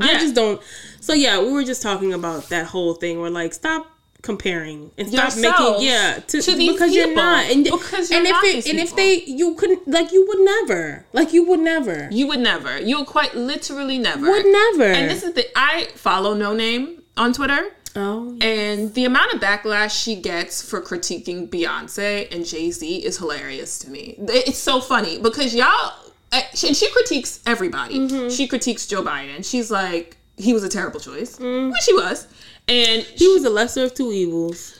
I 0.00 0.18
just 0.18 0.34
don't. 0.34 0.60
So 1.00 1.12
yeah, 1.12 1.40
we 1.40 1.52
were 1.52 1.64
just 1.64 1.82
talking 1.82 2.12
about 2.12 2.48
that 2.50 2.66
whole 2.66 2.94
thing. 2.94 3.20
Where 3.20 3.30
like, 3.30 3.54
stop 3.54 3.86
comparing 4.20 4.90
and 4.98 5.08
stop 5.08 5.36
making 5.36 5.86
yeah 5.86 6.18
to, 6.26 6.42
to 6.42 6.56
these 6.56 6.72
because 6.72 6.94
you're 6.94 7.14
not 7.14 7.44
and 7.50 7.64
Because 7.64 8.10
you're 8.10 8.18
and 8.18 8.28
not 8.28 8.44
if 8.44 8.66
it, 8.66 8.70
and 8.70 8.80
if 8.80 8.96
they 8.96 9.22
you 9.24 9.54
couldn't 9.54 9.86
like 9.86 10.12
you 10.12 10.26
would 10.26 10.40
never 10.40 11.06
like 11.12 11.32
you 11.32 11.46
would 11.46 11.60
never 11.60 12.08
You 12.10 12.26
would 12.26 12.40
never. 12.40 12.80
You 12.80 12.98
would 12.98 13.06
quite 13.06 13.34
literally 13.34 13.98
never. 13.98 14.26
would 14.28 14.46
never 14.46 14.84
And 14.84 15.10
this 15.10 15.22
is 15.22 15.34
the 15.34 15.46
I 15.56 15.88
follow 15.94 16.34
Noname 16.34 17.00
on 17.16 17.32
Twitter. 17.32 17.70
oh 17.96 18.36
And 18.40 18.92
the 18.94 19.04
amount 19.04 19.34
of 19.34 19.40
backlash 19.40 20.02
she 20.02 20.16
gets 20.16 20.68
for 20.68 20.80
critiquing 20.80 21.48
Beyonce 21.48 22.32
and 22.34 22.44
Jay 22.44 22.70
Z 22.70 22.98
is 23.04 23.18
hilarious 23.18 23.78
to 23.80 23.90
me. 23.90 24.16
It's 24.18 24.58
so 24.58 24.80
funny 24.80 25.18
because 25.20 25.54
y'all, 25.54 25.92
uh, 26.32 26.40
and 26.66 26.76
she 26.76 26.90
critiques 26.90 27.40
everybody. 27.46 27.98
Mm-hmm. 28.00 28.28
She 28.30 28.48
critiques 28.48 28.86
Joe 28.86 29.02
Biden. 29.02 29.44
She's 29.48 29.70
like, 29.70 30.16
he 30.36 30.52
was 30.52 30.62
a 30.62 30.68
terrible 30.68 31.00
choice, 31.00 31.38
which 31.38 31.84
he 31.86 31.94
was. 31.94 32.26
And 32.68 33.02
he 33.02 33.28
was 33.28 33.42
the 33.42 33.50
lesser 33.50 33.84
of 33.84 33.94
two 33.94 34.12
evils 34.12 34.78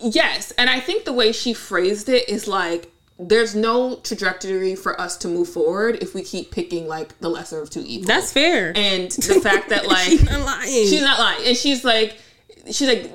yes, 0.00 0.52
and 0.52 0.68
I 0.68 0.80
think 0.80 1.04
the 1.04 1.12
way 1.12 1.32
she 1.32 1.52
phrased 1.54 2.08
it 2.08 2.28
is 2.28 2.46
like, 2.46 2.92
there's 3.18 3.54
no 3.54 3.96
trajectory 3.96 4.74
for 4.74 5.00
us 5.00 5.16
to 5.18 5.28
move 5.28 5.48
forward 5.48 5.98
if 6.02 6.14
we 6.14 6.22
keep 6.22 6.50
picking 6.50 6.86
like 6.86 7.18
the 7.20 7.30
lesser 7.30 7.62
of 7.62 7.70
two 7.70 7.80
evils. 7.80 8.06
that's 8.06 8.30
fair 8.30 8.74
and 8.76 9.10
the 9.10 9.40
fact 9.40 9.70
that 9.70 9.86
like 9.88 10.06
she's 10.06 10.22
not 10.22 10.40
lying 10.40 10.68
She's 10.68 11.00
not 11.00 11.18
lying. 11.18 11.46
And 11.46 11.56
she's 11.56 11.82
like, 11.82 12.18
she's 12.66 12.88
like, 12.88 13.10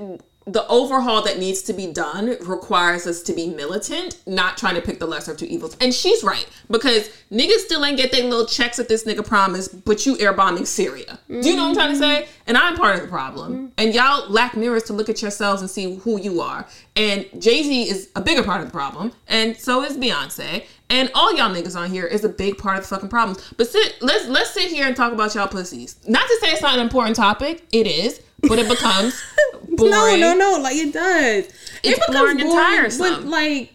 the 0.46 0.68
overhaul 0.68 1.22
that 1.22 1.38
needs 1.38 1.62
to 1.62 1.74
be 1.74 1.92
done 1.92 2.36
requires 2.42 3.06
us 3.06 3.22
to 3.22 3.34
be 3.34 3.50
militant, 3.50 4.20
not 4.26 4.58
trying 4.58 4.74
to 4.74 4.82
pick 4.82 5.00
the 5.00 5.06
lesser 5.06 5.32
of 5.32 5.38
two 5.38 5.46
evils. 5.46 5.78
And 5.80 5.94
she's 5.94 6.24
right 6.24 6.48
because 6.70 7.10
niggas 7.32 7.60
still 7.60 7.86
ain't 7.86 7.98
get 7.98 8.12
their 8.12 8.24
little 8.24 8.48
checks 8.48 8.78
that 8.78 8.88
this 8.90 9.04
nigga 9.04 9.26
promised, 9.26 9.86
but 9.86 10.06
you 10.06 10.18
air 10.20 10.34
bombing 10.34 10.66
Syria. 10.66 11.20
Do 11.28 11.48
you 11.48 11.56
know 11.56 11.64
what 11.64 11.70
I'm 11.70 11.76
trying 11.76 11.92
to 11.92 11.98
say? 11.98 12.22
Mm-hmm. 12.24 12.32
And 12.48 12.58
I'm 12.58 12.76
part 12.76 12.96
of 12.96 13.04
the 13.04 13.08
problem. 13.08 13.54
Mm-hmm. 13.54 13.66
And 13.78 13.94
y'all 13.94 14.28
lack 14.30 14.58
mirrors 14.58 14.84
to 14.84 14.94
look 14.94 15.10
at 15.10 15.22
yourselves 15.22 15.62
and 15.62 15.70
see 15.70 15.98
who 15.98 16.20
you 16.20 16.42
are. 16.42 16.68
And 16.96 17.28
Jay 17.40 17.64
Z 17.64 17.90
is 17.90 18.10
a 18.16 18.22
bigger 18.22 18.44
part 18.44 18.62
of 18.62 18.68
the 18.68 18.72
problem, 18.72 19.14
and 19.28 19.56
so 19.56 19.84
is 19.84 19.96
Beyonce. 19.96 20.66
And 20.90 21.10
all 21.16 21.34
y'all 21.38 21.50
niggas 21.50 21.80
on 21.80 21.90
here 21.90 22.06
is 22.06 22.26
a 22.26 22.30
big 22.30 22.58
part 22.58 22.78
of 22.78 22.84
the 22.84 22.90
fucking 22.90 23.08
problem. 23.08 23.38
But 23.56 23.70
sit, 23.70 23.96
let's 24.02 24.28
let's 24.28 24.52
sit 24.52 24.70
here 24.70 24.88
and 24.88 24.96
talk 24.96 25.14
about 25.14 25.34
y'all 25.34 25.48
pussies. 25.48 25.96
Not 26.06 26.28
to 26.28 26.38
say 26.42 26.52
it's 26.52 26.62
not 26.62 26.74
an 26.76 26.82
important 26.82 27.16
topic, 27.16 27.66
it 27.72 27.88
is, 27.88 28.20
but 28.48 28.60
it 28.60 28.68
becomes 28.70 29.22
boring. 29.68 30.20
no 30.20 30.34
no 30.34 30.36
no 30.36 30.60
like 30.62 30.76
it 30.76 30.94
does 30.94 31.46
It's 31.46 31.58
it 31.84 31.96
becomes 32.08 32.16
boring 32.18 32.42
and 32.42 32.50
tiresome. 32.52 33.00
but 33.00 33.24
like 33.26 33.74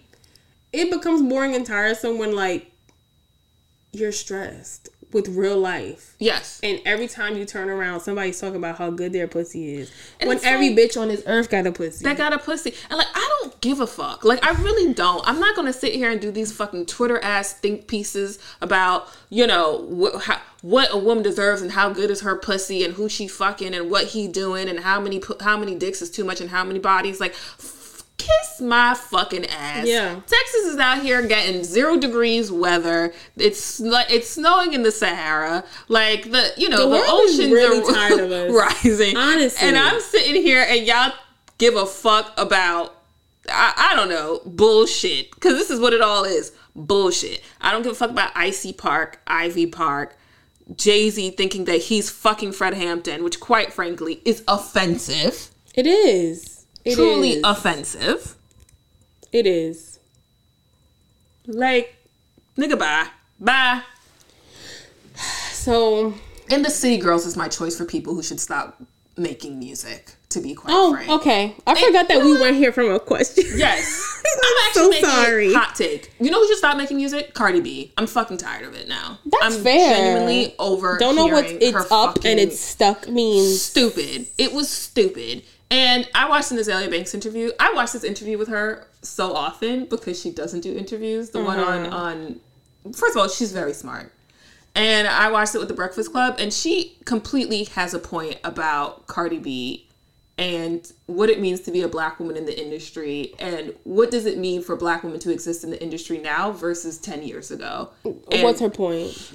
it 0.72 0.90
becomes 0.90 1.22
boring 1.22 1.54
and 1.54 1.64
tiresome 1.66 2.18
when 2.18 2.34
like 2.34 2.70
you're 3.92 4.12
stressed 4.12 4.88
with 5.16 5.28
real 5.28 5.58
life 5.58 6.06
Yes. 6.18 6.60
And 6.62 6.80
every 6.86 7.08
time 7.08 7.36
you 7.36 7.44
turn 7.44 7.68
around, 7.68 8.00
somebody's 8.00 8.40
talking 8.40 8.56
about 8.56 8.78
how 8.78 8.90
good 8.90 9.12
their 9.12 9.28
pussy 9.28 9.74
is. 9.74 9.92
And 10.18 10.28
when 10.28 10.42
every 10.44 10.70
like- 10.70 10.78
bitch 10.78 11.00
on 11.00 11.08
this 11.08 11.22
earth 11.26 11.50
got 11.50 11.66
a 11.66 11.72
pussy. 11.72 12.04
That 12.04 12.16
got 12.16 12.32
a 12.32 12.38
pussy. 12.38 12.72
And 12.88 12.96
like, 12.96 13.08
I 13.14 13.38
don't 13.40 13.60
give 13.60 13.80
a 13.80 13.86
fuck. 13.86 14.24
Like, 14.24 14.44
I 14.44 14.52
really 14.62 14.94
don't. 14.94 15.22
I'm 15.28 15.38
not 15.38 15.54
gonna 15.54 15.72
sit 15.74 15.92
here 15.92 16.10
and 16.10 16.20
do 16.20 16.30
these 16.30 16.52
fucking 16.52 16.86
Twitter 16.86 17.22
ass 17.22 17.52
think 17.52 17.86
pieces 17.86 18.38
about, 18.62 19.08
you 19.28 19.46
know, 19.46 20.10
wh- 20.14 20.22
how, 20.22 20.40
what 20.62 20.88
a 20.90 20.96
woman 20.96 21.22
deserves 21.22 21.60
and 21.60 21.72
how 21.72 21.90
good 21.90 22.10
is 22.10 22.22
her 22.22 22.36
pussy 22.36 22.82
and 22.82 22.94
who 22.94 23.08
she 23.08 23.28
fucking 23.28 23.74
and 23.74 23.90
what 23.90 24.06
he 24.08 24.26
doing 24.26 24.68
and 24.68 24.80
how 24.80 24.98
many 24.98 25.20
how 25.40 25.58
many 25.58 25.74
dicks 25.74 26.00
is 26.00 26.10
too 26.10 26.24
much 26.24 26.40
and 26.40 26.48
how 26.48 26.64
many 26.64 26.78
bodies. 26.78 27.20
Like, 27.20 27.34
kiss 28.18 28.60
my 28.60 28.94
fucking 28.94 29.46
ass. 29.46 29.86
Yeah. 29.86 30.14
Texas 30.26 30.64
is 30.64 30.78
out 30.78 31.02
here 31.02 31.26
getting 31.26 31.62
zero 31.64 31.96
degrees 31.98 32.50
weather. 32.50 33.12
It's 33.36 33.78
like 33.80 34.10
it's 34.10 34.30
snowing 34.30 34.72
in 34.72 34.82
the 34.82 34.90
Sahara. 34.92 35.64
Like 35.88 36.30
the 36.30 36.52
you 36.56 36.68
know 36.68 36.88
The 36.88 36.96
the, 36.96 37.02
is 37.02 37.08
oceans 37.38 37.52
really 37.52 37.78
are 37.80 37.92
tired 37.92 38.20
of 38.20 38.30
us. 38.32 38.52
rising. 38.84 39.16
Honestly. 39.16 39.68
and 39.68 39.76
I'm 39.78 40.00
sitting 40.00 40.40
here 40.42 40.64
and 40.68 40.86
y'all 40.86 41.12
give 41.58 41.76
a 41.76 41.86
fuck 41.86 42.32
about 42.38 42.94
I, 43.50 43.90
I 43.92 43.96
don't 43.96 44.08
know 44.08 44.40
bullshit 44.44 45.30
because 45.32 45.54
this 45.54 45.70
is 45.70 45.78
what 45.78 45.92
it 45.92 46.00
all 46.00 46.24
is 46.24 46.52
bullshit. 46.74 47.42
I 47.60 47.70
don't 47.70 47.82
give 47.82 47.92
a 47.92 47.94
fuck 47.94 48.10
about 48.10 48.32
Icy 48.34 48.72
Park, 48.72 49.20
Ivy 49.26 49.66
Park. 49.66 50.16
Jay 50.74 51.10
Z 51.10 51.30
thinking 51.30 51.64
that 51.66 51.82
he's 51.82 52.10
fucking 52.10 52.50
Fred 52.50 52.74
Hampton, 52.74 53.22
which 53.22 53.38
quite 53.38 53.72
frankly 53.72 54.20
is 54.24 54.42
offensive. 54.48 55.50
it 55.74 55.86
is. 55.86 56.55
It 56.86 56.94
truly 56.94 57.30
is. 57.32 57.42
offensive. 57.44 58.36
it 59.32 59.46
is. 59.46 59.98
Like, 61.46 61.96
nigga, 62.56 62.78
bye. 62.78 63.08
Bye. 63.40 63.82
So, 65.50 66.14
And 66.50 66.64
the 66.64 66.70
City 66.70 66.98
Girls 66.98 67.26
is 67.26 67.36
my 67.36 67.48
choice 67.48 67.76
for 67.76 67.84
people 67.84 68.14
who 68.14 68.22
should 68.22 68.38
stop 68.40 68.80
making 69.16 69.58
music, 69.58 70.14
to 70.28 70.40
be 70.40 70.54
quite 70.54 70.72
oh, 70.74 70.92
frank. 70.92 71.10
okay. 71.10 71.54
I 71.66 71.74
forgot 71.74 72.08
that 72.08 72.22
we 72.22 72.32
what? 72.32 72.40
weren't 72.40 72.56
here 72.56 72.70
from 72.72 72.90
a 72.90 73.00
question. 73.00 73.44
Yes. 73.56 74.22
I'm 74.42 74.66
actually 74.68 74.82
so 74.82 74.90
making 74.90 75.08
sorry. 75.08 75.54
hot 75.54 75.74
take. 75.74 76.12
You 76.20 76.30
know 76.30 76.40
who 76.40 76.48
should 76.48 76.58
stop 76.58 76.76
making 76.76 76.98
music? 76.98 77.32
Cardi 77.34 77.60
B. 77.60 77.92
I'm 77.96 78.06
fucking 78.06 78.36
tired 78.36 78.64
of 78.64 78.74
it 78.74 78.88
now. 78.88 79.18
That's 79.24 79.56
I'm 79.56 79.62
fair. 79.62 79.94
genuinely 79.94 80.54
over. 80.58 80.98
Don't 80.98 81.16
know 81.16 81.26
what 81.26 81.46
it's 81.46 81.90
up 81.90 82.18
and 82.24 82.38
it's 82.38 82.60
stuck 82.60 83.08
means. 83.08 83.62
stupid. 83.62 84.26
It 84.38 84.52
was 84.52 84.68
stupid. 84.68 85.42
And 85.70 86.08
I 86.14 86.28
watched 86.28 86.50
an 86.52 86.58
Azealia 86.58 86.90
Banks 86.90 87.12
interview. 87.14 87.50
I 87.58 87.72
watch 87.72 87.92
this 87.92 88.04
interview 88.04 88.38
with 88.38 88.48
her 88.48 88.86
so 89.02 89.34
often 89.34 89.86
because 89.86 90.20
she 90.20 90.30
doesn't 90.30 90.60
do 90.60 90.76
interviews. 90.76 91.30
The 91.30 91.42
one 91.42 91.58
Mm-hmm. 91.58 91.92
on 91.92 92.40
on 92.86 92.92
first 92.92 93.16
of 93.16 93.22
all, 93.22 93.28
she's 93.28 93.52
very 93.52 93.72
smart. 93.72 94.12
And 94.74 95.08
I 95.08 95.30
watched 95.30 95.54
it 95.54 95.58
with 95.58 95.68
the 95.68 95.74
Breakfast 95.74 96.12
Club, 96.12 96.36
and 96.38 96.52
she 96.52 96.96
completely 97.06 97.64
has 97.64 97.94
a 97.94 97.98
point 97.98 98.38
about 98.44 99.06
Cardi 99.06 99.38
B 99.38 99.86
and 100.38 100.92
what 101.06 101.30
it 101.30 101.40
means 101.40 101.60
to 101.62 101.70
be 101.70 101.80
a 101.80 101.88
black 101.88 102.20
woman 102.20 102.36
in 102.36 102.44
the 102.44 102.62
industry 102.62 103.32
and 103.38 103.72
what 103.84 104.10
does 104.10 104.26
it 104.26 104.36
mean 104.36 104.60
for 104.62 104.76
black 104.76 105.02
women 105.02 105.18
to 105.20 105.32
exist 105.32 105.64
in 105.64 105.70
the 105.70 105.82
industry 105.82 106.18
now 106.18 106.52
versus 106.52 106.98
10 106.98 107.22
years 107.22 107.50
ago. 107.50 107.88
And 108.04 108.42
What's 108.42 108.60
her 108.60 108.68
point? 108.68 109.32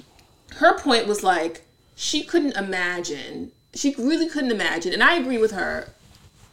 her 0.56 0.78
point 0.78 1.08
was 1.08 1.24
like 1.24 1.62
she 1.96 2.22
couldn't 2.22 2.56
imagine 2.56 3.50
she 3.74 3.94
really 3.98 4.28
couldn't 4.28 4.50
imagine 4.50 4.92
and 4.92 5.02
i 5.02 5.14
agree 5.14 5.38
with 5.38 5.50
her 5.52 5.88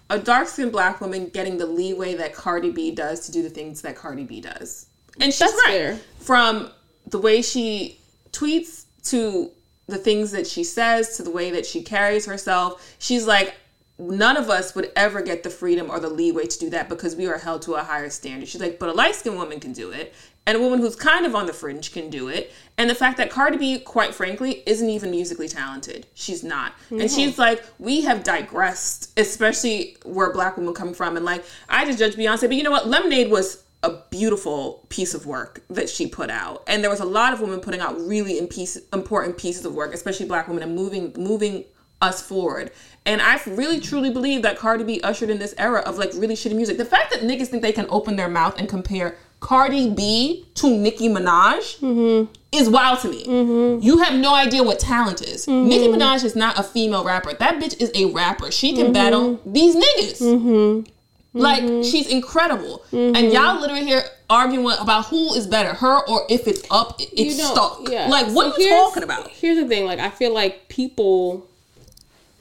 a 0.09 0.17
dark-skinned 0.19 0.71
black 0.71 1.01
woman 1.01 1.29
getting 1.29 1.57
the 1.57 1.65
leeway 1.65 2.15
that 2.15 2.33
cardi 2.33 2.71
b 2.71 2.91
does 2.91 3.25
to 3.25 3.31
do 3.31 3.41
the 3.43 3.49
things 3.49 3.81
that 3.81 3.95
cardi 3.95 4.23
b 4.23 4.41
does 4.41 4.87
and 5.19 5.33
she's 5.33 5.39
That's 5.39 5.53
right 5.65 5.71
fair. 5.71 5.99
from 6.19 6.71
the 7.07 7.19
way 7.19 7.41
she 7.41 7.99
tweets 8.31 8.85
to 9.05 9.51
the 9.87 9.97
things 9.97 10.31
that 10.31 10.45
she 10.45 10.63
says 10.63 11.17
to 11.17 11.23
the 11.23 11.31
way 11.31 11.51
that 11.51 11.65
she 11.65 11.81
carries 11.81 12.25
herself 12.25 12.95
she's 12.99 13.25
like 13.25 13.55
none 13.99 14.37
of 14.37 14.49
us 14.49 14.73
would 14.73 14.91
ever 14.95 15.21
get 15.21 15.43
the 15.43 15.49
freedom 15.49 15.91
or 15.91 15.99
the 15.99 16.09
leeway 16.09 16.45
to 16.45 16.57
do 16.57 16.69
that 16.69 16.87
because 16.87 17.15
we 17.15 17.27
are 17.27 17.37
held 17.37 17.61
to 17.63 17.73
a 17.73 17.83
higher 17.83 18.09
standard. 18.09 18.47
She's 18.47 18.61
like 18.61 18.79
but 18.79 18.89
a 18.89 18.93
light-skinned 18.93 19.37
woman 19.37 19.59
can 19.59 19.73
do 19.73 19.91
it 19.91 20.13
and 20.47 20.57
a 20.57 20.61
woman 20.61 20.79
who's 20.79 20.95
kind 20.95 21.27
of 21.27 21.35
on 21.35 21.45
the 21.45 21.53
fringe 21.53 21.91
can 21.91 22.09
do 22.09 22.27
it. 22.27 22.51
And 22.77 22.89
the 22.89 22.95
fact 22.95 23.17
that 23.17 23.29
cardi 23.29 23.57
b 23.57 23.79
quite 23.79 24.15
frankly 24.15 24.63
isn't 24.65 24.89
even 24.89 25.11
musically 25.11 25.47
talented. 25.47 26.07
She's 26.15 26.43
not. 26.43 26.73
And 26.89 27.11
she's 27.11 27.37
like 27.37 27.63
we 27.77 28.01
have 28.01 28.23
digressed 28.23 29.19
especially 29.19 29.97
where 30.05 30.31
black 30.31 30.57
women 30.57 30.73
come 30.73 30.93
from. 30.93 31.17
And 31.17 31.25
like 31.25 31.43
i 31.67 31.85
just 31.85 31.99
judge 31.99 32.15
beyonce 32.15 32.41
but 32.41 32.53
you 32.53 32.63
know 32.63 32.71
what? 32.71 32.87
Lemonade 32.87 33.29
was 33.29 33.63
a 33.83 34.01
beautiful 34.09 34.85
piece 34.89 35.13
of 35.13 35.25
work 35.25 35.61
that 35.69 35.89
she 35.89 36.07
put 36.07 36.29
out. 36.29 36.63
And 36.67 36.83
there 36.83 36.89
was 36.89 36.99
a 36.99 37.05
lot 37.05 37.33
of 37.33 37.41
women 37.41 37.59
putting 37.59 37.79
out 37.79 37.99
really 37.99 38.45
piece, 38.47 38.77
important 38.91 39.37
pieces 39.37 39.65
of 39.65 39.75
work 39.75 39.93
especially 39.93 40.25
black 40.25 40.47
women 40.47 40.63
and 40.63 40.73
moving 40.73 41.13
moving 41.17 41.65
us 42.01 42.21
forward 42.21 42.71
and 43.09 43.21
i 43.21 43.39
really 43.47 43.79
truly 43.79 44.11
believe 44.11 44.43
that 44.43 44.57
cardi 44.57 44.83
b 44.83 45.01
ushered 45.01 45.29
in 45.29 45.39
this 45.39 45.55
era 45.57 45.79
of 45.81 45.97
like 45.97 46.11
really 46.15 46.35
shitty 46.35 46.55
music. 46.55 46.77
The 46.77 46.85
fact 46.85 47.11
that 47.11 47.21
niggas 47.21 47.47
think 47.47 47.63
they 47.63 47.71
can 47.71 47.87
open 47.89 48.15
their 48.15 48.29
mouth 48.29 48.57
and 48.59 48.69
compare 48.69 49.17
cardi 49.39 49.89
b 49.89 50.45
to 50.55 50.69
nicki 50.69 51.09
minaj 51.09 51.79
mm-hmm. 51.79 52.31
is 52.51 52.69
wild 52.69 52.99
to 52.99 53.09
me. 53.09 53.25
Mm-hmm. 53.25 53.83
You 53.83 53.97
have 53.99 54.13
no 54.19 54.35
idea 54.35 54.63
what 54.63 54.79
talent 54.79 55.21
is. 55.21 55.45
Mm-hmm. 55.47 55.69
Nicki 55.69 55.87
minaj 55.87 56.23
is 56.23 56.35
not 56.35 56.59
a 56.59 56.63
female 56.63 57.03
rapper. 57.03 57.33
That 57.33 57.59
bitch 57.61 57.81
is 57.81 57.91
a 57.95 58.05
rapper. 58.05 58.51
She 58.51 58.75
can 58.75 58.93
battle 58.93 59.39
these 59.45 59.75
niggas. 59.75 60.87
Like 61.33 61.63
she's 61.83 62.07
incredible, 62.07 62.83
and 62.91 63.31
y'all 63.31 63.59
literally 63.59 63.85
here 63.85 64.03
arguing 64.29 64.65
about 64.79 65.05
who 65.07 65.33
is 65.35 65.47
better, 65.47 65.73
her 65.73 66.07
or 66.07 66.25
if 66.29 66.47
it's 66.47 66.63
up, 66.69 66.99
it's 66.99 67.13
You 67.13 67.37
know, 67.37 67.53
stuck. 67.53 67.89
yeah. 67.89 68.07
Like, 68.07 68.27
what 68.27 68.55
So 68.55 68.61
are 68.61 68.63
you 68.63 68.69
talking 68.69 69.03
about? 69.03 69.27
Here's 69.29 69.57
the 69.57 69.67
thing, 69.67 69.85
like 69.85 69.99
I 69.99 70.09
feel 70.09 70.33
like 70.33 70.69
people 70.69 71.47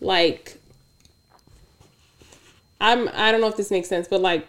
like 0.01 0.58
I'm 2.81 3.09
I 3.13 3.33
don't 3.33 3.41
know 3.41 3.49
if 3.49 3.57
this 3.57 3.71
makes 3.71 3.89
sense, 3.89 4.09
but 4.09 4.21
like 4.21 4.49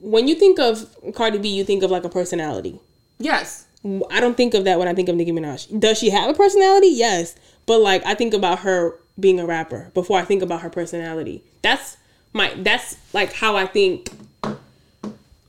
when 0.00 0.28
you 0.28 0.34
think 0.34 0.58
of 0.58 0.94
Cardi 1.14 1.38
B, 1.38 1.48
you 1.48 1.64
think 1.64 1.82
of 1.82 1.90
like 1.90 2.04
a 2.04 2.08
personality. 2.08 2.80
Yes. 3.18 3.66
I 4.10 4.20
don't 4.20 4.36
think 4.36 4.54
of 4.54 4.64
that 4.64 4.78
when 4.78 4.86
I 4.86 4.94
think 4.94 5.08
of 5.08 5.16
Nicki 5.16 5.32
Minaj. 5.32 5.80
Does 5.80 5.98
she 5.98 6.10
have 6.10 6.30
a 6.30 6.34
personality? 6.34 6.88
Yes. 6.88 7.34
But 7.66 7.80
like 7.80 8.04
I 8.04 8.14
think 8.14 8.34
about 8.34 8.60
her 8.60 8.98
being 9.18 9.40
a 9.40 9.46
rapper 9.46 9.90
before 9.94 10.18
I 10.18 10.24
think 10.24 10.42
about 10.42 10.60
her 10.62 10.70
personality. 10.70 11.44
That's 11.62 11.96
my 12.32 12.54
that's 12.58 12.96
like 13.12 13.32
how 13.32 13.56
I 13.56 13.66
think 13.66 14.10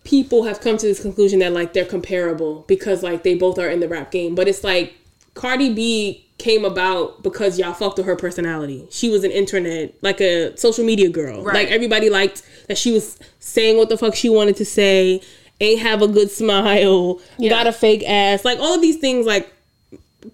people 0.03 0.43
have 0.43 0.59
come 0.61 0.77
to 0.77 0.85
this 0.85 1.01
conclusion 1.01 1.39
that 1.39 1.53
like 1.53 1.73
they're 1.73 1.85
comparable 1.85 2.65
because 2.67 3.03
like 3.03 3.23
they 3.23 3.35
both 3.35 3.57
are 3.57 3.69
in 3.69 3.79
the 3.79 3.87
rap 3.87 4.11
game. 4.11 4.35
But 4.35 4.47
it's 4.47 4.63
like 4.63 4.95
Cardi 5.33 5.73
B 5.73 6.22
came 6.43 6.65
about 6.65 7.23
because 7.23 7.57
y'all 7.57 7.73
fucked 7.73 7.97
with 7.97 8.05
her 8.05 8.17
personality. 8.17 8.85
She 8.91 9.09
was 9.09 9.23
an 9.23 9.31
internet, 9.31 9.95
like 10.01 10.19
a 10.19 10.55
social 10.57 10.83
media 10.83 11.09
girl. 11.09 11.41
Right. 11.41 11.55
Like 11.55 11.67
everybody 11.69 12.09
liked 12.09 12.43
that 12.67 12.77
she 12.77 12.91
was 12.91 13.17
saying 13.39 13.77
what 13.77 13.87
the 13.87 13.97
fuck 13.97 14.13
she 14.13 14.29
wanted 14.29 14.57
to 14.57 14.65
say, 14.65 15.21
ain't 15.61 15.79
have 15.79 16.01
a 16.01 16.07
good 16.07 16.29
smile, 16.41 17.21
got 17.39 17.65
a 17.65 17.71
fake 17.71 18.03
ass. 18.05 18.43
Like 18.43 18.59
all 18.59 18.75
of 18.75 18.81
these 18.81 18.97
things 18.97 19.25
like 19.25 19.51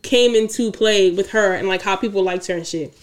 came 0.01 0.33
into 0.33 0.71
play 0.71 1.11
with 1.11 1.29
her 1.29 1.53
and 1.53 1.67
like 1.67 1.83
how 1.83 1.95
people 1.95 2.23
liked 2.23 2.47
her 2.47 2.55
and 2.55 2.65
shit. 2.65 2.97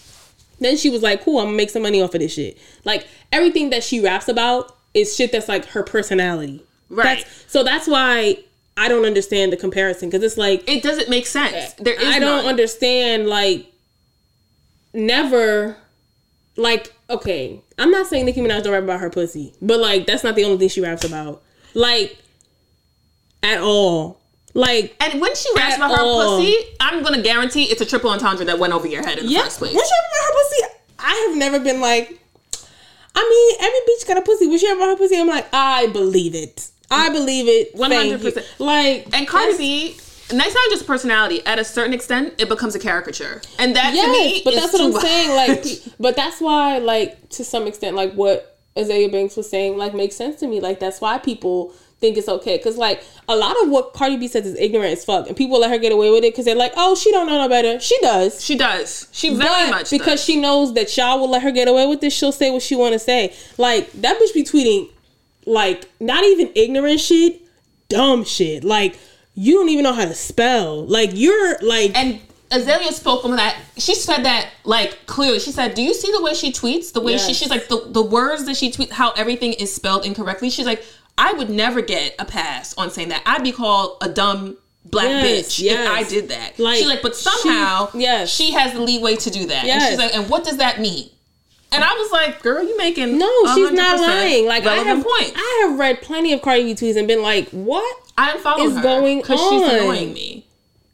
Then 0.59 0.75
she 0.75 0.89
was 0.89 1.01
like, 1.01 1.23
cool, 1.23 1.39
I'm 1.39 1.45
gonna 1.45 1.57
make 1.57 1.69
some 1.69 1.83
money 1.83 2.01
off 2.01 2.13
of 2.13 2.19
this 2.19 2.33
shit. 2.33 2.57
Like 2.83 3.07
everything 3.31 3.69
that 3.69 3.83
she 3.83 4.01
raps 4.01 4.27
about 4.27 4.75
is 4.93 5.15
shit 5.15 5.31
that's 5.31 5.47
like 5.47 5.65
her 5.67 5.83
personality. 5.83 6.61
Right. 6.89 7.19
That's, 7.19 7.51
so 7.51 7.63
that's 7.63 7.87
why 7.87 8.39
I 8.77 8.87
don't 8.89 9.05
understand 9.05 9.51
the 9.51 9.57
comparison 9.57 10.07
because 10.09 10.23
it's 10.23 10.37
like 10.37 10.63
It 10.69 10.83
doesn't 10.83 11.09
make 11.09 11.25
sense. 11.27 11.73
There 11.73 11.95
is 11.99 12.07
I 12.07 12.19
don't 12.19 12.37
none. 12.43 12.45
understand 12.45 13.27
like 13.27 13.65
never 14.93 15.77
like 16.55 16.93
okay 17.09 17.61
I'm 17.77 17.91
not 17.91 18.07
saying 18.07 18.25
Nicki 18.25 18.41
Minaj 18.41 18.63
don't 18.63 18.73
rap 18.73 18.83
about 18.83 18.99
her 18.99 19.09
pussy 19.09 19.53
but 19.61 19.79
like 19.79 20.05
that's 20.05 20.23
not 20.23 20.35
the 20.35 20.43
only 20.45 20.57
thing 20.57 20.69
she 20.69 20.81
raps 20.81 21.03
about 21.03 21.43
like 21.73 22.17
at 23.43 23.59
all 23.61 24.19
like 24.53 24.95
And 24.99 25.21
when 25.21 25.35
she 25.35 25.49
raps 25.55 25.75
about 25.75 25.91
her 25.91 26.01
all. 26.01 26.39
pussy, 26.39 26.55
I'm 26.79 27.03
gonna 27.03 27.21
guarantee 27.21 27.65
it's 27.65 27.81
a 27.81 27.85
triple 27.85 28.09
entendre 28.09 28.45
that 28.45 28.57
went 28.57 28.73
over 28.73 28.87
your 28.87 29.05
head 29.05 29.19
in 29.19 29.25
the 29.25 29.31
yeah 29.31 29.43
first 29.43 29.61
when 29.61 29.69
she 29.71 29.77
rap 29.77 29.81
about 29.81 30.25
her 30.25 30.33
pussy 30.33 30.63
I 30.99 31.27
have 31.27 31.37
never 31.37 31.59
been 31.59 31.79
like 31.79 32.19
I 33.15 33.29
mean 33.29 33.67
every 33.67 33.79
bitch 33.81 34.07
got 34.07 34.17
a 34.17 34.21
pussy 34.21 34.47
when 34.47 34.57
she 34.57 34.67
rap 34.67 34.77
about 34.77 34.89
her 34.89 34.95
pussy 34.97 35.19
I'm 35.19 35.27
like 35.27 35.47
I 35.53 35.87
believe 35.87 36.33
it 36.33 36.69
I 36.89 37.09
believe 37.09 37.47
it 37.47 37.75
100 37.75 38.21
100%. 38.21 38.59
like 38.59 39.07
And 39.17 39.27
Cardi 39.27 39.57
B, 39.57 39.97
and 40.29 40.39
that's 40.39 40.53
not 40.53 40.69
just 40.69 40.85
personality. 40.87 41.45
At 41.45 41.59
a 41.59 41.63
certain 41.63 41.93
extent, 41.93 42.33
it 42.37 42.49
becomes 42.49 42.75
a 42.75 42.79
caricature, 42.79 43.41
and 43.59 43.75
that 43.75 43.91
to 43.91 44.11
me, 44.11 44.41
but 44.43 44.53
that's 44.55 44.73
what 44.73 44.81
I'm 44.81 44.93
much. 44.93 45.01
saying. 45.01 45.35
Like, 45.35 45.65
but 45.99 46.15
that's 46.15 46.39
why, 46.41 46.77
like, 46.79 47.29
to 47.29 47.43
some 47.43 47.67
extent, 47.67 47.95
like 47.95 48.13
what 48.13 48.57
Azealia 48.75 49.11
Banks 49.11 49.35
was 49.35 49.49
saying, 49.49 49.77
like, 49.77 49.93
makes 49.93 50.15
sense 50.15 50.39
to 50.41 50.47
me. 50.47 50.59
Like, 50.59 50.79
that's 50.79 51.01
why 51.01 51.17
people 51.17 51.73
think 51.99 52.15
it's 52.15 52.29
okay, 52.29 52.57
because 52.57 52.77
like 52.77 53.03
a 53.27 53.35
lot 53.35 53.55
of 53.63 53.69
what 53.69 53.91
Cardi 53.93 54.17
B 54.17 54.27
says 54.27 54.45
is 54.45 54.55
ignorant 54.59 54.91
as 54.93 55.03
fuck, 55.03 55.27
and 55.27 55.35
people 55.35 55.59
let 55.59 55.71
her 55.71 55.79
get 55.79 55.91
away 55.91 56.11
with 56.11 56.23
it 56.23 56.31
because 56.31 56.45
they're 56.45 56.55
like, 56.55 56.73
oh, 56.77 56.93
she 56.95 57.09
don't 57.11 57.25
know 57.27 57.37
no 57.37 57.49
better. 57.49 57.79
She 57.79 57.97
does. 58.01 58.43
she 58.43 58.55
does. 58.55 59.07
She 59.11 59.29
very 59.33 59.49
But 59.49 59.69
much 59.71 59.89
because 59.89 60.19
does. 60.19 60.23
she 60.23 60.39
knows 60.39 60.73
that 60.75 60.95
y'all 60.95 61.19
will 61.19 61.29
let 61.31 61.41
her 61.41 61.51
get 61.51 61.67
away 61.67 61.87
with 61.87 61.99
this. 62.01 62.13
She'll 62.13 62.31
say 62.31 62.51
what 62.51 62.61
she 62.61 62.75
want 62.75 62.93
to 62.93 62.99
say. 62.99 63.33
Like 63.57 63.91
that 63.93 64.19
bitch 64.19 64.33
be 64.33 64.43
tweeting, 64.43 64.89
like 65.47 65.89
not 65.99 66.23
even 66.23 66.51
ignorant 66.55 66.99
shit, 66.99 67.41
dumb 67.89 68.23
shit. 68.23 68.63
Like 68.63 68.97
you 69.33 69.53
don't 69.55 69.69
even 69.69 69.83
know 69.83 69.93
how 69.93 70.05
to 70.05 70.13
spell. 70.15 70.85
Like 70.85 71.11
you're 71.13 71.57
like 71.61 71.95
and 71.95 72.19
Azealia 72.51 72.91
spoke 72.93 73.25
on 73.25 73.35
that. 73.35 73.57
She 73.77 73.93
said 73.95 74.23
that 74.23 74.49
like 74.63 75.05
clearly. 75.05 75.39
She 75.39 75.51
said, 75.51 75.73
"Do 75.73 75.81
you 75.81 75.93
see 75.93 76.11
the 76.11 76.21
way 76.21 76.33
she 76.33 76.51
tweets? 76.51 76.93
The 76.93 77.01
way 77.01 77.17
she 77.17 77.33
she's 77.33 77.49
like 77.49 77.67
the 77.67 77.85
the 77.89 78.01
words 78.03 78.45
that 78.45 78.55
she 78.55 78.71
tweets, 78.71 78.91
how 78.91 79.11
everything 79.11 79.53
is 79.53 79.73
spelled 79.73 80.05
incorrectly." 80.05 80.49
She's 80.49 80.65
like, 80.65 80.83
"I 81.17 81.33
would 81.33 81.49
never 81.49 81.81
get 81.81 82.15
a 82.19 82.25
pass 82.25 82.73
on 82.77 82.89
saying 82.89 83.09
that. 83.09 83.21
I'd 83.25 83.43
be 83.43 83.51
called 83.51 83.97
a 84.01 84.09
dumb." 84.09 84.57
Black 84.89 85.07
Yes, 85.09 85.25
bitch, 85.47 85.59
yes. 85.63 85.85
if 85.85 85.91
I 85.91 86.03
did 86.09 86.29
that. 86.29 86.57
Like, 86.59 86.77
she's 86.77 86.87
like, 86.87 87.01
but 87.01 87.13
she- 87.13 87.23
somehow, 87.29 87.89
yes. 87.93 88.33
she 88.33 88.53
has 88.53 88.71
the 88.71 88.79
leeway 88.79 89.17
to 89.17 89.29
do 89.29 89.45
that. 89.47 89.57
And 89.65 89.67
Yes. 89.67 89.89
she's 89.89 89.99
like, 89.99 90.15
and 90.15 90.29
what 90.29 90.45
does 90.45 90.55
that 90.57 90.79
mean? 90.79 91.09
And 91.71 91.83
I 91.83 91.93
was 91.93 92.11
like, 92.11 92.41
girl, 92.41 92.63
you 92.63 92.77
making 92.77 93.17
No, 93.17 93.29
she's 93.53 93.71
not 93.71 93.99
lying. 93.99 94.45
Like 94.45 94.65
I 94.65 94.75
have, 94.77 95.03
point. 95.03 95.33
I 95.35 95.67
have 95.67 95.77
read 95.77 96.01
plenty 96.01 96.31
of 96.33 96.41
Cardi 96.41 96.63
B 96.63 96.73
tweets 96.73 96.95
and 96.97 97.07
been 97.07 97.21
like, 97.21 97.49
"What? 97.49 98.09
I'm 98.17 98.39
following 98.39 98.69
is 98.71 98.77
her 98.77 98.81
going 98.83 99.23
she's 99.23 99.37
on? 99.37 99.69
annoying 99.75 100.13
me. 100.13 100.45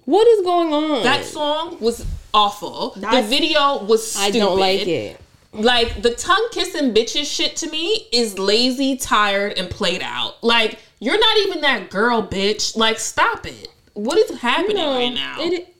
What 0.06 0.28
is 0.28 0.42
going 0.44 0.74
on?" 0.74 1.04
That 1.04 1.26
song 1.26 1.78
was 1.80 2.06
awful. 2.34 2.94
That's- 2.98 3.24
the 3.24 3.30
video 3.30 3.84
was 3.84 4.18
I 4.18 4.32
don't 4.32 4.60
like 4.60 4.88
it. 4.88 5.20
Like 5.54 6.02
the 6.02 6.16
tongue 6.16 6.48
kissing 6.52 6.94
bitches 6.96 7.26
shit 7.32 7.56
to 7.58 7.70
me 7.70 8.08
is 8.12 8.40
lazy, 8.40 8.98
tired, 8.98 9.54
and 9.60 9.70
played 9.70 10.02
out. 10.02 10.44
Like 10.44 10.80
you're 11.00 11.20
not 11.20 11.38
even 11.38 11.62
that 11.62 11.92
girl, 11.92 12.24
bitch. 12.26 12.76
Like 12.76 12.98
stop 12.98 13.46
it. 13.46 13.68
What 13.94 14.18
is 14.18 14.40
happening 14.40 14.78
No, 14.78 14.96
right 14.96 15.14
now? 15.14 15.36
it- 15.40 15.76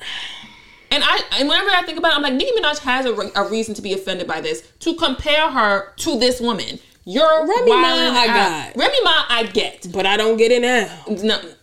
and 0.94 1.04
I 1.04 1.22
and 1.40 1.50
whenever 1.50 1.70
I 1.70 1.82
think 1.84 1.98
about 1.98 2.12
it, 2.14 2.16
I'm 2.18 2.22
like 2.24 2.34
Nicki 2.34 2.52
Minaj 2.58 2.80
has 2.80 3.06
a, 3.06 3.14
re- 3.14 3.32
a 3.36 3.44
reason 3.50 3.74
to 3.76 3.82
be 3.82 3.94
offended 3.94 4.28
by 4.28 4.42
this. 4.42 4.62
To 4.82 4.96
compare 4.96 5.50
her 5.50 5.94
to 5.98 6.20
this 6.20 6.40
woman, 6.40 6.80
you're 7.06 7.48
Remy 7.48 7.72
Ma, 7.72 7.88
I 8.24 8.28
got. 8.28 8.76
Remy 8.78 9.04
Ma, 9.04 9.26
I 9.30 9.44
get 9.52 9.88
but 9.92 10.06
I 10.06 10.16
don't 10.18 10.38
get 10.38 10.52
it 10.52 10.62
now. 10.62 11.04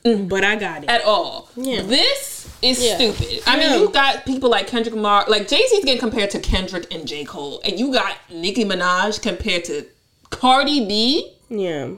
no 0.05 0.25
But 0.25 0.45
I 0.45 0.57
got 0.57 0.85
it. 0.85 0.91
at 0.91 1.05
all. 1.05 1.49
Yeah. 1.57 1.83
This 1.83 2.49
is 2.63 2.83
Yeah. 2.85 2.97
stupid. 2.97 3.43
I 3.47 3.57
Yeah. 3.59 3.71
mean, 3.71 3.81
you 3.81 3.89
got 3.91 4.27
people 4.27 4.51
like 4.51 4.67
Kendrick 4.67 4.95
Lamar, 4.95 5.25
like 5.29 5.49
Jay 5.49 5.67
Z's 5.69 5.85
getting 5.85 6.01
compared 6.01 6.31
to 6.33 6.41
Kendrick 6.41 6.93
and 6.95 7.07
J 7.07 7.25
Cole, 7.25 7.61
and 7.65 7.79
you 7.81 7.93
got 7.93 8.17
Nicki 8.31 8.65
Minaj 8.65 9.23
compared 9.23 9.65
to 9.65 9.87
Cardi 10.31 10.85
B. 10.87 11.33
Yeah, 11.49 11.89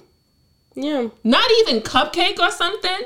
yeah. 0.74 1.08
Not 1.24 1.50
even 1.60 1.80
CupcakKe 1.82 2.38
or 2.38 2.50
something. 2.52 3.00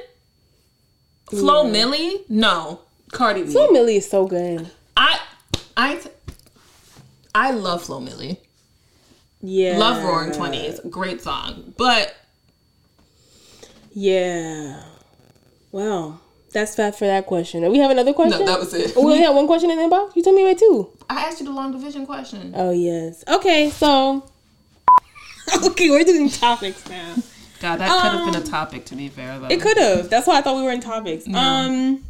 Flo 1.31 1.65
Milli, 1.65 2.21
no, 2.29 2.81
Cardi 3.17 3.45
B. 3.45 3.51
Flo 3.51 3.69
Milli 3.69 3.97
is 3.97 4.09
so 4.09 4.27
good. 4.27 4.71
I, 4.97 5.19
I, 5.77 6.01
I 7.35 7.51
love 7.53 7.85
Flo 7.85 7.99
Milli. 8.01 8.37
Yeah, 9.41 9.79
Love 9.79 10.03
Roaring 10.03 10.33
Twenties, 10.33 10.81
great 10.91 11.21
song. 11.21 11.75
But 11.77 12.15
Yeah. 13.93 14.83
Well, 15.73 16.21
that's 16.53 16.75
that 16.77 16.99
for 16.99 17.07
that 17.07 17.27
question. 17.27 17.63
Do 17.63 17.71
we 17.71 17.79
have 17.79 17.91
another 17.91 18.13
question? 18.13 18.41
no, 18.41 18.47
that 18.47 18.59
was 18.59 18.73
it. 18.75 18.95
Oh, 18.97 19.05
we 19.07 19.13
only 19.13 19.25
have 19.25 19.35
one 19.35 19.47
question 19.47 19.71
in 19.71 19.77
the 19.77 19.85
inbox. 19.85 20.17
You 20.17 20.23
told 20.23 20.37
me 20.37 20.45
right 20.45 20.59
too. 20.59 20.91
I 21.09 21.23
asked 21.27 21.41
you 21.41 21.47
the 21.47 21.53
long 21.53 21.73
division 21.73 22.07
question. 22.07 22.53
Oh 22.57 22.71
yes. 22.71 23.25
Okay, 23.29 23.71
so 23.71 24.29
okay, 25.65 25.91
we're 25.91 26.05
doing 26.05 26.29
topics 26.31 26.89
now. 26.89 27.15
God, 27.61 27.77
that 27.81 28.03
could 28.03 28.13
have 28.19 28.33
been 28.33 28.43
a 28.43 28.45
topic. 28.47 28.85
To 28.87 28.97
be 28.97 29.09
fair, 29.09 29.39
though. 29.39 29.49
It 29.49 29.61
could 29.61 29.77
have. 29.79 30.11
That's 30.11 30.27
why 30.27 30.39
I 30.39 30.43
thought 30.43 30.57
we 30.57 30.63
were 30.63 30.73
in 30.73 30.81
topics. 30.81 31.27
Um, 31.29 32.05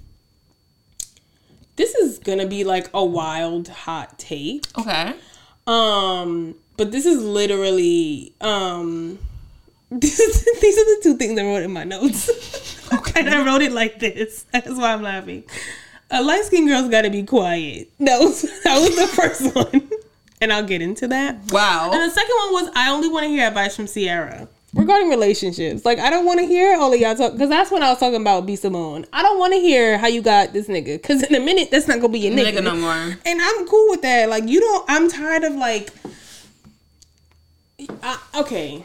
this 1.76 1.94
is 1.94 2.18
gonna 2.18 2.46
be 2.46 2.64
like 2.64 2.90
a 2.92 3.04
wild 3.04 3.68
hot 3.68 4.18
take. 4.18 4.66
Okay. 4.78 5.14
Um, 5.66 6.54
but 6.76 6.92
this 6.92 7.06
is 7.06 7.22
literally 7.22 8.34
um, 8.40 9.18
these 9.90 10.20
are 10.20 10.84
the 10.84 11.00
two 11.02 11.16
things 11.16 11.38
I 11.38 11.44
wrote 11.44 11.62
in 11.62 11.72
my 11.72 11.84
notes. 11.84 12.28
okay, 12.92 13.20
and 13.20 13.28
I 13.28 13.44
wrote 13.44 13.62
it 13.62 13.72
like 13.72 13.98
this. 13.98 14.44
That's 14.52 14.68
why 14.68 14.92
I'm 14.92 15.02
laughing. 15.02 15.44
A 16.10 16.22
light 16.22 16.44
skinned 16.44 16.68
girl's 16.68 16.88
got 16.88 17.02
to 17.02 17.10
be 17.10 17.22
quiet. 17.22 17.90
That 18.00 18.20
was 18.20 18.42
that 18.64 18.80
was 18.80 18.96
the 18.96 19.06
first 19.06 19.54
one, 19.54 19.90
and 20.40 20.52
I'll 20.52 20.64
get 20.64 20.82
into 20.82 21.08
that. 21.08 21.52
Wow. 21.52 21.90
And 21.92 22.02
the 22.02 22.10
second 22.10 22.34
one 22.44 22.64
was 22.64 22.72
I 22.74 22.90
only 22.90 23.08
want 23.08 23.24
to 23.24 23.28
hear 23.28 23.46
advice 23.46 23.76
from 23.76 23.86
Ciara 23.86 24.48
regarding 24.76 25.08
relationships. 25.08 25.84
Like 25.84 25.98
I 25.98 26.10
don't 26.10 26.24
want 26.24 26.40
to 26.40 26.46
hear 26.46 26.76
all 26.76 26.92
of 26.92 27.00
y'all 27.00 27.16
talk 27.16 27.32
because 27.32 27.48
that's 27.48 27.70
when 27.70 27.82
I 27.82 27.90
was 27.90 27.98
talking 27.98 28.20
about 28.20 28.46
B 28.46 28.56
Simone. 28.56 29.06
I 29.12 29.22
don't 29.22 29.38
want 29.38 29.54
to 29.54 29.58
hear 29.58 29.98
how 29.98 30.06
you 30.06 30.22
got 30.22 30.52
this 30.52 30.68
nigga 30.68 31.00
because 31.00 31.22
in 31.22 31.34
a 31.34 31.40
minute 31.40 31.70
that's 31.70 31.88
not 31.88 32.00
gonna 32.00 32.12
be 32.12 32.20
your 32.20 32.32
nigga. 32.32 32.52
Nigga 32.58 32.62
no 32.62 32.76
more. 32.76 33.18
And 33.24 33.40
I'm 33.42 33.66
cool 33.66 33.90
with 33.90 34.02
that. 34.02 34.28
Like 34.28 34.46
you 34.46 34.60
don't. 34.60 34.84
I'm 34.88 35.10
tired 35.10 35.44
of 35.44 35.54
like. 35.54 35.90
I, 38.02 38.20
okay. 38.36 38.84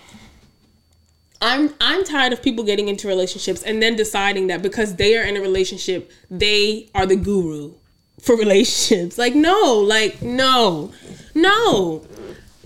I'm 1.42 1.74
I'm 1.82 2.04
tired 2.04 2.34
of 2.34 2.42
people 2.42 2.64
getting 2.64 2.88
into 2.88 3.08
relationships 3.08 3.64
and 3.64 3.82
then 3.82 3.96
deciding 3.96 4.48
that 4.48 4.62
because 4.62 4.96
they 4.96 5.18
are 5.18 5.24
in 5.24 5.36
a 5.38 5.42
relationship, 5.42 6.12
they 6.30 6.90
are 6.94 7.06
the 7.06 7.16
guru 7.16 7.74
for 8.22 8.36
relationships. 8.38 9.18
Like 9.18 9.36
no, 9.36 9.76
like 9.76 10.22
no. 10.22 10.94
No. 11.34 12.06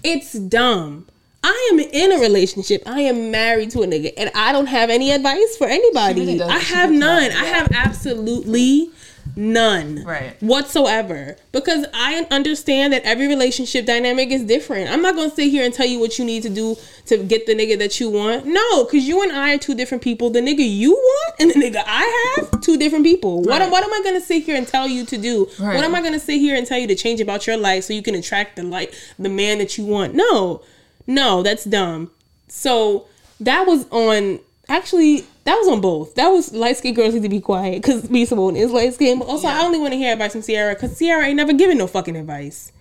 It's 0.04 0.34
dumb. 0.34 1.08
I 1.48 1.70
am 1.72 1.80
in 1.80 2.12
a 2.12 2.18
relationship. 2.20 2.82
I 2.88 3.02
am 3.02 3.30
married 3.30 3.70
to 3.72 3.84
a 3.84 3.86
nigga, 3.86 4.12
and 4.18 4.32
I 4.34 4.52
don't 4.52 4.66
have 4.66 4.90
any 4.90 5.12
advice 5.12 5.56
for 5.58 5.68
anybody. 5.68 6.22
Really. 6.26 6.42
I 6.42 6.58
have 6.58 6.92
none. 6.92 7.32
out, 7.32 7.38
I 7.40 7.46
have 7.46 7.72
absolutely 7.72 8.90
none. 9.36 10.04
Right. 10.04 10.36
Whatsoever. 10.42 11.36
Because 11.52 11.86
I 11.94 12.26
understand 12.32 12.94
that 12.94 13.04
every 13.04 13.28
relationship 13.28 13.86
dynamic 13.86 14.32
is 14.32 14.44
different. 14.44 14.90
I'm 14.90 15.04
not 15.04 15.16
gonna 15.16 15.30
sit 15.30 15.50
here 15.52 15.64
and 15.64 15.72
tell 15.74 15.86
you 15.86 16.00
what 16.00 16.18
you 16.18 16.26
need 16.26 16.42
to 16.44 16.50
do 16.50 16.78
to 17.08 17.18
get 17.18 17.46
the 17.46 17.54
nigga 17.54 17.78
that 17.78 18.00
you 18.00 18.10
want. 18.10 18.46
No, 18.48 18.86
because 18.86 19.08
you 19.08 19.22
and 19.22 19.32
I 19.32 19.54
are 19.54 19.58
two 19.60 19.76
different 19.76 20.04
people. 20.04 20.32
The 20.32 20.42
nigga 20.42 20.68
you 20.68 20.94
want 20.94 21.36
and 21.40 21.52
the 21.52 21.56
nigga 21.56 21.84
I 21.86 22.36
have, 22.38 22.62
two 22.62 22.78
different 22.78 23.06
people. 23.06 23.42
What, 23.44 23.62
Right. 23.62 23.70
what 23.72 23.84
am 23.84 23.94
I 23.94 24.02
gonna 24.04 24.22
sit 24.22 24.44
here 24.44 24.56
and 24.56 24.68
tell 24.68 24.88
you 24.88 25.06
to 25.06 25.18
do? 25.18 25.48
Right. 25.60 25.76
What 25.76 25.84
am 25.84 25.94
I 25.94 26.02
gonna 26.02 26.20
sit 26.20 26.40
here 26.40 26.56
and 26.56 26.66
tell 26.66 26.80
you 26.80 26.88
to 26.88 26.96
change 26.96 27.22
about 27.22 27.46
your 27.46 27.58
life 27.58 27.84
so 27.84 27.94
you 27.94 28.02
can 28.02 28.16
attract 28.16 28.56
the 28.56 28.64
like 28.64 28.94
the 29.20 29.30
man 29.30 29.60
that 29.60 29.78
you 29.78 29.86
want? 29.86 30.16
No. 30.16 30.62
No, 31.08 31.44
that's 31.44 31.64
dumb. 31.66 32.12
So 32.48 33.06
that 33.40 33.66
was 33.68 33.88
on 33.90 34.40
actually 34.68 35.26
that 35.44 35.56
was 35.56 35.68
on 35.68 35.82
both. 35.82 36.16
That 36.16 36.30
was 36.30 36.54
light 36.54 36.78
skinned 36.78 36.96
girls 36.96 37.14
need 37.14 37.24
to 37.24 37.30
be 37.30 37.42
quiet 37.42 37.82
because 37.82 38.08
B 38.08 38.26
Simone 38.26 38.56
is 38.56 38.72
light 38.72 38.94
skinned. 38.94 39.20
But 39.20 39.28
also 39.28 39.48
Yeah. 39.48 39.62
I 39.62 39.66
only 39.66 39.80
want 39.80 39.94
to 39.94 39.98
hear 39.98 40.14
advice 40.14 40.32
from 40.32 40.42
Ciara 40.42 40.74
because 40.74 40.98
Ciara 40.98 41.26
ain't 41.26 41.38
never 41.38 41.54
given 41.54 41.78
no 41.78 41.88
fucking 41.88 42.16
advice. 42.16 42.72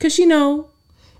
Cause 0.00 0.12
she 0.12 0.26
know 0.26 0.68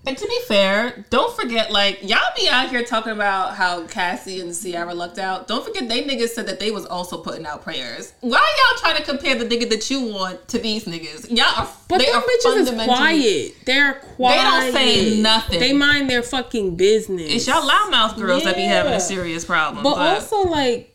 And 0.05 0.19
to 0.19 0.27
be 0.27 0.39
fair, 0.49 1.05
don't 1.11 1.35
forget, 1.37 1.71
like 1.71 2.01
y'all 2.03 2.19
be 2.37 2.49
out 2.49 2.71
here 2.71 2.85
talking 2.85 3.13
about 3.13 3.55
how 3.55 3.87
Cassie 3.87 4.41
and 4.41 4.53
Ciara 4.53 4.95
lucked 4.95 5.19
out. 5.19 5.47
Don't 5.47 5.65
forget, 5.65 5.89
they 5.89 6.03
niggas 6.03 6.31
said 6.31 6.47
that 6.49 6.59
they 6.59 6.73
was 6.73 6.85
also 6.87 7.19
putting 7.19 7.47
out 7.47 7.63
prayers. 7.63 8.13
Why 8.21 8.39
y'all 8.39 8.79
trying 8.81 8.97
to 8.97 9.05
compare 9.05 9.37
the 9.37 9.45
nigga 9.45 9.71
that 9.71 9.91
you 9.91 10.07
want 10.13 10.49
to 10.49 10.59
these 10.59 10.87
niggas? 10.87 11.31
Y'all 11.31 11.47
are, 11.57 11.69
But 11.89 11.99
they 11.99 12.11
are 12.11 12.21
bitches 12.21 12.57
is 12.57 12.71
quiet. 12.71 13.55
They're 13.65 13.95
quiet. 13.95 14.37
They 14.37 14.43
don't 14.43 14.73
say 14.73 15.21
nothing. 15.21 15.61
They 15.61 15.73
mind 15.73 16.11
their 16.11 16.25
fucking 16.25 16.75
business. 16.75 17.31
It's 17.31 17.47
y'all 17.47 17.63
loudmouth 17.63 18.17
girls 18.17 18.43
that 18.43 18.57
be 18.57 18.63
having 18.63 18.93
a 18.93 19.01
serious 19.01 19.45
problem. 19.45 19.85
But, 19.85 19.95
But, 19.95 20.15
also 20.15 20.43
like 20.49 20.92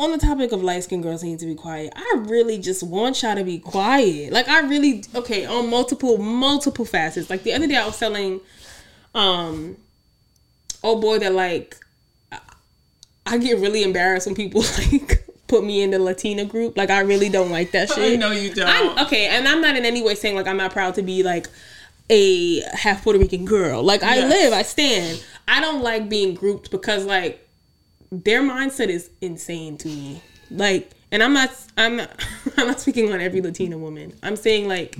on 0.00 0.10
the 0.12 0.18
topic 0.18 0.50
of 0.52 0.62
light 0.62 0.82
skinned 0.84 1.02
girls 1.02 1.22
need 1.22 1.38
to 1.40 1.46
be 1.46 1.54
quiet. 1.54 1.92
I 1.94 2.16
really 2.26 2.58
just 2.58 2.82
want 2.82 3.22
y'all 3.22 3.34
to 3.36 3.44
be 3.44 3.58
quiet. 3.58 4.32
Like 4.32 4.48
I 4.48 4.60
really 4.60 5.04
okay 5.14 5.44
on 5.46 5.68
multiple 5.70 6.16
multiple 6.18 6.84
facets. 6.84 7.28
Like 7.30 7.42
the 7.42 7.52
other 7.52 7.66
day 7.66 7.76
I 7.76 7.84
was 7.86 7.98
telling 7.98 8.40
um 9.14 9.76
oh 10.82 11.00
boy 11.00 11.18
that 11.18 11.34
like 11.34 11.76
I- 13.26 13.38
get 13.38 13.58
really 13.58 13.82
embarrassed 13.82 14.26
when 14.26 14.34
people 14.34 14.62
like 14.78 15.24
put 15.46 15.64
me 15.64 15.82
in 15.82 15.90
the 15.90 15.98
Latina 15.98 16.44
group. 16.44 16.76
Like 16.76 16.90
I 16.90 17.00
really 17.00 17.28
don't 17.28 17.50
like 17.50 17.72
that 17.72 17.88
shit. 17.94 18.14
I 18.14 18.16
know 18.16 18.30
you 18.30 18.54
don't. 18.54 18.66
I'm, 18.68 19.06
okay, 19.06 19.26
and 19.28 19.46
I'm 19.46 19.60
not 19.60 19.76
in 19.76 19.84
any 19.84 20.02
way 20.02 20.14
saying 20.14 20.34
like 20.36 20.46
I'm 20.48 20.56
not 20.56 20.72
proud 20.72 20.94
to 20.94 21.02
be 21.02 21.22
like 21.22 21.46
a 22.08 22.60
half 22.72 23.04
Puerto 23.04 23.18
Rican 23.18 23.44
girl. 23.44 23.82
Like 23.82 24.02
I 24.02 24.16
Yes. 24.16 24.30
live, 24.30 24.52
I 24.52 24.62
stand. 24.62 25.22
I 25.46 25.60
don't 25.60 25.82
like 25.82 26.08
being 26.08 26.34
grouped 26.34 26.70
because 26.70 27.04
like 27.04 27.46
their 28.10 28.42
mindset 28.42 28.88
is 28.88 29.10
insane 29.20 29.76
to 29.78 29.88
me. 29.88 30.22
Like, 30.50 30.90
and 31.12 31.22
I'm 31.22 31.32
not, 31.32 31.50
I'm 31.76 31.96
not, 31.96 32.10
I'm 32.56 32.66
not 32.66 32.80
speaking 32.80 33.12
on 33.12 33.20
every 33.20 33.40
Latina 33.40 33.78
woman. 33.78 34.12
I'm 34.22 34.36
saying 34.36 34.68
like, 34.68 34.96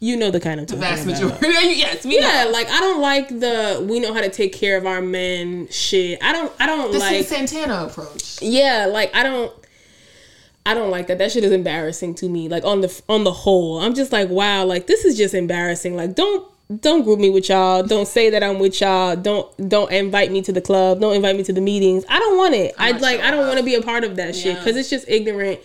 you 0.00 0.16
know 0.16 0.30
the 0.30 0.38
kind 0.40 0.60
of 0.60 0.68
the 0.68 0.76
vast 0.76 1.06
majority, 1.06 1.38
yes, 1.50 2.04
we 2.04 2.20
Yeah, 2.20 2.44
know. 2.44 2.50
like 2.52 2.68
I 2.70 2.78
don't 2.78 3.00
like 3.00 3.28
the 3.28 3.84
we 3.88 3.98
know 3.98 4.14
how 4.14 4.20
to 4.20 4.30
take 4.30 4.52
care 4.52 4.76
of 4.76 4.86
our 4.86 5.02
men 5.02 5.66
shit. 5.70 6.22
I 6.22 6.32
don't, 6.32 6.52
I 6.60 6.66
don't 6.66 6.92
The 6.92 6.98
like. 7.00 7.26
Santana 7.26 7.84
approach. 7.86 8.40
Yeah, 8.40 8.86
like 8.86 9.12
I 9.14 9.24
don't 9.24 9.52
I 10.64 10.74
don't 10.74 10.90
like 10.90 11.08
that. 11.08 11.18
That 11.18 11.32
shit 11.32 11.42
is 11.44 11.50
embarrassing 11.50 12.14
to 12.16 12.28
me. 12.28 12.48
Like 12.48 12.64
on 12.64 12.80
the 12.80 13.02
on 13.08 13.24
the 13.24 13.32
whole, 13.32 13.80
I'm 13.80 13.94
just 13.94 14.12
like, 14.12 14.28
wow, 14.28 14.64
like 14.64 14.86
this 14.86 15.04
is 15.04 15.16
just 15.18 15.34
embarrassing. 15.34 15.96
Like 15.96 16.14
don't 16.14 16.46
don't 16.74 17.02
group 17.02 17.18
me 17.18 17.30
with 17.30 17.48
y'all. 17.48 17.82
Don't 17.82 18.06
say 18.06 18.28
that 18.30 18.42
I'm 18.42 18.58
with 18.58 18.80
y'all. 18.80 19.16
Don't 19.16 19.68
don't 19.68 19.90
invite 19.90 20.30
me 20.30 20.42
to 20.42 20.52
the 20.52 20.60
club. 20.60 21.00
Don't 21.00 21.16
invite 21.16 21.36
me 21.36 21.42
to 21.44 21.52
the 21.52 21.62
meetings. 21.62 22.04
I 22.08 22.18
don't 22.18 22.36
want 22.36 22.54
it. 22.54 22.74
I 22.78 22.90
like 22.92 23.18
sure 23.18 23.26
I 23.26 23.30
don't 23.30 23.46
want 23.46 23.58
to 23.58 23.64
be 23.64 23.74
a 23.74 23.82
part 23.82 24.04
of 24.04 24.16
that 24.16 24.36
shit 24.36 24.58
cuz 24.58 24.76
it's 24.76 24.90
just 24.90 25.08
ignorant. 25.08 25.60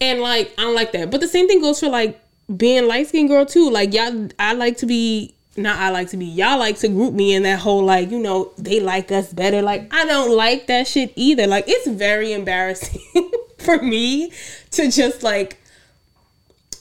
And 0.00 0.20
like 0.20 0.52
I 0.58 0.62
don't 0.62 0.74
like 0.74 0.92
that. 0.92 1.10
But 1.10 1.20
the 1.20 1.28
same 1.28 1.48
thing 1.48 1.62
goes 1.62 1.80
for 1.80 1.88
like 1.88 2.20
being 2.54 2.86
light 2.86 3.08
skinned 3.08 3.30
girl 3.30 3.46
too. 3.46 3.70
Like 3.70 3.94
y'all 3.94 4.28
I 4.38 4.52
like 4.52 4.76
to 4.78 4.86
be 4.86 5.34
not 5.56 5.78
I 5.78 5.88
like 5.88 6.10
to 6.10 6.18
be. 6.18 6.26
Y'all 6.26 6.58
like 6.58 6.78
to 6.80 6.88
group 6.88 7.14
me 7.14 7.32
in 7.32 7.44
that 7.44 7.60
whole 7.60 7.82
like, 7.82 8.10
you 8.10 8.18
know, 8.18 8.52
they 8.58 8.80
like 8.80 9.10
us 9.10 9.32
better. 9.32 9.62
Like 9.62 9.94
I 9.94 10.04
don't 10.04 10.36
like 10.36 10.66
that 10.66 10.86
shit 10.86 11.14
either. 11.16 11.46
Like 11.46 11.64
it's 11.68 11.88
very 11.88 12.34
embarrassing 12.34 13.00
for 13.58 13.80
me 13.80 14.30
to 14.72 14.90
just 14.90 15.22
like 15.22 15.56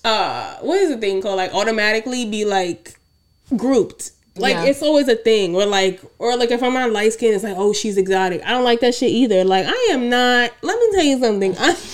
uh 0.03 0.57
what 0.57 0.81
is 0.81 0.89
the 0.89 0.97
thing 0.97 1.21
called? 1.21 1.37
Like 1.37 1.53
automatically 1.53 2.25
be 2.29 2.43
like 2.43 2.99
grouped. 3.57 4.11
Like 4.35 4.55
Yeah. 4.55 4.65
it's 4.65 4.81
always 4.81 5.07
a 5.07 5.15
thing. 5.15 5.55
Or 5.55 5.65
like 5.65 6.01
or 6.19 6.35
like 6.37 6.51
if 6.51 6.63
I'm 6.63 6.75
on 6.75 6.91
light 6.93 7.13
skin, 7.13 7.33
it's 7.33 7.43
like, 7.43 7.55
oh 7.57 7.73
she's 7.73 7.97
exotic. 7.97 8.41
I 8.43 8.49
don't 8.49 8.63
like 8.63 8.79
that 8.79 8.95
shit 8.95 9.11
either. 9.11 9.43
Like 9.43 9.65
I 9.67 9.87
am 9.91 10.09
not 10.09 10.51
let 10.61 10.79
me 10.79 10.89
tell 10.95 11.03
you 11.03 11.19
something. 11.19 11.55
I 11.57 11.75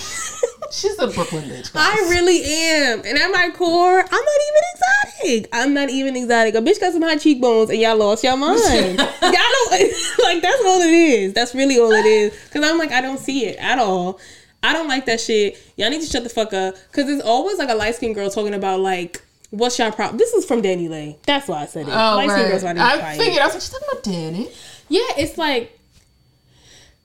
She's 0.72 0.96
a 1.00 1.08
Brooklyn 1.08 1.42
bitch. 1.50 1.72
I 1.74 1.94
really 2.08 2.42
am. 2.44 3.00
And 3.04 3.18
at 3.18 3.28
my 3.32 3.50
core, 3.56 3.98
I'm 3.98 4.04
not 4.08 4.40
even 4.46 4.62
exotic. 4.74 5.48
I'm 5.52 5.74
not 5.74 5.90
even 5.90 6.16
exotic. 6.16 6.54
A 6.54 6.58
bitch 6.58 6.78
got 6.80 6.92
some 6.92 7.02
high 7.02 7.16
cheekbones 7.16 7.70
and 7.70 7.80
y'all 7.80 7.96
lost 7.96 8.22
your 8.22 8.36
mind. 8.36 8.60
y'all 8.98 9.06
don't 9.20 9.72
like 10.22 10.40
that's 10.40 10.62
all 10.64 10.80
it 10.80 10.92
is. 10.94 11.32
That's 11.34 11.54
really 11.56 11.78
all 11.78 11.90
it 11.90 12.06
is. 12.06 12.32
Cause 12.52 12.62
I'm 12.64 12.78
like, 12.78 12.92
I 12.92 13.00
don't 13.00 13.18
see 13.18 13.46
it 13.46 13.56
at 13.58 13.78
all. 13.80 14.20
I 14.62 14.72
don't 14.72 14.86
like 14.88 15.06
that 15.06 15.20
shit. 15.20 15.58
Y'all 15.76 15.90
need 15.90 16.02
to 16.02 16.06
shut 16.06 16.22
the 16.22 16.28
fuck 16.28 16.52
up. 16.52 16.74
Cause 16.92 17.06
there's 17.06 17.20
always 17.22 17.58
like 17.58 17.68
a 17.68 17.74
light 17.74 17.96
skinned 17.96 18.14
girl 18.14 18.30
talking 18.30 18.54
about 18.54 18.78
like 18.80 19.20
what's 19.50 19.78
your 19.78 19.92
problem. 19.92 20.18
This 20.18 20.32
is 20.32 20.44
from 20.44 20.62
DaniLeigh. 20.62 21.22
That's 21.24 21.48
why 21.48 21.62
I 21.62 21.66
said 21.66 21.88
it. 21.88 21.90
Oh, 21.90 22.16
light 22.16 22.28
right. 22.28 22.48
girls 22.48 22.62
want 22.62 22.78
to 22.78 22.84
be 22.84 22.90
I 22.90 23.16
figured. 23.16 23.38
I 23.38 23.46
was 23.46 23.54
like, 23.54 23.62
she's 23.62 23.70
talking 23.70 23.88
about 23.90 24.04
Dani. 24.04 24.52
Yeah, 24.88 25.22
it's 25.22 25.38
like 25.38 25.78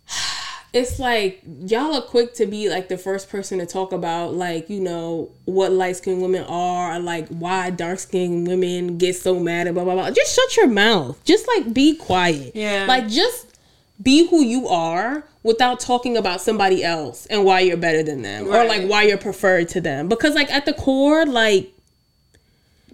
it's 0.74 1.00
like 1.00 1.42
y'all 1.62 1.94
are 1.96 2.02
quick 2.02 2.34
to 2.36 2.46
be 2.46 2.70
like 2.70 2.88
the 2.88 2.98
first 2.98 3.30
person 3.30 3.60
to 3.60 3.66
talk 3.66 3.92
about 3.92 4.34
like 4.34 4.70
you 4.70 4.80
know 4.80 5.32
what 5.46 5.72
light 5.72 5.98
skinned 5.98 6.22
women 6.22 6.44
are, 6.44 7.00
like 7.00 7.28
why 7.30 7.70
dark 7.70 8.00
skinned 8.00 8.48
women 8.48 8.98
get 8.98 9.16
so 9.16 9.40
mad 9.40 9.68
and 9.68 9.76
blah 9.76 9.84
blah 9.84 9.94
blah. 9.94 10.12
Just 10.12 10.36
shut 10.36 10.58
your 10.58 10.68
mouth. 10.68 11.22
Just 11.24 11.48
like 11.48 11.74
be 11.74 11.96
quiet. 11.96 12.52
Yeah. 12.56 12.86
Like 12.88 13.08
just 13.08 13.48
be 14.02 14.28
who 14.28 14.44
you 14.44 14.68
are 14.68 15.24
without 15.42 15.80
talking 15.80 16.18
about 16.18 16.42
somebody 16.42 16.84
else 16.84 17.26
and 17.28 17.46
why 17.46 17.62
you're 17.62 17.78
better 17.78 18.04
than 18.04 18.24
them 18.24 18.48
or 18.48 18.66
like 18.66 18.86
why 18.90 19.04
you're 19.04 19.18
preferred 19.18 19.70
to 19.70 19.80
them. 19.80 20.10
Because 20.10 20.36
like 20.36 20.52
at 20.52 20.66
the 20.66 20.74
core, 20.74 21.26
like 21.26 21.72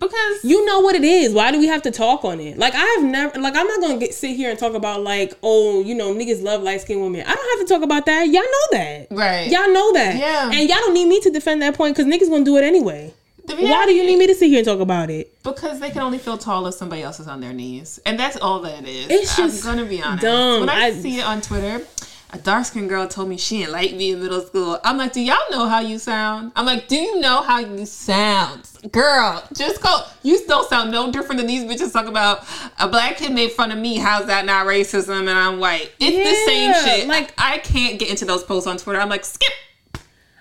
Because 0.01 0.43
you 0.43 0.65
know 0.65 0.79
what 0.79 0.95
it 0.95 1.03
is. 1.03 1.31
Why 1.33 1.51
do 1.51 1.59
we 1.59 1.67
have 1.67 1.83
to 1.83 1.91
talk 1.91 2.25
on 2.25 2.39
it? 2.39 2.57
Like 2.57 2.73
I've 2.75 3.03
never 3.03 3.39
like 3.39 3.55
I'm 3.55 3.67
not 3.67 3.79
gonna 3.81 3.99
get 3.99 4.13
sit 4.15 4.35
here 4.35 4.49
and 4.49 4.57
talk 4.59 4.73
about 4.73 5.01
like, 5.03 5.37
oh, 5.43 5.81
you 5.83 5.93
know, 5.95 6.13
niggas 6.13 6.41
love 6.41 6.63
light 6.63 6.81
skinned 6.81 7.01
women. 7.01 7.21
I 7.25 7.33
don't 7.35 7.59
have 7.59 7.67
to 7.67 7.73
talk 7.73 7.83
about 7.83 8.05
that. 8.07 8.23
Y'all 8.27 8.41
know 8.41 8.67
that. 8.79 9.07
Right. 9.11 9.49
Y'all 9.51 9.71
know 9.71 9.93
that. 9.93 10.15
Yeah. 10.17 10.49
And 10.51 10.67
y'all 10.67 10.79
don't 10.79 10.93
need 10.95 11.05
me 11.07 11.19
to 11.21 11.29
defend 11.29 11.61
that 11.61 11.75
point 11.75 11.95
because 11.95 12.11
niggas 12.11 12.29
gonna 12.29 12.43
do 12.43 12.57
it 12.57 12.63
anyway. 12.63 13.13
Why 13.47 13.85
do 13.85 13.93
you 13.93 14.03
need 14.05 14.17
me 14.17 14.27
to 14.27 14.35
sit 14.35 14.47
here 14.49 14.59
and 14.59 14.65
talk 14.67 14.79
about 14.79 15.09
it? 15.09 15.41
Because 15.43 15.79
they 15.79 15.89
can 15.89 16.01
only 16.03 16.19
feel 16.19 16.37
tall 16.37 16.65
if 16.67 16.75
somebody 16.75 17.01
else 17.01 17.19
is 17.19 17.27
on 17.27 17.41
their 17.41 17.53
knees, 17.53 17.99
and 18.05 18.17
that's 18.17 18.37
all 18.37 18.61
that 18.61 18.83
it 18.83 18.87
is. 18.87 19.07
It's 19.09 19.35
just 19.35 19.65
I'm 19.65 19.75
gonna 19.77 19.89
be 19.89 20.01
honest. 20.01 20.21
dumb. 20.21 20.59
When 20.61 20.69
I, 20.69 20.85
I- 20.85 20.93
see 20.93 21.19
it 21.19 21.25
on 21.25 21.41
Twitter, 21.41 21.85
a 22.33 22.37
dark 22.37 22.65
skinned 22.65 22.87
girl 22.89 23.07
told 23.07 23.27
me 23.29 23.37
she 23.37 23.59
didn't 23.59 23.73
like 23.73 23.93
me 23.93 24.11
in 24.11 24.21
middle 24.21 24.41
school. 24.41 24.79
I'm 24.83 24.97
like, 24.97 25.11
do 25.13 25.19
y'all 25.21 25.37
know 25.51 25.67
how 25.67 25.79
you 25.79 25.99
sound? 25.99 26.51
I'm 26.55 26.65
like, 26.65 26.87
do 26.87 26.95
you 26.95 27.19
know 27.19 27.41
how 27.41 27.59
you 27.59 27.85
sound, 27.85 28.69
girl? 28.91 29.43
Just 29.53 29.81
go. 29.81 30.01
You 30.23 30.45
don't 30.47 30.67
sound 30.69 30.91
no 30.91 31.11
different 31.11 31.37
than 31.39 31.47
these 31.47 31.63
bitches 31.63 31.91
talk 31.91 32.05
about. 32.07 32.45
A 32.79 32.87
black 32.87 33.17
kid 33.17 33.33
made 33.33 33.51
fun 33.51 33.71
of 33.71 33.77
me. 33.77 33.97
How's 33.97 34.27
that 34.27 34.45
not 34.45 34.65
racism? 34.65 35.19
And 35.21 35.29
I'm 35.29 35.59
white. 35.59 35.91
It's 35.99 36.29
the 36.29 36.51
same 36.51 36.73
shit. 36.85 37.07
like- 37.07 37.21
Like 37.21 37.33
I 37.37 37.57
can't 37.59 37.99
get 37.99 38.09
into 38.09 38.25
those 38.25 38.43
posts 38.43 38.67
on 38.67 38.77
Twitter. 38.77 38.99
I'm 38.99 39.09
like, 39.09 39.25
skip. 39.25 39.51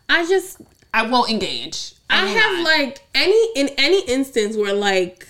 I 0.09 0.27
just 0.27 0.61
I 0.95 1.07
won't 1.07 1.31
engage. 1.31 1.95
I 2.09 2.27
have 2.27 2.57
not. 2.59 2.65
like 2.65 2.99
any 3.15 3.49
in 3.55 3.69
any 3.79 4.05
instance 4.07 4.57
where 4.57 4.73
like 4.75 5.27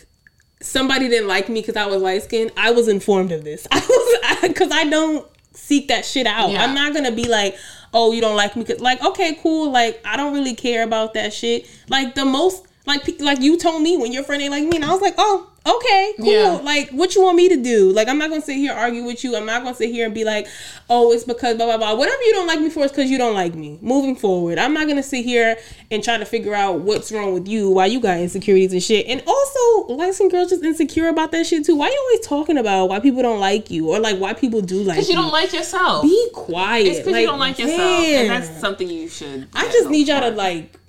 somebody 0.63 1.09
didn't 1.09 1.29
like 1.29 1.49
me 1.49 1.61
because 1.61 1.77
I 1.77 1.87
was 1.87 2.01
light 2.03 2.23
skinned, 2.23 2.53
I 2.57 2.71
was 2.71 2.89
informed 2.89 3.33
of 3.33 3.45
this. 3.45 3.67
I 3.73 3.79
was 3.81 4.49
because 4.49 4.71
I 4.73 4.85
don't 4.89 5.27
seek 5.61 5.89
that 5.89 6.05
shit 6.05 6.27
out. 6.27 6.51
Yeah. 6.51 6.65
I'm 6.65 6.75
not 6.75 6.95
gonna 6.95 7.13
be 7.13 7.29
like, 7.29 7.57
oh, 7.93 8.13
you 8.13 8.21
don't 8.21 8.37
like 8.37 8.57
me, 8.57 8.65
cause 8.65 8.81
like 8.81 9.03
okay, 9.05 9.39
cool. 9.43 9.71
Like 9.71 10.01
I 10.05 10.17
don't 10.17 10.33
really 10.33 10.55
care 10.55 10.83
about 10.83 11.15
that 11.15 11.33
shit. 11.33 11.69
Like 11.89 12.15
the 12.15 12.25
most 12.25 12.67
like 12.87 13.21
like 13.21 13.41
you 13.41 13.57
told 13.57 13.83
me 13.83 13.97
when 13.97 14.13
your 14.13 14.23
friend 14.23 14.43
ain't 14.43 14.51
like 14.53 14.65
me, 14.65 14.77
and 14.77 14.85
I 14.85 14.93
was 14.93 15.01
like, 15.01 15.15
oh. 15.19 15.50
Okay, 15.67 16.15
cool. 16.17 16.27
Yeah. 16.27 16.61
Like, 16.63 16.91
what 16.91 17.15
you 17.15 17.23
want 17.23 17.37
me 17.37 17.49
to 17.51 17.57
do? 17.57 17.93
Like, 17.93 18.09
I'm 18.09 18.17
not 18.19 18.31
gonna 18.31 18.41
sit 18.41 18.57
here 18.57 18.73
argue 18.73 19.05
with 19.05 19.23
you. 19.23 19.37
I'm 19.37 19.45
not 19.45 19.63
gonna 19.63 19.77
sit 19.77 19.91
here 19.91 20.07
and 20.07 20.15
be 20.15 20.25
like, 20.25 20.47
"Oh, 20.89 21.13
it's 21.13 21.25
because 21.25 21.57
blah 21.57 21.67
blah 21.67 21.77
blah." 21.77 21.95
Whatever 21.95 22.23
you 22.23 22.33
don't 22.33 22.47
like 22.47 22.61
me 22.61 22.71
for 22.71 22.85
is 22.85 22.91
because 22.91 23.11
you 23.11 23.19
don't 23.19 23.35
like 23.35 23.55
me. 23.55 23.79
Moving 23.83 24.17
forward, 24.17 24.59
I'm 24.59 24.73
not 24.73 24.89
gonna 24.89 25.03
sit 25.03 25.23
here 25.23 25.59
and 25.91 26.03
try 26.03 26.17
to 26.17 26.25
figure 26.25 26.55
out 26.55 26.81
what's 26.81 27.13
wrong 27.13 27.35
with 27.35 27.47
you, 27.47 27.69
why 27.71 27.87
you 27.87 28.01
got 28.01 28.19
insecurities 28.19 28.73
and 28.73 28.83
shit. 28.83 29.07
And 29.07 29.23
also, 29.27 29.93
like 29.95 30.15
some 30.15 30.31
girls 30.31 30.49
just 30.49 30.65
insecure 30.65 31.09
about 31.09 31.31
that 31.33 31.47
shit 31.47 31.67
too. 31.67 31.77
Why 31.77 31.89
you 31.89 31.99
always 32.09 32.27
talking 32.27 32.57
about 32.57 32.87
why 32.87 32.99
people 33.01 33.23
don't 33.23 33.41
like 33.41 33.71
you 33.71 33.91
or 33.91 33.99
like 34.01 34.19
why 34.19 34.33
people 34.33 34.63
do 34.63 34.83
like 34.83 34.97
because 34.97 35.11
you 35.11 35.15
don't 35.17 35.33
like 35.33 35.53
yourself. 35.53 36.03
Be 36.03 36.31
quiet. 36.33 36.87
It's 36.87 36.99
because 37.01 37.21
you 37.21 37.27
don't 37.27 37.39
like 37.39 37.59
yourself, 37.59 37.79
damn. 37.79 38.21
and 38.23 38.31
that's 38.31 38.61
something 38.61 38.89
you 38.89 39.09
should. 39.09 39.47
I 39.55 39.71
just 39.71 39.91
need 39.91 40.09
y'all 40.09 40.21
to 40.21 40.31
like 40.31 40.80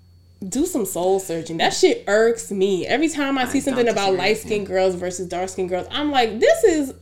do 0.47 0.65
some 0.65 0.85
soul 0.85 1.19
searching. 1.19 1.57
That 1.57 1.73
shit 1.73 2.03
irks 2.07 2.51
me. 2.51 2.85
Every 2.87 3.09
time 3.09 3.37
I 3.37 3.45
see 3.45 3.61
something 3.61 3.87
about 3.87 4.15
light 4.15 4.37
skinned 4.37 4.67
girls 4.67 4.95
versus 4.95 5.27
dark 5.27 5.49
skinned 5.49 5.69
girls, 5.69 5.87
I'm 5.91 6.11
like, 6.11 6.39
this 6.39 6.63
is 6.63 6.93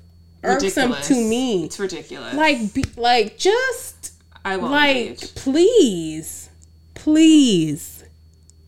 irksome 0.43 0.91
Ridiculous. 0.91 1.07
to 1.07 1.13
me. 1.15 1.65
It's 1.65 1.79
ridiculous. 1.79 2.33
Like, 2.33 2.73
be, 2.73 2.83
like 2.97 3.37
just 3.37 4.13
I 4.43 4.57
won't 4.57 4.71
like, 4.71 4.97
engage. 4.97 5.35
please, 5.35 6.49
please. 6.95 8.03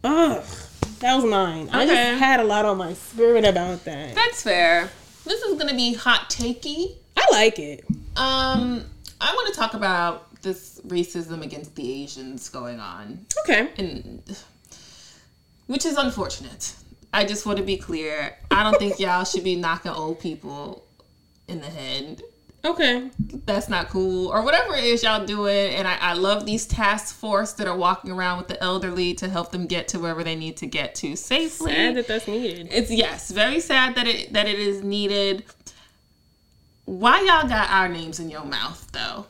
Ugh, 0.04 0.44
that 1.00 1.16
was 1.16 1.26
mine. 1.26 1.70
I 1.72 1.84
Okay. 1.84 1.94
just 1.96 2.20
had 2.20 2.40
a 2.40 2.44
lot 2.44 2.66
on 2.66 2.78
my 2.78 2.94
spirit 2.94 3.46
about 3.46 3.84
that. 3.86 4.16
That's 4.16 4.42
fair. 4.42 4.90
This 5.26 5.42
is 5.44 5.58
gonna 5.60 5.76
be 5.76 5.94
hot 5.94 6.30
takey. 6.30 6.96
I 7.16 7.26
like 7.32 7.60
it. 7.60 7.86
Um, 8.16 8.84
I 9.20 9.34
want 9.36 9.54
to 9.54 9.60
talk 9.60 9.74
about 9.76 10.42
this 10.42 10.82
racism 10.88 11.44
against 11.44 11.76
the 11.76 12.04
Asians 12.04 12.50
going 12.50 12.80
on, 12.80 13.26
Okay. 13.44 13.70
and 13.78 14.24
which 15.72 15.86
is 15.86 15.96
unfortunate. 15.96 16.76
I 17.14 17.24
just 17.24 17.46
want 17.46 17.58
to 17.58 17.64
be 17.64 17.78
clear. 17.78 18.38
I 18.52 18.64
don't 18.64 18.78
think 18.78 19.00
y'all 19.00 19.24
should 19.24 19.46
be 19.46 19.56
knocking 19.56 19.92
old 19.92 20.20
people 20.20 20.86
in 21.48 21.62
the 21.62 21.68
head. 21.68 22.22
Okay. 22.66 23.10
That's 23.46 23.70
not 23.70 23.88
cool, 23.90 24.28
or 24.28 24.44
whatever 24.44 24.76
it 24.76 24.84
is 24.84 25.02
y'all 25.02 25.26
doing. 25.26 25.74
And 25.74 25.88
I, 25.88 25.98
I 26.00 26.14
love 26.14 26.46
these 26.46 26.66
task 26.68 27.16
force 27.16 27.54
that 27.54 27.68
are 27.68 27.76
walking 27.76 28.12
around 28.12 28.38
with 28.38 28.50
the 28.50 28.62
elderly 28.62 29.14
to 29.16 29.30
help 29.30 29.52
them 29.52 29.66
get 29.66 29.88
to 29.90 30.00
wherever 30.00 30.26
they 30.26 30.36
need 30.36 30.58
to 30.58 30.68
get 30.68 30.94
to 30.96 31.16
safely. 31.16 31.72
Sad 31.72 31.96
that 31.96 32.08
that's 32.08 32.28
needed. 32.28 32.68
It's 32.70 32.92
yes, 32.92 33.32
very 33.32 33.62
sad 33.62 33.96
that 33.96 34.08
it 34.08 34.34
that 34.34 34.48
it 34.48 34.60
is 34.60 34.84
needed. 34.84 35.46
Why 36.84 37.22
y'all 37.22 37.48
got 37.48 37.70
our 37.72 37.88
names 37.88 38.20
in 38.20 38.30
your 38.30 38.44
mouth 38.44 38.92
though? 38.92 39.26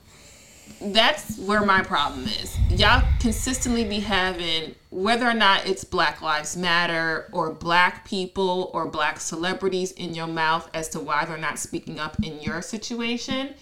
That's 0.81 1.37
where 1.37 1.63
my 1.65 1.81
problem 1.83 2.25
is. 2.25 2.57
Y'all 2.69 3.03
consistently 3.19 3.83
be 3.83 3.99
having 3.99 4.75
whether 4.89 5.27
or 5.27 5.33
not 5.33 5.67
it's 5.67 5.83
Black 5.83 6.21
Lives 6.21 6.57
Matter 6.57 7.29
or 7.31 7.51
black 7.51 8.07
people 8.07 8.71
or 8.73 8.87
black 8.87 9.19
celebrities 9.19 9.91
in 9.91 10.13
your 10.13 10.27
mouth 10.27 10.69
as 10.73 10.89
to 10.89 10.99
why 10.99 11.25
they're 11.25 11.37
not 11.37 11.59
speaking 11.59 11.99
up 11.99 12.17
in 12.23 12.41
your 12.41 12.61
situation. 12.61 13.53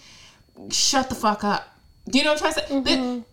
Shut 0.70 1.08
the 1.08 1.14
fuck 1.14 1.44
up. 1.44 1.76
Do 2.08 2.18
you 2.18 2.24
know 2.24 2.32
what 2.32 2.42
I'm 2.42 2.52
trying 2.52 2.82
to 2.84 2.90
say? 2.90 2.96
The- 2.96 3.24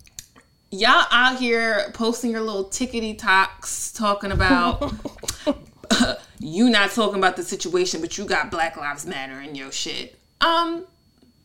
y'all 0.70 1.06
out 1.12 1.40
here 1.40 1.90
posting 1.94 2.32
your 2.32 2.42
little 2.42 2.66
tickety 2.66 3.18
talks 3.18 3.92
talking 3.94 4.32
about 4.32 4.94
you 6.40 6.70
not 6.70 6.92
talking 6.92 7.18
about 7.18 7.36
the 7.36 7.44
situation, 7.44 8.02
but 8.02 8.18
you 8.18 8.26
got 8.26 8.52
Black 8.52 8.78
Lives 8.78 9.06
Matter 9.06 9.40
in 9.42 9.56
your 9.56 9.72
shit. 9.72 10.18
Um, 10.42 10.86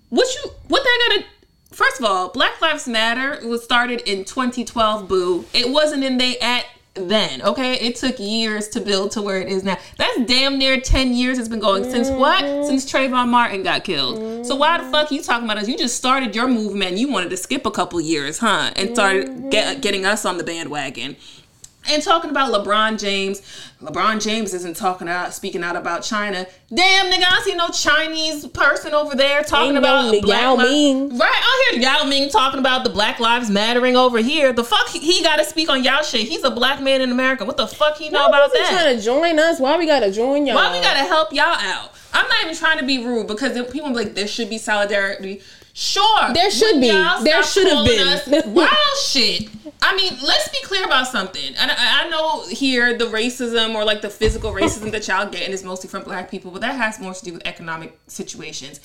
what 0.09 0.29
you 0.35 0.51
what 0.69 0.83
that 0.83 1.09
gotta? 1.09 1.27
First 1.73 1.99
of 1.99 2.05
all, 2.05 2.29
Black 2.29 2.61
Lives 2.61 2.87
Matter 2.87 3.47
was 3.47 3.65
started 3.65 4.03
in 4.03 4.25
2012. 4.25 5.09
Boo, 5.09 5.45
it 5.55 5.71
wasn't 5.71 6.05
in 6.05 6.19
they 6.19 6.39
at 6.39 6.67
then. 6.95 7.41
Okay, 7.43 7.75
it 7.75 7.97
took 7.97 8.19
years 8.19 8.69
to 8.69 8.81
build 8.81 9.13
to 9.13 9.23
where 9.23 9.41
it 9.41 9.49
is 9.49 9.65
now. 9.65 9.79
That's 9.97 10.21
damn 10.27 10.59
near 10.59 10.79
10 10.79 11.15
years 11.15 11.39
it's 11.39 11.49
been 11.49 11.61
going 11.61 11.85
since 11.85 12.11
what? 12.11 12.45
Mm-hmm. 12.45 12.67
Since 12.67 12.91
Trayvon 12.93 13.29
Martin 13.29 13.63
got 13.63 13.85
killed. 13.85 14.45
So 14.45 14.57
why 14.57 14.79
the 14.79 14.91
fuck 14.91 15.11
you 15.11 15.23
talking 15.23 15.45
about 15.45 15.57
us? 15.57 15.69
You 15.69 15.79
just 15.79 15.97
started 15.97 16.35
your 16.35 16.49
movement. 16.49 16.99
You 16.99 17.11
wanted 17.11 17.31
to 17.31 17.37
skip 17.37 17.65
a 17.65 17.71
couple 17.71 18.01
years, 18.01 18.39
huh? 18.39 18.73
And 18.77 18.91
started 18.91 19.51
get, 19.51 19.67
mm-hmm. 19.67 19.81
getting 19.81 20.05
us 20.05 20.27
on 20.27 20.37
the 20.37 20.45
bandwagon 20.45 21.17
and 21.91 22.03
talking 22.03 22.31
about 22.31 22.53
LeBron 22.53 22.99
James. 23.01 23.41
LeBron 23.81 24.23
James 24.23 24.55
isn't 24.55 24.77
talking 24.77 25.09
out, 25.09 25.35
speaking 25.35 25.65
out 25.65 25.75
about 25.75 26.03
China. 26.03 26.47
Damn, 26.73 27.11
nigga, 27.11 27.25
I 27.29 27.43
see 27.45 27.55
no 27.55 27.69
Chinese 27.69 28.47
person 28.47 28.95
over 28.95 29.17
there 29.17 29.43
talking 29.43 29.71
Ain't 29.71 29.79
about 29.79 30.13
no 30.13 30.21
Black 30.21 30.41
Yao 30.41 30.55
Li- 30.57 30.65
Ming. 30.65 31.19
Right, 31.19 31.31
I 31.35 31.71
hear 31.73 31.81
Yao 31.83 32.05
Ming 32.05 32.31
talking 32.31 32.61
about 32.61 32.85
the 32.85 32.91
Black 32.91 33.19
Lives 33.19 33.51
Mattering 33.51 33.97
over 33.97 34.19
here. 34.19 34.53
The 34.53 34.65
fuck 34.65 34.89
he, 34.89 35.01
he 35.01 35.23
got 35.23 35.37
to 35.37 35.45
speak 35.45 35.69
on 35.69 35.83
Yao 35.83 36.03
shit. 36.03 36.29
He's 36.29 36.45
a 36.45 36.51
black 36.51 36.81
man 36.81 37.01
in 37.01 37.11
America. 37.11 37.45
What 37.45 37.57
the 37.57 37.67
fuck 37.67 37.97
he 37.99 38.09
know 38.09 38.21
Why 38.21 38.29
about 38.29 38.53
that? 38.53 38.69
trying 38.71 38.97
to 38.97 39.03
join 39.03 39.39
us? 39.39 39.59
Why 39.59 39.77
we 39.77 39.87
gotta 39.87 40.13
join 40.13 40.47
y'all? 40.47 40.57
Why 40.57 40.73
we 40.73 40.81
gotta 40.81 41.01
help 41.01 41.33
y'all 41.33 41.45
out? 41.47 41.93
I'm 42.13 42.29
not 42.29 42.43
even 42.45 42.55
trying 42.55 42.79
to 42.79 42.85
be 42.87 43.05
rude 43.05 43.27
because 43.27 43.53
people 43.73 43.89
be 43.89 43.97
like 43.97 44.15
there 44.15 44.29
should 44.29 44.49
be 44.51 44.59
solidarity. 44.59 45.41
Sure, 45.75 46.33
There 46.35 46.51
should 46.51 46.81
be. 46.83 46.91
There 46.91 47.43
should 47.43 47.67
have 47.67 47.87
been. 48.27 48.55
wild 48.55 48.69
shit. 49.03 49.49
I 49.83 49.97
mean, 49.97 50.17
let's 50.25 50.49
be 50.49 50.59
clear 50.65 50.85
about 50.85 51.09
something. 51.09 51.55
And 51.59 51.71
I, 51.71 52.05
I 52.05 52.09
know 52.09 52.47
here 52.49 52.97
the 52.97 53.07
racism 53.07 53.75
or 53.75 53.85
like 53.85 54.01
the 54.01 54.11
physical 54.11 54.53
racism 54.53 54.91
that 54.93 55.09
y'all 55.09 55.29
getting 55.29 55.53
is 55.53 55.65
mostly 55.65 55.89
from 55.89 56.05
black 56.05 56.31
people, 56.31 56.51
but 56.51 56.61
that 56.61 56.77
has 56.77 57.01
more 57.01 57.13
to 57.15 57.25
do 57.25 57.33
with 57.35 57.47
economic 57.47 57.99
situations. 58.07 58.81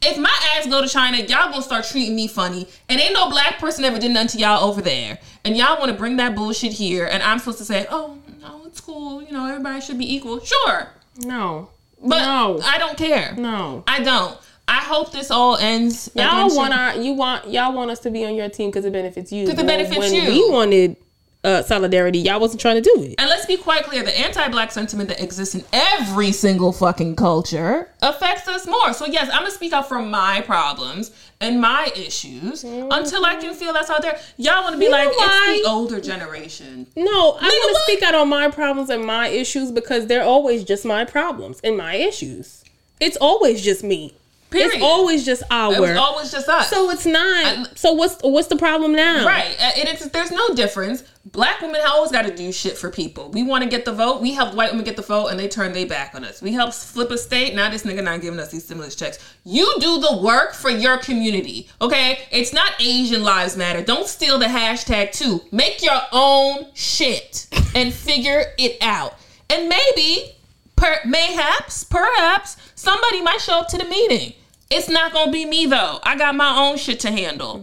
If 0.00 0.16
my 0.16 0.30
ass 0.56 0.66
go 0.66 0.80
to 0.80 0.88
China, 0.88 1.18
y'all 1.18 1.50
gonna 1.50 1.60
start 1.60 1.84
treating 1.84 2.14
me 2.14 2.28
funny, 2.28 2.68
and 2.88 3.00
ain't 3.00 3.12
no 3.14 3.28
black 3.28 3.58
person 3.58 3.84
ever 3.84 3.98
did 3.98 4.12
nothing 4.12 4.28
to 4.28 4.38
y'all 4.38 4.64
over 4.64 4.80
there, 4.80 5.18
and 5.44 5.56
y'all 5.56 5.76
want 5.78 5.90
to 5.90 5.98
bring 5.98 6.16
that 6.18 6.36
bullshit 6.36 6.72
here, 6.72 7.06
and 7.10 7.20
I'm 7.22 7.40
supposed 7.40 7.58
to 7.58 7.64
say, 7.64 7.84
oh 7.90 8.16
no, 8.40 8.62
it's 8.64 8.80
cool, 8.80 9.20
you 9.22 9.32
know, 9.32 9.46
everybody 9.46 9.80
should 9.80 9.98
be 9.98 10.14
equal. 10.14 10.38
Sure, 10.40 10.88
No. 11.18 11.70
but 12.00 12.20
No. 12.20 12.60
I 12.64 12.78
don't 12.78 12.96
care. 12.96 13.34
No. 13.36 13.82
I 13.88 14.00
don't. 14.00 14.38
I 14.68 14.80
hope 14.84 15.12
this 15.12 15.30
all 15.30 15.56
ends. 15.56 16.10
Y'all 16.14 16.54
want 16.54 16.74
our 16.74 16.94
you 16.96 17.14
want 17.14 17.48
y'all 17.48 17.72
want 17.72 17.90
us 17.90 18.00
to 18.00 18.10
be 18.10 18.24
on 18.24 18.34
your 18.34 18.48
team 18.48 18.70
because 18.70 18.84
it 18.84 18.92
benefits 18.92 19.32
you. 19.32 19.46
'Cause 19.48 19.58
it 19.58 19.66
benefits 19.66 19.98
when 19.98 20.14
you. 20.14 20.24
We 20.28 20.50
wanted 20.50 20.96
uh, 21.44 21.62
solidarity. 21.62 22.18
Y'all 22.18 22.40
wasn't 22.40 22.60
trying 22.60 22.74
to 22.74 22.80
do 22.82 23.02
it. 23.04 23.14
And 23.16 23.30
let's 23.30 23.46
be 23.46 23.56
quite 23.56 23.84
clear: 23.84 24.02
the 24.02 24.18
anti-black 24.18 24.72
sentiment 24.72 25.08
that 25.08 25.22
exists 25.22 25.54
in 25.54 25.64
every 25.72 26.32
single 26.32 26.72
fucking 26.72 27.16
culture 27.16 27.90
affects 28.02 28.46
us 28.48 28.66
more. 28.66 28.92
So 28.92 29.06
yes, 29.06 29.30
I'm 29.32 29.42
gonna 29.42 29.52
speak 29.52 29.72
out 29.72 29.88
for 29.88 30.00
my 30.02 30.42
problems 30.42 31.12
and 31.40 31.60
my 31.60 31.90
issues 31.96 32.64
until 32.64 33.24
I 33.24 33.36
can 33.36 33.54
feel 33.54 33.72
that's 33.72 33.88
out 33.88 34.02
there. 34.02 34.18
Y'all 34.36 34.64
want 34.64 34.74
to 34.74 34.78
be 34.78 34.86
You 34.86 34.90
like 34.90 35.08
it's 35.12 35.62
the 35.62 35.70
older 35.70 36.00
generation. 36.00 36.88
No, 36.96 37.38
I 37.40 37.44
want 37.44 37.76
to 37.76 37.82
speak 37.84 38.02
out 38.02 38.14
on 38.16 38.28
my 38.28 38.48
problems 38.50 38.90
and 38.90 39.04
my 39.06 39.28
issues 39.28 39.70
because 39.70 40.08
they're 40.08 40.24
always 40.24 40.64
just 40.64 40.84
my 40.84 41.04
problems 41.04 41.60
and 41.64 41.76
my 41.76 41.94
issues. 41.94 42.64
It's 43.00 43.16
always 43.18 43.62
just 43.62 43.84
me. 43.84 44.14
Period. 44.50 44.74
It's 44.74 44.82
always 44.82 45.24
just 45.26 45.42
our. 45.50 45.74
It 45.74 45.80
was 45.80 45.96
always 45.96 46.30
just 46.32 46.48
us. 46.48 46.70
so 46.70 46.90
it's 46.90 47.04
not. 47.04 47.46
I- 47.46 47.66
so 47.74 47.92
what's 47.92 48.16
what's 48.22 48.48
the 48.48 48.56
problem 48.56 48.92
now? 48.94 49.26
Right. 49.26 49.54
Uh, 49.60 49.72
It 49.76 49.88
is, 50.00 50.08
there's 50.10 50.30
no 50.30 50.54
difference. 50.54 51.04
Black 51.26 51.60
women 51.60 51.78
have 51.82 51.90
always 51.90 52.10
got 52.10 52.22
to 52.24 52.34
do 52.34 52.50
shit 52.52 52.78
for 52.78 52.90
people. 52.90 53.30
We 53.32 53.42
want 53.42 53.62
to 53.62 53.68
get 53.68 53.84
the 53.84 53.92
vote. 53.92 54.22
We 54.22 54.32
helped 54.32 54.54
white 54.56 54.70
women 54.70 54.86
get 54.86 54.96
the 54.96 55.02
vote 55.02 55.26
and 55.26 55.38
they 55.38 55.46
turn 55.48 55.74
their 55.74 55.84
back 55.86 56.14
on 56.14 56.24
us. 56.24 56.40
We 56.40 56.52
helped 56.52 56.72
flip 56.72 57.10
a 57.10 57.18
state. 57.18 57.54
Now 57.54 57.68
this 57.68 57.82
nigga 57.82 58.02
not 58.02 58.22
giving 58.22 58.40
us 58.40 58.50
these 58.50 58.64
stimulus 58.64 58.94
checks. 58.94 59.18
You 59.44 59.70
do 59.80 60.00
the 60.00 60.20
work 60.22 60.54
for 60.54 60.70
your 60.70 60.96
community. 60.96 61.68
Okay? 61.82 62.20
It's 62.30 62.54
not 62.54 62.72
Asian 62.80 63.22
Lives 63.22 63.58
Matter. 63.58 63.82
Don't 63.82 64.06
steal 64.08 64.38
the 64.38 64.46
hashtag 64.46 65.12
too. 65.12 65.42
Make 65.52 65.82
your 65.82 66.00
own 66.12 66.68
shit 66.72 67.46
and 67.74 67.92
figure 67.92 68.44
it 68.56 68.78
out. 68.80 69.18
And 69.50 69.68
maybe, 69.68 70.34
per, 70.78 71.00
mayhaps, 71.04 71.84
perhaps, 71.84 72.56
somebody 72.74 73.20
might 73.22 73.40
show 73.40 73.60
up 73.60 73.68
to 73.68 73.78
the 73.78 73.84
meeting. 73.84 74.32
It's 74.70 74.88
not 74.88 75.12
gonna 75.12 75.32
be 75.32 75.44
me 75.44 75.66
though. 75.66 75.98
I 76.02 76.16
got 76.16 76.34
my 76.34 76.58
own 76.58 76.76
shit 76.76 77.00
to 77.00 77.10
handle. 77.10 77.58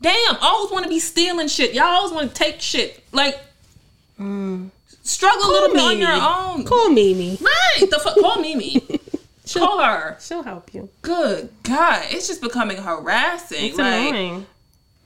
Damn, 0.00 0.36
I 0.36 0.38
always 0.42 0.70
want 0.70 0.84
to 0.84 0.88
be 0.88 1.00
stealing 1.00 1.48
shit. 1.48 1.74
Y'all 1.74 1.86
always 1.86 2.12
want 2.12 2.28
to 2.28 2.34
take 2.34 2.60
shit. 2.60 3.02
Like, 3.12 3.38
struggle 5.02 5.46
a 5.46 5.50
little 5.50 5.74
bit 5.74 5.82
on 5.82 5.98
Mimi. 5.98 6.00
your 6.00 6.12
own. 6.12 6.64
Call 6.64 6.90
Mimi. 6.90 7.38
Right. 7.40 7.90
The 7.90 7.98
fuck? 7.98 8.16
Call 8.20 8.40
Mimi. 8.40 8.80
Call 9.52 9.82
her. 9.82 10.16
She'll 10.20 10.42
help 10.42 10.72
you. 10.74 10.88
Good 11.02 11.50
God. 11.62 12.04
It's 12.10 12.28
just 12.28 12.42
becoming 12.42 12.76
harassing. 12.76 13.64
It's 13.64 13.78
like, 13.78 14.10
annoying. 14.10 14.46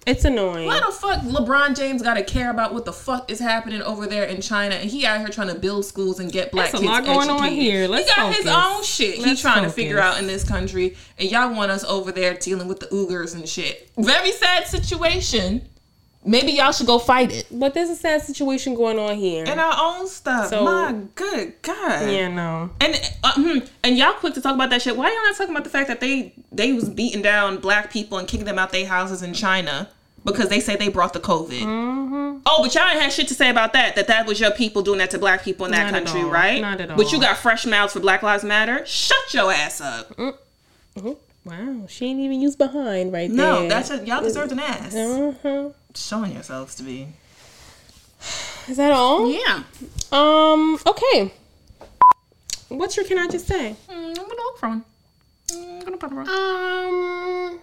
It's 0.06 0.24
annoying. 0.24 0.66
why 0.66 0.80
the 0.80 0.90
fuck 0.90 1.20
LeBron 1.20 1.76
James 1.76 2.02
got 2.02 2.14
to 2.14 2.24
care 2.24 2.50
about 2.50 2.74
what 2.74 2.84
the 2.84 2.92
fuck 2.92 3.30
is 3.30 3.38
happening 3.38 3.82
over 3.82 4.06
there 4.06 4.24
in 4.24 4.40
China 4.40 4.74
and 4.74 4.90
he 4.90 5.06
out 5.06 5.20
here 5.20 5.28
trying 5.28 5.48
to 5.48 5.54
build 5.54 5.84
schools 5.84 6.18
and 6.18 6.32
get 6.32 6.50
black 6.50 6.72
kids. 6.72 6.80
There's 6.80 6.90
a 6.90 6.92
lot 6.92 7.04
going 7.04 7.30
on 7.30 7.48
here. 7.50 7.86
Let's 7.86 8.10
he 8.10 8.16
got 8.20 8.34
his 8.34 8.46
own 8.46 8.82
shit 8.82 9.16
he's 9.16 9.26
Let's 9.26 9.40
trying 9.40 9.62
to 9.62 9.70
figure 9.70 10.00
out 10.00 10.18
in 10.18 10.26
this 10.26 10.42
country 10.42 10.96
and 11.18 11.30
y'all 11.30 11.54
want 11.54 11.70
us 11.70 11.84
over 11.84 12.10
there 12.10 12.34
dealing 12.34 12.66
with 12.66 12.80
the 12.80 12.86
Uyghurs 12.86 13.34
and 13.34 13.48
shit. 13.48 13.90
Very 13.96 14.32
sad 14.32 14.66
situation. 14.66 15.68
Maybe 16.24 16.52
y'all 16.52 16.70
should 16.70 16.86
go 16.86 16.98
fight 17.00 17.32
it. 17.32 17.46
But 17.50 17.74
there's 17.74 17.90
a 17.90 17.96
sad 17.96 18.22
situation 18.22 18.74
going 18.76 18.98
on 18.98 19.16
here. 19.16 19.44
And 19.46 19.58
our 19.58 19.74
own 19.76 20.06
stuff. 20.06 20.50
So- 20.50 20.64
My 20.64 20.94
good 21.16 21.60
God. 21.62 22.08
yeah, 22.10 22.28
no. 22.28 22.70
And 22.80 22.94
uh, 23.24 23.32
hmm, 23.34 23.58
and 23.82 23.98
y'all 23.98 24.12
quick 24.12 24.34
to 24.34 24.40
talk 24.40 24.54
about 24.54 24.70
that 24.70 24.82
shit. 24.82 24.96
Why 24.96 25.08
y'all 25.08 25.22
not 25.24 25.36
talking 25.36 25.52
about 25.54 25.64
the 25.64 25.70
fact 25.70 25.88
that 25.88 26.00
they 26.00 26.32
they 26.52 26.72
was 26.72 26.88
beating 26.88 27.22
down 27.22 27.56
black 27.58 27.90
people 27.92 28.18
and 28.18 28.28
kicking 28.28 28.46
them 28.46 28.58
out 28.58 28.70
their 28.70 28.86
houses 28.86 29.22
in 29.22 29.34
China 29.34 29.88
because 30.24 30.48
they 30.48 30.60
say 30.60 30.76
they 30.76 30.88
brought 30.88 31.12
the 31.12 31.18
COVID. 31.20 31.60
Mm-hmm. 31.62 32.38
Oh, 32.46 32.62
but 32.62 32.72
y'all 32.74 32.88
ain't 32.88 33.00
had 33.00 33.12
shit 33.12 33.26
to 33.28 33.34
say 33.34 33.50
about 33.50 33.72
that. 33.72 33.96
That 33.96 34.06
that 34.06 34.24
was 34.26 34.38
your 34.38 34.52
people 34.52 34.82
doing 34.82 34.98
that 34.98 35.10
to 35.10 35.18
black 35.18 35.42
people 35.42 35.66
in 35.66 35.72
that 35.72 35.90
Not 35.90 35.94
at 36.02 36.06
country, 36.06 36.22
all. 36.22 36.30
right? 36.30 36.60
Not 36.60 36.80
at 36.80 36.90
all. 36.90 36.96
But 36.96 37.10
you 37.12 37.20
got 37.20 37.36
fresh 37.36 37.66
mouths 37.66 37.92
for 37.94 38.00
Black 38.00 38.22
Lives 38.22 38.44
Matter. 38.44 38.86
Shut 38.86 39.34
your 39.34 39.52
ass 39.52 39.80
up. 39.80 40.12
Wow, 41.44 41.86
she 41.88 42.06
ain't 42.06 42.20
even 42.20 42.40
used 42.40 42.56
behind 42.56 43.12
right 43.12 43.28
No, 43.28 43.54
there. 43.54 43.62
No, 43.64 43.68
that's 43.68 43.90
a, 43.90 44.06
y'all 44.06 44.22
deserved 44.22 44.52
an 44.52 44.60
ass. 44.60 44.94
Uh-huh. 44.94 45.70
Showing 45.94 46.32
yourselves 46.32 46.74
to 46.76 46.82
be. 46.82 47.08
Is 48.68 48.76
that 48.76 48.92
all? 48.92 49.30
Yeah. 49.30 49.64
Um. 50.10 50.78
Okay. 50.86 51.32
What's 52.68 52.96
your? 52.96 53.04
Can 53.06 53.18
I 53.18 53.28
just 53.28 53.46
say? 53.46 53.76
Mm, 53.90 54.08
I'm 54.08 54.14
gonna 54.14 54.28
look 54.28 54.58
for 54.58 54.68
one. 54.68 54.84
I'm 55.52 55.80
gonna 55.80 55.96
put 55.96 56.12
it 56.12 56.18
on. 56.18 56.28
Um. 56.28 57.58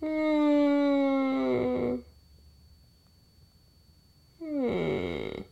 Hmm. 0.00 1.94
Hmm. 4.42 5.42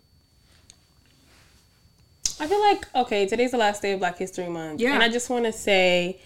I 2.41 2.47
feel 2.47 2.53
feel 2.53 2.61
like 2.61 2.95
okay, 2.95 3.27
today's 3.27 3.53
the 3.53 3.57
last 3.57 3.83
day 3.83 3.93
of 3.93 4.01
Black 4.01 4.19
History 4.19 4.49
Month. 4.49 4.81
Yeah. 4.81 4.95
And 4.95 5.03
I 5.03 5.09
just 5.09 5.31
want 5.31 5.45
to 5.47 5.53
say, 5.53 6.21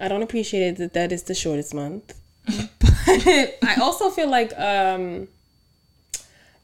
I 0.00 0.08
don't 0.08 0.22
appreciate 0.22 0.62
it 0.62 0.76
that 0.78 0.92
that 0.94 1.12
is 1.12 1.24
the 1.24 1.34
shortest 1.34 1.74
month. 1.74 2.14
but 2.46 2.90
I 3.62 3.76
also 3.80 4.10
feel 4.10 4.28
like 4.28 4.52
um, 4.58 5.28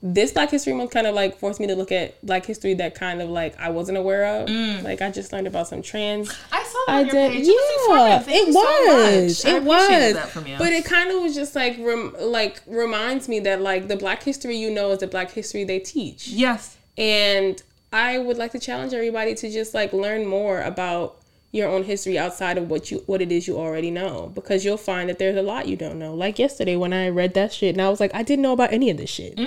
this 0.02 0.32
Black 0.32 0.50
History 0.50 0.72
Month 0.72 0.90
kind 0.90 1.06
of 1.06 1.14
like 1.14 1.38
forced 1.38 1.58
me 1.60 1.66
to 1.66 1.74
look 1.74 1.90
at 1.90 2.24
Black 2.24 2.44
history 2.46 2.74
that 2.74 2.94
kind 2.94 3.20
of 3.20 3.28
like 3.30 3.58
I 3.58 3.70
wasn't 3.70 3.98
aware 3.98 4.42
of. 4.42 4.50
Like 4.84 5.02
I 5.02 5.10
just 5.10 5.32
learned 5.32 5.46
about 5.46 5.68
some 5.68 5.82
trans. 5.82 6.30
I 6.52 6.62
saw 6.62 6.78
that 6.86 6.92
I 6.92 6.98
on 7.00 7.06
your 7.06 7.14
did, 7.14 7.32
page. 7.32 7.46
Yeah. 7.46 8.24
It 8.28 8.52
so 8.52 8.60
was, 8.60 9.44
much. 9.44 9.54
It 9.54 9.62
was. 9.64 10.14
that 10.14 10.28
from 10.28 10.46
you. 10.46 10.58
But 10.58 10.72
it 10.72 10.84
kind 10.84 11.10
of 11.10 11.22
was 11.22 11.34
just 11.34 11.54
like, 11.54 11.76
rem- 11.78 12.14
like 12.20 12.62
reminds 12.66 13.28
me 13.28 13.40
that 13.40 13.60
like 13.60 13.88
the 13.88 13.96
Black 13.96 14.22
history 14.22 14.56
you 14.56 14.70
know 14.70 14.90
is 14.92 15.00
the 15.00 15.06
Black 15.06 15.30
history 15.30 15.64
they 15.64 15.78
teach. 15.78 16.28
yes. 16.28 16.76
And 16.98 17.62
I 17.92 18.18
would 18.18 18.38
like 18.38 18.52
to 18.52 18.58
challenge 18.58 18.92
everybody 18.94 19.34
to 19.34 19.50
just 19.50 19.74
like 19.74 19.92
learn 19.92 20.26
more 20.26 20.60
about 20.62 21.18
your 21.52 21.68
own 21.68 21.84
history 21.84 22.18
outside 22.18 22.58
of 22.58 22.68
what 22.68 22.90
you 22.90 23.02
what 23.06 23.22
it 23.22 23.32
is 23.32 23.46
you 23.48 23.56
already 23.58 23.90
know 23.90 24.30
because 24.34 24.64
you'll 24.64 24.76
find 24.76 25.08
that 25.08 25.18
there's 25.18 25.36
a 25.36 25.42
lot 25.42 25.66
you 25.68 25.76
don't 25.76 25.98
know. 25.98 26.12
Like 26.14 26.38
yesterday 26.38 26.76
when 26.76 26.92
I 26.92 27.08
read 27.08 27.34
that 27.34 27.52
shit 27.52 27.74
and 27.74 27.80
I 27.82 27.88
was 27.88 28.00
like 28.00 28.14
I 28.14 28.22
didn't 28.22 28.42
know 28.42 28.52
about 28.52 28.72
any 28.72 28.90
of 28.90 28.96
this 28.98 29.10
shit. 29.10 29.38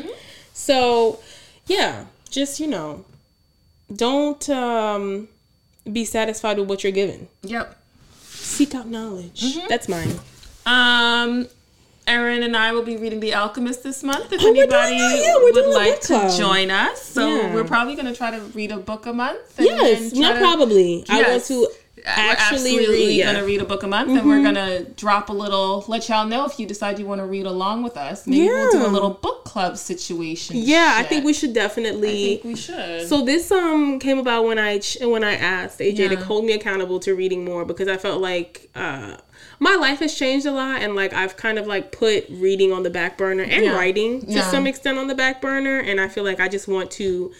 So, 0.54 1.20
yeah, 1.68 2.06
just 2.30 2.60
you 2.60 2.68
know, 2.68 3.06
don't 3.96 4.50
um 4.50 5.28
be 5.92 6.06
satisfied 6.06 6.58
with 6.58 6.68
what 6.70 6.84
you're 6.84 6.92
given. 6.92 7.28
Yep. 7.44 7.76
Seek 8.22 8.76
out 8.76 8.88
knowledge. 8.88 9.58
That's 9.68 9.88
mine. 9.88 10.20
Um, 10.66 11.48
Erin 12.08 12.44
and 12.44 12.56
I 12.58 12.72
will 12.74 12.84
be 12.84 12.98
reading 12.98 13.20
The 13.20 13.34
Alchemist 13.36 13.84
this 13.84 14.04
month. 14.04 14.32
If 14.34 14.42
Oh, 14.44 14.50
anybody? 14.50 14.96
Yeah, 14.96 15.36
would 15.38 15.74
like 15.74 16.02
to 16.02 16.34
join 16.38 16.72
us, 16.72 17.02
so 17.04 17.28
Yeah. 17.28 17.54
we're 17.54 17.64
probably 17.64 17.96
going 17.96 18.08
to 18.08 18.16
try 18.16 18.32
to 18.32 18.40
read 18.56 18.72
a 18.72 18.78
book 18.78 19.06
a 19.06 19.14
month. 19.14 19.58
and 19.58 19.68
Yes, 19.68 20.14
not 20.14 20.34
to- 20.34 20.40
probably. 20.40 21.06
I 21.10 21.18
want 21.18 21.28
Yes. 21.28 21.48
To 22.04 22.06
We're 22.06 22.32
actually 22.32 22.72
absolutely 22.72 22.88
read. 22.96 23.12
Yeah. 23.16 23.26
Mm-hmm. 23.26 23.34
gonna 23.36 23.46
read 23.46 23.62
a 23.62 23.66
book 23.66 23.84
a 23.84 23.88
month, 23.88 24.10
and 24.10 24.28
we're 24.28 24.42
gonna 24.44 24.84
drop 24.84 25.30
a 25.30 25.34
little. 25.34 25.84
Let 25.88 26.10
y'all 26.10 26.26
know 26.26 26.46
if 26.46 26.60
you 26.60 26.66
decide 26.66 27.00
you 27.00 27.06
want 27.06 27.20
to 27.20 27.26
read 27.26 27.46
along 27.46 27.84
with 27.84 27.98
us. 27.98 28.26
Maybe 28.28 28.48
we'll 28.48 28.72
do 28.72 28.86
a 28.86 28.88
little 28.88 29.12
book 29.12 29.46
club 29.46 29.78
situation. 29.78 30.58
Yeah, 30.58 30.94
I 30.96 31.04
think 31.04 31.26
we 31.26 31.34
should 31.34 31.54
definitely. 31.54 32.10
I 32.10 32.28
think 32.38 32.44
we 32.44 32.56
should. 32.56 33.08
So 33.08 33.24
this 33.24 33.52
um 33.52 34.00
came 34.00 34.18
about 34.18 34.46
when 34.46 34.58
I 34.60 34.80
when 35.02 35.24
I 35.24 35.36
asked 35.36 35.80
AJ 35.80 36.10
to 36.10 36.16
hold 36.18 36.46
me 36.46 36.54
accountable 36.54 37.00
to 37.02 37.14
reading 37.16 37.44
more 37.46 37.66
because 37.66 37.88
I 37.88 37.98
felt 37.98 38.22
like 38.22 38.70
uh 38.76 39.18
my 39.62 39.76
life 39.76 40.00
has 40.00 40.16
changed 40.16 40.46
a 40.46 40.52
lot 40.52 40.82
and 40.82 40.96
like 40.96 41.14
I've 41.14 41.36
kind 41.36 41.60
of 41.60 41.68
like 41.68 41.92
put 41.92 42.26
reading 42.30 42.72
on 42.72 42.84
the 42.84 42.90
back 42.90 43.18
burner 43.18 43.44
and 43.44 43.66
Yeah. 43.66 43.76
writing 43.76 44.22
to 44.22 44.32
Yeah. 44.32 44.50
some 44.52 44.68
extent 44.68 44.98
on 44.98 45.08
the 45.08 45.16
back 45.16 45.42
burner 45.42 45.80
and 45.80 46.00
I 46.00 46.08
feel 46.08 46.24
like 46.24 46.40
I 46.40 46.48
just 46.48 46.68
want 46.68 46.92
to 46.92 47.32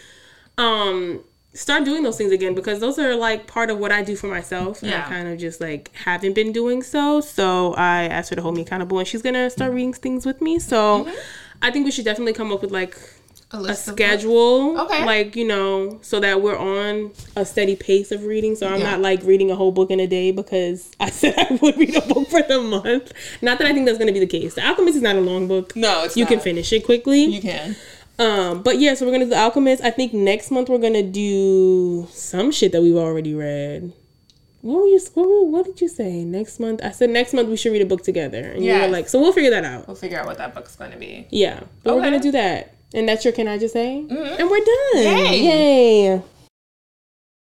um 0.58 1.20
start 1.52 1.84
doing 1.84 2.02
those 2.04 2.16
things 2.16 2.30
again 2.32 2.54
because 2.54 2.78
those 2.80 2.98
are 2.98 3.16
like 3.16 3.46
part 3.46 3.70
of 3.70 3.78
what 3.78 3.90
I 3.90 4.02
do 4.02 4.14
for 4.16 4.28
myself. 4.28 4.82
And 4.82 4.90
Yeah. 4.92 5.04
I 5.04 5.08
kind 5.08 5.28
of 5.28 5.38
just 5.38 5.60
like 5.60 5.90
haven't 5.94 6.34
been 6.34 6.52
doing 6.52 6.82
so. 6.82 7.20
So 7.20 7.74
I 7.74 8.04
asked 8.04 8.30
her 8.30 8.36
to 8.36 8.42
hold 8.42 8.54
me 8.56 8.62
accountable 8.62 8.98
and 8.98 9.08
she's 9.08 9.22
gonna 9.22 9.50
start 9.50 9.72
reading 9.72 9.92
things 9.92 10.24
with 10.26 10.40
me. 10.40 10.58
So 10.58 11.04
Mm-hmm. 11.04 11.14
I 11.62 11.70
think 11.70 11.84
we 11.84 11.90
should 11.90 12.04
definitely 12.06 12.32
come 12.32 12.52
up 12.52 12.62
with 12.62 12.70
like 12.70 12.96
a 13.52 13.56
of 13.58 13.76
schedule. 13.76 14.80
Okay. 14.80 15.04
like 15.04 15.34
you 15.34 15.44
know 15.46 15.98
so 16.02 16.20
that 16.20 16.40
we're 16.40 16.56
on 16.56 17.10
a 17.36 17.44
steady 17.44 17.74
pace 17.74 18.12
of 18.12 18.24
reading. 18.24 18.54
So 18.54 18.68
i'm 18.68 18.78
Yeah. 18.80 18.92
not 18.92 19.00
like 19.00 19.22
reading 19.24 19.50
a 19.50 19.56
whole 19.56 19.72
book 19.72 19.90
in 19.90 19.98
a 19.98 20.06
day 20.06 20.30
because 20.30 20.90
i 21.00 21.10
said 21.10 21.34
i 21.36 21.58
would 21.60 21.76
read 21.76 21.96
a 21.96 22.00
book 22.02 22.28
for 22.28 22.42
the 22.42 22.60
month. 22.60 23.12
Not 23.42 23.58
that 23.58 23.66
i 23.66 23.72
think 23.74 23.86
that's 23.86 23.98
to 23.98 24.06
be 24.12 24.20
the 24.20 24.26
case. 24.26 24.54
The 24.54 24.64
alchemist 24.64 24.96
is 24.96 25.02
not 25.02 25.16
a 25.16 25.20
long 25.20 25.48
book. 25.48 25.74
No, 25.74 26.04
it's 26.04 26.16
you 26.16 26.26
can 26.26 26.38
finish 26.38 26.72
it 26.72 26.84
quickly. 26.84 27.24
You 27.24 27.42
can. 27.42 27.74
Um 28.20 28.62
but 28.62 28.78
yeah 28.78 28.94
so 28.94 29.04
we're 29.06 29.12
gonna 29.12 29.24
do 29.24 29.30
the 29.30 29.36
alchemist. 29.38 29.82
I 29.82 29.90
think 29.90 30.12
next 30.12 30.50
month 30.50 30.68
we're 30.68 30.78
gonna 30.78 31.02
do 31.02 32.06
some 32.12 32.50
shit 32.52 32.72
that 32.72 32.82
we've 32.82 32.96
already 32.96 33.34
read. 33.34 33.92
What 34.62 34.80
were 34.80 34.86
you 34.86 35.00
what, 35.14 35.26
were- 35.26 35.44
what 35.46 35.64
did 35.64 35.80
you 35.80 35.88
say? 35.88 36.22
Next 36.22 36.60
month? 36.60 36.80
I 36.84 36.90
said 36.90 37.10
next 37.10 37.32
month 37.32 37.48
we 37.48 37.56
should 37.56 37.72
read 37.72 37.82
a 37.82 37.86
book 37.86 38.04
together. 38.04 38.42
And 38.52 38.64
you 38.64 38.74
were 38.74 38.88
like 38.88 39.08
so 39.08 39.20
we'll 39.20 39.32
figure 39.32 39.50
that 39.50 39.64
out. 39.64 39.86
We'll 39.86 39.96
figure 39.96 40.18
out 40.18 40.26
what 40.26 40.38
that 40.38 40.54
book's 40.54 40.76
to 40.76 40.96
be. 40.98 41.26
yeah 41.30 41.60
but 41.82 41.96
we're 41.96 42.02
gonna 42.02 42.20
do 42.20 42.32
that. 42.32 42.74
And 42.92 43.08
that's 43.08 43.24
your 43.24 43.32
can 43.32 43.48
i 43.48 43.56
just 43.58 43.72
say? 43.72 43.98
And 43.98 44.50
we're 44.50 44.64
done. 44.64 44.96
Yay. 44.96 45.42
yay 45.42 46.22